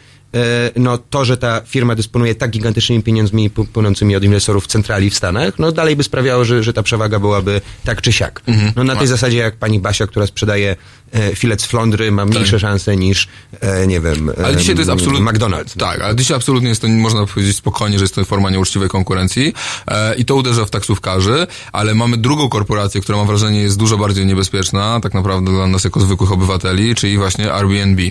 no 0.77 0.99
to, 0.99 1.25
że 1.25 1.37
ta 1.37 1.61
firma 1.67 1.95
dysponuje 1.95 2.35
tak 2.35 2.51
gigantycznymi 2.51 3.03
pieniędzmi 3.03 3.51
płynącymi 3.51 4.17
od 4.17 4.25
inwestorów 4.25 4.65
w 4.65 4.67
centrali 4.67 5.11
w 5.11 5.15
Stanach, 5.17 5.59
no 5.59 5.73
dalej 5.73 5.97
by 5.97 6.03
sprawiało, 6.03 6.45
że, 6.45 6.63
że 6.63 6.73
ta 6.73 6.83
przewaga 6.83 7.19
byłaby 7.19 7.61
tak 7.85 8.03
czy 8.03 8.13
siak. 8.13 8.43
Mhm. 8.47 8.73
No 8.77 8.85
na 8.85 8.97
tej 8.97 9.05
A- 9.05 9.07
zasadzie 9.07 9.39
jak 9.39 9.57
pani 9.57 9.81
Basia, 9.81 10.07
która 10.07 10.27
sprzedaje 10.27 10.77
e, 11.13 11.35
filet 11.37 11.63
z 11.63 11.67
flądry, 11.67 12.13
ma 12.13 12.25
mniejsze 12.25 12.61
szanse 12.61 12.97
niż, 12.97 13.29
e, 13.61 13.87
nie 13.87 14.01
wiem, 14.01 14.31
Tak. 14.37 14.45
Ale 14.45 14.57
dzisiaj 14.57 14.75
to 14.75 14.81
jest 14.81 14.91
em, 14.91 14.97
absolutnie... 14.97 15.27
McDonald's. 15.27 15.77
Tak, 15.79 16.01
ale 16.01 16.17
dzisiaj 16.17 16.37
absolutnie 16.37 16.69
jest 16.69 16.81
to, 16.83 16.89
można 16.89 17.27
powiedzieć 17.27 17.57
spokojnie, 17.57 17.99
że 17.99 18.05
jest 18.05 18.15
to 18.15 18.25
forma 18.25 18.51
nieuczciwej 18.51 18.89
konkurencji 18.89 19.55
e, 19.89 20.15
i 20.15 20.25
to 20.25 20.35
uderza 20.37 20.65
w 20.65 20.71
taksówkarzy, 20.71 21.47
ale 21.73 21.95
mamy 21.95 22.17
drugą 22.17 22.49
korporację, 22.49 23.01
która 23.01 23.19
mam 23.19 23.27
wrażenie 23.27 23.63
jest 23.63 23.79
dużo 23.79 23.99
bardziej 23.99 24.27
niebezpieczna, 24.27 25.01
tak 25.01 25.15
naprawdę 25.15 25.51
dla 25.51 25.67
nas 25.67 25.85
jako 25.85 26.01
zwykłych 26.01 26.33
obywateli, 26.33 26.95
czyli 26.95 27.19
właśnie 27.19 27.53
Airbnb. 27.53 28.03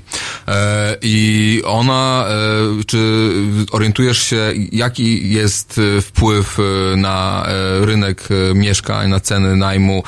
E, 0.47 0.97
I 1.01 1.61
ona, 1.65 2.12
e, 2.13 2.83
czy 2.87 3.29
orientujesz 3.71 4.23
się, 4.23 4.53
jaki 4.71 5.33
jest 5.33 5.79
e, 5.97 6.01
wpływ 6.01 6.57
e, 6.59 6.95
na 6.97 7.47
rynek 7.81 8.29
mieszkań, 8.55 9.09
na 9.09 9.19
ceny 9.19 9.55
najmu, 9.55 10.03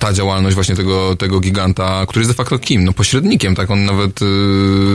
ta 0.00 0.12
działalność 0.12 0.54
właśnie 0.54 0.76
tego, 0.76 1.16
tego 1.16 1.40
giganta, 1.40 2.06
który 2.06 2.20
jest 2.20 2.30
de 2.30 2.34
facto 2.34 2.58
kim? 2.58 2.84
No 2.84 2.92
pośrednikiem, 2.92 3.54
tak? 3.54 3.70
On 3.70 3.84
nawet, 3.84 4.20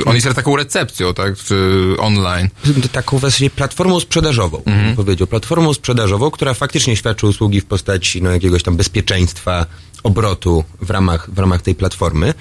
on 0.05 0.15
jest 0.15 0.27
taką 0.35 0.55
recepcją, 0.55 1.13
tak? 1.13 1.37
Czy 1.37 1.85
online. 1.99 2.49
taką 2.91 3.17
właściwie 3.17 3.49
platformą 3.49 3.99
sprzedażową, 3.99 4.61
Mhm. 4.65 4.95
powiedział. 4.95 5.27
Platformą 5.27 5.73
sprzedażową, 5.73 6.31
która 6.31 6.53
faktycznie 6.53 6.95
świadczy 6.95 7.27
usługi 7.27 7.61
w 7.61 7.65
postaci 7.65 8.21
no, 8.21 8.31
jakiegoś 8.31 8.63
tam 8.63 8.75
bezpieczeństwa 8.75 9.65
obrotu 10.03 10.63
w 10.81 10.89
ramach, 10.89 11.29
w 11.31 11.39
ramach 11.39 11.61
tej 11.61 11.75
platformy. 11.75 12.33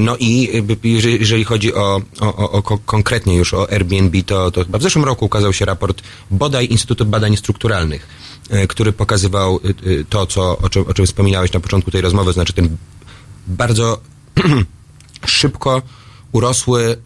No 0.00 0.16
i 0.16 0.62
jeżeli, 0.84 1.44
chodzi 1.44 1.74
o, 1.74 2.02
o, 2.20 2.36
o, 2.36 2.50
o 2.50 2.62
ko- 2.62 2.78
konkretnie 2.86 3.36
już 3.36 3.54
o 3.54 3.70
Airbnb, 3.70 4.22
to, 4.22 4.50
to 4.50 4.64
chyba 4.64 4.78
w 4.78 4.82
zeszłym 4.82 5.04
roku 5.04 5.24
ukazał 5.24 5.52
się 5.52 5.64
raport 5.64 6.02
bodaj 6.30 6.66
Instytutu 6.66 7.06
Badań 7.06 7.36
Strukturalnych, 7.36 8.06
e, 8.50 8.66
który 8.66 8.92
pokazywał 8.92 9.60
y, 9.64 9.90
y, 9.90 10.04
to, 10.08 10.26
co, 10.26 10.58
o, 10.58 10.68
czym, 10.68 10.84
o 10.86 10.94
czym 10.94 11.06
wspominałeś 11.06 11.52
na 11.52 11.60
początku 11.60 11.90
tej 11.90 12.00
rozmowy, 12.00 12.32
znaczy 12.32 12.52
ten 12.52 12.76
bardzo 13.46 14.00
szybko 15.26 15.82
urosły 16.32 16.96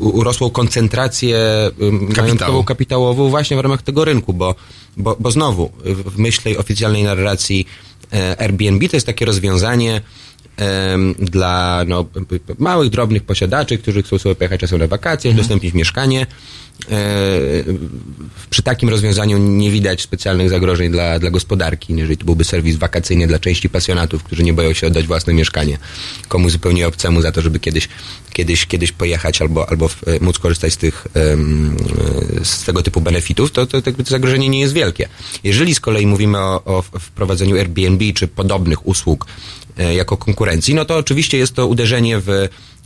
urosłą 0.00 0.50
koncentrację 0.50 1.38
majątkową 2.16 2.64
kapitałową 2.64 3.28
właśnie 3.28 3.56
w 3.56 3.60
ramach 3.60 3.82
tego 3.82 4.04
rynku, 4.04 4.32
bo, 4.32 4.54
bo, 4.96 5.16
bo 5.20 5.30
znowu 5.30 5.70
w 5.84 6.18
myśl 6.18 6.42
tej 6.42 6.58
oficjalnej 6.58 7.02
narracji 7.02 7.66
e, 8.12 8.40
Airbnb 8.40 8.88
to 8.88 8.96
jest 8.96 9.06
takie 9.06 9.24
rozwiązanie 9.24 10.00
dla 11.18 11.84
no, 11.86 12.04
małych, 12.58 12.90
drobnych 12.90 13.22
posiadaczy, 13.22 13.78
którzy 13.78 14.02
chcą 14.02 14.18
sobie 14.18 14.34
pojechać 14.34 14.60
czasem 14.60 14.78
na 14.78 14.86
wakacje, 14.86 15.30
udostępnić 15.30 15.74
mieszkanie. 15.74 16.26
E, 16.90 17.64
przy 18.50 18.62
takim 18.62 18.88
rozwiązaniu 18.88 19.38
nie 19.38 19.70
widać 19.70 20.02
specjalnych 20.02 20.50
zagrożeń 20.50 20.92
dla, 20.92 21.18
dla 21.18 21.30
gospodarki, 21.30 21.96
jeżeli 21.96 22.16
to 22.16 22.24
byłby 22.24 22.44
serwis 22.44 22.76
wakacyjny 22.76 23.26
dla 23.26 23.38
części 23.38 23.68
pasjonatów, 23.68 24.22
którzy 24.22 24.42
nie 24.42 24.52
boją 24.52 24.72
się 24.72 24.86
oddać 24.86 25.06
własne 25.06 25.34
mieszkanie 25.34 25.78
komuś 26.28 26.52
zupełnie 26.52 26.88
obcemu 26.88 27.22
za 27.22 27.32
to, 27.32 27.42
żeby 27.42 27.60
kiedyś, 27.60 27.88
kiedyś, 28.32 28.66
kiedyś 28.66 28.92
pojechać 28.92 29.42
albo, 29.42 29.68
albo 29.68 29.90
e, 30.06 30.20
móc 30.20 30.38
korzystać 30.38 30.72
z 30.72 30.76
tych 30.76 31.06
e, 31.16 31.36
z 32.44 32.64
tego 32.64 32.82
typu 32.82 33.00
benefitów, 33.00 33.52
to, 33.52 33.66
to, 33.66 33.82
to 33.82 33.90
zagrożenie 34.04 34.48
nie 34.48 34.60
jest 34.60 34.74
wielkie. 34.74 35.08
Jeżeli 35.44 35.74
z 35.74 35.80
kolei 35.80 36.06
mówimy 36.06 36.38
o, 36.38 36.64
o 36.64 36.82
wprowadzeniu 36.82 37.56
Airbnb 37.56 38.04
czy 38.14 38.28
podobnych 38.28 38.86
usług 38.86 39.26
jako 39.96 40.16
konkurencji, 40.16 40.74
no 40.74 40.84
to 40.84 40.96
oczywiście 40.96 41.38
jest 41.38 41.54
to 41.54 41.66
uderzenie 41.66 42.18
w, 42.18 42.24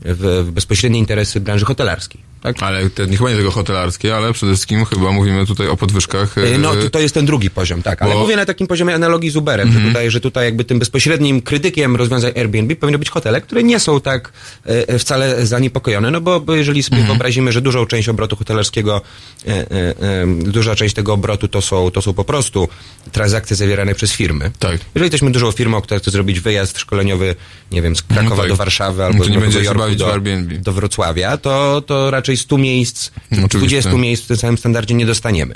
w, 0.00 0.44
w 0.46 0.50
bezpośrednie 0.50 0.98
interesy 0.98 1.40
branży 1.40 1.64
hotelarskiej. 1.64 2.20
Tak? 2.42 2.62
Ale 2.62 2.90
te, 2.90 3.06
chyba 3.08 3.30
nie 3.30 3.36
tylko 3.36 3.50
hotelarskie, 3.50 4.16
ale 4.16 4.32
przede 4.32 4.52
wszystkim 4.52 4.84
chyba 4.84 5.12
mówimy 5.12 5.46
tutaj 5.46 5.68
o 5.68 5.76
podwyżkach. 5.76 6.38
E, 6.38 6.58
No, 6.58 6.78
e, 6.78 6.82
to, 6.82 6.90
to 6.90 6.98
jest 7.00 7.14
ten 7.14 7.26
drugi 7.26 7.50
poziom, 7.50 7.82
tak. 7.82 8.02
Ale 8.02 8.14
Bo- 8.14 8.20
mówię 8.20 8.36
na 8.36 8.44
takim 8.46 8.66
poziomie 8.66 8.94
analogii 8.94 9.30
z 9.30 9.36
Uberem, 9.36 9.68
Mhm. 9.68 9.84
że, 9.84 9.90
tutaj, 9.90 10.10
że 10.10 10.20
tutaj 10.20 10.44
jakby 10.44 10.64
tym 10.64 10.78
bezpośrednim 10.78 11.42
krytykiem 11.42 11.96
rozwiązań 11.96 12.32
Airbnb 12.36 12.76
powinny 12.76 12.98
być 12.98 13.10
hotele, 13.10 13.40
które 13.40 13.62
nie 13.62 13.80
są 13.80 14.00
tak 14.00 14.32
e, 14.64 14.98
wcale 14.98 15.46
zaniepokojone, 15.46 16.10
no 16.10 16.20
bo, 16.20 16.40
bo 16.40 16.54
jeżeli 16.54 16.82
sobie 16.82 16.96
Mhm. 16.96 17.06
wyobrazimy, 17.06 17.52
że 17.52 17.60
dużą 17.60 17.86
część 17.86 18.08
obrotu 18.08 18.36
hotelarskiego, 18.36 19.00
e, 19.46 19.50
e, 19.50 19.60
e, 19.62 20.26
duża 20.44 20.74
część 20.76 20.94
tego 20.94 21.12
obrotu 21.12 21.48
to 21.48 21.62
są, 21.62 21.90
to 21.90 22.02
są 22.02 22.12
po 22.14 22.24
prostu 22.24 22.68
transakcje 23.12 23.56
zawierane 23.56 23.94
przez 23.94 24.12
firmy. 24.12 24.50
Tak. 24.58 24.72
Jeżeli 24.72 25.04
jesteśmy 25.04 25.30
dużą 25.30 25.52
firmą, 25.52 25.80
która 25.80 26.00
chce 26.00 26.10
zrobić 26.10 26.40
wyjazd 26.40 26.78
szkoleniowy, 26.78 27.34
nie 27.72 27.82
wiem, 27.82 27.96
z 27.96 28.02
Krakowa 28.02 28.36
No 28.36 28.42
tak. 28.42 28.48
do 28.48 28.56
Warszawy 28.56 28.98
No 28.98 29.04
albo 29.04 29.24
to 29.24 29.30
nie 29.30 29.38
będzie 29.38 29.58
się 29.58 29.64
Jorku 29.64 29.82
w 29.90 29.96
do, 29.96 30.12
Airbnb. 30.12 30.58
do 30.58 30.72
Wrocławia, 30.72 31.36
to, 31.36 31.82
to 31.86 32.10
raczej 32.10 32.27
100 32.36 32.58
miejsc, 32.58 33.10
Oczywiście. 33.30 33.58
20 33.58 33.92
miejsc 33.92 34.24
w 34.24 34.26
tym 34.26 34.36
samym 34.36 34.58
standardzie 34.58 34.94
nie 34.94 35.06
dostaniemy 35.06 35.54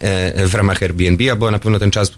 e, 0.00 0.46
w 0.46 0.54
ramach 0.54 0.82
Airbnb, 0.82 1.30
albo 1.30 1.50
na 1.50 1.58
pewno 1.58 1.78
ten 1.78 1.90
czas, 1.90 2.08
e, 2.10 2.12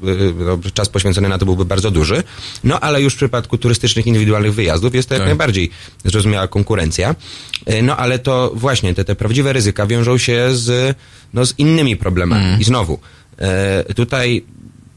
no, 0.44 0.58
czas 0.74 0.88
poświęcony 0.88 1.28
na 1.28 1.38
to 1.38 1.44
byłby 1.44 1.64
bardzo 1.64 1.90
duży. 1.90 2.22
No 2.64 2.80
ale 2.80 3.02
już 3.02 3.14
w 3.14 3.16
przypadku 3.16 3.58
turystycznych, 3.58 4.06
indywidualnych 4.06 4.54
wyjazdów 4.54 4.94
jest 4.94 5.08
to 5.08 5.14
jak 5.14 5.20
Tak. 5.20 5.28
najbardziej 5.28 5.70
zrozumiała 6.04 6.48
konkurencja. 6.48 7.14
E, 7.66 7.82
No 7.82 7.96
ale 7.96 8.18
to 8.18 8.52
właśnie 8.54 8.94
te, 8.94 9.04
te 9.04 9.14
prawdziwe 9.16 9.52
ryzyka 9.52 9.86
wiążą 9.86 10.18
się 10.18 10.48
z, 10.52 10.96
no, 11.34 11.46
z 11.46 11.58
innymi 11.58 11.96
problemami. 11.96 12.42
Mhm. 12.42 12.60
I 12.60 12.64
znowu, 12.64 12.98
tutaj 13.96 14.44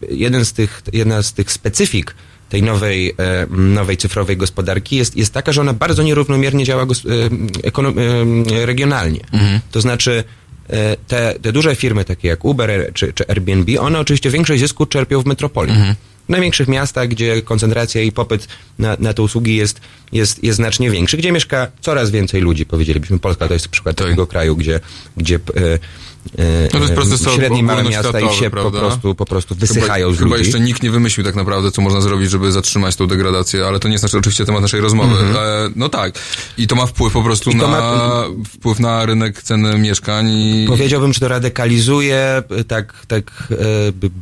jeden 0.10 0.45
z 0.45 0.53
tych, 0.53 0.82
jedna 0.94 1.22
z 1.24 1.34
tych 1.34 1.52
specyfik 1.52 2.15
tej 2.54 2.64
nowej, 2.64 3.16
e, 3.18 3.48
nowej 3.50 3.98
cyfrowej 3.98 4.38
gospodarki 4.38 4.96
jest, 4.96 5.18
jest 5.18 5.34
taka, 5.34 5.52
że 5.52 5.62
ona 5.62 5.74
bardzo 5.74 6.04
nierównomiernie 6.04 6.66
działa 6.66 6.84
e, 6.84 6.86
e, 6.86 8.66
regionalnie. 8.66 9.20
To 9.72 9.82
znaczy 9.82 10.24
te, 11.08 11.36
te 11.42 11.52
duże 11.52 11.76
firmy 11.76 12.06
takie 12.06 12.28
jak 12.28 12.46
Uber 12.46 12.92
czy, 12.94 13.14
czy 13.14 13.28
Airbnb, 13.28 13.80
one 13.80 14.00
oczywiście 14.00 14.30
większość 14.30 14.62
zysku 14.62 14.86
czerpią 14.86 15.22
w 15.22 15.26
metropolii. 15.26 15.76
W 16.26 16.30
największych 16.30 16.68
miastach, 16.68 17.08
gdzie 17.08 17.42
koncentracja 17.42 18.02
i 18.02 18.12
popyt 18.12 18.48
na, 18.80 18.98
na 19.00 19.14
te 19.14 19.22
usługi 19.22 19.56
jest, 19.56 19.82
jest, 20.12 20.44
jest 20.44 20.56
znacznie 20.56 20.92
większy, 20.92 21.18
gdzie 21.18 21.32
mieszka 21.32 21.68
coraz 21.82 22.12
więcej 22.12 22.42
ludzi, 22.42 22.66
powiedzielibyśmy. 22.66 23.20
Polska 23.20 23.48
to 23.48 23.54
jest 23.54 23.68
przykład 23.68 23.96
takiego 23.96 24.28
kraju, 24.28 24.56
gdzie, 24.56 24.80
gdzie 25.18 25.40
to 26.72 26.78
jest 26.78 26.94
proces 26.94 27.22
średnie 27.36 27.64
małe 27.64 27.84
miasta 27.84 28.20
i 28.20 28.36
się 28.36 28.50
po 28.50 28.72
prostu, 28.72 29.16
po 29.16 29.26
prostu 29.26 29.56
wysychają 29.56 30.08
chyba, 30.08 30.16
z 30.16 30.20
Chyba 30.20 30.30
ludzi. 30.36 30.44
jeszcze 30.45 30.60
nikt 30.60 30.84
nie 30.84 30.91
wymyślił 30.91 31.26
tak 31.26 31.36
naprawdę, 31.36 31.72
co 31.72 31.82
można 31.82 32.02
zrobić, 32.02 32.30
żeby 32.32 32.52
zatrzymać 32.52 32.95
tą 32.95 33.08
degradację, 33.08 33.66
ale 33.66 33.80
to 33.80 33.88
nie 33.88 33.91
jest 33.91 34.04
nasz, 34.04 34.16
oczywiście 34.16 34.45
temat 34.45 34.62
naszej 34.62 34.82
rozmowy. 34.82 35.20
Mhm. 35.20 35.36
E, 35.36 35.70
no 35.76 35.90
tak. 35.90 36.14
I 36.58 36.68
to 36.68 36.76
ma 36.76 36.86
wpływ 36.86 37.14
po 37.14 37.24
prostu 37.24 37.52
I 37.52 37.56
na, 37.56 37.68
ma- 37.68 38.24
wpływ 38.54 38.80
na 38.80 39.06
rynek 39.06 39.44
cen 39.44 39.82
mieszkań 39.82 40.30
i... 40.32 40.66
Powiedziałbym, 40.68 41.14
że 41.14 41.20
to 41.20 41.28
radykalizuje 41.28 42.44
e, 42.50 42.64
tak, 42.64 42.94
tak 43.08 43.24
e, 43.52 43.56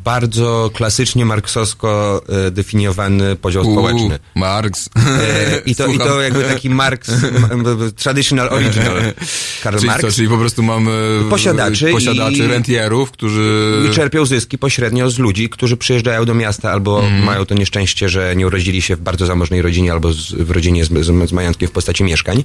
bardzo 0.03 0.72
klasycznie 0.73 1.26
marksowsko 1.26 2.22
e, 2.48 2.52
definiowany 2.52 3.36
podział 3.36 3.68
U, 3.68 3.72
społeczny. 3.72 4.19
Marx. 4.36 4.90
E, 4.95 5.61
I 5.65 5.76
to, 5.76 5.88
I 5.88 5.98
to 5.98 6.22
jakby 6.22 6.44
taki 6.44 6.69
Marx, 6.69 7.10
m- 7.10 7.48
m- 7.52 7.91
traditional 7.95 8.49
original, 8.49 8.98
Karl 9.64 9.76
Czyli, 9.78 9.88
Marx. 9.88 10.02
co, 10.02 10.11
czyli 10.11 10.28
po 10.28 10.38
prostu 10.38 10.64
mamy 10.64 11.19
Posiadaczy 11.30 11.90
posiadaczy 11.91 12.38
i- 12.38 12.47
rentierów, 12.47 13.11
którzy... 13.11 13.72
I 13.91 13.93
czerpią 13.95 14.26
zyski 14.26 14.57
pośrednio 14.57 15.09
z 15.09 15.19
ludzi, 15.19 15.49
którzy 15.49 15.77
przyjeżdżają 15.77 16.26
do 16.26 16.34
miasta 16.34 16.72
albo 16.72 16.99
Mhm. 17.03 17.23
mają 17.23 17.45
to 17.45 17.55
nieszczęście, 17.55 18.09
że 18.09 18.35
nie 18.35 18.47
urodzili 18.47 18.81
się 18.81 18.95
w 18.95 18.99
bardzo 19.01 19.26
zamożnej 19.26 19.61
rodzinie 19.61 19.91
albo 19.91 20.13
z, 20.13 20.31
w 20.34 20.51
rodzinie 20.51 20.85
z, 20.85 20.89
z, 20.89 21.30
z 21.30 21.31
majątkiem 21.31 21.69
w 21.69 21.72
postaci 21.72 22.03
mieszkań. 22.03 22.43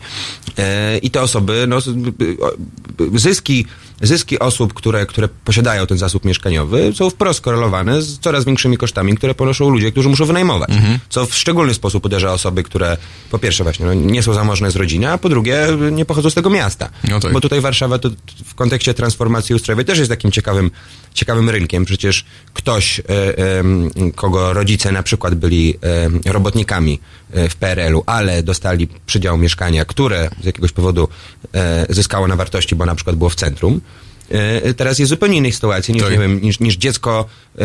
E, 0.59 0.99
I 0.99 1.11
te 1.11 1.23
osoby, 1.23 1.65
no, 1.69 1.79
zyski, 3.15 3.67
zyski 4.03 4.39
osób, 4.39 4.75
które, 4.75 5.07
które 5.07 5.29
posiadają 5.29 5.87
ten 5.87 5.99
zasób 5.99 6.25
mieszkaniowy 6.25 6.93
są 6.95 7.11
wprost 7.11 7.41
korelowane 7.41 8.03
z 8.03 8.19
coraz 8.19 8.45
większymi 8.45 8.77
kosztami, 8.77 9.17
które 9.17 9.35
ponoszą 9.35 9.69
ludzie, 9.69 9.93
którzy 9.93 10.09
muszą 10.09 10.25
wynajmować. 10.25 10.71
Mhm. 10.71 10.99
Co 11.09 11.27
w 11.27 11.35
szczególny 11.35 11.75
sposób 11.75 12.05
uderza 12.05 12.33
osoby, 12.33 12.63
które 12.63 12.97
po 13.31 13.39
pierwsze 13.39 13.65
właśnie 13.65 13.87
no, 13.87 13.95
nie 13.95 14.23
są 14.23 14.35
zamożne 14.35 14.71
z 14.71 14.77
rodziny, 14.77 15.11
a 15.11 15.19
po 15.19 15.29
drugie 15.29 15.67
nie 15.93 16.05
pochodzą 16.05 16.31
z 16.31 16.35
tego 16.35 16.51
miasta. 16.51 16.89
No 17.09 17.21
tak. 17.21 17.33
Bo 17.33 17.41
tutaj 17.41 17.61
Warszawa 17.61 17.99
to 17.99 18.11
w 18.45 18.55
kontekście 18.55 18.95
transformacji 18.95 19.55
ustrojowej 19.55 19.85
też 19.85 19.99
jest 19.99 20.11
takim 20.11 20.33
ciekawym, 20.33 20.71
ciekawym 21.15 21.51
rynkiem. 21.51 21.85
Przecież 21.85 22.25
ktoś, 22.55 23.01
e, 23.01 23.39
em, 23.59 23.91
kogo 24.15 24.53
rodzice 24.53 24.93
na 24.93 25.03
przykład 25.03 25.35
byli 25.35 25.75
em, 25.81 26.21
robotnikami 26.25 27.01
w 27.31 27.57
PRL-u, 27.57 28.03
ale 28.07 28.43
dostali 28.43 28.89
przydział 29.07 29.39
mieszkania, 29.39 29.85
które 29.85 30.31
z 30.43 30.45
jakiegoś 30.45 30.73
powodu 30.73 31.09
e, 31.55 31.87
zyskało 31.89 32.29
na 32.29 32.37
wartości, 32.37 32.77
bo 32.77 32.87
na 32.87 32.95
przykład 32.95 33.17
było 33.17 33.31
w 33.31 33.35
centrum, 33.35 33.75
e, 33.75 33.81
teraz 34.77 34.99
jest 34.99 35.11
zupełnie 35.11 35.37
innej 35.39 35.53
sytuacji 35.53 35.95
niż, 35.95 36.03
Tak. 36.03 36.13
nie 36.13 36.19
wiem, 36.19 36.43
niż, 36.43 36.61
niż 36.61 36.77
dziecko 36.77 37.25
e, 37.59 37.63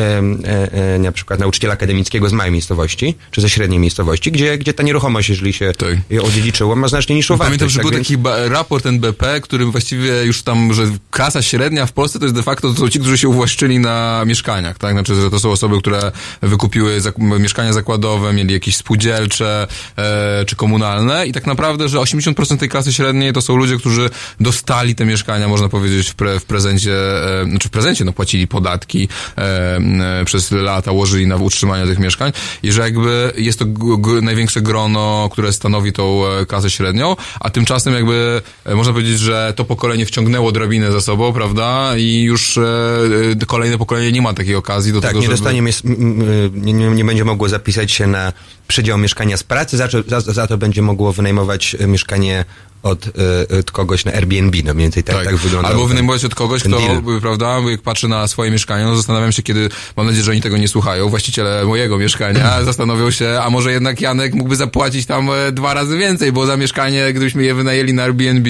e, 0.95 0.99
na 0.99 1.11
przykład 1.11 1.39
nauczyciela 1.39 1.73
akademickiego 1.73 2.29
z 2.29 2.33
małej 2.33 2.51
miejscowości, 2.51 3.15
czy 3.31 3.41
ze 3.41 3.49
średniej 3.49 3.79
miejscowości, 3.79 4.31
gdzie, 4.31 4.57
gdzie 4.57 4.73
ta 4.73 4.83
nieruchomość, 4.83 5.29
jeżeli 5.29 5.53
się 5.53 5.71
ją 6.09 6.23
odziedziczyło, 6.23 6.75
ma 6.75 6.87
znacznie 6.87 7.15
niższą 7.15 7.37
wartość. 7.37 7.47
Pamiętam, 7.49 7.69
że 7.69 7.75
tak 7.79 7.83
był 7.83 7.91
więc- 7.91 8.07
taki 8.07 8.49
raport 8.53 8.85
NBP, 8.85 9.41
który 9.41 9.65
właściwie 9.65 10.23
już 10.25 10.41
tam, 10.43 10.73
że 10.73 10.83
klasa 11.11 11.41
średnia 11.41 11.85
w 11.85 11.91
Polsce 11.91 12.19
to 12.19 12.25
jest 12.25 12.35
de 12.35 12.43
facto 12.43 12.73
to 12.73 12.79
są 12.79 12.89
ci, 12.89 12.99
którzy 12.99 13.17
się 13.17 13.29
uwłaszczyli 13.29 13.79
na 13.79 14.23
mieszkaniach, 14.25 14.77
tak? 14.77 14.91
Znaczy, 14.93 15.15
że 15.15 15.29
to 15.29 15.39
są 15.39 15.51
osoby, 15.51 15.79
które 15.79 16.11
wykupiły 16.41 17.01
zak- 17.01 17.39
mieszkania 17.39 17.73
zakładowe, 17.73 18.33
mieli 18.33 18.53
jakieś 18.53 18.75
spółdzielcze 18.75 19.67
e, 19.97 20.45
czy 20.45 20.55
komunalne 20.55 21.27
i 21.27 21.31
tak 21.31 21.47
naprawdę, 21.47 21.89
że 21.89 21.97
80% 21.97 22.57
tej 22.57 22.69
klasy 22.69 22.93
średniej 22.93 23.33
to 23.33 23.41
są 23.41 23.55
ludzie, 23.55 23.77
którzy 23.77 24.09
dostali 24.39 24.95
te 24.95 25.05
mieszkania, 25.05 25.47
można 25.47 25.69
powiedzieć, 25.69 26.09
w, 26.09 26.15
pre, 26.15 26.39
w 26.39 26.45
prezencie, 26.51 26.93
e, 27.41 27.45
znaczy 27.45 27.67
w 27.67 27.71
prezencie, 27.71 28.05
no 28.05 28.13
płacili 28.13 28.47
podatki 28.47 29.07
e, 29.37 29.41
e, 30.21 30.25
przez 30.25 30.51
lata, 30.51 30.91
łożyli 30.91 31.27
na 31.27 31.35
utrzymanie 31.35 31.85
tych 31.85 31.99
mieszkań 31.99 32.31
i 32.63 32.71
że 32.71 32.81
jakby 32.81 33.33
jest 33.37 33.59
to 33.59 33.65
największe 34.21 34.61
grono, 34.61 35.29
które 35.31 35.53
stanowi 35.53 35.93
tą 35.93 36.27
e, 36.27 36.45
klasę 36.45 36.69
średnią, 36.69 37.15
a 37.39 37.49
tymczasem 37.49 37.93
jakby 37.93 38.41
można 38.75 38.93
powiedzieć, 38.93 39.19
że 39.19 39.53
to 39.55 39.65
pokolenie 39.65 40.05
wciągnęło 40.05 40.51
drabinę 40.51 40.91
za 40.91 41.01
sobą, 41.01 41.33
prawda? 41.33 41.93
I 41.97 42.21
już 42.21 42.57
e, 42.57 43.45
kolejne 43.47 43.77
pokolenie 43.77 44.11
nie 44.11 44.21
ma 44.21 44.33
takiej 44.33 44.55
okazji 44.55 44.93
do 44.93 45.01
tak, 45.01 45.09
tego, 45.09 45.19
nie 45.19 45.27
żeby... 45.27 45.37
dostanie, 45.37 45.61
nie, 46.53 46.73
nie, 46.73 47.05
będzie 47.05 47.25
mogło 47.25 47.49
zapisać 47.49 47.91
się 47.91 48.07
na 48.07 48.33
przydział 48.67 48.97
mieszkania 48.97 49.37
z 49.37 49.43
pracy, 49.43 49.77
za, 49.77 49.87
za, 50.07 50.21
za 50.21 50.47
to 50.47 50.57
będzie 50.57 50.81
mogło 50.81 51.13
wynajmować 51.13 51.75
mieszkanie 51.87 52.45
od, 52.83 53.07
e, 53.51 53.59
od 53.59 53.71
kogoś 53.71 54.05
na 54.05 54.11
Airbnb, 54.11 54.57
no 54.65 54.73
mniej 54.73 54.85
więcej 54.85 55.03
tak, 55.03 55.25
tak, 55.25 55.35
wygląda. 55.35 55.69
Albo 55.69 55.85
wynajmować 55.87 56.25
od 56.25 56.35
kogoś, 56.35 56.61
kto, 56.63 56.79
deal. 56.79 57.01
prawda, 57.21 57.59
jak 57.69 57.81
patrzy 57.81 58.07
na 58.07 58.27
swoje 58.27 58.51
mieszkanie, 58.51 58.85
no 58.85 58.95
zastanawiam 58.95 59.31
się, 59.31 59.43
kiedy, 59.43 59.69
mam 59.97 60.05
nadzieję, 60.05 60.23
że 60.23 60.31
oni 60.31 60.41
tego 60.41 60.57
nie 60.57 60.67
słuchają, 60.67 61.09
właściciele 61.09 61.65
mojego 61.65 61.97
mieszkania 61.97 62.63
zastanowią 62.63 63.11
się, 63.11 63.39
a 63.43 63.49
może 63.49 63.71
jednak 63.71 64.01
Janek 64.01 64.33
mógłby 64.33 64.55
zapłacić 64.55 65.05
tam 65.05 65.29
e, 65.31 65.51
dwa 65.51 65.73
razy 65.73 65.97
więcej, 65.97 66.31
bo 66.31 66.45
za 66.45 66.57
mieszkanie, 66.57 67.13
gdybyśmy 67.13 67.43
je 67.43 67.53
wynajęli 67.53 67.93
na 67.93 68.03
Airbnb, 68.03 68.49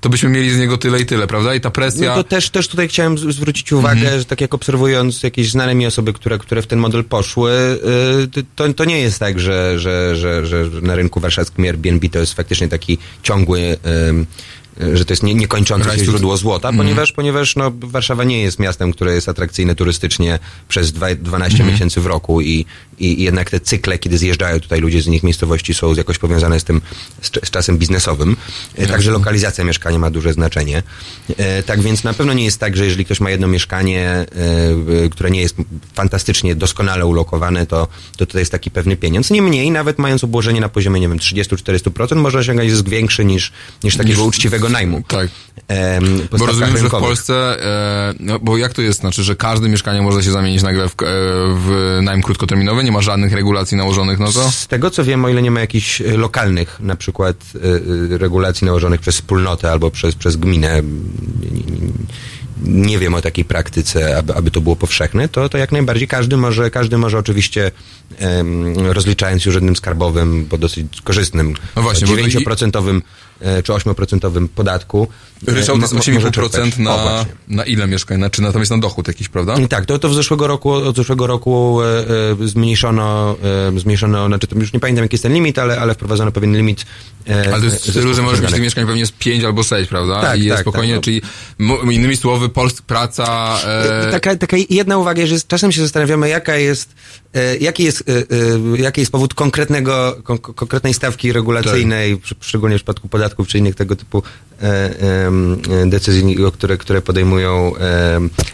to 0.00 0.08
byśmy 0.08 0.28
mieli 0.28 0.50
z 0.50 0.58
niego 0.58 0.78
tyle 0.78 1.00
i 1.00 1.06
tyle, 1.06 1.26
prawda? 1.26 1.54
I 1.54 1.60
ta 1.60 1.70
presja... 1.70 2.08
No 2.10 2.14
to 2.16 2.24
też, 2.24 2.50
też 2.50 2.68
tutaj 2.68 2.88
chciałem 2.88 3.18
zwrócić 3.18 3.72
uwagę, 3.72 4.00
Mhm. 4.00 4.18
że 4.18 4.24
tak 4.24 4.40
jak 4.40 4.54
obserwując 4.54 5.22
jakieś 5.22 5.50
znane 5.50 5.74
mi 5.74 5.86
osoby, 5.86 6.12
które, 6.12 6.38
które 6.38 6.62
w 6.62 6.66
ten 6.66 6.78
model 6.78 7.04
poszły, 7.04 7.52
y, 8.38 8.44
to, 8.56 8.72
to 8.72 8.84
nie 8.84 9.00
jest 9.00 9.18
tak, 9.18 9.40
że, 9.40 9.78
że, 9.78 10.16
że, 10.16 10.46
że 10.46 10.64
na 10.82 10.94
rynku 10.94 11.20
warszawskim 11.20 11.64
Airbnb 11.64 12.08
to 12.08 12.18
jest 12.18 12.34
faktycznie 12.34 12.68
taki 12.68 12.98
ciągły 13.22 13.63
y, 13.72 14.26
że 14.94 15.04
to 15.04 15.12
jest 15.12 15.22
nie, 15.22 15.34
niekończące 15.34 15.98
się 15.98 16.04
źródło 16.04 16.36
złota, 16.36 16.68
Mhm. 16.68 16.86
ponieważ, 16.86 17.12
ponieważ 17.12 17.56
no, 17.56 17.72
Warszawa 17.80 18.24
nie 18.24 18.42
jest 18.42 18.58
miastem, 18.58 18.92
które 18.92 19.14
jest 19.14 19.28
atrakcyjne 19.28 19.74
turystycznie 19.74 20.38
przez 20.68 20.92
dwa, 20.92 21.14
12 21.14 21.56
Mhm. 21.58 21.72
miesięcy 21.72 22.00
w 22.00 22.06
roku 22.06 22.40
i, 22.40 22.66
i, 22.98 23.22
jednak 23.22 23.50
te 23.50 23.60
cykle, 23.60 23.98
kiedy 23.98 24.18
zjeżdżają 24.18 24.60
tutaj 24.60 24.80
ludzie 24.80 25.02
z 25.02 25.06
innych 25.06 25.22
miejscowości 25.22 25.74
są 25.74 25.94
jakoś 25.94 26.18
powiązane 26.18 26.60
z 26.60 26.64
tym, 26.64 26.80
z, 27.22 27.30
z 27.46 27.50
czasem 27.50 27.78
biznesowym. 27.78 28.36
E, 28.76 28.86
Także 28.86 29.10
lokalizacja 29.10 29.64
mieszkania 29.64 29.98
ma 29.98 30.10
duże 30.10 30.32
znaczenie. 30.32 30.82
E, 31.36 31.62
Tak 31.62 31.80
więc 31.82 32.04
na 32.04 32.12
pewno 32.14 32.32
nie 32.32 32.44
jest 32.44 32.58
tak, 32.60 32.76
że 32.76 32.84
jeżeli 32.84 33.04
ktoś 33.04 33.20
ma 33.20 33.30
jedno 33.30 33.48
mieszkanie, 33.48 34.08
e, 35.04 35.08
które 35.10 35.30
nie 35.30 35.40
jest 35.40 35.56
fantastycznie 35.94 36.54
doskonale 36.54 37.06
ulokowane, 37.06 37.66
to, 37.66 37.88
to 38.16 38.26
to 38.26 38.38
jest 38.38 38.52
taki 38.52 38.70
pewny 38.70 38.96
pieniądz. 38.96 39.30
Niemniej, 39.30 39.70
nawet 39.70 39.98
mając 39.98 40.24
obłożenie 40.24 40.60
na 40.60 40.68
poziomie, 40.68 41.00
nie 41.00 41.08
wiem, 41.08 41.18
30-40%, 41.18 42.16
można 42.16 42.40
osiągać 42.40 42.70
zysk 42.70 42.88
większy 42.88 43.24
niż, 43.24 43.52
niż 43.84 43.96
takiego 43.96 44.18
Niż- 44.20 44.28
uczciwego 44.28 44.63
najmu. 44.68 45.02
Tak. 45.08 45.28
Bo 46.38 46.46
rozumiem, 46.46 46.70
że 46.70 46.76
w 46.76 46.80
rynkowych. 46.82 47.06
Polsce, 47.08 47.64
e, 47.64 48.14
no, 48.20 48.38
bo 48.38 48.56
jak 48.56 48.72
to 48.72 48.82
jest, 48.82 49.00
znaczy, 49.00 49.22
że 49.22 49.36
każde 49.36 49.68
mieszkanie 49.68 50.02
może 50.02 50.22
się 50.22 50.30
zamienić 50.30 50.62
nagle 50.62 50.88
w, 50.88 50.92
e, 50.92 50.94
w 51.54 51.98
najem 52.02 52.22
krótkoterminowy, 52.22 52.84
nie 52.84 52.92
ma 52.92 53.02
żadnych 53.02 53.32
regulacji 53.32 53.76
nałożonych 53.76 54.18
na 54.18 54.26
to? 54.26 54.50
Z 54.50 54.66
tego 54.66 54.90
co 54.90 55.04
wiem, 55.04 55.24
o 55.24 55.28
ile 55.28 55.42
nie 55.42 55.50
ma 55.50 55.60
jakichś 55.60 56.00
e, 56.00 56.16
lokalnych 56.16 56.80
na 56.80 56.96
przykład 56.96 57.36
e, 58.14 58.18
regulacji 58.18 58.64
nałożonych 58.64 59.00
przez 59.00 59.14
wspólnotę 59.14 59.72
albo 59.72 59.90
przez, 59.90 60.14
przez 60.14 60.36
gminę, 60.36 60.82
nie, 62.62 62.98
wiem 62.98 63.14
o 63.14 63.22
takiej 63.22 63.44
praktyce, 63.44 64.18
aby, 64.18 64.34
aby 64.34 64.50
to 64.50 64.60
było 64.60 64.76
powszechne, 64.76 65.28
to, 65.28 65.48
to 65.48 65.58
jak 65.58 65.72
najbardziej 65.72 66.08
każdy 66.08 66.36
może, 66.36 66.70
każdy 66.70 66.98
może 66.98 67.18
oczywiście 67.18 67.70
rozliczając 68.76 69.42
się 69.42 69.50
urzędem 69.50 69.76
skarbowym 69.76 70.46
po 70.50 70.58
dosyć 70.58 70.86
korzystnym 71.04 71.54
No 71.76 71.82
właśnie, 71.82 72.06
bo 72.06 72.12
to 72.12 72.18
i- 72.20 72.30
9% 72.30 72.96
e, 72.96 73.00
czy 73.64 73.72
8% 73.72 74.48
podatku. 74.48 75.08
e, 75.48 75.50
Ryczałt 75.54 75.80
jest 75.80 75.92
mo- 75.92 75.96
może 75.98 76.12
8,5% 76.12 76.30
czerpać. 76.50 76.74
O, 76.78 77.04
na, 77.04 77.24
na 77.48 77.64
ile 77.64 77.86
mieszkań? 77.86 78.18
Na, 78.20 78.30
czy 78.30 78.42
natomiast 78.42 78.70
na 78.70 78.78
dochód 78.78 79.08
jakiś, 79.08 79.28
prawda? 79.28 79.56
Tak, 79.68 79.86
to, 79.86 79.98
to 79.98 80.08
w 80.08 80.14
zeszłego 80.14 80.46
roku, 80.46 80.70
od 80.72 80.96
zeszłego 80.96 81.26
roku 81.26 81.82
e, 81.82 81.86
e, 82.42 82.48
zmniejszono, 82.48 83.36
e, 83.76 83.80
zmniejszono, 83.80 84.26
znaczy 84.26 84.46
to 84.46 84.58
już 84.58 84.72
nie 84.72 84.80
pamiętam 84.80 85.02
jaki 85.02 85.14
jest 85.14 85.22
ten 85.22 85.32
limit, 85.32 85.58
ale, 85.58 85.80
ale 85.80 85.94
wprowadzono 85.94 86.32
pewien 86.32 86.56
limit. 86.56 86.86
E, 87.28 87.46
Ale 87.52 87.58
to 87.58 87.64
jest 87.64 87.84
w 87.84 87.88
e, 87.88 87.90
stylu, 87.92 88.14
że 88.14 88.22
może 88.22 88.36
być 88.36 88.40
zysków 88.40 88.52
tych 88.54 88.62
mieszkań 88.62 88.86
pewnie 88.86 89.06
z 89.06 89.12
5 89.12 89.44
albo 89.44 89.62
6, 89.62 89.88
prawda? 89.88 90.20
Tak, 90.20 90.38
I 90.40 90.44
jest 90.44 90.56
tak, 90.56 90.64
spokojnie, 90.64 90.92
tak, 90.94 90.96
no. 90.96 91.02
czyli 91.02 91.96
innymi 91.96 92.16
słowy, 92.16 92.48
Pols 92.48 92.82
praca... 92.82 93.58
E, 93.66 94.10
Taka, 94.10 94.36
taka 94.36 94.56
jedna 94.70 94.98
uwaga, 94.98 95.26
że 95.26 95.36
czasem 95.48 95.72
się 95.72 95.80
zastanawiamy, 95.82 96.28
jaka 96.28 96.56
jest, 96.56 96.92
e, 96.92 97.23
jaki, 97.60 97.84
jest, 97.84 98.04
e, 98.08 98.12
e, 98.12 98.78
jaki 98.78 99.00
jest 99.00 99.12
powód 99.12 99.34
konkretnego, 99.34 100.16
kon, 100.24 100.38
konkretnej 100.38 100.94
stawki 100.94 101.32
regulacyjnej, 101.32 102.16
przy, 102.16 102.34
szczególnie 102.40 102.76
w 102.76 102.78
przypadku 102.78 103.08
podatków 103.08 103.48
czy 103.48 103.58
innych 103.58 103.74
tego 103.74 103.96
typu 103.96 104.18
e, 104.18 104.22
e, 104.22 104.53
decyzji, 105.86 106.44
o 106.44 106.52
które, 106.52 106.76
które 106.76 107.02
podejmują 107.02 107.72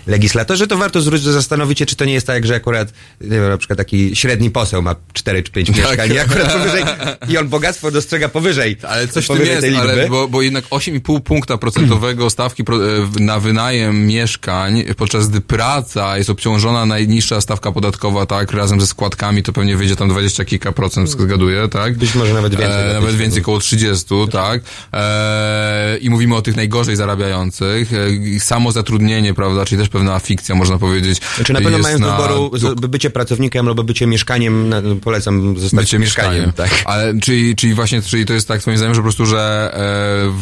legislatorzy, 0.06 0.66
to 0.66 0.77
warto 0.77 1.01
zwrócić, 1.01 1.27
zastanowić 1.27 1.78
się, 1.78 1.86
czy 1.86 1.97
to 1.97 2.05
nie 2.05 2.12
jest 2.12 2.27
tak, 2.27 2.47
że 2.47 2.55
akurat 2.55 2.93
nie 3.20 3.28
wiem, 3.28 3.48
na 3.48 3.59
przykład 3.59 3.77
taki 3.77 4.16
średni 4.16 4.51
poseł 4.51 4.82
ma 4.82 4.94
4 5.12 5.43
czy 5.43 5.52
5 5.52 5.68
Tak. 5.68 5.77
mieszkań 5.77 6.12
i 6.12 6.18
akurat 6.18 6.52
powyżej, 6.52 6.85
i 7.28 7.39
on 7.39 7.48
bogactwo 7.48 7.90
dostrzega 7.90 8.28
powyżej, 8.28 8.77
Ale 8.89 9.09
coś 9.09 9.24
w 9.24 9.28
tym 9.28 9.36
powyżej 9.36 9.55
jest, 9.55 9.62
tej 9.62 9.70
liczby. 9.70 9.93
ale 9.93 10.09
bo, 10.09 10.28
bo 10.28 10.43
jednak 10.43 10.64
8,5 10.64 11.20
punkta 11.20 11.59
procentowego 11.59 12.31
stawki 12.40 12.62
e, 12.62 13.22
na 13.22 13.40
wynajem 13.40 14.06
mieszkań, 14.06 14.85
podczas 14.97 15.28
gdy 15.28 15.40
praca 15.40 16.18
jest 16.18 16.31
obciążona 16.31 16.86
najniższa 16.86 17.40
stawka 17.40 17.72
podatkowa, 17.72 18.27
tak, 18.27 18.52
razem 18.52 18.81
ze 18.81 18.86
składkami, 18.86 19.43
to 19.43 19.52
pewnie 19.52 19.77
wyjdzie 19.77 19.97
tam 19.97 20.09
20 20.09 20.44
kilka 20.44 20.72
procent, 20.72 21.09
zgaduję, 21.10 21.68
tak? 21.68 21.97
Być 21.97 22.14
może 22.14 22.35
nawet 22.35 22.55
więcej. 22.55 22.90
E, 22.90 22.94
nawet 22.94 23.16
więcej, 23.16 23.43
około 23.43 23.59
30, 23.59 24.06
tak. 24.32 24.60
E, 24.93 24.97
e, 24.98 25.90
i 25.99 26.11
mówimy 26.11 26.35
o 26.37 26.43
tych 26.43 26.57
najgorzej 26.57 26.97
zarabiających. 26.97 27.93
E, 28.37 28.41
samo 28.41 28.73
zatrudnienie, 28.73 29.35
prawda, 29.35 29.65
czyli 29.65 29.79
też 29.81 29.89
pewna 29.89 30.19
fikcja, 30.19 30.55
można 30.55 30.79
powiedzieć. 30.79 31.21
Znaczy 31.37 31.53
na 31.53 31.61
pewno 31.61 31.79
mając 31.79 32.01
do 32.03 32.11
wyboru 32.11 32.51
bycie 32.89 33.11
pracownikiem 33.11 33.69
albo 33.69 33.85
bycie 33.85 34.07
mieszkaniem, 34.07 34.75
polecam 35.05 35.59
zostać 35.59 35.81
bycie 35.81 35.99
mieszkaniem. 35.99 36.53
tak. 36.53 36.71
Ale 36.85 37.15
czyli, 37.21 37.57
czyli 37.57 37.75
właśnie, 37.75 38.03
czyli 38.03 38.27
to 38.27 38.33
jest 38.33 38.49
tak 38.49 38.67
moim 38.67 38.77
zdaniem, 38.79 38.95
że 38.95 39.01
po 39.01 39.05
prostu, 39.05 39.27
że 39.27 39.71
e, 39.75 39.79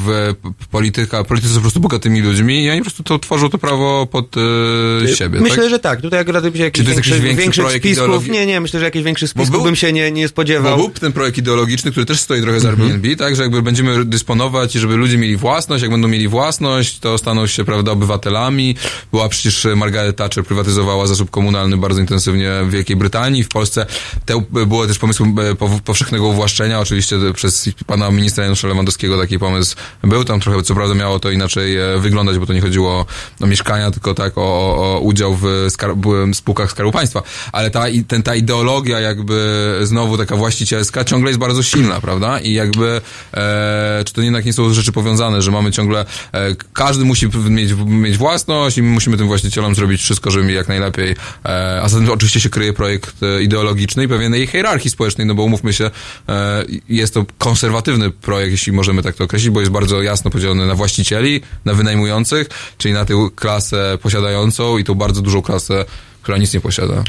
w 0.05 0.35
polityka, 0.71 1.25
politycy 1.25 1.53
są 1.53 1.59
po 1.59 1.63
prostu 1.63 1.81
bogatymi 1.81 2.21
ludźmi 2.21 2.65
i 2.65 2.71
oni 2.71 2.79
po 2.81 2.85
prostu 2.85 3.03
to 3.03 3.19
tworzą 3.19 3.51
to 3.51 3.59
prawo 3.59 4.07
pod 4.07 4.35
e, 5.05 5.15
siebie, 5.17 5.41
Myślę, 5.41 5.57
tak? 5.57 5.71
że 5.71 5.79
tak. 5.79 6.01
Tutaj 6.01 6.21
akurat 6.21 6.45
jakiś 6.45 6.61
Czy 6.73 6.85
to 6.85 6.91
jest 6.91 6.97
jakiś 7.09 7.13
większy, 7.23 7.43
większy 7.43 7.61
projekt 7.61 7.85
spisków. 7.85 8.05
ideologii? 8.07 8.31
Nie, 8.31 8.47
nie, 8.47 8.61
myślę, 8.61 8.81
że 8.81 8.85
jakiś 8.87 9.03
większy 9.03 9.29
spisków 9.29 9.51
był- 9.51 9.65
bym 9.65 9.77
się 9.77 9.93
nie, 9.93 10.11
nie 10.13 10.29
spodziewał. 10.29 10.77
Bo 10.77 10.83
był 10.89 10.91
ten 11.01 11.13
projekt 11.13 11.39
ideologiczny, 11.39 11.91
który 11.91 12.07
też 12.07 12.21
stoi 12.21 12.43
trochę 12.43 12.61
z 12.61 12.65
Mhm. 12.65 12.91
Airbnb, 12.91 13.17
tak, 13.17 13.37
że 13.37 13.43
jakby 13.43 13.63
będziemy 13.63 14.05
dysponować 14.05 14.77
i 14.77 14.79
żeby 14.79 14.97
ludzie 14.97 15.19
mieli 15.19 15.38
własność, 15.39 15.83
jak 15.83 15.91
będą 15.91 16.09
mieli 16.09 16.29
własność, 16.29 16.99
to 16.99 17.19
staną 17.19 17.47
się, 17.47 17.65
prawda, 17.65 17.93
obywatelami. 17.93 18.77
Była 19.11 19.29
przecież 19.29 19.67
Margaret 19.77 20.17
Thatcher 20.17 20.45
prywatyzowała 20.45 21.07
zasób 21.07 21.31
komunalny 21.31 21.77
bardzo 21.77 22.01
intensywnie 22.01 22.51
w 22.65 22.71
Wielkiej 22.71 22.97
Brytanii. 22.97 23.45
W 23.45 23.49
Polsce 23.49 23.87
te, 24.27 24.43
było 24.67 24.87
też 24.87 24.99
pomysłem 24.99 25.39
e, 25.39 25.55
pow- 25.55 25.81
powszechnego 25.81 26.27
uwłaszczenia, 26.27 26.81
oczywiście 26.81 27.17
przez 27.35 27.71
pana 27.87 28.11
ministra 28.11 28.45
Janusza 28.45 28.69
Lewandowskiego 28.69 29.19
taki 29.21 29.39
pomysł 29.39 29.77
był. 30.03 30.25
Tam 30.25 30.41
trochę, 30.41 30.63
co 30.63 30.75
prawda, 30.75 30.95
miało 30.95 31.19
to 31.19 31.31
inaczej 31.31 31.77
e, 31.77 31.99
wyglądać, 31.99 32.39
bo 32.39 32.47
to 32.47 32.53
nie 32.53 32.61
chodziło 32.61 33.07
o 33.41 33.47
mieszkania, 33.47 33.91
tylko 33.91 34.15
tak 34.15 34.39
o, 34.39 34.41
o, 34.97 35.01
udział 35.01 35.35
w 35.35 35.45
skar- 35.69 35.97
byłem 35.97 36.33
w 36.33 36.37
spółkach 36.37 36.71
Skarbu 36.71 36.93
Państwa. 36.93 37.23
Ale 37.53 37.71
ta, 37.71 37.85
ten, 38.09 38.23
ta 38.23 38.35
ideologia 38.35 39.01
jakby 39.01 39.39
znowu 39.83 40.19
taka 40.19 40.37
właścicielska 40.37 41.05
ciągle 41.05 41.31
jest 41.31 41.41
bardzo 41.41 41.63
silna, 41.63 42.01
prawda? 42.01 42.41
I 42.41 42.53
jakby, 42.53 43.01
e, 43.35 44.03
czy 44.07 44.13
to 44.13 44.21
jednak 44.23 44.45
nie 44.45 44.53
są 44.53 44.73
rzeczy 44.75 44.93
powiązane, 44.93 45.28
że 45.43 45.51
mamy 45.51 45.73
ciągle, 45.73 46.05
e, 46.33 46.55
każdy 46.73 47.05
musi 47.05 47.27
mieć, 47.51 47.73
mieć 47.87 48.17
własność 48.17 48.79
i 48.79 48.83
my 48.83 48.89
musimy 48.89 49.17
tym 49.17 49.27
właścicielom 49.27 49.75
zrobić 49.75 50.01
wszystko, 50.01 50.31
żeby 50.31 50.53
jak 50.53 50.69
najlepiej. 50.69 51.17
E, 51.45 51.81
a 51.83 51.89
za 51.89 51.99
tym 51.99 52.11
oczywiście 52.11 52.41
się 52.41 52.51
kryje 52.51 52.73
projekt 52.73 53.23
e, 53.23 53.43
ideologiczny 53.43 54.05
i 54.05 54.09
pewnej 54.09 54.47
hierarchii 54.47 54.91
społecznej, 54.91 55.27
no 55.27 55.35
bo 55.35 55.43
umówmy 55.43 55.73
się, 55.73 55.91
jest 56.89 57.15
to 57.15 57.27
konserwatywny 57.39 58.11
projekt, 58.11 58.53
jeśli 58.53 58.73
możemy 58.73 59.03
tak 59.03 59.15
to 59.15 59.25
określić, 59.25 59.51
bo 59.51 59.61
jest 59.61 59.73
bardzo 59.73 60.03
jasno 60.03 60.31
podzielony 60.31 60.67
na 60.67 60.75
właścicieli, 60.75 61.41
na 61.65 61.75
wynajmujących, 61.75 62.49
czyli 62.79 62.95
na 62.95 63.05
tę 63.05 63.29
klasę 63.35 63.99
posiadającą 64.03 64.79
i 64.79 64.85
tą 64.85 64.95
bardzo 64.95 65.23
dużą 65.23 65.43
klasę, 65.43 65.85
która 66.23 66.39
nic 66.39 66.55
nie 66.55 66.61
posiada. 66.61 67.05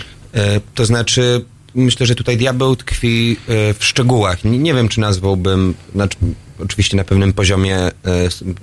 To 0.76 0.86
znaczy, 0.86 1.46
myślę, 1.76 2.06
że 2.06 2.16
tutaj 2.16 2.38
diabeł 2.38 2.76
tkwi 2.76 3.38
w 3.48 3.78
szczegółach. 3.80 4.44
Nie 4.44 4.74
wiem, 4.74 4.90
czy 4.90 5.00
nazwałbym, 5.00 5.74
znaczy, 5.96 6.18
oczywiście 6.64 6.98
na 6.98 7.04
pewnym 7.04 7.34
poziomie 7.34 7.78
e, 7.78 7.92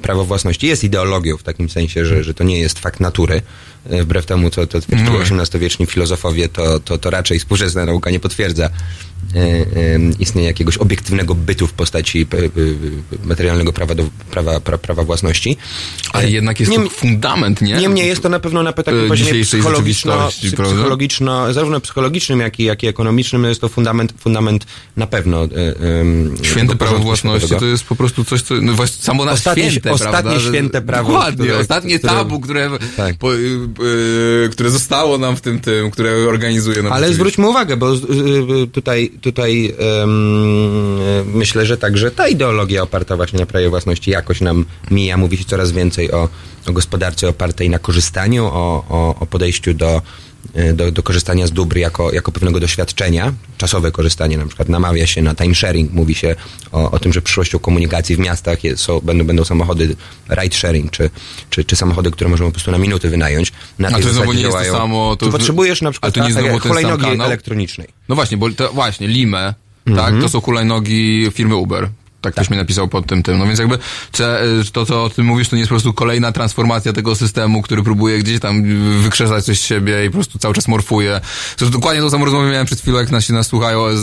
prawo 0.02 0.24
własności 0.24 0.66
jest 0.66 0.85
ideologią 0.85 1.36
w 1.36 1.43
takim 1.43 1.68
sensie, 1.70 2.06
że, 2.06 2.24
że 2.24 2.35
to 2.35 2.44
nie 2.44 2.60
jest 2.60 2.78
fakt 2.78 3.01
natury. 3.01 3.43
E, 3.90 4.02
wbrew 4.02 4.27
temu, 4.27 4.51
co 4.51 4.66
to 4.66 4.81
twierdzili 4.81 5.10
No. 5.10 5.23
XVIII-wieczni 5.23 5.86
filozofowie, 5.86 6.48
to, 6.48 6.81
to, 6.81 6.98
to 6.98 7.10
raczej 7.10 7.39
współczesna 7.39 7.85
nauka 7.86 8.10
nie 8.10 8.20
potwierdza 8.20 8.70
istnienia 10.18 10.48
jakiegoś 10.48 10.76
obiektywnego 10.78 11.34
bytu 11.34 11.66
w 11.66 11.72
postaci 11.72 12.26
e, 12.34 12.38
e, 12.38 12.51
materialnego 13.26 13.72
prawa, 13.72 13.94
do, 13.94 14.05
prawa, 14.30 14.60
pra, 14.60 14.78
prawa 14.78 15.05
własności. 15.05 15.56
Ale 16.12 16.30
jednak 16.30 16.60
jest 16.60 16.72
to 16.72 16.88
fundament, 16.88 17.60
nie? 17.62 17.74
Niemniej 17.76 18.06
jest 18.09 18.22
to 18.22 18.28
na 18.28 18.40
pewno 18.40 18.62
na 18.62 18.72
takim 18.72 19.05
E, 19.05 19.09
poziomie 19.09 19.44
psychologiczno, 19.44 20.28
psychologiczno, 20.28 21.52
zarówno 21.52 21.80
psychologicznym, 21.80 22.40
jak 22.40 22.60
i, 22.60 22.64
jak 22.64 22.82
i 22.82 22.86
ekonomicznym 22.86 23.44
jest 23.44 23.60
to 23.60 23.68
fundament, 23.68 24.14
fundament 24.18 24.66
na 24.97 25.06
pewno. 25.06 25.44
e, 25.44 25.48
Święte 26.43 26.76
prawo 26.76 26.98
własności 26.98 27.55
to 27.59 27.66
jest 27.66 27.84
po 27.84 27.97
prostu 27.97 28.24
coś, 28.24 28.43
co, 28.43 28.55
no 28.55 28.72
właśnie 28.72 29.02
samo 29.02 29.24
na 29.24 29.32
Ostatnie- 29.32 29.70
święte, 29.70 29.93
ostatnie 29.93 30.30
prawda? 30.30 30.40
święte 30.51 30.82
prawo, 30.82 31.09
Dokładnie, 31.12 31.44
które- 31.44 31.59
ostatnie 31.59 31.98
które- 31.98 32.12
tabu, 32.14 32.40
które, 32.40 32.70
Tak. 32.97 33.18
po, 33.18 33.28
które 34.51 34.70
zostało 34.70 35.18
nam 35.18 35.36
w 35.36 35.40
tym, 35.40 35.60
tym, 35.60 35.90
które 35.90 36.14
organizuje 36.28 36.82
nam 36.82 36.93
Ale 36.93 37.12
zwróćmy 37.12 37.48
uwagę, 37.48 37.76
bo 37.76 37.94
y, 37.94 37.98
tutaj, 39.10 39.66
y, 39.66 41.24
myślę, 41.24 41.66
że 41.66 41.76
także 41.76 42.10
ta 42.10 42.28
ideologia 42.28 42.82
oparta 42.82 43.16
właśnie 43.16 43.38
na 43.38 43.46
prawie 43.46 43.68
własności 43.68 44.10
jakoś 44.10 44.40
nam 44.40 44.64
mija. 44.90 45.16
Mówi 45.16 45.36
się 45.36 45.44
coraz 45.44 45.72
więcej 45.72 46.12
o, 46.12 46.28
o 46.66 46.72
gospodarce 46.72 47.28
opartej 47.28 47.70
na 47.70 47.78
korzystaniu, 47.78 48.46
o, 48.46 48.84
o, 48.88 49.14
o 49.20 49.26
podejściu 49.26 49.74
do, 49.74 50.02
do, 50.74 50.93
do 50.93 51.02
korzystania 51.02 51.47
z 51.47 51.51
dóbr 51.52 51.77
jako, 51.77 52.12
jako 52.12 52.32
pewnego 52.32 52.60
doświadczenia, 52.60 53.32
czasowe 53.59 53.93
korzystanie, 53.93 54.39
na 54.39 54.47
przykład 54.47 54.68
namawia 54.68 55.06
się 55.06 55.23
na 55.23 55.35
time 55.35 55.55
sharing, 55.55 55.93
mówi 55.93 56.14
się 56.14 56.36
o, 56.73 56.90
o 56.90 56.98
tym, 56.98 57.12
że 57.12 57.23
przyszłością 57.23 57.59
komunikacji 57.59 58.16
w 58.16 58.18
miastach 58.18 58.64
jest, 58.64 58.82
są, 58.82 59.01
będą, 59.01 59.24
będą 59.24 59.44
samochody 59.44 59.97
ride 60.31 60.56
sharing, 60.56 60.90
czy, 60.90 61.10
czy, 61.51 61.64
czy 61.64 61.77
samochody, 61.77 62.10
które 62.10 62.31
możemy 62.31 62.51
po 62.51 62.55
prostu 62.55 62.70
na 62.70 62.78
minutę 62.78 63.09
wynająć. 63.09 63.52
Na 63.78 63.89
A 63.89 63.93
to 64.01 64.12
znowu 64.12 64.32
nie 64.32 64.40
jest 64.40 64.43
to 64.43 64.48
działają. 64.51 64.73
samo, 64.73 65.16
to- 65.16 65.27
Tu 65.27 65.32
potrzebujesz 65.32 65.82
na 65.82 65.90
przykład 65.90 66.14
to 66.14 66.20
nie 66.28 66.35
tak, 66.35 66.44
sam 66.44 66.59
hulajnogi 66.60 67.06
elektronicznej. 67.06 67.89
No 68.09 68.14
właśnie, 68.14 68.36
bo 68.36 68.51
to, 68.51 68.73
właśnie, 68.73 69.09
Lime, 69.09 69.55
Mhm. 69.86 70.12
tak, 70.14 70.23
to 70.23 70.28
są 70.28 70.40
hulajnogi 70.40 71.27
firmy 71.32 71.56
Uber. 71.56 71.89
Tak, 72.27 72.35
ktoś 72.35 72.51
mi 72.51 72.57
napisał 72.57 72.89
pod 72.89 73.07
tym 73.07 73.23
tym. 73.23 73.39
No 73.39 73.47
więc 73.47 73.59
jakby 73.59 73.74
y, 73.74 73.78
to, 74.73 74.86
co 74.86 75.05
o 75.05 75.11
tym 75.11 75.27
mówisz, 75.27 75.48
to 75.48 75.57
nie 75.57 75.61
jest 75.61 75.69
po 75.69 75.74
prostu 75.74 75.93
kolejna 75.93 76.32
transformacja 76.32 76.93
tego 76.93 77.15
systemu, 77.15 77.62
który 77.62 77.82
próbuje 77.82 78.19
gdzieś 78.19 78.40
tam 78.40 78.62
wykrzesać 79.03 79.44
coś 79.44 79.61
z 79.61 79.65
siebie 79.65 80.05
i 80.05 80.09
po 80.09 80.15
prostu 80.15 80.39
cały 80.39 80.55
czas 80.55 80.69
morfuje. 80.69 81.20
Zresztą 81.57 81.78
dokładnie 81.78 82.03
tą 82.03 82.11
samą 82.11 82.24
rozmowę 82.24 82.51
miałem 82.51 82.66
przed 82.66 82.81
chwilą, 82.81 82.98
jak 82.98 83.11
nas 83.11 83.24
się 83.24 83.32
nas 83.32 83.47
słuchają 83.47 83.97
z, 83.97 84.03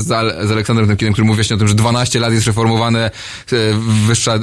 z, 0.00 0.06
z 0.48 0.50
Aleksandrem 0.50 0.88
Temkinem, 0.88 1.12
który 1.12 1.26
mówi 1.26 1.36
właśnie 1.36 1.56
o 1.56 1.58
tym, 1.58 1.68
że 1.68 1.74
12 1.74 2.20
lat 2.20 2.32
jest 2.32 2.46
reformowane, 2.46 3.10
e, 3.52 3.56
wyższa, 4.06 4.34
e, 4.34 4.40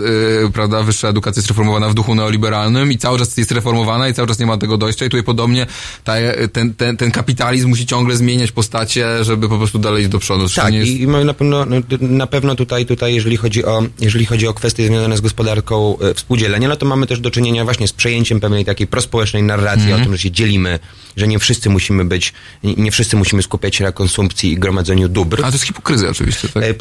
prawda, 0.54 0.84
wyższa 0.84 1.08
edukacja 1.08 1.40
jest 1.40 1.48
reformowana 1.48 1.90
w 1.90 1.94
duchu 1.94 2.16
neoliberalnym 2.16 2.92
i 2.92 2.98
cały 2.98 3.20
czas 3.20 3.38
jest 3.38 3.52
reformowana 3.52 4.10
i 4.10 4.14
cały 4.14 4.28
czas 4.28 4.40
nie 4.40 4.46
ma 4.46 4.58
tego 4.58 4.78
dojścia 4.78 5.06
i 5.06 5.10
tutaj 5.10 5.24
podobnie 5.24 5.66
ta, 6.04 6.14
ten, 6.54 6.74
ten, 6.74 6.98
ten 6.98 7.12
kapitalizm 7.12 7.70
musi 7.70 7.86
ciągle 7.86 8.16
zmieniać 8.16 8.52
postacie, 8.52 9.24
żeby 9.24 9.50
po 9.50 9.58
prostu 9.58 9.80
dalej 9.80 10.02
iść 10.02 10.12
do 10.12 10.20
przodu. 10.20 10.48
Zresztą 10.48 10.62
Tak, 10.62 10.74
jest... 10.74 10.92
i 10.92 11.08
na 11.08 11.34
pewno, 11.34 11.66
no, 11.66 11.76
na 12.02 12.28
pewno 12.28 12.56
tutaj, 12.56 12.86
tutaj 12.86 13.17
jeżeli, 13.18 13.38
chodzi 13.38 13.66
o, 13.66 13.84
jeżeli 14.00 14.26
chodzi 14.26 14.48
o 14.48 14.54
kwestie 14.54 14.88
związane 14.88 15.18
z 15.18 15.22
gospodarką 15.22 15.98
e, 16.00 16.14
współdzielenia, 16.14 16.68
no 16.68 16.76
to 16.76 16.86
mamy 16.86 17.08
też 17.08 17.20
do 17.20 17.32
czynienia 17.32 17.64
właśnie 17.64 17.88
z 17.88 17.94
przejęciem 17.94 18.40
pewnej 18.40 18.66
takiej 18.66 18.88
prospołecznej 18.88 19.44
narracji 19.44 19.84
Mhm. 19.84 20.02
o 20.02 20.06
tym, 20.06 20.14
że 20.16 20.20
się 20.22 20.32
dzielimy, 20.32 20.80
że 21.18 21.28
nie 21.28 21.40
wszyscy 21.40 21.70
musimy 21.70 22.06
być, 22.06 22.34
nie 22.64 22.92
wszyscy 22.92 23.16
musimy 23.18 23.44
skupiać 23.44 23.76
się 23.76 23.84
na 23.84 23.92
konsumpcji 23.92 24.52
i 24.52 24.58
gromadzeniu 24.60 25.10
dóbr. 25.10 25.40
A 25.40 25.48
to 25.48 25.52
jest 25.52 25.64
hipokryzja 25.66 26.10
oczywiście, 26.10 26.50
tak? 26.50 26.64
E, 26.64 26.74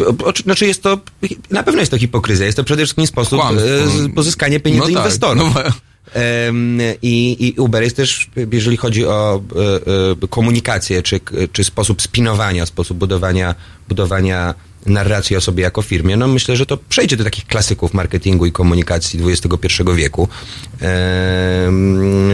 Znaczy 0.45 0.67
jest 0.67 0.83
to, 0.83 0.99
na 1.51 1.63
pewno 1.63 1.81
jest 1.81 1.91
to 1.91 1.99
hipokryzja, 1.99 2.47
jest 2.47 2.57
to 2.57 2.65
przede 2.65 2.83
wszystkim 2.83 3.07
sposób 3.07 3.41
Kłamstwo. 3.41 3.71
e, 4.05 4.09
pozyskania 4.15 4.61
pieniędzy 4.61 4.89
No 4.89 4.95
tak, 4.95 5.05
inwestorów. 5.05 5.55
no 5.55 5.63
Em, 6.15 6.79
I, 7.03 7.37
I 7.47 7.61
Uber 7.61 7.83
jest 7.83 7.97
też, 7.97 8.31
jeżeli 8.53 8.77
chodzi 8.77 9.07
o 9.07 9.43
komunikację, 10.31 11.03
czy, 11.03 11.21
czy 11.53 11.65
sposób 11.65 12.03
spinowania, 12.03 12.67
sposób 12.67 12.99
budowania, 12.99 13.55
budowania 13.89 14.55
narracji 14.87 15.37
o 15.37 15.41
sobie 15.41 15.63
jako 15.63 15.83
firmie, 15.83 16.17
no 16.17 16.29
myślę, 16.29 16.57
że 16.57 16.67
to 16.67 16.77
przejdzie 16.77 17.17
do 17.17 17.25
takich 17.25 17.47
klasyków 17.47 17.95
marketingu 17.95 18.47
i 18.47 18.53
komunikacji 18.53 19.21
XXI 19.27 19.83
wieku. 19.95 20.29
Em, 20.81 22.31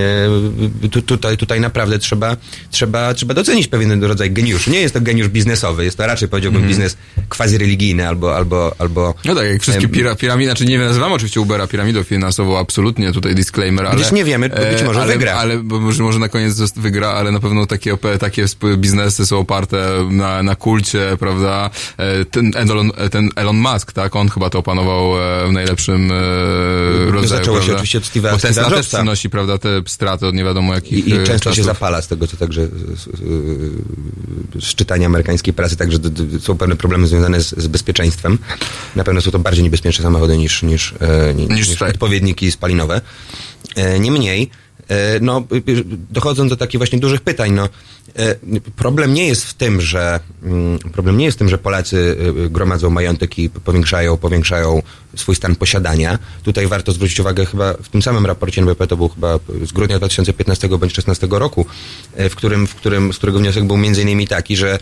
e, 0.85 0.89
tu, 0.89 1.03
tutaj, 1.03 1.37
tutaj 1.37 1.61
naprawdę 1.61 1.99
trzeba, 1.99 2.37
trzeba, 2.70 3.15
trzeba 3.15 3.35
docenić 3.35 3.69
pewien 3.69 4.05
rodzaj 4.05 4.31
geniuszu. 4.31 4.70
Nie 4.70 4.81
jest 4.81 4.95
to 4.95 5.01
geniusz 5.01 5.29
biznesowy, 5.29 5.85
jest 5.85 5.97
to 5.97 6.07
raczej 6.07 6.29
powiedziałbym 6.29 6.69
biznes 6.69 6.97
quasi-religijny 7.29 8.09
albo, 8.09 8.37
albo, 8.37 8.74
albo 8.79 9.15
No 9.24 9.35
tak, 9.35 9.47
jak 9.47 9.62
wszystkie 9.62 9.89
pira, 9.89 10.15
piramidy, 10.15 10.51
znaczy 10.51 10.65
nie 10.65 10.79
nazywamy 10.79 11.15
oczywiście 11.15 11.41
Ubera 11.41 11.66
piramidą 11.66 12.03
finansową, 12.03 12.59
absolutnie 12.59 13.12
tutaj 13.12 13.35
disclaimer, 13.35 13.87
ale... 13.87 13.97
Gdyż 13.97 14.12
nie 14.12 14.24
wiemy, 14.24 14.49
być 14.49 14.81
e, 14.81 14.85
może 14.85 15.03
ale, 15.03 15.12
wygra. 15.12 15.35
Ale 15.35 15.59
bo 15.59 15.81
może, 15.81 16.03
może 16.03 16.19
na 16.19 16.29
koniec 16.29 16.73
wygra, 16.77 17.09
ale 17.09 17.33
na 17.33 17.41
pewno 17.41 17.66
takie, 17.66 17.97
takie 18.20 18.45
biznesy 18.77 19.27
są 19.27 19.39
oparte 19.39 20.09
na, 20.11 20.43
na 20.43 20.57
kulcie, 20.57 21.16
prawda? 21.19 21.70
Ten 22.52 22.70
Elon, 22.70 22.90
ten 23.10 23.31
Elon 23.36 23.56
Musk, 23.56 23.93
tak? 23.93 24.16
On 24.16 24.28
chyba 24.28 24.51
to 24.51 24.59
opanował 24.59 25.23
e, 25.23 25.48
w 25.48 25.52
najlepszym 25.52 26.12
e, 26.12 27.10
rodzaju, 27.10 27.28
Zaczęło 27.28 27.56
się 27.56 27.60
prawda? 27.60 27.74
oczywiście 27.74 27.98
od 27.98 28.05
Steve'a- 28.05 28.31
Bo 28.32 28.39
Tesla 28.39 28.62
Steve'a 28.64 28.74
też 28.74 28.89
przynosi, 28.89 29.31
prawda, 29.31 29.59
te 29.59 29.69
straty 29.86 30.27
od 30.27 30.35
nie 30.35 30.44
wiadomo 30.44 30.74
jakich 30.74 31.06
I, 31.06 31.10
i 31.10 31.12
e, 31.12 31.16
często 31.24 31.32
się 31.51 31.56
czasów. 31.56 31.64
zapala 31.64 32.02
z 32.02 32.09
tego, 32.09 32.27
co 32.27 32.36
także 32.36 32.66
z, 32.66 33.09
z, 34.64 34.74
czytania 34.74 35.06
amerykańskiej 35.06 35.55
prasy, 35.55 35.77
także 35.77 35.98
są 36.40 36.59
pewne 36.59 36.77
problemy 36.77 37.06
związane 37.06 37.40
z, 37.40 37.55
z 37.59 37.66
bezpieczeństwem. 37.66 38.39
Na 38.97 39.05
pewno 39.05 39.20
są 39.20 39.31
to 39.31 39.39
bardziej 39.39 39.64
niebezpieczne 39.64 40.02
samochody 40.05 40.36
niż, 40.39 40.62
niż, 40.62 40.94
ni- 41.35 41.47
Niż 41.47 41.69
niż 41.69 41.78
te. 41.78 41.86
odpowiedniki 41.86 42.52
spalinowe. 42.52 43.01
Niemniej, 44.01 44.51
no, 45.20 45.44
y, 45.52 45.70
y, 45.70 45.85
dochodząc 46.10 46.51
do 46.51 46.56
takich 46.56 46.78
właśnie 46.78 46.98
dużych 46.98 47.20
pytań, 47.20 47.52
no, 47.52 47.69
e, 48.16 48.36
problem 48.77 49.14
nie 49.14 49.27
jest 49.27 49.44
w 49.44 49.55
tym, 49.55 49.81
że 49.81 50.20
mm, 50.43 50.78
problem 50.78 51.19
nie 51.19 51.24
jest 51.24 51.36
w 51.36 51.39
tym, 51.39 51.48
że 51.48 51.59
Polacy 51.59 52.16
y, 52.47 52.51
gromadzą 52.51 52.90
majątek 52.90 53.39
i 53.39 53.51
powiększają, 53.51 54.16
powiększają 54.16 54.82
swój 55.17 55.37
stan 55.37 55.57
posiadania. 55.57 56.19
Tutaj 56.43 56.67
warto 56.67 56.93
zwrócić 56.93 57.21
uwagę 57.21 57.47
chyba 57.47 57.75
w 57.83 57.89
tym 57.89 58.03
samym 58.03 58.27
raporcie 58.27 58.61
NBP, 58.61 58.87
to 58.87 58.97
był 58.97 59.09
chyba 59.09 59.39
z 59.65 59.73
grudnia 59.73 59.99
2015 59.99 60.69
bądź 60.69 60.93
2016 60.93 61.27
roku, 61.31 61.67
e, 62.15 62.29
w 62.29 62.37
którym, 62.37 62.67
w 62.67 62.75
którym, 62.75 63.13
z 63.13 63.17
którego 63.17 63.39
wniosek 63.39 63.65
był 63.65 63.77
między 63.77 64.03
innymi 64.03 64.27
taki, 64.27 64.57
że 64.57 64.79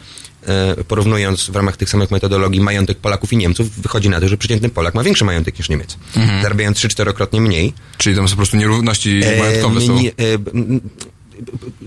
e, 0.47 0.85
porównując 0.85 1.51
w 1.51 1.57
ramach 1.57 1.77
tych 1.77 1.91
samych 1.91 2.11
metodologii 2.11 2.61
majątek 2.61 2.99
Polaków 2.99 3.33
i 3.33 3.37
Niemców, 3.37 3.71
wychodzi 3.71 4.09
na 4.09 4.21
to, 4.21 4.29
że 4.29 4.37
przeciętny 4.37 4.69
Polak 4.69 4.95
ma 4.95 5.03
większy 5.03 5.25
majątek 5.25 5.59
niż 5.59 5.69
Niemiec. 5.69 5.97
Mhm. 6.17 6.43
Zarabiając 6.43 6.79
3-4-krotnie 6.79 7.41
mniej. 7.41 7.73
Czyli 7.99 8.17
tam 8.17 8.29
po 8.29 8.37
prostu 8.37 8.57
nierówności 8.57 9.21
majątkowe 9.39 9.81
są. 9.81 10.01
Nie, 10.01 10.11
e, 10.11 10.13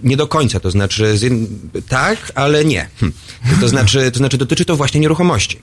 nie 0.03 0.17
do 0.17 0.27
końca, 0.27 0.59
to 0.59 0.71
znaczy 0.71 1.19
tak, 1.87 2.31
ale 2.35 2.65
nie. 2.65 2.89
Hm. 2.99 3.13
To 3.61 3.67
znaczy, 3.67 4.11
to 4.11 4.17
znaczy 4.17 4.37
dotyczy 4.37 4.65
to 4.65 4.75
właśnie 4.75 5.01
nieruchomości. 5.01 5.59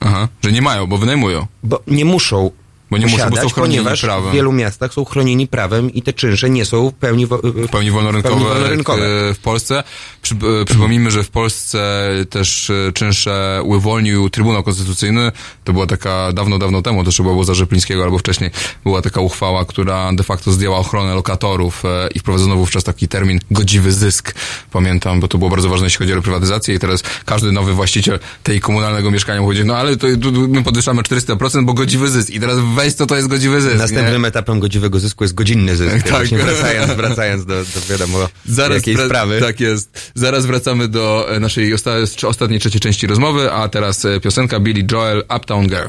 Aha, 0.00 0.28
że 0.42 0.52
nie 0.52 0.62
mają, 0.62 0.86
bo 0.86 0.98
wynajmują. 0.98 1.46
Bo 1.62 1.82
nie 1.86 2.04
muszą 2.04 2.50
Bo 2.90 2.98
nie 2.98 3.06
muszą, 3.06 3.16
bo 3.16 3.22
posiadać, 3.24 3.42
są 3.42 3.54
chronieni 3.54 3.78
ponieważ 3.78 4.00
prawem. 4.00 4.30
w 4.30 4.34
wielu 4.34 4.52
miastach 4.52 4.94
są 4.94 5.04
chronieni 5.04 5.46
prawem 5.48 5.92
i 5.94 6.02
te 6.02 6.12
czynsze 6.12 6.50
nie 6.50 6.64
są 6.64 6.90
w 6.90 6.94
pełni, 6.94 7.26
wo- 7.26 7.38
w 7.44 7.68
pełni 7.68 7.90
wolnorynkowe, 7.90 8.34
pełni 8.36 8.48
wolnorynkowe. 8.54 9.28
e, 9.30 9.34
w 9.34 9.38
Polsce. 9.38 9.82
Przy, 10.22 10.34
e, 10.34 10.64
przypomnijmy, 10.64 11.10
że 11.10 11.22
w 11.22 11.30
Polsce 11.30 12.08
też 12.30 12.70
e, 12.70 12.92
czynsze 12.92 13.60
uwolnił 13.64 14.30
Trybunał 14.30 14.62
Konstytucyjny. 14.62 15.32
To 15.64 15.72
była 15.72 15.86
taka 15.86 16.32
dawno, 16.32 16.58
dawno 16.58 16.82
temu, 16.82 17.04
to 17.04 17.10
chyba 17.16 17.30
było 17.30 17.44
za 17.44 17.54
Rzeplińskiego 17.54 18.04
albo 18.04 18.18
wcześniej, 18.18 18.50
była 18.84 19.02
taka 19.02 19.20
uchwała, 19.20 19.64
która 19.64 20.12
de 20.12 20.22
facto 20.22 20.52
zdjęła 20.52 20.78
ochronę 20.78 21.14
lokatorów 21.14 21.82
i 22.14 22.18
wprowadzono 22.18 22.56
wówczas 22.56 22.84
taki 22.84 23.08
termin 23.08 23.40
godziwy 23.50 23.92
zysk. 23.92 24.34
Pamiętam, 24.72 25.20
bo 25.20 25.28
to 25.28 25.38
było 25.38 25.50
bardzo 25.50 25.68
ważne, 25.68 25.86
jeśli 25.86 25.98
chodzi 25.98 26.12
o 26.12 26.16
reprywatyzację 26.16 26.74
i 26.74 26.78
teraz 26.78 27.02
każdy 27.24 27.52
nowy 27.52 27.72
właściciel 27.72 28.18
tej 28.42 28.60
komunalnego 28.60 29.10
mieszkania 29.10 29.40
mówi, 29.42 29.64
no 29.64 29.76
ale 29.76 29.96
to, 29.96 30.06
my 30.48 30.62
podwyższamy 30.62 31.02
400%, 31.02 31.64
bo 31.64 31.74
godziwy 31.74 32.08
zysk. 32.08 32.30
I 32.30 32.40
teraz 32.40 32.58
weź 32.84 32.94
co 32.94 33.06
to 33.06 33.16
jest 33.16 33.28
godziwy 33.28 33.60
zysk. 33.60 33.78
Następnym 33.78 34.22
nie? 34.22 34.28
etapem 34.28 34.60
godziwego 34.60 34.98
zysku 34.98 35.24
jest 35.24 35.34
godzinny 35.34 35.76
zysk. 35.76 36.02
Tak. 36.02 36.10
Właśnie 36.10 36.38
wracając, 36.38 36.92
wracając 36.92 37.44
do, 37.46 37.54
do 37.54 37.80
wiadomo 37.90 38.28
Zaraz 38.46 38.76
jakiej 38.76 38.96
sprawy. 39.06 39.40
Tak 39.40 39.60
jest. 39.60 40.10
Zaraz 40.14 40.46
wracamy 40.46 40.88
do 40.88 41.26
e, 41.36 41.40
naszej 41.40 41.74
osta- 41.74 42.26
ostatniej, 42.26 42.60
trzeciej 42.60 42.80
części 42.80 43.06
rozmowy, 43.06 43.52
a 43.52 43.68
teraz 43.68 44.04
e, 44.04 44.20
piosenka 44.20 44.60
Billy 44.60 44.86
Joel, 44.92 45.24
Uptown 45.36 45.66
Girl. 45.68 45.88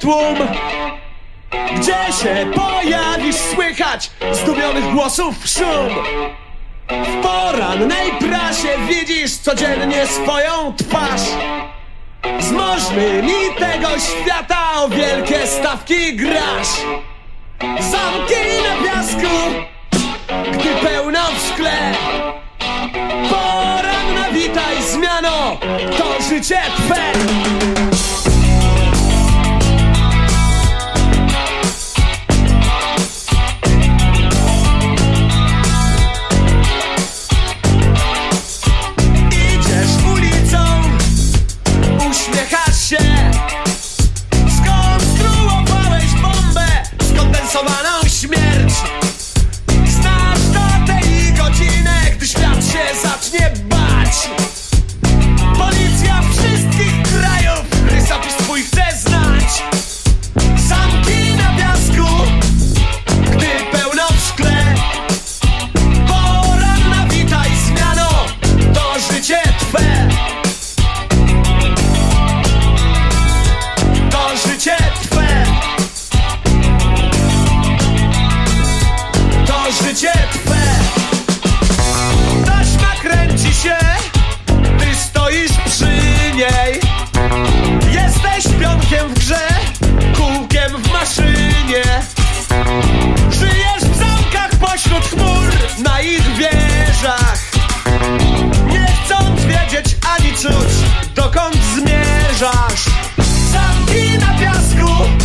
Tłum. 0.00 0.36
Gdzie 1.76 2.12
się 2.22 2.46
pojawisz, 2.54 3.36
słychać 3.36 4.10
zdumionych 4.32 4.92
głosów 4.92 5.34
szum? 5.44 6.04
W 6.88 7.22
porannej 7.22 8.12
prasie 8.20 8.68
widzisz 8.88 9.36
codziennie 9.36 10.06
swoją 10.06 10.74
twarz. 10.76 11.20
Z 12.40 12.50
możnymi 12.50 13.32
tego 13.58 13.88
świata 13.88 14.58
o 14.76 14.88
wielkie 14.88 15.46
stawki 15.46 16.16
grasz. 16.16 16.68
Zamki 17.60 18.42
na 18.68 18.90
piasku, 18.90 19.36
gdy 20.52 20.88
pełno 20.88 21.20
w 21.20 21.48
szkle. 21.48 21.94
Poranna 23.30 24.30
witaj 24.32 24.82
zmiano, 24.82 25.56
to 25.98 26.22
życie 26.28 26.60
twe 26.76 27.12
skondensowaną 47.52 48.08
śmierć. 48.08 48.74
Znasz 49.86 50.40
datę 50.52 51.00
i 51.08 51.32
godzinę, 51.32 52.00
gdy 52.16 52.26
świat 52.26 52.64
się 52.64 53.00
zacznie 53.02 53.52
bać. 53.64 54.30
Policja 55.58 56.22
wszystkich 56.22 57.02
krajów 57.02 57.64
rysopis 57.90 58.34
twój 58.34 58.62
chce 58.62 58.84
znać 58.98 59.62
się 83.62 83.78
Ty 84.78 84.94
stoisz 84.94 85.52
przy 85.66 85.84
niej. 86.34 86.80
Jesteś 87.92 88.54
pionkiem 88.60 89.08
w 89.08 89.18
grze 89.18 89.48
Kółkiem 90.16 90.82
w 90.82 90.92
maszynie. 90.92 91.82
Żyjesz 93.30 93.82
w 93.82 93.98
zamkach 93.98 94.50
pośród 94.60 95.04
chmur 95.04 95.52
Na 95.78 96.00
ich 96.00 96.36
wieżach. 96.36 97.50
Nie 98.66 98.86
chcąc 99.04 99.40
wiedzieć 99.40 99.96
ani 100.16 100.32
czuć 100.32 100.72
Dokąd 101.14 101.56
zmierzasz. 101.74 102.84
Zamki 103.52 104.18
na 104.18 104.38
piasku 104.38 105.21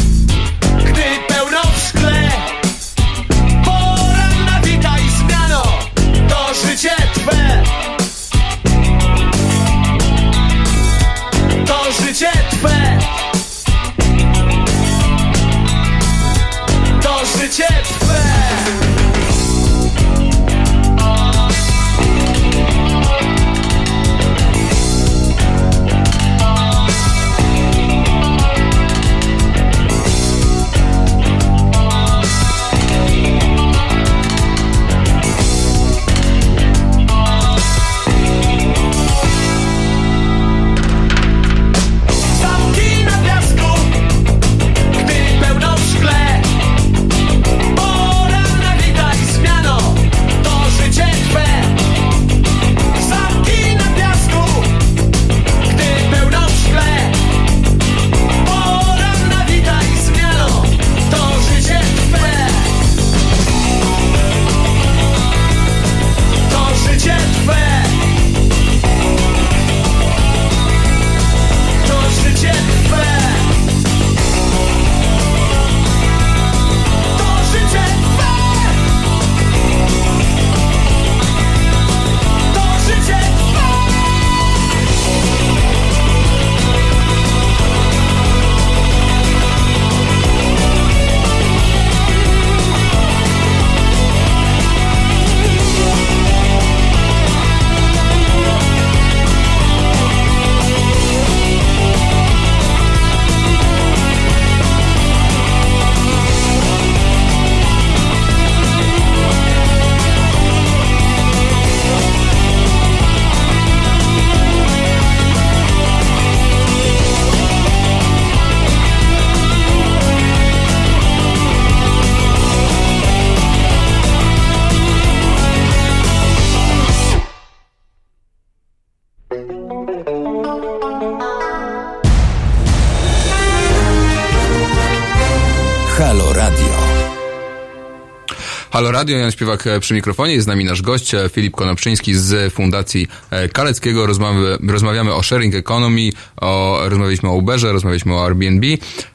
Halo 138.77 138.91
Radio, 138.91 139.17
Jan 139.17 139.31
Śpiewak 139.31 139.67
e, 139.67 139.79
przy 139.79 139.93
mikrofonie, 139.93 140.33
jest 140.33 140.43
z 140.43 140.47
nami 140.47 140.65
nasz 140.65 140.81
gość 140.81 141.13
e, 141.13 141.29
Filip 141.29 141.55
Konopczyński 141.55 142.15
z 142.15 142.53
Fundacji 142.53 143.07
e, 143.29 143.49
Kaleckiego. 143.49 144.05
Rozmawiamy, 144.05 144.57
rozmawiamy 144.67 145.13
o 145.13 145.23
sharing 145.23 145.55
economy, 145.55 146.09
o, 146.41 146.79
rozmawialiśmy 146.85 147.29
o 147.29 147.33
Uberze, 147.33 147.71
rozmawialiśmy 147.71 148.15
o 148.15 148.25
Airbnb, 148.25 148.67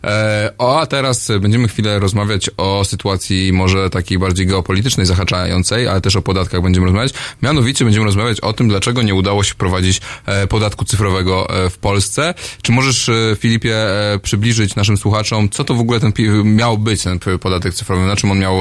e, 0.04 0.52
a 0.58 0.86
teraz 0.86 1.28
będziemy 1.40 1.68
chwilę 1.68 1.98
rozmawiać 1.98 2.50
o 2.56 2.84
sytuacji 2.84 3.52
może 3.52 3.90
takiej 3.90 4.18
bardziej 4.18 4.46
geopolitycznej, 4.46 5.06
zahaczającej, 5.06 5.88
ale 5.88 6.00
też 6.00 6.16
o 6.16 6.22
podatkach 6.22 6.62
będziemy 6.62 6.86
rozmawiać. 6.86 7.12
Mianowicie 7.42 7.84
będziemy 7.84 8.06
rozmawiać 8.06 8.40
o 8.40 8.52
tym, 8.52 8.68
dlaczego 8.68 9.02
nie 9.02 9.14
udało 9.14 9.42
się 9.42 9.54
wprowadzić 9.54 10.00
e, 10.26 10.46
podatku 10.46 10.84
cyfrowego 10.84 11.48
e, 11.50 11.70
w 11.70 11.78
Polsce. 11.78 12.34
Czy 12.62 12.72
możesz, 12.72 13.08
e, 13.08 13.36
Filipie, 13.36 13.76
przybliżyć 14.22 14.76
naszym 14.76 14.96
słuchaczom, 14.96 15.48
co 15.48 15.64
to 15.64 15.74
w 15.74 15.80
ogóle 15.80 16.00
ten 16.00 16.12
miał 16.44 16.78
być, 16.78 17.02
ten 17.02 17.18
podatek 17.40 17.74
cyfrowy, 17.74 18.06
na 18.06 18.16
czym 18.16 18.30
on 18.30 18.38
miał 18.38 18.56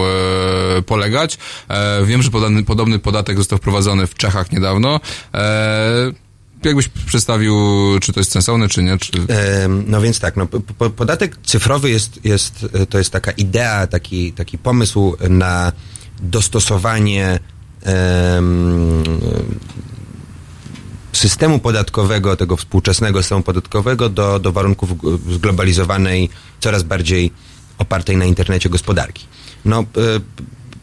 polegać. 0.85 1.37
Wiem, 2.05 2.21
że 2.21 2.29
podobny 2.65 2.99
podatek 2.99 3.37
został 3.37 3.57
wprowadzony 3.57 4.07
w 4.07 4.15
Czechach 4.15 4.51
niedawno. 4.51 4.99
Jakbyś 6.63 6.87
przedstawił, 6.87 7.55
czy 8.01 8.13
to 8.13 8.19
jest 8.19 8.31
sensowne, 8.31 8.69
czy 8.69 8.83
nie? 8.83 8.97
Czy... 8.97 9.11
No 9.87 10.01
więc 10.01 10.19
tak, 10.19 10.37
no, 10.37 10.47
po- 10.47 10.59
po- 10.59 10.89
podatek 10.89 11.37
cyfrowy 11.43 11.89
jest, 11.89 12.25
jest, 12.25 12.65
e, 12.73 12.85
to 12.85 12.97
jest 12.97 13.09
taka 13.11 13.31
idea, 13.31 13.87
taki, 13.87 14.33
taki 14.33 14.57
pomysł 14.57 15.15
na 15.29 15.71
dostosowanie 16.19 17.39
em, 17.83 19.03
systemu 21.13 21.59
podatkowego, 21.59 22.35
tego 22.35 22.57
współczesnego 22.57 23.23
systemu 23.23 23.43
podatkowego 23.43 24.09
do, 24.09 24.39
do 24.39 24.51
warunków 24.51 24.89
zglobalizowanej, 25.31 26.29
coraz 26.59 26.83
bardziej 26.83 27.31
opartej 27.77 28.17
na 28.17 28.25
internecie 28.25 28.69
gospodarki. 28.69 29.25
No, 29.65 29.79
e, 29.79 29.85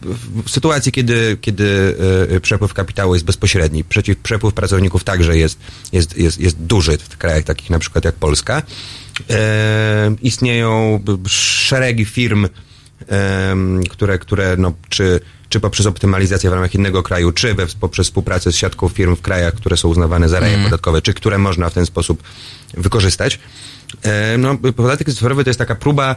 w- 0.02 0.50
sytuacji, 0.50 0.92
kiedy, 0.92 1.36
kiedy 1.40 1.96
e, 2.30 2.40
przepływ 2.40 2.74
kapitału 2.74 3.14
jest 3.14 3.24
bezpośredni, 3.26 3.84
przeciw 3.84 4.18
przepływ 4.18 4.54
pracowników 4.54 5.04
także 5.04 5.38
jest, 5.38 5.58
jest, 5.92 6.16
jest, 6.16 6.40
jest 6.40 6.56
duży 6.56 6.98
w 6.98 7.16
krajach 7.18 7.44
takich 7.44 7.70
na 7.70 7.78
przykład 7.78 8.04
jak 8.04 8.14
Polska, 8.14 8.62
e, 9.30 10.14
istnieją 10.22 11.00
szeregi 11.28 12.04
firm, 12.04 12.48
em, 13.08 13.82
które, 13.90 14.18
które 14.18 14.56
no, 14.58 14.72
czy, 14.88 15.20
czy 15.48 15.60
poprzez 15.60 15.86
optymalizację 15.86 16.50
w 16.50 16.52
ramach 16.52 16.74
innego 16.74 17.02
kraju, 17.02 17.32
czy 17.32 17.54
we, 17.54 17.66
poprzez 17.80 18.06
współpracę 18.06 18.52
z 18.52 18.56
siatką 18.56 18.88
firm 18.88 19.16
w 19.16 19.20
krajach, 19.20 19.54
które 19.54 19.76
są 19.76 19.88
uznawane 19.88 20.28
za 20.28 20.40
raje 20.40 20.52
Mhm. 20.54 20.70
podatkowe, 20.70 21.02
czy 21.02 21.14
które 21.14 21.38
można 21.38 21.70
w 21.70 21.74
ten 21.74 21.86
sposób 21.86 22.22
wykorzystać. 22.74 23.38
E, 24.02 24.38
no, 24.38 24.56
podatek 24.76 25.08
cyfrowy 25.08 25.44
to 25.44 25.50
jest 25.50 25.58
taka 25.58 25.74
próba, 25.74 26.16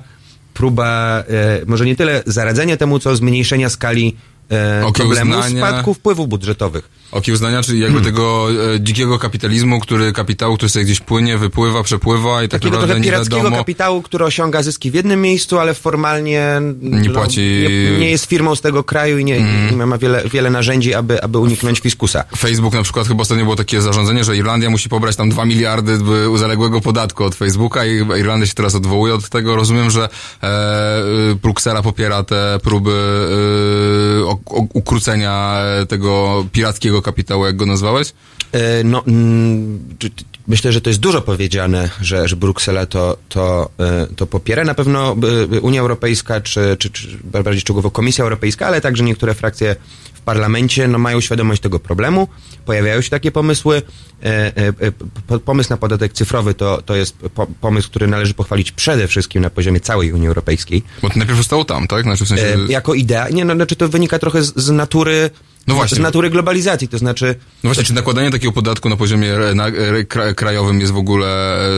próba 0.61 1.23
e, 1.25 1.65
może 1.65 1.85
nie 1.85 1.95
tyle 1.95 2.23
zaradzenia 2.25 2.77
temu, 2.77 2.99
co 2.99 3.15
zmniejszenia 3.15 3.69
skali 3.69 4.17
e, 4.51 4.91
problemu 4.93 5.43
spadku 5.43 5.93
wpływów 5.93 6.27
budżetowych. 6.29 6.89
Okiełznania, 7.11 7.63
czyli 7.63 7.79
jakby 7.79 8.01
tego 8.01 8.47
e, 8.75 8.79
dzikiego 8.81 9.19
kapitalizmu, 9.19 9.79
który 9.79 10.13
kapitału, 10.13 10.55
który 10.57 10.69
sobie 10.69 10.85
gdzieś 10.85 10.99
płynie, 10.99 11.37
wypływa, 11.37 11.83
przepływa 11.83 12.43
i 12.43 12.49
tak 12.49 12.61
Takiego 12.61 12.75
naprawdę 12.75 12.99
nie 12.99 13.05
pirackiego 13.05 13.37
wiadomo. 13.37 13.57
kapitału, 13.57 14.01
który 14.01 14.25
osiąga 14.25 14.63
zyski 14.63 14.91
w 14.91 14.93
jednym 14.93 15.21
miejscu, 15.21 15.59
ale 15.59 15.73
formalnie 15.73 16.61
Nie 16.81 17.09
no, 17.09 17.21
płaci- 17.21 17.37
nie, 17.91 17.97
nie 17.99 18.09
jest 18.11 18.25
firmą 18.25 18.55
z 18.55 18.61
tego 18.61 18.83
kraju 18.83 19.17
i 19.17 19.25
nie, 19.25 19.37
Mm. 19.37 19.79
nie 19.79 19.85
ma 19.85 19.97
wiele, 19.97 20.23
wiele 20.31 20.49
narzędzi, 20.49 20.93
aby, 20.93 21.23
aby 21.23 21.37
uniknąć 21.39 21.79
fiskusa. 21.79 22.23
Facebook 22.37 22.73
na 22.73 22.83
przykład 22.83 23.07
chyba 23.07 23.21
ostatnio 23.21 23.43
było 23.43 23.55
takie 23.55 23.81
zarządzenie, 23.81 24.23
że 24.23 24.37
Irlandia 24.37 24.69
musi 24.69 24.89
pobrać 24.89 25.15
tam 25.15 25.29
2 25.29 25.45
miliardy 25.45 25.97
zaległego 26.35 26.81
podatku 26.81 27.23
od 27.23 27.35
Facebooka 27.35 27.85
i 27.85 27.95
Irlandia 28.19 28.47
się 28.47 28.53
teraz 28.53 28.75
odwołuje 28.75 29.13
od 29.13 29.29
tego. 29.29 29.55
Rozumiem, 29.55 29.89
że 29.91 30.09
e, 30.43 30.99
y, 31.31 31.35
Bruksela 31.35 31.81
popiera 31.81 32.23
te 32.23 32.59
próby 32.63 32.91
e, 34.21 34.25
ukrócenia 34.73 35.61
e, 35.81 35.85
tego 35.85 36.45
pirackiego 36.51 37.01
kapitału, 37.01 37.45
jak 37.45 37.55
go 37.55 37.65
nazwałeś? 37.65 38.13
E, 38.51 38.83
No, 38.83 39.03
mm, 39.07 39.79
myślę, 40.51 40.71
że 40.71 40.81
to 40.81 40.89
jest 40.89 40.99
dużo 40.99 41.21
powiedziane, 41.21 41.89
że, 42.01 42.27
że 42.27 42.35
Bruksela 42.35 42.85
to, 42.85 43.17
to, 43.29 43.69
e, 43.79 44.07
to 44.15 44.27
popiera. 44.27 44.63
Na 44.63 44.73
pewno 44.73 45.15
e, 45.55 45.59
Unia 45.61 45.81
Europejska, 45.81 46.41
czy, 46.41 46.77
czy, 46.79 46.89
czy 46.89 47.07
bardziej 47.23 47.61
szczegółowo 47.61 47.91
Komisja 47.91 48.23
Europejska, 48.23 48.67
ale 48.67 48.81
także 48.81 49.03
niektóre 49.03 49.33
frakcje 49.33 49.75
w 50.13 50.21
parlamencie 50.21 50.87
no, 50.87 50.97
mają 50.99 51.21
świadomość 51.21 51.61
tego 51.61 51.79
problemu. 51.79 52.27
Pojawiają 52.65 53.01
się 53.01 53.09
takie 53.09 53.31
pomysły. 53.31 53.81
E, 54.23 54.73
po- 55.27 55.39
Pomysł 55.39 55.69
na 55.69 55.77
podatek 55.77 56.13
cyfrowy 56.13 56.53
to, 56.53 56.81
to 56.81 56.95
jest 56.95 57.17
po, 57.17 57.47
pomysł, 57.61 57.89
który 57.89 58.07
należy 58.07 58.33
pochwalić 58.33 58.71
przede 58.71 59.07
wszystkim 59.07 59.41
na 59.41 59.49
poziomie 59.49 59.79
całej 59.79 60.13
Unii 60.13 60.27
Europejskiej. 60.27 60.83
Bo 61.01 61.09
to 61.09 61.17
najpierw 61.19 61.37
zostało 61.37 61.65
tam, 61.65 61.87
tak? 61.87 62.03
Znaczy 62.03 62.25
w 62.25 62.27
sensie... 62.27 62.57
Jako 62.69 62.93
idea. 62.93 63.29
Nie, 63.29 63.45
no, 63.45 63.55
znaczy 63.55 63.75
to 63.75 63.89
wynika 63.89 64.19
trochę 64.19 64.43
z, 64.43 64.53
z 64.55 64.69
natury. 64.69 65.29
No 65.67 65.75
właśnie. 65.75 65.97
Z 65.97 65.99
natury 65.99 66.29
globalizacji, 66.29 66.87
to 66.87 66.97
znaczy. 66.97 67.35
No 67.63 67.67
właśnie, 67.67 67.83
czy 67.83 67.93
nakładanie 67.93 68.31
takiego 68.31 68.51
podatku 68.51 68.89
na 68.89 68.95
poziomie 68.95 69.33
na, 69.55 69.65
krajowym 70.35 70.79
jest 70.79 70.93
w 70.93 70.97
ogóle 70.97 71.57
e, 71.57 71.69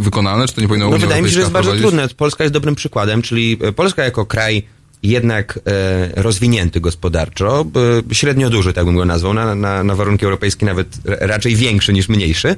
wykonane, 0.00 0.46
czy 0.48 0.54
to 0.54 0.60
nie 0.60 0.68
powinno 0.68 0.90
No 0.90 0.98
wydaje 0.98 1.22
mi 1.22 1.28
się, 1.28 1.34
że 1.34 1.40
jest 1.40 1.52
bardzo 1.52 1.76
trudne. 1.76 2.08
Polska 2.08 2.44
jest 2.44 2.54
dobrym 2.54 2.74
przykładem, 2.74 3.22
czyli 3.22 3.58
e, 3.60 3.72
Polska 3.72 4.04
jako 4.04 4.26
kraj 4.26 4.62
jednak 5.02 5.58
e, 5.66 6.22
rozwinięty 6.22 6.80
gospodarczo, 6.80 7.66
e, 8.10 8.14
średnio 8.14 8.50
duży, 8.50 8.72
tak 8.72 8.84
bym 8.84 8.96
go 8.96 9.04
nazwał, 9.04 9.34
na, 9.34 9.54
na, 9.54 9.84
na 9.84 9.94
warunki 9.94 10.24
europejskie 10.24 10.66
nawet 10.66 10.88
raczej 11.04 11.56
większy 11.56 11.92
niż 11.92 12.08
mniejszy, 12.08 12.56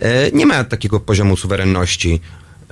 e, 0.00 0.30
nie 0.30 0.46
ma 0.46 0.64
takiego 0.64 1.00
poziomu 1.00 1.36
suwerenności. 1.36 2.20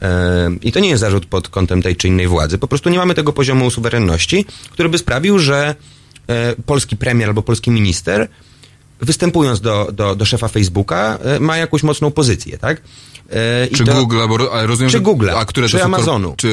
E, 0.02 0.50
I 0.62 0.72
to 0.72 0.80
nie 0.80 0.88
jest 0.88 1.00
zarzut 1.00 1.26
pod 1.26 1.48
kątem 1.48 1.82
tej 1.82 1.96
czy 1.96 2.08
innej 2.08 2.28
władzy. 2.28 2.58
Po 2.58 2.68
prostu 2.68 2.90
nie 2.90 2.98
mamy 2.98 3.14
tego 3.14 3.32
poziomu 3.32 3.70
suwerenności, 3.70 4.44
który 4.70 4.88
by 4.88 4.98
sprawił, 4.98 5.38
że 5.38 5.74
polski 6.66 6.96
premier 6.96 7.28
albo 7.28 7.42
polski 7.42 7.70
minister 7.70 8.28
występując 9.00 9.60
do, 9.60 9.88
do, 9.92 10.14
do 10.16 10.24
szefa 10.24 10.48
Facebooka, 10.48 11.18
e, 11.24 11.40
ma 11.40 11.56
jakąś 11.56 11.82
mocną 11.82 12.10
pozycję, 12.10 12.58
tak? 12.58 12.82
E, 13.32 13.66
i 13.66 13.74
Czy 13.74 13.84
to- 13.84 13.94
Google, 13.94 14.16
bo 14.28 14.36
rozumiem, 14.66 14.90
Czy 14.90 15.00
Google, 15.00 15.30
a 15.30 15.44
które 15.44 15.68
czy 15.68 15.84
Amazonu. 15.84 16.34
czy 16.36 16.48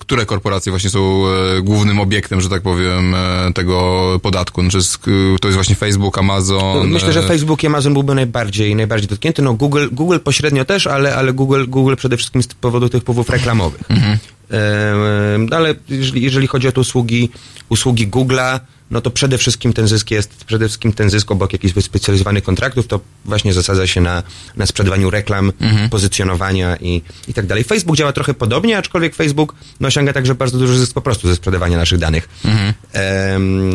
które 0.00 0.26
korporacje 0.26 0.72
właśnie 0.72 0.90
są 0.90 1.22
e, 1.26 1.62
głównym 1.62 2.00
obiektem, 2.00 2.40
że 2.40 2.48
tak 2.48 2.62
powiem, 2.62 3.14
e, 3.14 3.52
tego 3.54 4.02
podatku? 4.22 4.60
Znaczy, 4.62 4.78
sk- 4.78 5.38
to 5.40 5.48
jest 5.48 5.54
właśnie 5.54 5.74
Facebook, 5.74 6.18
Amazon. 6.18 6.88
Myślę, 6.90 7.12
że 7.12 7.20
e, 7.20 7.22
Facebook 7.28 7.62
i 7.62 7.66
Amazon 7.66 7.92
byłby 7.92 8.14
najbardziej, 8.14 8.76
najbardziej 8.76 9.08
dotknięty. 9.08 9.42
No 9.42 9.54
Google, 9.54 9.86
Google 9.92 10.18
pośrednio 10.24 10.64
też, 10.64 10.86
ale, 10.86 11.16
ale 11.16 11.32
Google, 11.32 11.64
Google 11.68 11.94
przede 11.96 12.16
wszystkim 12.16 12.42
z 12.42 12.46
powodu 12.46 12.88
tych 12.88 13.02
wpływów 13.02 13.30
reklamowych. 13.30 13.82
Mhm. 13.90 14.18
Em, 14.50 15.48
ale 15.52 15.74
jeżeli, 15.88 16.22
jeżeli 16.22 16.46
chodzi 16.46 16.68
o 16.68 16.72
te 16.72 16.80
usługi, 16.80 17.30
usługi 17.68 18.08
Google'a, 18.08 18.60
no 18.90 19.00
to 19.00 19.10
przede 19.10 19.38
wszystkim 19.38 19.72
ten 19.72 19.88
zysk 19.88 20.10
jest, 20.10 20.44
przede 20.44 20.66
wszystkim 20.68 20.92
ten 20.92 21.10
zysk 21.10 21.30
obok 21.30 21.52
jakichś 21.52 21.74
wyspecjalizowanych 21.74 22.44
kontraktów, 22.44 22.86
to 22.86 23.00
właśnie 23.24 23.52
zasadza 23.52 23.86
się 23.86 24.00
na, 24.00 24.22
na 24.56 24.66
sprzedawaniu 24.66 25.10
reklam, 25.10 25.52
Mhm. 25.60 25.90
pozycjonowania 25.90 26.76
i, 26.76 27.02
i 27.28 27.34
tak 27.34 27.46
dalej. 27.46 27.64
Facebook 27.64 27.96
działa 27.96 28.12
trochę 28.12 28.34
podobnie, 28.34 28.78
aczkolwiek 28.78 29.14
Facebook 29.14 29.54
no, 29.80 29.88
osiąga 29.88 30.12
także 30.12 30.34
bardzo 30.34 30.58
duży 30.58 30.78
zysk 30.78 30.92
po 30.92 31.00
prostu 31.00 31.28
ze 31.28 31.36
sprzedawania 31.36 31.76
naszych 31.78 31.98
danych. 31.98 32.28
Mhm. 32.44 32.72
Em, 32.92 33.70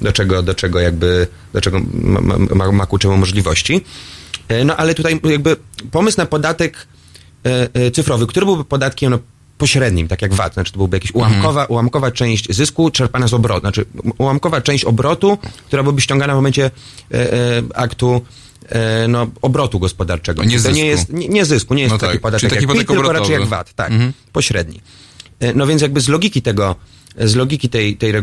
do 0.00 0.12
czego, 0.12 0.42
do 0.42 0.54
czego 0.54 0.80
jakby, 0.80 1.26
do 1.52 1.60
czego 1.60 1.80
ma, 1.94 2.20
ma, 2.20 2.36
ma, 2.54 2.72
ma 2.72 2.86
ku 2.86 2.98
czemu 2.98 3.16
możliwości. 3.16 3.80
E, 4.48 4.64
No 4.64 4.76
ale 4.76 4.94
tutaj 4.94 5.20
jakby 5.24 5.56
pomysł 5.90 6.18
na 6.18 6.26
podatek 6.26 6.86
e, 7.46 7.68
e, 7.74 7.90
cyfrowy, 7.90 8.26
który 8.26 8.46
byłby 8.46 8.64
podatkiem 8.64 9.10
no, 9.10 9.18
pośrednim, 9.58 10.08
tak 10.08 10.22
jak 10.22 10.34
VAT, 10.34 10.54
znaczy 10.54 10.72
to 10.72 10.78
byłby 10.78 10.96
jakaś 10.96 11.10
ułamkowa, 11.14 11.64
ułamkowa 11.64 12.10
część 12.10 12.54
zysku 12.54 12.90
czerpana 12.90 13.28
z 13.28 13.34
obrotu, 13.34 13.60
znaczy 13.60 13.84
ułamkowa 14.18 14.60
część 14.60 14.84
obrotu, 14.84 15.38
która 15.66 15.82
byłaby 15.82 16.00
ściągana 16.00 16.32
w 16.32 16.36
momencie 16.36 16.64
e, 16.64 17.32
e, 17.32 17.62
aktu 17.74 18.20
e, 18.68 19.08
no, 19.08 19.26
obrotu 19.42 19.78
gospodarczego. 19.80 20.44
Nie 20.44 20.56
to 20.56 20.62
zysku. 20.62 20.76
nie 20.76 20.86
jest 20.86 21.12
nie, 21.12 21.28
nie 21.28 21.44
zysku, 21.44 21.74
nie 21.74 21.82
jest 21.82 21.92
No 21.92 21.98
taki 21.98 22.12
tak, 22.12 22.20
podatek 22.22 22.40
czyli 22.40 22.50
taki 22.50 22.62
jak 22.62 22.68
podatek 22.68 22.88
PIT, 22.88 22.96
tylko 22.96 23.12
raczej 23.12 23.32
jak 23.32 23.46
VAT, 23.48 23.74
tak, 23.74 23.90
Mhm. 23.90 24.12
pośredni. 24.32 24.80
E, 25.40 25.52
No 25.54 25.66
więc 25.66 25.82
jakby 25.82 26.00
z 26.00 26.08
logiki 26.08 26.42
tego, 26.42 26.76
z 27.18 27.34
logiki 27.34 27.68
tej, 27.68 27.96
tej 27.96 28.10
e, 28.10 28.18
e, 28.18 28.22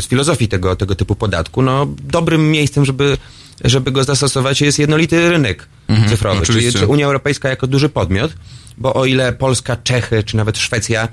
z 0.00 0.06
filozofii 0.06 0.48
tego, 0.48 0.76
tego 0.76 0.94
typu 0.94 1.14
podatku, 1.14 1.62
no 1.62 1.86
dobrym 2.02 2.50
miejscem, 2.50 2.84
żeby, 2.84 3.16
żeby 3.64 3.92
go 3.92 4.04
zastosować 4.04 4.60
jest 4.60 4.78
jednolity 4.78 5.30
rynek 5.30 5.68
Mhm, 5.88 6.08
cyfrowy, 6.08 6.46
czyli 6.46 6.72
czy 6.72 6.86
Unia 6.86 7.06
Europejska 7.06 7.48
jako 7.48 7.66
duży 7.66 7.88
podmiot, 7.88 8.32
bo 8.78 8.94
o 8.94 9.04
ile 9.04 9.32
Polska, 9.32 9.76
Czechy, 9.76 10.22
czy 10.24 10.36
nawet 10.36 10.58
Szwecja, 10.58 11.08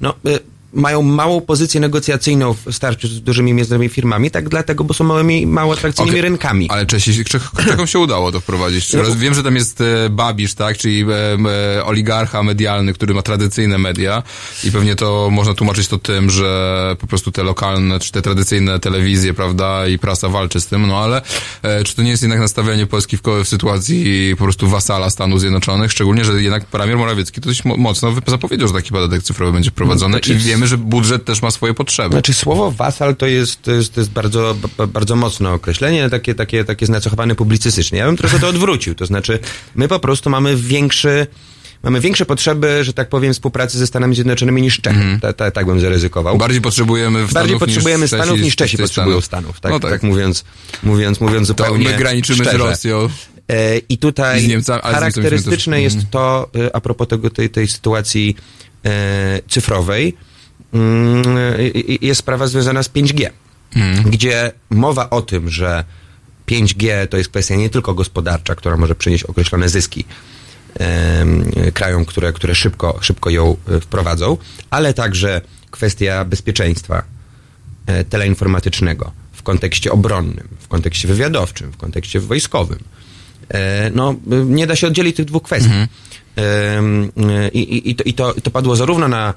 no 0.00 0.14
y, 0.26 0.38
mają 0.72 1.02
małą 1.02 1.40
pozycję 1.40 1.80
negocjacyjną 1.80 2.54
w 2.54 2.72
starciu 2.74 3.08
z 3.08 3.20
dużymi 3.20 3.54
międzynarodowymi 3.54 3.88
firmami, 3.94 4.30
tak 4.30 4.48
dlatego, 4.48 4.84
bo 4.84 4.94
są 4.94 5.04
małymi, 5.04 5.46
mało 5.46 5.72
atrakcyjnymi 5.72 6.10
Okej, 6.12 6.22
rynkami. 6.22 6.70
Ale 6.70 6.86
Czesi, 6.86 7.24
Czech- 7.24 7.50
Czechom 7.68 7.86
się 7.86 7.98
udało 7.98 8.32
to 8.32 8.40
wprowadzić. 8.40 8.92
No. 8.92 9.02
Wiem, 9.16 9.34
że 9.34 9.42
tam 9.42 9.54
jest 9.56 9.80
e, 9.80 10.10
Babisz, 10.10 10.54
tak, 10.54 10.78
czyli 10.78 11.02
e, 11.02 11.76
e, 11.78 11.84
oligarcha 11.84 12.42
medialny, 12.42 12.92
który 12.92 13.14
ma 13.14 13.22
tradycyjne 13.22 13.78
media 13.78 14.22
i 14.64 14.72
pewnie 14.72 14.96
to 14.96 15.28
można 15.32 15.54
tłumaczyć 15.54 15.88
to 15.88 15.98
tym, 15.98 16.30
że 16.30 16.96
po 17.00 17.06
prostu 17.06 17.32
te 17.32 17.42
lokalne, 17.42 18.00
czy 18.00 18.12
te 18.12 18.22
tradycyjne 18.22 18.78
telewizje, 18.80 19.34
prawda, 19.34 19.86
i 19.86 19.98
prasa 19.98 20.28
walczy 20.28 20.60
z 20.60 20.66
tym, 20.66 20.86
no 20.86 20.98
ale 20.98 21.22
e, 21.62 21.84
czy 21.84 21.96
to 21.96 22.02
nie 22.02 22.10
jest 22.10 22.22
jednak 22.22 22.40
nastawianie 22.40 22.86
Polski 22.86 23.16
w, 23.16 23.22
w 23.44 23.48
sytuacji 23.48 24.34
po 24.38 24.44
prostu 24.44 24.68
wasala 24.68 25.10
Stanów 25.10 25.40
Zjednoczonych, 25.40 25.92
szczególnie, 25.92 26.24
że 26.24 26.42
jednak 26.42 26.64
premier 26.66 26.98
Morawiecki 26.98 27.40
to 27.40 27.48
dość 27.48 27.64
mo- 27.64 27.76
mocno 27.76 28.12
zapowiedział, 28.26 28.68
że 28.68 28.74
taki 28.74 28.90
podatek 28.90 29.22
cyfrowy 29.22 29.52
będzie 29.52 29.70
wprowadzony 29.70 30.12
No 30.12 30.18
i 30.34 30.36
jest- 30.36 30.46
wiemy, 30.58 30.66
że 30.66 30.78
budżet 30.78 31.24
też 31.24 31.42
ma 31.42 31.50
swoje 31.50 31.74
potrzeby. 31.74 32.10
Znaczy 32.10 32.34
słowo 32.34 32.70
wasal 32.70 33.16
to 33.16 33.26
jest, 33.26 33.62
to 33.62 33.72
jest, 33.72 33.94
to 33.94 34.00
jest 34.00 34.10
bardzo, 34.10 34.56
bardzo 34.88 35.16
mocne 35.16 35.50
określenie, 35.52 36.10
takie, 36.10 36.34
takie, 36.34 36.64
takie 36.64 36.86
znacechowane 36.86 37.34
publicystycznie. 37.34 37.98
Ja 37.98 38.06
bym 38.06 38.16
trochę 38.16 38.38
to 38.38 38.48
odwrócił, 38.48 38.94
to 38.94 39.06
znaczy 39.06 39.38
my 39.74 39.88
po 39.88 39.98
prostu 39.98 40.30
mamy 40.30 40.56
większy, 40.56 41.26
mamy 41.82 42.00
większe 42.00 42.26
potrzeby, 42.26 42.84
że 42.84 42.92
tak 42.92 43.08
powiem, 43.08 43.32
współpracy 43.32 43.78
ze 43.78 43.86
Stanami 43.86 44.14
Zjednoczonymi 44.14 44.62
niż 44.62 44.80
Czechy. 44.80 45.18
Ta, 45.22 45.32
ta, 45.32 45.50
tak 45.50 45.66
bym 45.66 45.80
zaryzykował. 45.80 46.38
Bardziej 46.38 46.60
potrzebujemy 46.60 47.18
Stanów 47.18 47.32
Bardziej 47.32 47.54
niż 47.54 47.60
potrzebujemy 47.60 48.08
Czesi 48.08 48.22
Stanów 48.22 48.40
niż 48.40 48.52
z 48.52 48.56
Czesi 48.56 48.78
potrzebują 48.78 49.20
Stanów. 49.20 49.58
Stanów. 49.58 49.60
Tak, 49.60 49.72
No 49.72 49.80
tak. 49.80 49.90
tak. 49.90 50.02
mówiąc, 50.02 50.44
mówiąc, 50.82 51.20
mówiąc 51.20 51.46
zupełnie 51.46 51.84
my 51.88 51.96
graniczymy 51.96 52.38
z 52.44 52.48
szczerze. 52.48 52.58
Rosją. 52.58 53.08
E, 53.48 53.78
I 53.78 53.98
tutaj 53.98 54.40
z 54.40 54.44
z 54.44 54.48
Niemcami 54.48 54.82
charakterystyczne 54.82 55.82
jest 55.82 55.96
Mhm. 55.96 56.10
to, 56.10 56.50
e, 56.66 56.76
a 56.76 56.80
propos 56.80 57.08
tego, 57.08 57.30
tej, 57.30 57.50
tej 57.50 57.68
sytuacji 57.68 58.36
e, 58.84 59.40
cyfrowej, 59.48 60.02
mm, 60.04 60.27
jest 62.00 62.20
sprawa 62.20 62.46
związana 62.46 62.82
z 62.82 62.88
5G, 62.88 63.30
Mhm. 63.76 64.10
gdzie 64.10 64.52
mowa 64.70 65.10
o 65.10 65.22
tym, 65.22 65.48
że 65.50 65.84
5G 66.46 67.06
to 67.08 67.16
jest 67.16 67.30
kwestia 67.30 67.54
nie 67.56 67.70
tylko 67.70 67.94
gospodarcza, 67.94 68.54
która 68.54 68.76
może 68.76 68.94
przynieść 68.94 69.24
określone 69.24 69.68
zyski 69.68 70.04
krajom, 71.74 72.04
które, 72.04 72.32
które 72.32 72.54
szybko, 72.54 72.98
szybko 73.00 73.30
ją 73.30 73.56
e, 73.68 73.80
wprowadzą, 73.80 74.36
ale 74.70 74.94
także 74.94 75.40
kwestia 75.70 76.24
bezpieczeństwa 76.24 77.02
e, 77.86 78.04
teleinformatycznego 78.04 79.12
w 79.32 79.42
kontekście 79.42 79.92
obronnym, 79.92 80.48
w 80.58 80.68
kontekście 80.68 81.08
wywiadowczym, 81.08 81.72
w 81.72 81.76
kontekście 81.76 82.20
wojskowym. 82.20 82.78
E, 83.48 83.90
No, 83.94 84.14
nie 84.46 84.66
da 84.66 84.76
się 84.76 84.86
oddzielić 84.86 85.16
tych 85.16 85.24
dwóch 85.26 85.42
kwestii. 85.42 85.70
Y, 85.74 87.48
I, 87.52 87.90
i, 87.90 87.94
to, 87.94 88.04
I 88.04 88.14
to 88.14 88.34
to 88.34 88.50
padło 88.50 88.76
zarówno 88.76 89.08
na, 89.08 89.34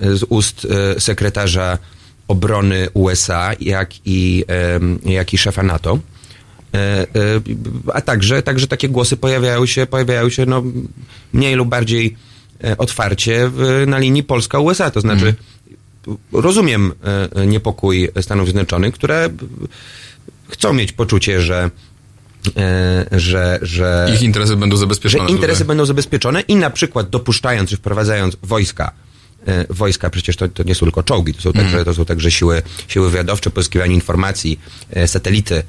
z 0.00 0.22
ust 0.28 0.66
e, 0.96 1.00
sekretarza 1.00 1.78
obrony 2.28 2.88
USA, 2.94 3.52
jak 3.60 3.90
i, 4.04 4.44
jak 5.04 5.34
i 5.34 5.38
szefa 5.38 5.62
NATO. 5.62 5.98
E, 6.74 6.76
e, 6.76 7.06
A 7.94 8.00
także, 8.00 8.42
także 8.42 8.66
takie 8.66 8.88
głosy 8.88 9.16
pojawiają 9.16 9.66
się, 9.66 9.86
pojawiają 9.86 10.28
się 10.28 10.46
no, 10.46 10.62
mniej 11.32 11.54
lub 11.54 11.68
bardziej 11.68 12.16
e, 12.64 12.78
otwarcie 12.78 13.50
w, 13.54 13.84
na 13.86 13.98
linii 13.98 14.22
Polska-USA. 14.22 14.90
To 14.90 15.00
znaczy, 15.00 15.34
rozumiem 16.32 16.92
e, 17.34 17.46
niepokój 17.46 18.08
Stanów 18.20 18.46
Zjednoczonych, 18.46 18.94
które 18.94 19.28
chcą 20.48 20.72
mieć 20.72 20.92
poczucie, 20.92 21.40
że 21.40 21.70
e, 22.56 23.06
że, 23.12 23.58
że 23.62 24.10
Ich 24.14 24.22
interesy 24.22 24.56
będą 24.56 24.76
że 24.76 24.80
zabezpieczone. 24.80 25.30
interesy 25.30 25.58
tutaj. 25.58 25.68
będą 25.68 25.86
zabezpieczone 25.86 26.40
i 26.40 26.56
na 26.56 26.70
przykład 26.70 27.10
dopuszczając 27.10 27.70
czy 27.70 27.76
wprowadzając 27.76 28.36
wojska 28.42 28.84
e, 28.84 29.13
wojska, 29.70 30.10
przecież 30.10 30.36
to, 30.36 30.48
to 30.48 30.62
nie 30.62 30.74
są 30.74 30.86
tylko 30.86 31.02
czołgi, 31.02 31.34
to 31.34 31.40
są 31.42 31.48
Mhm. 31.48 31.64
także, 31.66 31.84
to 31.84 31.94
są 31.94 32.04
także 32.04 32.30
siły, 32.30 32.62
siły 32.88 33.10
wywiadowcze, 33.10 33.50
pozyskiwanie 33.50 33.94
informacji, 33.94 34.60
e, 34.90 35.08
satelity, 35.08 35.54
e, 35.54 35.62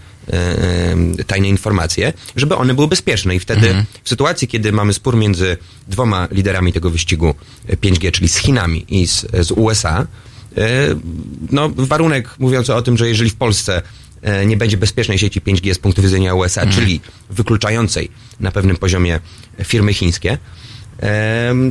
e, 1.20 1.24
tajne 1.28 1.48
informacje, 1.50 2.14
żeby 2.36 2.56
one 2.56 2.74
były 2.74 2.88
bezpieczne. 2.88 3.36
I 3.36 3.40
wtedy 3.40 3.68
Mhm. 3.68 3.86
w 4.04 4.10
sytuacji, 4.10 4.48
kiedy 4.48 4.72
mamy 4.72 4.94
spór 4.94 5.18
między 5.18 5.58
dwoma 5.88 6.28
liderami 6.32 6.74
tego 6.74 6.90
wyścigu 6.90 7.36
e, 7.68 7.78
5G, 7.78 8.12
czyli 8.12 8.28
z 8.30 8.38
Chinami 8.38 8.86
i 8.90 9.08
z, 9.08 9.26
z 9.48 9.52
USA, 9.52 10.08
e, 10.58 10.68
no 11.52 11.70
warunek 11.70 12.30
mówiący 12.40 12.74
o 12.76 12.82
tym, 12.82 12.98
że 12.98 13.08
jeżeli 13.10 13.30
w 13.30 13.36
Polsce 13.36 13.82
e, 14.22 14.46
nie 14.46 14.58
będzie 14.58 14.78
bezpiecznej 14.78 15.18
sieci 15.18 15.42
5G 15.42 15.74
z 15.74 15.80
punktu 15.80 16.02
widzenia 16.02 16.34
USA, 16.34 16.62
Mhm. 16.62 16.82
czyli 16.82 17.02
wykluczającej 17.30 18.10
na 18.40 18.52
pewnym 18.52 18.78
poziomie 18.78 19.20
firmy 19.64 19.94
chińskie, 19.94 20.38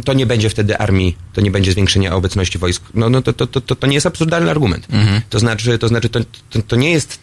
to 0.04 0.12
nie 0.12 0.26
będzie 0.26 0.50
wtedy 0.50 0.78
armii, 0.78 1.16
to 1.32 1.40
nie 1.40 1.50
będzie 1.50 1.72
zwiększenia 1.72 2.14
obecności 2.14 2.58
wojsk. 2.58 2.82
No, 2.94 3.10
no 3.10 3.22
to, 3.22 3.32
to, 3.32 3.46
to, 3.46 3.60
to, 3.60 3.86
nie 3.86 3.94
jest 3.94 4.06
absurdalny 4.06 4.50
argument. 4.50 4.86
Mhm. 4.90 5.20
To 5.30 5.38
znaczy, 5.38 5.78
to, 5.78 5.88
znaczy 5.88 6.08
to, 6.08 6.20
to, 6.50 6.62
to 6.66 6.76
nie 6.76 6.90
jest 6.90 7.18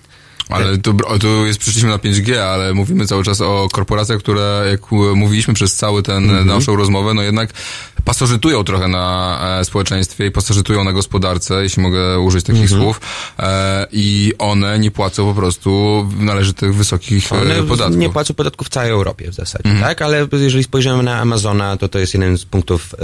Ale 0.52 0.78
tu, 0.78 0.98
o, 1.06 1.20
tu 1.20 1.46
jest, 1.46 1.60
przyszliśmy 1.60 1.90
na 1.90 1.98
5G, 1.98 2.36
ale 2.38 2.74
mówimy 2.74 3.08
cały 3.08 3.24
czas 3.24 3.42
o 3.42 3.68
korporacjach, 3.72 4.20
które, 4.20 4.68
jak 4.72 4.92
u- 4.92 5.16
mówiliśmy 5.16 5.54
przez 5.54 5.76
cały 5.76 6.04
ten 6.04 6.24
Mhm. 6.24 6.48
naszą 6.48 6.76
rozmowę, 6.76 7.14
no 7.14 7.22
jednak 7.22 7.54
pasożytują 8.06 8.64
trochę 8.64 8.88
na 8.88 9.40
e, 9.60 9.66
społeczeństwie 9.66 10.26
i 10.26 10.32
pasożytują 10.32 10.84
na 10.84 10.94
gospodarce, 10.94 11.64
jeśli 11.64 11.84
mogę 11.84 12.20
użyć 12.20 12.46
takich 12.46 12.62
Mhm. 12.62 12.82
słów, 12.82 13.02
e, 13.40 13.88
i 13.92 14.34
one 14.38 14.80
nie 14.80 14.92
płacą 14.92 15.26
po 15.34 15.40
prostu 15.42 16.08
należytych 16.20 16.76
wysokich 16.76 17.32
One 17.32 17.56
e, 17.60 17.64
podatków. 17.64 17.98
nie 17.98 18.10
płacą 18.10 18.34
podatków 18.34 18.68
w 18.68 18.70
całej 18.70 18.90
Europie 18.92 19.32
w 19.32 19.34
zasadzie, 19.34 19.66
Mhm. 19.70 19.84
tak? 19.90 20.02
Ale 20.02 20.28
jeżeli 20.32 20.64
spojrzymy 20.64 21.04
na 21.04 21.20
Amazona, 21.20 21.78
to 21.78 21.88
to 21.90 22.00
jest 22.00 22.14
jeden 22.14 22.38
z 22.38 22.46
punktów 22.46 22.96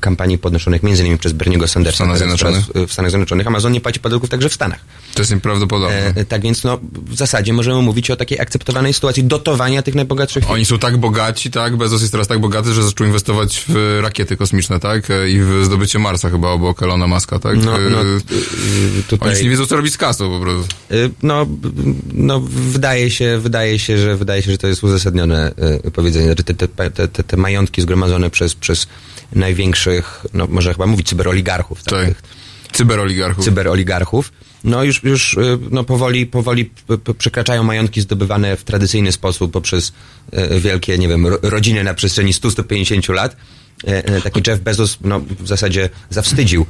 kampanii 0.00 0.38
podnoszonych 0.38 0.82
między 0.82 1.02
innymi 1.02 1.18
przez 1.18 1.32
Berniego 1.32 1.68
Sandersa. 1.68 1.94
W 1.94 1.96
Stanach 1.96 2.18
Zjednoczonych? 2.18 2.64
e, 2.74 2.86
W 2.86 2.92
Stanach 2.92 3.10
Zjednoczonych. 3.10 3.46
Amazon 3.46 3.72
nie 3.72 3.80
płaci 3.80 4.00
podatków 4.00 4.30
także 4.30 4.48
w 4.48 4.54
Stanach. 4.54 4.80
To 5.14 5.22
jest 5.22 5.32
nieprawdopodobne. 5.34 6.12
E, 6.16 6.24
tak 6.24 6.42
więc 6.42 6.64
no, 6.64 6.78
w 6.92 7.16
zasadzie 7.16 7.52
możemy 7.52 7.82
mówić 7.82 8.10
o 8.10 8.16
takiej 8.16 8.40
akceptowanej 8.40 8.92
sytuacji 8.94 9.24
dotowania 9.24 9.82
tych 9.82 9.94
najbogatszych 9.94 10.42
firm. 10.44 10.54
Oni 10.54 10.64
są 10.64 10.78
tak 10.78 10.96
bogaci, 10.96 11.50
tak? 11.50 11.76
Bezos 11.76 12.00
jest 12.00 12.12
teraz 12.12 12.28
tak 12.28 12.38
bogaty, 12.38 12.72
że 12.72 12.82
zaczął 12.82 13.06
inwestować 13.06 13.64
w 13.68 13.98
rakiety 14.02 14.36
kosmiczne, 14.36 14.80
tak? 14.80 15.08
I 15.28 15.38
w 15.40 15.64
zdobycie 15.64 15.98
Marsa 15.98 16.30
chyba 16.30 16.48
obok 16.48 16.82
Elona 16.82 17.06
Muska, 17.06 17.38
tak? 17.38 17.56
No, 17.56 17.78
no, 17.90 18.00
E, 18.00 18.04
y, 18.98 19.02
tutaj- 19.08 19.34
Oni 19.34 19.42
nie 19.44 19.50
wiedzą, 19.50 19.66
co 19.66 19.76
robić 19.76 19.92
z 19.94 19.96
kasą 19.96 20.30
po 20.30 20.40
prostu. 20.40 20.76
Y, 20.92 21.10
No, 21.22 21.46
no 22.12 22.40
wydaje 22.50 23.10
się, 23.10 23.38
wydaje 23.38 23.78
się, 23.78 23.98
że 23.98 24.16
wydaje 24.16 24.42
się, 24.42 24.50
że 24.50 24.58
to 24.58 24.66
jest 24.66 24.84
uzasadnione 24.84 25.52
y, 25.86 25.90
powiedzenie. 25.90 26.26
Znaczy 26.26 26.44
te, 26.44 26.54
te, 26.54 26.90
te, 27.08 27.08
te, 27.24 27.36
majątki 27.36 27.82
zgromadzone 27.82 28.30
przez, 28.30 28.54
przez 28.54 28.86
największych, 29.32 30.26
no 30.34 30.46
może 30.46 30.72
chyba 30.72 30.86
mówić 30.86 31.08
cyberoligarchów, 31.08 31.84
tak? 31.84 32.06
Tych 32.06 32.22
Cyberoligarchów. 32.72 33.44
cyberoligarchów. 33.44 34.32
No 34.64 34.84
już, 34.84 35.02
już 35.04 35.34
y, 35.34 35.58
no, 35.70 35.84
powoli, 35.84 36.26
powoli 36.26 36.70
przekraczają 37.18 37.62
majątki 37.62 38.00
zdobywane 38.00 38.56
w 38.56 38.64
tradycyjny 38.64 39.12
sposób 39.12 39.52
poprzez 39.52 39.92
y, 40.54 40.60
wielkie, 40.60 40.98
nie 40.98 41.08
wiem, 41.08 41.26
ro- 41.26 41.38
rodziny 41.42 41.84
na 41.84 41.94
przestrzeni 41.94 42.32
100-150 42.32 43.14
lat. 43.14 43.36
E, 43.88 44.04
e, 44.04 44.20
Taki 44.20 44.42
Jeff 44.46 44.60
Bezos 44.60 44.98
no, 45.00 45.20
w 45.40 45.48
zasadzie 45.48 45.88
zawstydził 46.10 46.66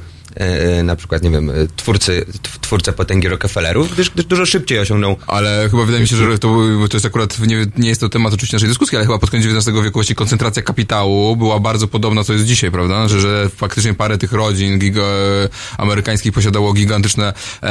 na 0.83 0.95
przykład, 0.95 1.23
nie 1.23 1.29
wiem, 1.29 1.49
e, 1.49 1.53
twórcy, 1.75 2.25
tw- 2.43 2.59
twórcę 2.59 2.93
potęgi 2.93 3.27
Rockefellerów, 3.27 3.93
gdyż, 3.93 4.09
gdyż 4.09 4.25
dużo 4.25 4.45
szybciej 4.45 4.79
osiągnął 4.79 5.15
Ale 5.27 5.67
chyba 5.71 5.85
wydaje 5.85 6.01
mi 6.01 6.07
się, 6.07 6.15
że 6.15 6.39
to, 6.39 6.57
to 6.89 6.97
jest 6.97 7.05
akurat, 7.05 7.39
nie, 7.39 7.65
nie 7.77 7.89
jest 7.89 8.01
to 8.01 8.09
temat 8.09 8.33
oczywiście 8.33 8.57
naszej 8.57 8.69
dyskusji, 8.69 8.95
ale 8.95 9.05
chyba 9.05 9.19
pod 9.19 9.29
koniec 9.29 9.45
XIX 9.45 9.77
wieku 9.83 9.93
właśnie 9.93 10.15
koncentracja 10.15 10.63
kapitału 10.63 11.35
była 11.35 11.59
bardzo 11.59 11.87
podobna, 11.87 12.23
co 12.23 12.33
jest 12.33 12.45
dzisiaj, 12.45 12.71
prawda? 12.71 13.07
Że, 13.07 13.21
że 13.21 13.49
faktycznie 13.55 13.93
parę 13.93 14.17
tych 14.17 14.31
rodzin 14.31 14.79
giga, 14.79 15.03
amerykańskich 15.77 16.33
posiadało 16.33 16.73
gigantyczne, 16.73 17.33
e, 17.63 17.67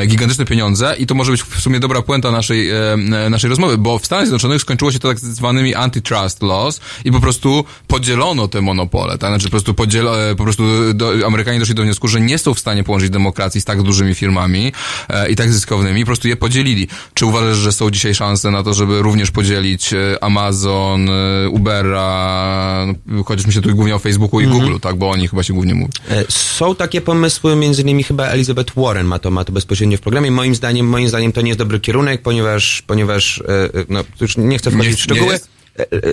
e, 0.00 0.06
gigantyczne 0.06 0.44
pieniądze 0.44 0.94
i 0.98 1.06
to 1.06 1.14
może 1.14 1.32
być 1.32 1.42
w 1.42 1.60
sumie 1.60 1.80
dobra 1.80 2.02
puenta 2.02 2.30
naszej, 2.30 2.70
e, 2.70 2.92
e, 2.92 3.30
naszej 3.30 3.50
rozmowy, 3.50 3.78
bo 3.78 3.98
w 3.98 4.06
Stanach 4.06 4.24
Zjednoczonych 4.24 4.60
skończyło 4.60 4.92
się 4.92 4.98
to 4.98 5.08
tak 5.08 5.18
zwanymi 5.18 5.74
antitrust 5.74 6.42
laws 6.42 6.80
i 7.04 7.12
po 7.12 7.20
prostu 7.20 7.64
podzielono 7.86 8.48
te 8.48 8.60
monopole, 8.60 9.18
tak? 9.18 9.30
Znaczy 9.30 9.44
po 9.44 9.50
prostu 9.50 9.74
podzielo, 9.74 10.30
e, 10.30 10.34
po 10.34 10.44
prostu 10.44 10.94
do, 10.94 11.12
Amerykanie 11.26 11.58
doszli 11.58 11.74
do 11.74 11.82
wniosku, 11.82 11.95
że 12.04 12.20
nie 12.20 12.38
są 12.38 12.54
w 12.54 12.58
stanie 12.60 12.84
połączyć 12.84 13.10
demokracji 13.10 13.60
z 13.60 13.64
tak 13.64 13.82
dużymi 13.82 14.14
firmami 14.14 14.72
e, 15.08 15.30
i 15.30 15.36
tak 15.36 15.52
zyskownymi, 15.52 16.00
po 16.02 16.06
prostu 16.06 16.28
je 16.28 16.36
podzielili. 16.36 16.88
Czy 17.14 17.26
uważasz, 17.26 17.56
że 17.56 17.72
są 17.72 17.90
dzisiaj 17.90 18.14
szanse 18.14 18.50
na 18.50 18.62
to, 18.62 18.74
żeby 18.74 19.02
również 19.02 19.30
podzielić 19.30 19.92
e, 19.92 20.24
Amazon, 20.24 21.08
e, 21.10 21.48
Ubera, 21.48 22.86
no, 23.06 23.24
chociaż 23.24 23.46
myślę 23.46 23.62
tu 23.62 23.74
głównie 23.74 23.94
o 23.94 23.98
Facebooku 23.98 24.40
i 24.40 24.44
Mhm. 24.44 24.62
Google, 24.64 24.80
tak? 24.80 24.96
Bo 24.96 25.10
o 25.10 25.16
nich 25.16 25.30
chyba 25.30 25.42
się 25.42 25.52
głównie 25.52 25.74
mówi. 25.74 25.92
E, 26.10 26.24
Są 26.28 26.74
takie 26.74 27.00
pomysły, 27.00 27.56
między 27.56 27.82
innymi 27.82 28.02
chyba 28.02 28.24
Elizabeth 28.26 28.72
Warren 28.76 29.06
ma 29.06 29.18
to, 29.18 29.30
ma 29.30 29.44
to 29.44 29.52
bezpośrednio 29.52 29.98
w 29.98 30.00
programie. 30.00 30.30
Moim 30.30 30.54
zdaniem, 30.54 30.86
moim 30.88 31.08
zdaniem 31.08 31.32
to 31.32 31.40
nie 31.40 31.48
jest 31.48 31.58
dobry 31.58 31.80
kierunek, 31.80 32.22
ponieważ, 32.22 32.82
ponieważ 32.86 33.42
no, 33.88 34.04
już 34.20 34.36
nie 34.36 34.58
chcę 34.58 34.70
wchodzić 34.70 34.90
Nie- 34.90 34.96
w 34.96 35.00
szczegóły. 35.00 35.32
nie 35.32 35.55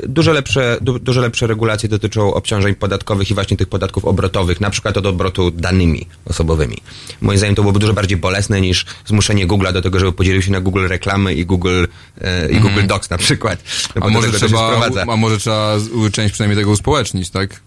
dużo 0.07 0.31
lepsze, 0.31 0.77
du, 0.81 0.99
dużo 0.99 1.21
lepsze 1.21 1.47
regulacje 1.47 1.89
dotyczą 1.89 2.33
obciążeń 2.33 2.75
podatkowych 2.75 3.31
i 3.31 3.33
właśnie 3.33 3.57
tych 3.57 3.67
podatków 3.67 4.05
obrotowych, 4.05 4.61
na 4.61 4.69
przykład 4.69 4.97
od 4.97 5.05
obrotu 5.05 5.51
danymi 5.51 6.07
osobowymi. 6.25 6.77
Moim 7.21 7.37
zdaniem 7.37 7.55
to 7.55 7.61
byłoby 7.61 7.79
dużo 7.79 7.93
bardziej 7.93 8.17
bolesne 8.17 8.61
niż 8.61 8.85
zmuszenie 9.05 9.47
Google'a 9.47 9.73
do 9.73 9.81
tego, 9.81 9.99
żeby 9.99 10.11
podzielił 10.11 10.41
się 10.41 10.51
na 10.51 10.61
Google 10.61 10.87
reklamy 10.87 11.33
i 11.33 11.45
Google, 11.45 11.85
e, 12.21 12.51
i 12.51 12.59
Google 12.59 12.87
Docs 12.87 13.09
na 13.09 13.17
przykład. 13.17 13.63
No 13.95 14.05
A 14.05 14.09
może, 14.09 14.31
trzeba, 14.31 14.81
a 15.07 15.15
może 15.15 15.37
trzeba 15.37 15.77
część 16.11 16.33
przynajmniej 16.33 16.57
tego 16.57 16.71
uspołecznić, 16.71 17.29
tak? 17.29 17.61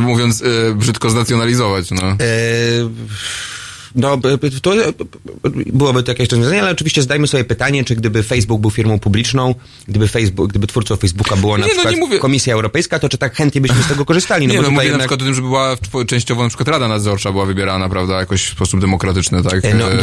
Mówiąc 0.00 0.42
e, 0.42 0.74
brzydko, 0.74 1.10
znacjonalizować, 1.10 1.90
no. 1.90 2.02
E, 2.02 2.16
No, 3.94 4.18
to 4.62 4.74
e, 4.74 4.88
byłoby 5.66 6.02
to 6.02 6.10
jakieś 6.10 6.28
rozwiązanie, 6.30 6.62
ale 6.62 6.70
oczywiście 6.70 7.02
zdajmy 7.02 7.26
sobie 7.26 7.44
pytanie, 7.44 7.84
czy 7.84 7.96
gdyby 7.96 8.22
Facebook 8.22 8.60
był 8.60 8.70
firmą 8.70 8.98
publiczną, 8.98 9.54
gdyby 9.88 10.08
Facebook, 10.08 10.50
gdyby 10.50 10.66
twórcą 10.66 10.96
Facebooka 10.96 11.36
była 11.36 11.58
na 11.58 11.66
Nie, 11.66 11.72
no, 11.74 11.80
przykład 11.82 12.00
mówię- 12.00 12.18
Komisja 12.18 12.54
Europejska, 12.54 12.98
to 12.98 13.08
czy 13.08 13.18
tak 13.18 13.34
chętnie 13.36 13.60
byśmy 13.60 13.82
z 13.82 13.86
tego 13.86 14.04
korzystali? 14.04 14.46
nie, 14.46 14.56
bo 14.56 14.62
no 14.62 14.70
mówię 14.70 14.76
na 14.76 14.82
jednak- 14.82 15.00
przykład 15.00 15.22
o 15.22 15.24
tym, 15.24 15.34
żeby 15.34 15.48
była 15.48 15.76
częściowo 16.06 16.42
na 16.42 16.48
przykład 16.48 16.68
Rada 16.68 16.88
Nadzorcza 16.88 17.32
była 17.32 17.46
wybierana, 17.46 17.88
prawda, 17.88 18.18
jakoś 18.18 18.44
w 18.44 18.52
sposób 18.52 18.80
demokratyczny, 18.80 19.42
tak? 19.42 19.64
E, 19.64 19.74
no, 19.74 19.92
E, 19.92 19.98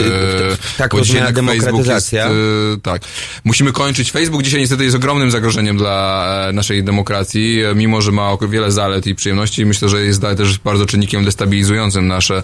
tak 0.78 0.94
rozumiana 0.94 1.32
demokratyzacja. 1.32 2.26
Jest, 2.30 2.82
tak. 2.84 3.02
Musimy 3.44 3.72
kończyć. 3.72 4.12
Facebook 4.12 4.44
dzisiaj 4.44 4.60
niestety 4.60 4.84
jest 4.84 4.96
ogromnym 4.96 5.32
zagrożeniem 5.32 5.78
dla 5.78 6.26
naszej 6.54 6.84
demokracji, 6.84 7.58
mimo 7.76 8.02
że 8.02 8.12
ma 8.12 8.38
wiele 8.50 8.72
zalet 8.72 9.08
i 9.08 9.16
przyjemności. 9.16 9.66
Myślę, 9.66 9.90
że 9.90 10.02
jest 10.06 10.22
też 10.38 10.58
bardzo 10.60 10.86
czynnikiem 10.86 11.26
destabilizującym 11.26 12.08
nasze, 12.08 12.44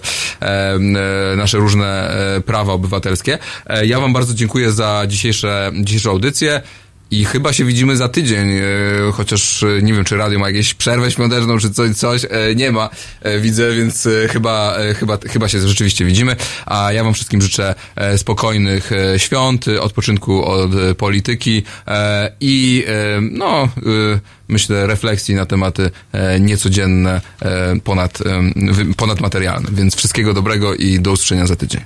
nasze 1.36 1.58
różne 1.58 2.10
e, 2.36 2.40
prawa 2.40 2.72
obywatelskie. 2.72 3.38
E, 3.66 3.86
ja 3.86 4.00
wam 4.00 4.12
bardzo 4.12 4.34
dziękuję 4.34 4.72
za 4.72 5.04
dzisiejsze, 5.08 5.70
dzisiejszą 5.74 6.10
audycję. 6.10 6.62
I 7.10 7.24
chyba 7.24 7.52
się 7.52 7.64
widzimy 7.64 7.96
za 7.96 8.08
tydzień, 8.08 8.50
e, 8.50 8.62
chociaż 9.12 9.62
e, 9.62 9.82
nie 9.82 9.94
wiem, 9.94 10.04
czy 10.04 10.16
radio 10.16 10.38
ma 10.38 10.46
jakieś 10.46 10.74
przerwę 10.74 11.10
świąteczną, 11.10 11.58
czy 11.58 11.70
coś, 11.70 11.96
coś 11.96 12.24
e, 12.24 12.54
nie 12.54 12.72
ma, 12.72 12.90
widzę, 13.40 13.74
więc 13.74 14.08
chyba, 14.28 14.76
chyba, 14.96 15.18
chyba 15.28 15.48
się 15.48 15.68
rzeczywiście 15.68 16.04
widzimy. 16.04 16.36
A 16.66 16.92
ja 16.92 17.04
wam 17.04 17.14
wszystkim 17.14 17.42
życzę 17.42 17.74
spokojnych 18.16 18.90
świąt, 19.16 19.64
odpoczynku 19.80 20.44
od 20.44 20.70
polityki 20.98 21.62
i 22.40 22.84
no, 23.20 23.68
myślę, 24.48 24.86
refleksji 24.86 25.34
na 25.34 25.46
tematy 25.46 25.90
niecodzienne, 26.40 27.20
ponad, 27.84 28.18
ponadmaterialne. 28.96 29.68
Więc 29.72 29.96
wszystkiego 29.96 30.34
dobrego 30.34 30.74
i 30.74 31.00
do 31.00 31.12
usłyszenia 31.12 31.46
za 31.46 31.56
tydzień. 31.56 31.80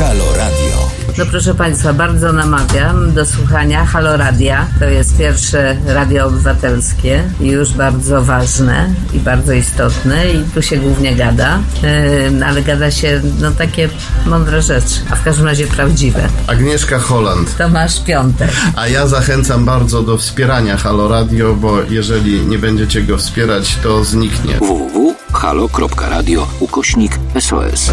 Halo 0.00 0.24
Radio. 0.36 0.90
No 1.18 1.26
proszę 1.26 1.54
Państwa, 1.54 1.92
bardzo 1.92 2.32
namawiam 2.32 3.12
do 3.12 3.26
słuchania 3.26 3.86
Halo 3.86 4.16
Radia. 4.16 4.66
To 4.78 4.84
jest 4.84 5.18
pierwsze 5.18 5.76
radio 5.86 6.26
obywatelskie 6.26 7.24
już 7.40 7.72
bardzo 7.72 8.22
ważne 8.22 8.94
i 9.12 9.18
bardzo 9.18 9.52
istotne 9.52 10.30
i 10.30 10.44
tu 10.54 10.62
się 10.62 10.76
głównie 10.76 11.16
gada, 11.16 11.58
yy, 12.32 12.46
ale 12.46 12.62
gada 12.62 12.90
się 12.90 13.20
no 13.40 13.50
takie 13.50 13.88
mądre 14.26 14.62
rzeczy, 14.62 15.00
a 15.10 15.16
w 15.16 15.24
każdym 15.24 15.46
razie 15.46 15.66
prawdziwe. 15.66 16.28
Agnieszka 16.46 16.98
Holland. 16.98 17.56
Tomasz 17.56 18.04
Piątek. 18.04 18.50
A 18.76 18.88
ja 18.88 19.06
zachęcam 19.06 19.64
bardzo 19.64 20.02
do 20.02 20.18
wspierania 20.18 20.76
Halo 20.76 21.08
Radio, 21.08 21.54
bo 21.54 21.82
jeżeli 21.82 22.46
nie 22.46 22.58
będziecie 22.58 23.02
go 23.02 23.18
wspierać, 23.18 23.76
to 23.82 24.04
zniknie. 24.04 24.54
www.halo.radio 24.58 26.46
ukośnik 26.60 27.18
SOS. 27.40 27.90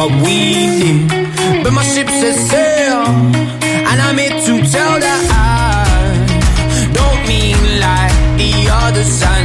What 0.00 0.10
we 0.24 0.66
did. 0.80 1.62
But 1.62 1.72
my 1.72 1.82
ship 1.82 2.08
set 2.08 2.69
the 9.00 9.06
others 9.06 9.39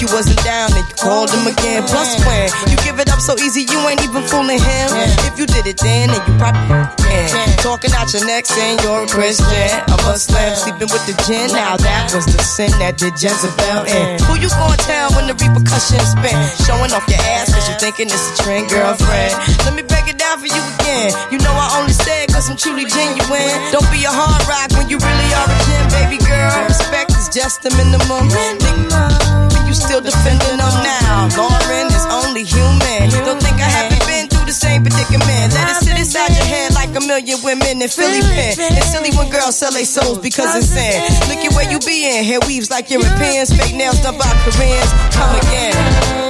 you 0.00 0.08
wasn't 0.14 0.38
down 0.44 0.70
and 0.72 0.84
you 0.86 0.96
called 0.96 1.30
him 1.30 1.46
again. 1.46 1.82
Plus 1.86 2.18
when 2.26 2.48
you 2.70 2.76
give 2.82 2.98
it 2.98 3.10
up 3.10 3.20
so 3.20 3.34
easy, 3.42 3.62
you 3.66 3.78
ain't 3.88 4.02
even 4.02 4.22
fooling 4.26 4.58
him. 4.58 4.88
If 5.26 5.38
you 5.38 5.46
did 5.46 5.66
it 5.66 5.78
then, 5.78 6.10
then 6.10 6.22
you 6.26 6.34
probably 6.38 6.86
can. 7.02 7.28
Talking 7.58 7.92
out 7.92 8.12
your 8.12 8.24
neck 8.26 8.46
saying 8.46 8.78
you're 8.82 9.04
a 9.04 9.08
Christian, 9.08 9.68
I'm 9.90 9.98
a 9.98 10.14
Muslim, 10.14 10.54
sleeping 10.54 10.88
with 10.88 11.04
the 11.06 11.14
gin. 11.26 11.50
Now 11.52 11.76
that 11.76 12.10
was 12.14 12.26
the 12.26 12.38
sin 12.42 12.70
that 12.78 12.96
did 12.96 13.18
Jezebel 13.18 13.84
in. 13.90 14.18
Who 14.24 14.38
you 14.38 14.48
gonna 14.48 14.78
tell 14.86 15.10
when 15.18 15.26
the 15.26 15.34
repercussions 15.34 16.14
spin? 16.14 16.36
Showing 16.64 16.94
off 16.94 17.04
your 17.10 17.20
ass 17.36 17.52
cause 17.52 17.68
you 17.68 17.76
thinking 17.76 18.08
it's 18.08 18.24
a 18.32 18.42
trend, 18.42 18.70
girlfriend. 18.70 19.34
Let 19.66 19.74
me 19.74 19.82
break 19.82 20.08
it 20.08 20.18
down 20.18 20.38
for 20.38 20.48
you 20.48 20.62
again. 20.78 21.12
You 21.30 21.38
know 21.42 21.52
I 21.52 21.78
only 21.78 21.92
say 21.92 22.24
it 22.24 22.32
cause 22.32 22.48
I'm 22.48 22.56
truly 22.56 22.86
genuine. 22.86 23.50
Don't 23.74 23.88
be 23.90 24.06
a 24.06 24.12
hard 24.12 24.42
rock 24.46 24.70
when 24.78 24.88
you 24.88 24.98
really 24.98 25.30
are 25.34 25.48
a 25.50 25.58
gem, 25.66 25.84
baby 25.92 26.18
girl. 26.22 26.54
Respect 26.66 27.12
is 27.18 27.28
just 27.28 27.62
the 27.62 27.70
minimum. 27.76 28.30
Nigga, 28.30 29.37
you 29.68 29.74
still 29.76 30.00
defending 30.00 30.56
them 30.56 30.74
now. 30.80 31.28
Lauren 31.36 31.86
is 31.92 32.06
only 32.08 32.42
human. 32.42 33.12
Don't 33.28 33.36
think 33.36 33.60
I 33.60 33.68
haven't 33.68 34.00
been 34.08 34.24
through 34.32 34.48
the 34.48 34.56
same 34.56 34.80
predicament. 34.82 35.52
Let 35.52 35.68
it 35.68 35.84
sit 35.84 35.96
inside 36.00 36.32
your 36.32 36.48
head 36.48 36.72
like 36.72 36.96
a 36.96 37.04
million 37.04 37.36
women 37.44 37.84
in 37.84 37.88
Philly 37.92 38.24
pen. 38.24 38.56
It's 38.56 38.88
silly 38.88 39.12
when 39.12 39.28
girls 39.28 39.60
sell 39.60 39.70
their 39.70 39.84
souls 39.84 40.18
because 40.24 40.56
it's 40.56 40.72
sin. 40.72 41.04
Look 41.28 41.44
at 41.44 41.52
where 41.52 41.68
you 41.68 41.78
be 41.84 42.08
in. 42.08 42.24
Hair 42.24 42.40
weaves 42.48 42.70
like 42.72 42.88
Europeans. 42.88 43.52
Fake 43.52 43.76
nails 43.76 44.00
done 44.00 44.16
by 44.16 44.32
Koreans. 44.48 44.90
Come 45.12 45.36
again. 45.36 45.76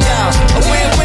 Yo, 0.02 0.19
a 0.59 0.60
win-win. 0.66 0.98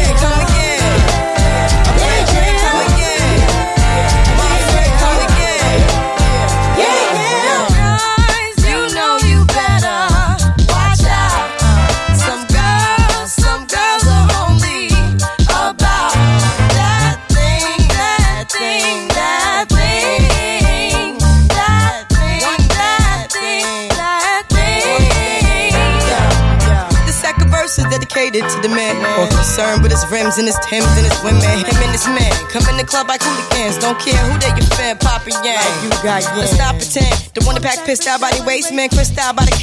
Concerned 29.54 29.82
with 29.86 29.92
his 29.92 30.02
rims 30.10 30.36
and 30.36 30.46
his 30.50 30.58
Timbs 30.66 30.90
and 30.98 31.06
his 31.06 31.14
women. 31.22 31.38
Him 31.42 31.78
and 31.78 31.92
his 31.94 32.06
man 32.10 32.32
come 32.50 32.66
in 32.66 32.76
the 32.76 32.82
club 32.82 33.06
like 33.06 33.22
hooligans. 33.22 33.78
Don't 33.78 33.98
care 34.00 34.18
who 34.26 34.34
they 34.42 34.50
your 34.50 34.66
fan, 34.74 34.98
Papa 34.98 35.30
Yang. 35.30 35.62
you 35.84 35.90
got 36.02 36.26
Let's 36.34 36.58
not 36.58 36.74
pretend. 36.74 37.14
The 37.34 37.42
one 37.46 37.54
that 37.54 37.62
pack 37.62 37.78
pissed 37.86 38.08
out 38.08 38.20
by 38.20 38.32
the 38.32 38.42
waist, 38.42 38.72
man, 38.72 38.88
crissed 38.88 39.18
out 39.18 39.36
by 39.36 39.44
the 39.44 39.52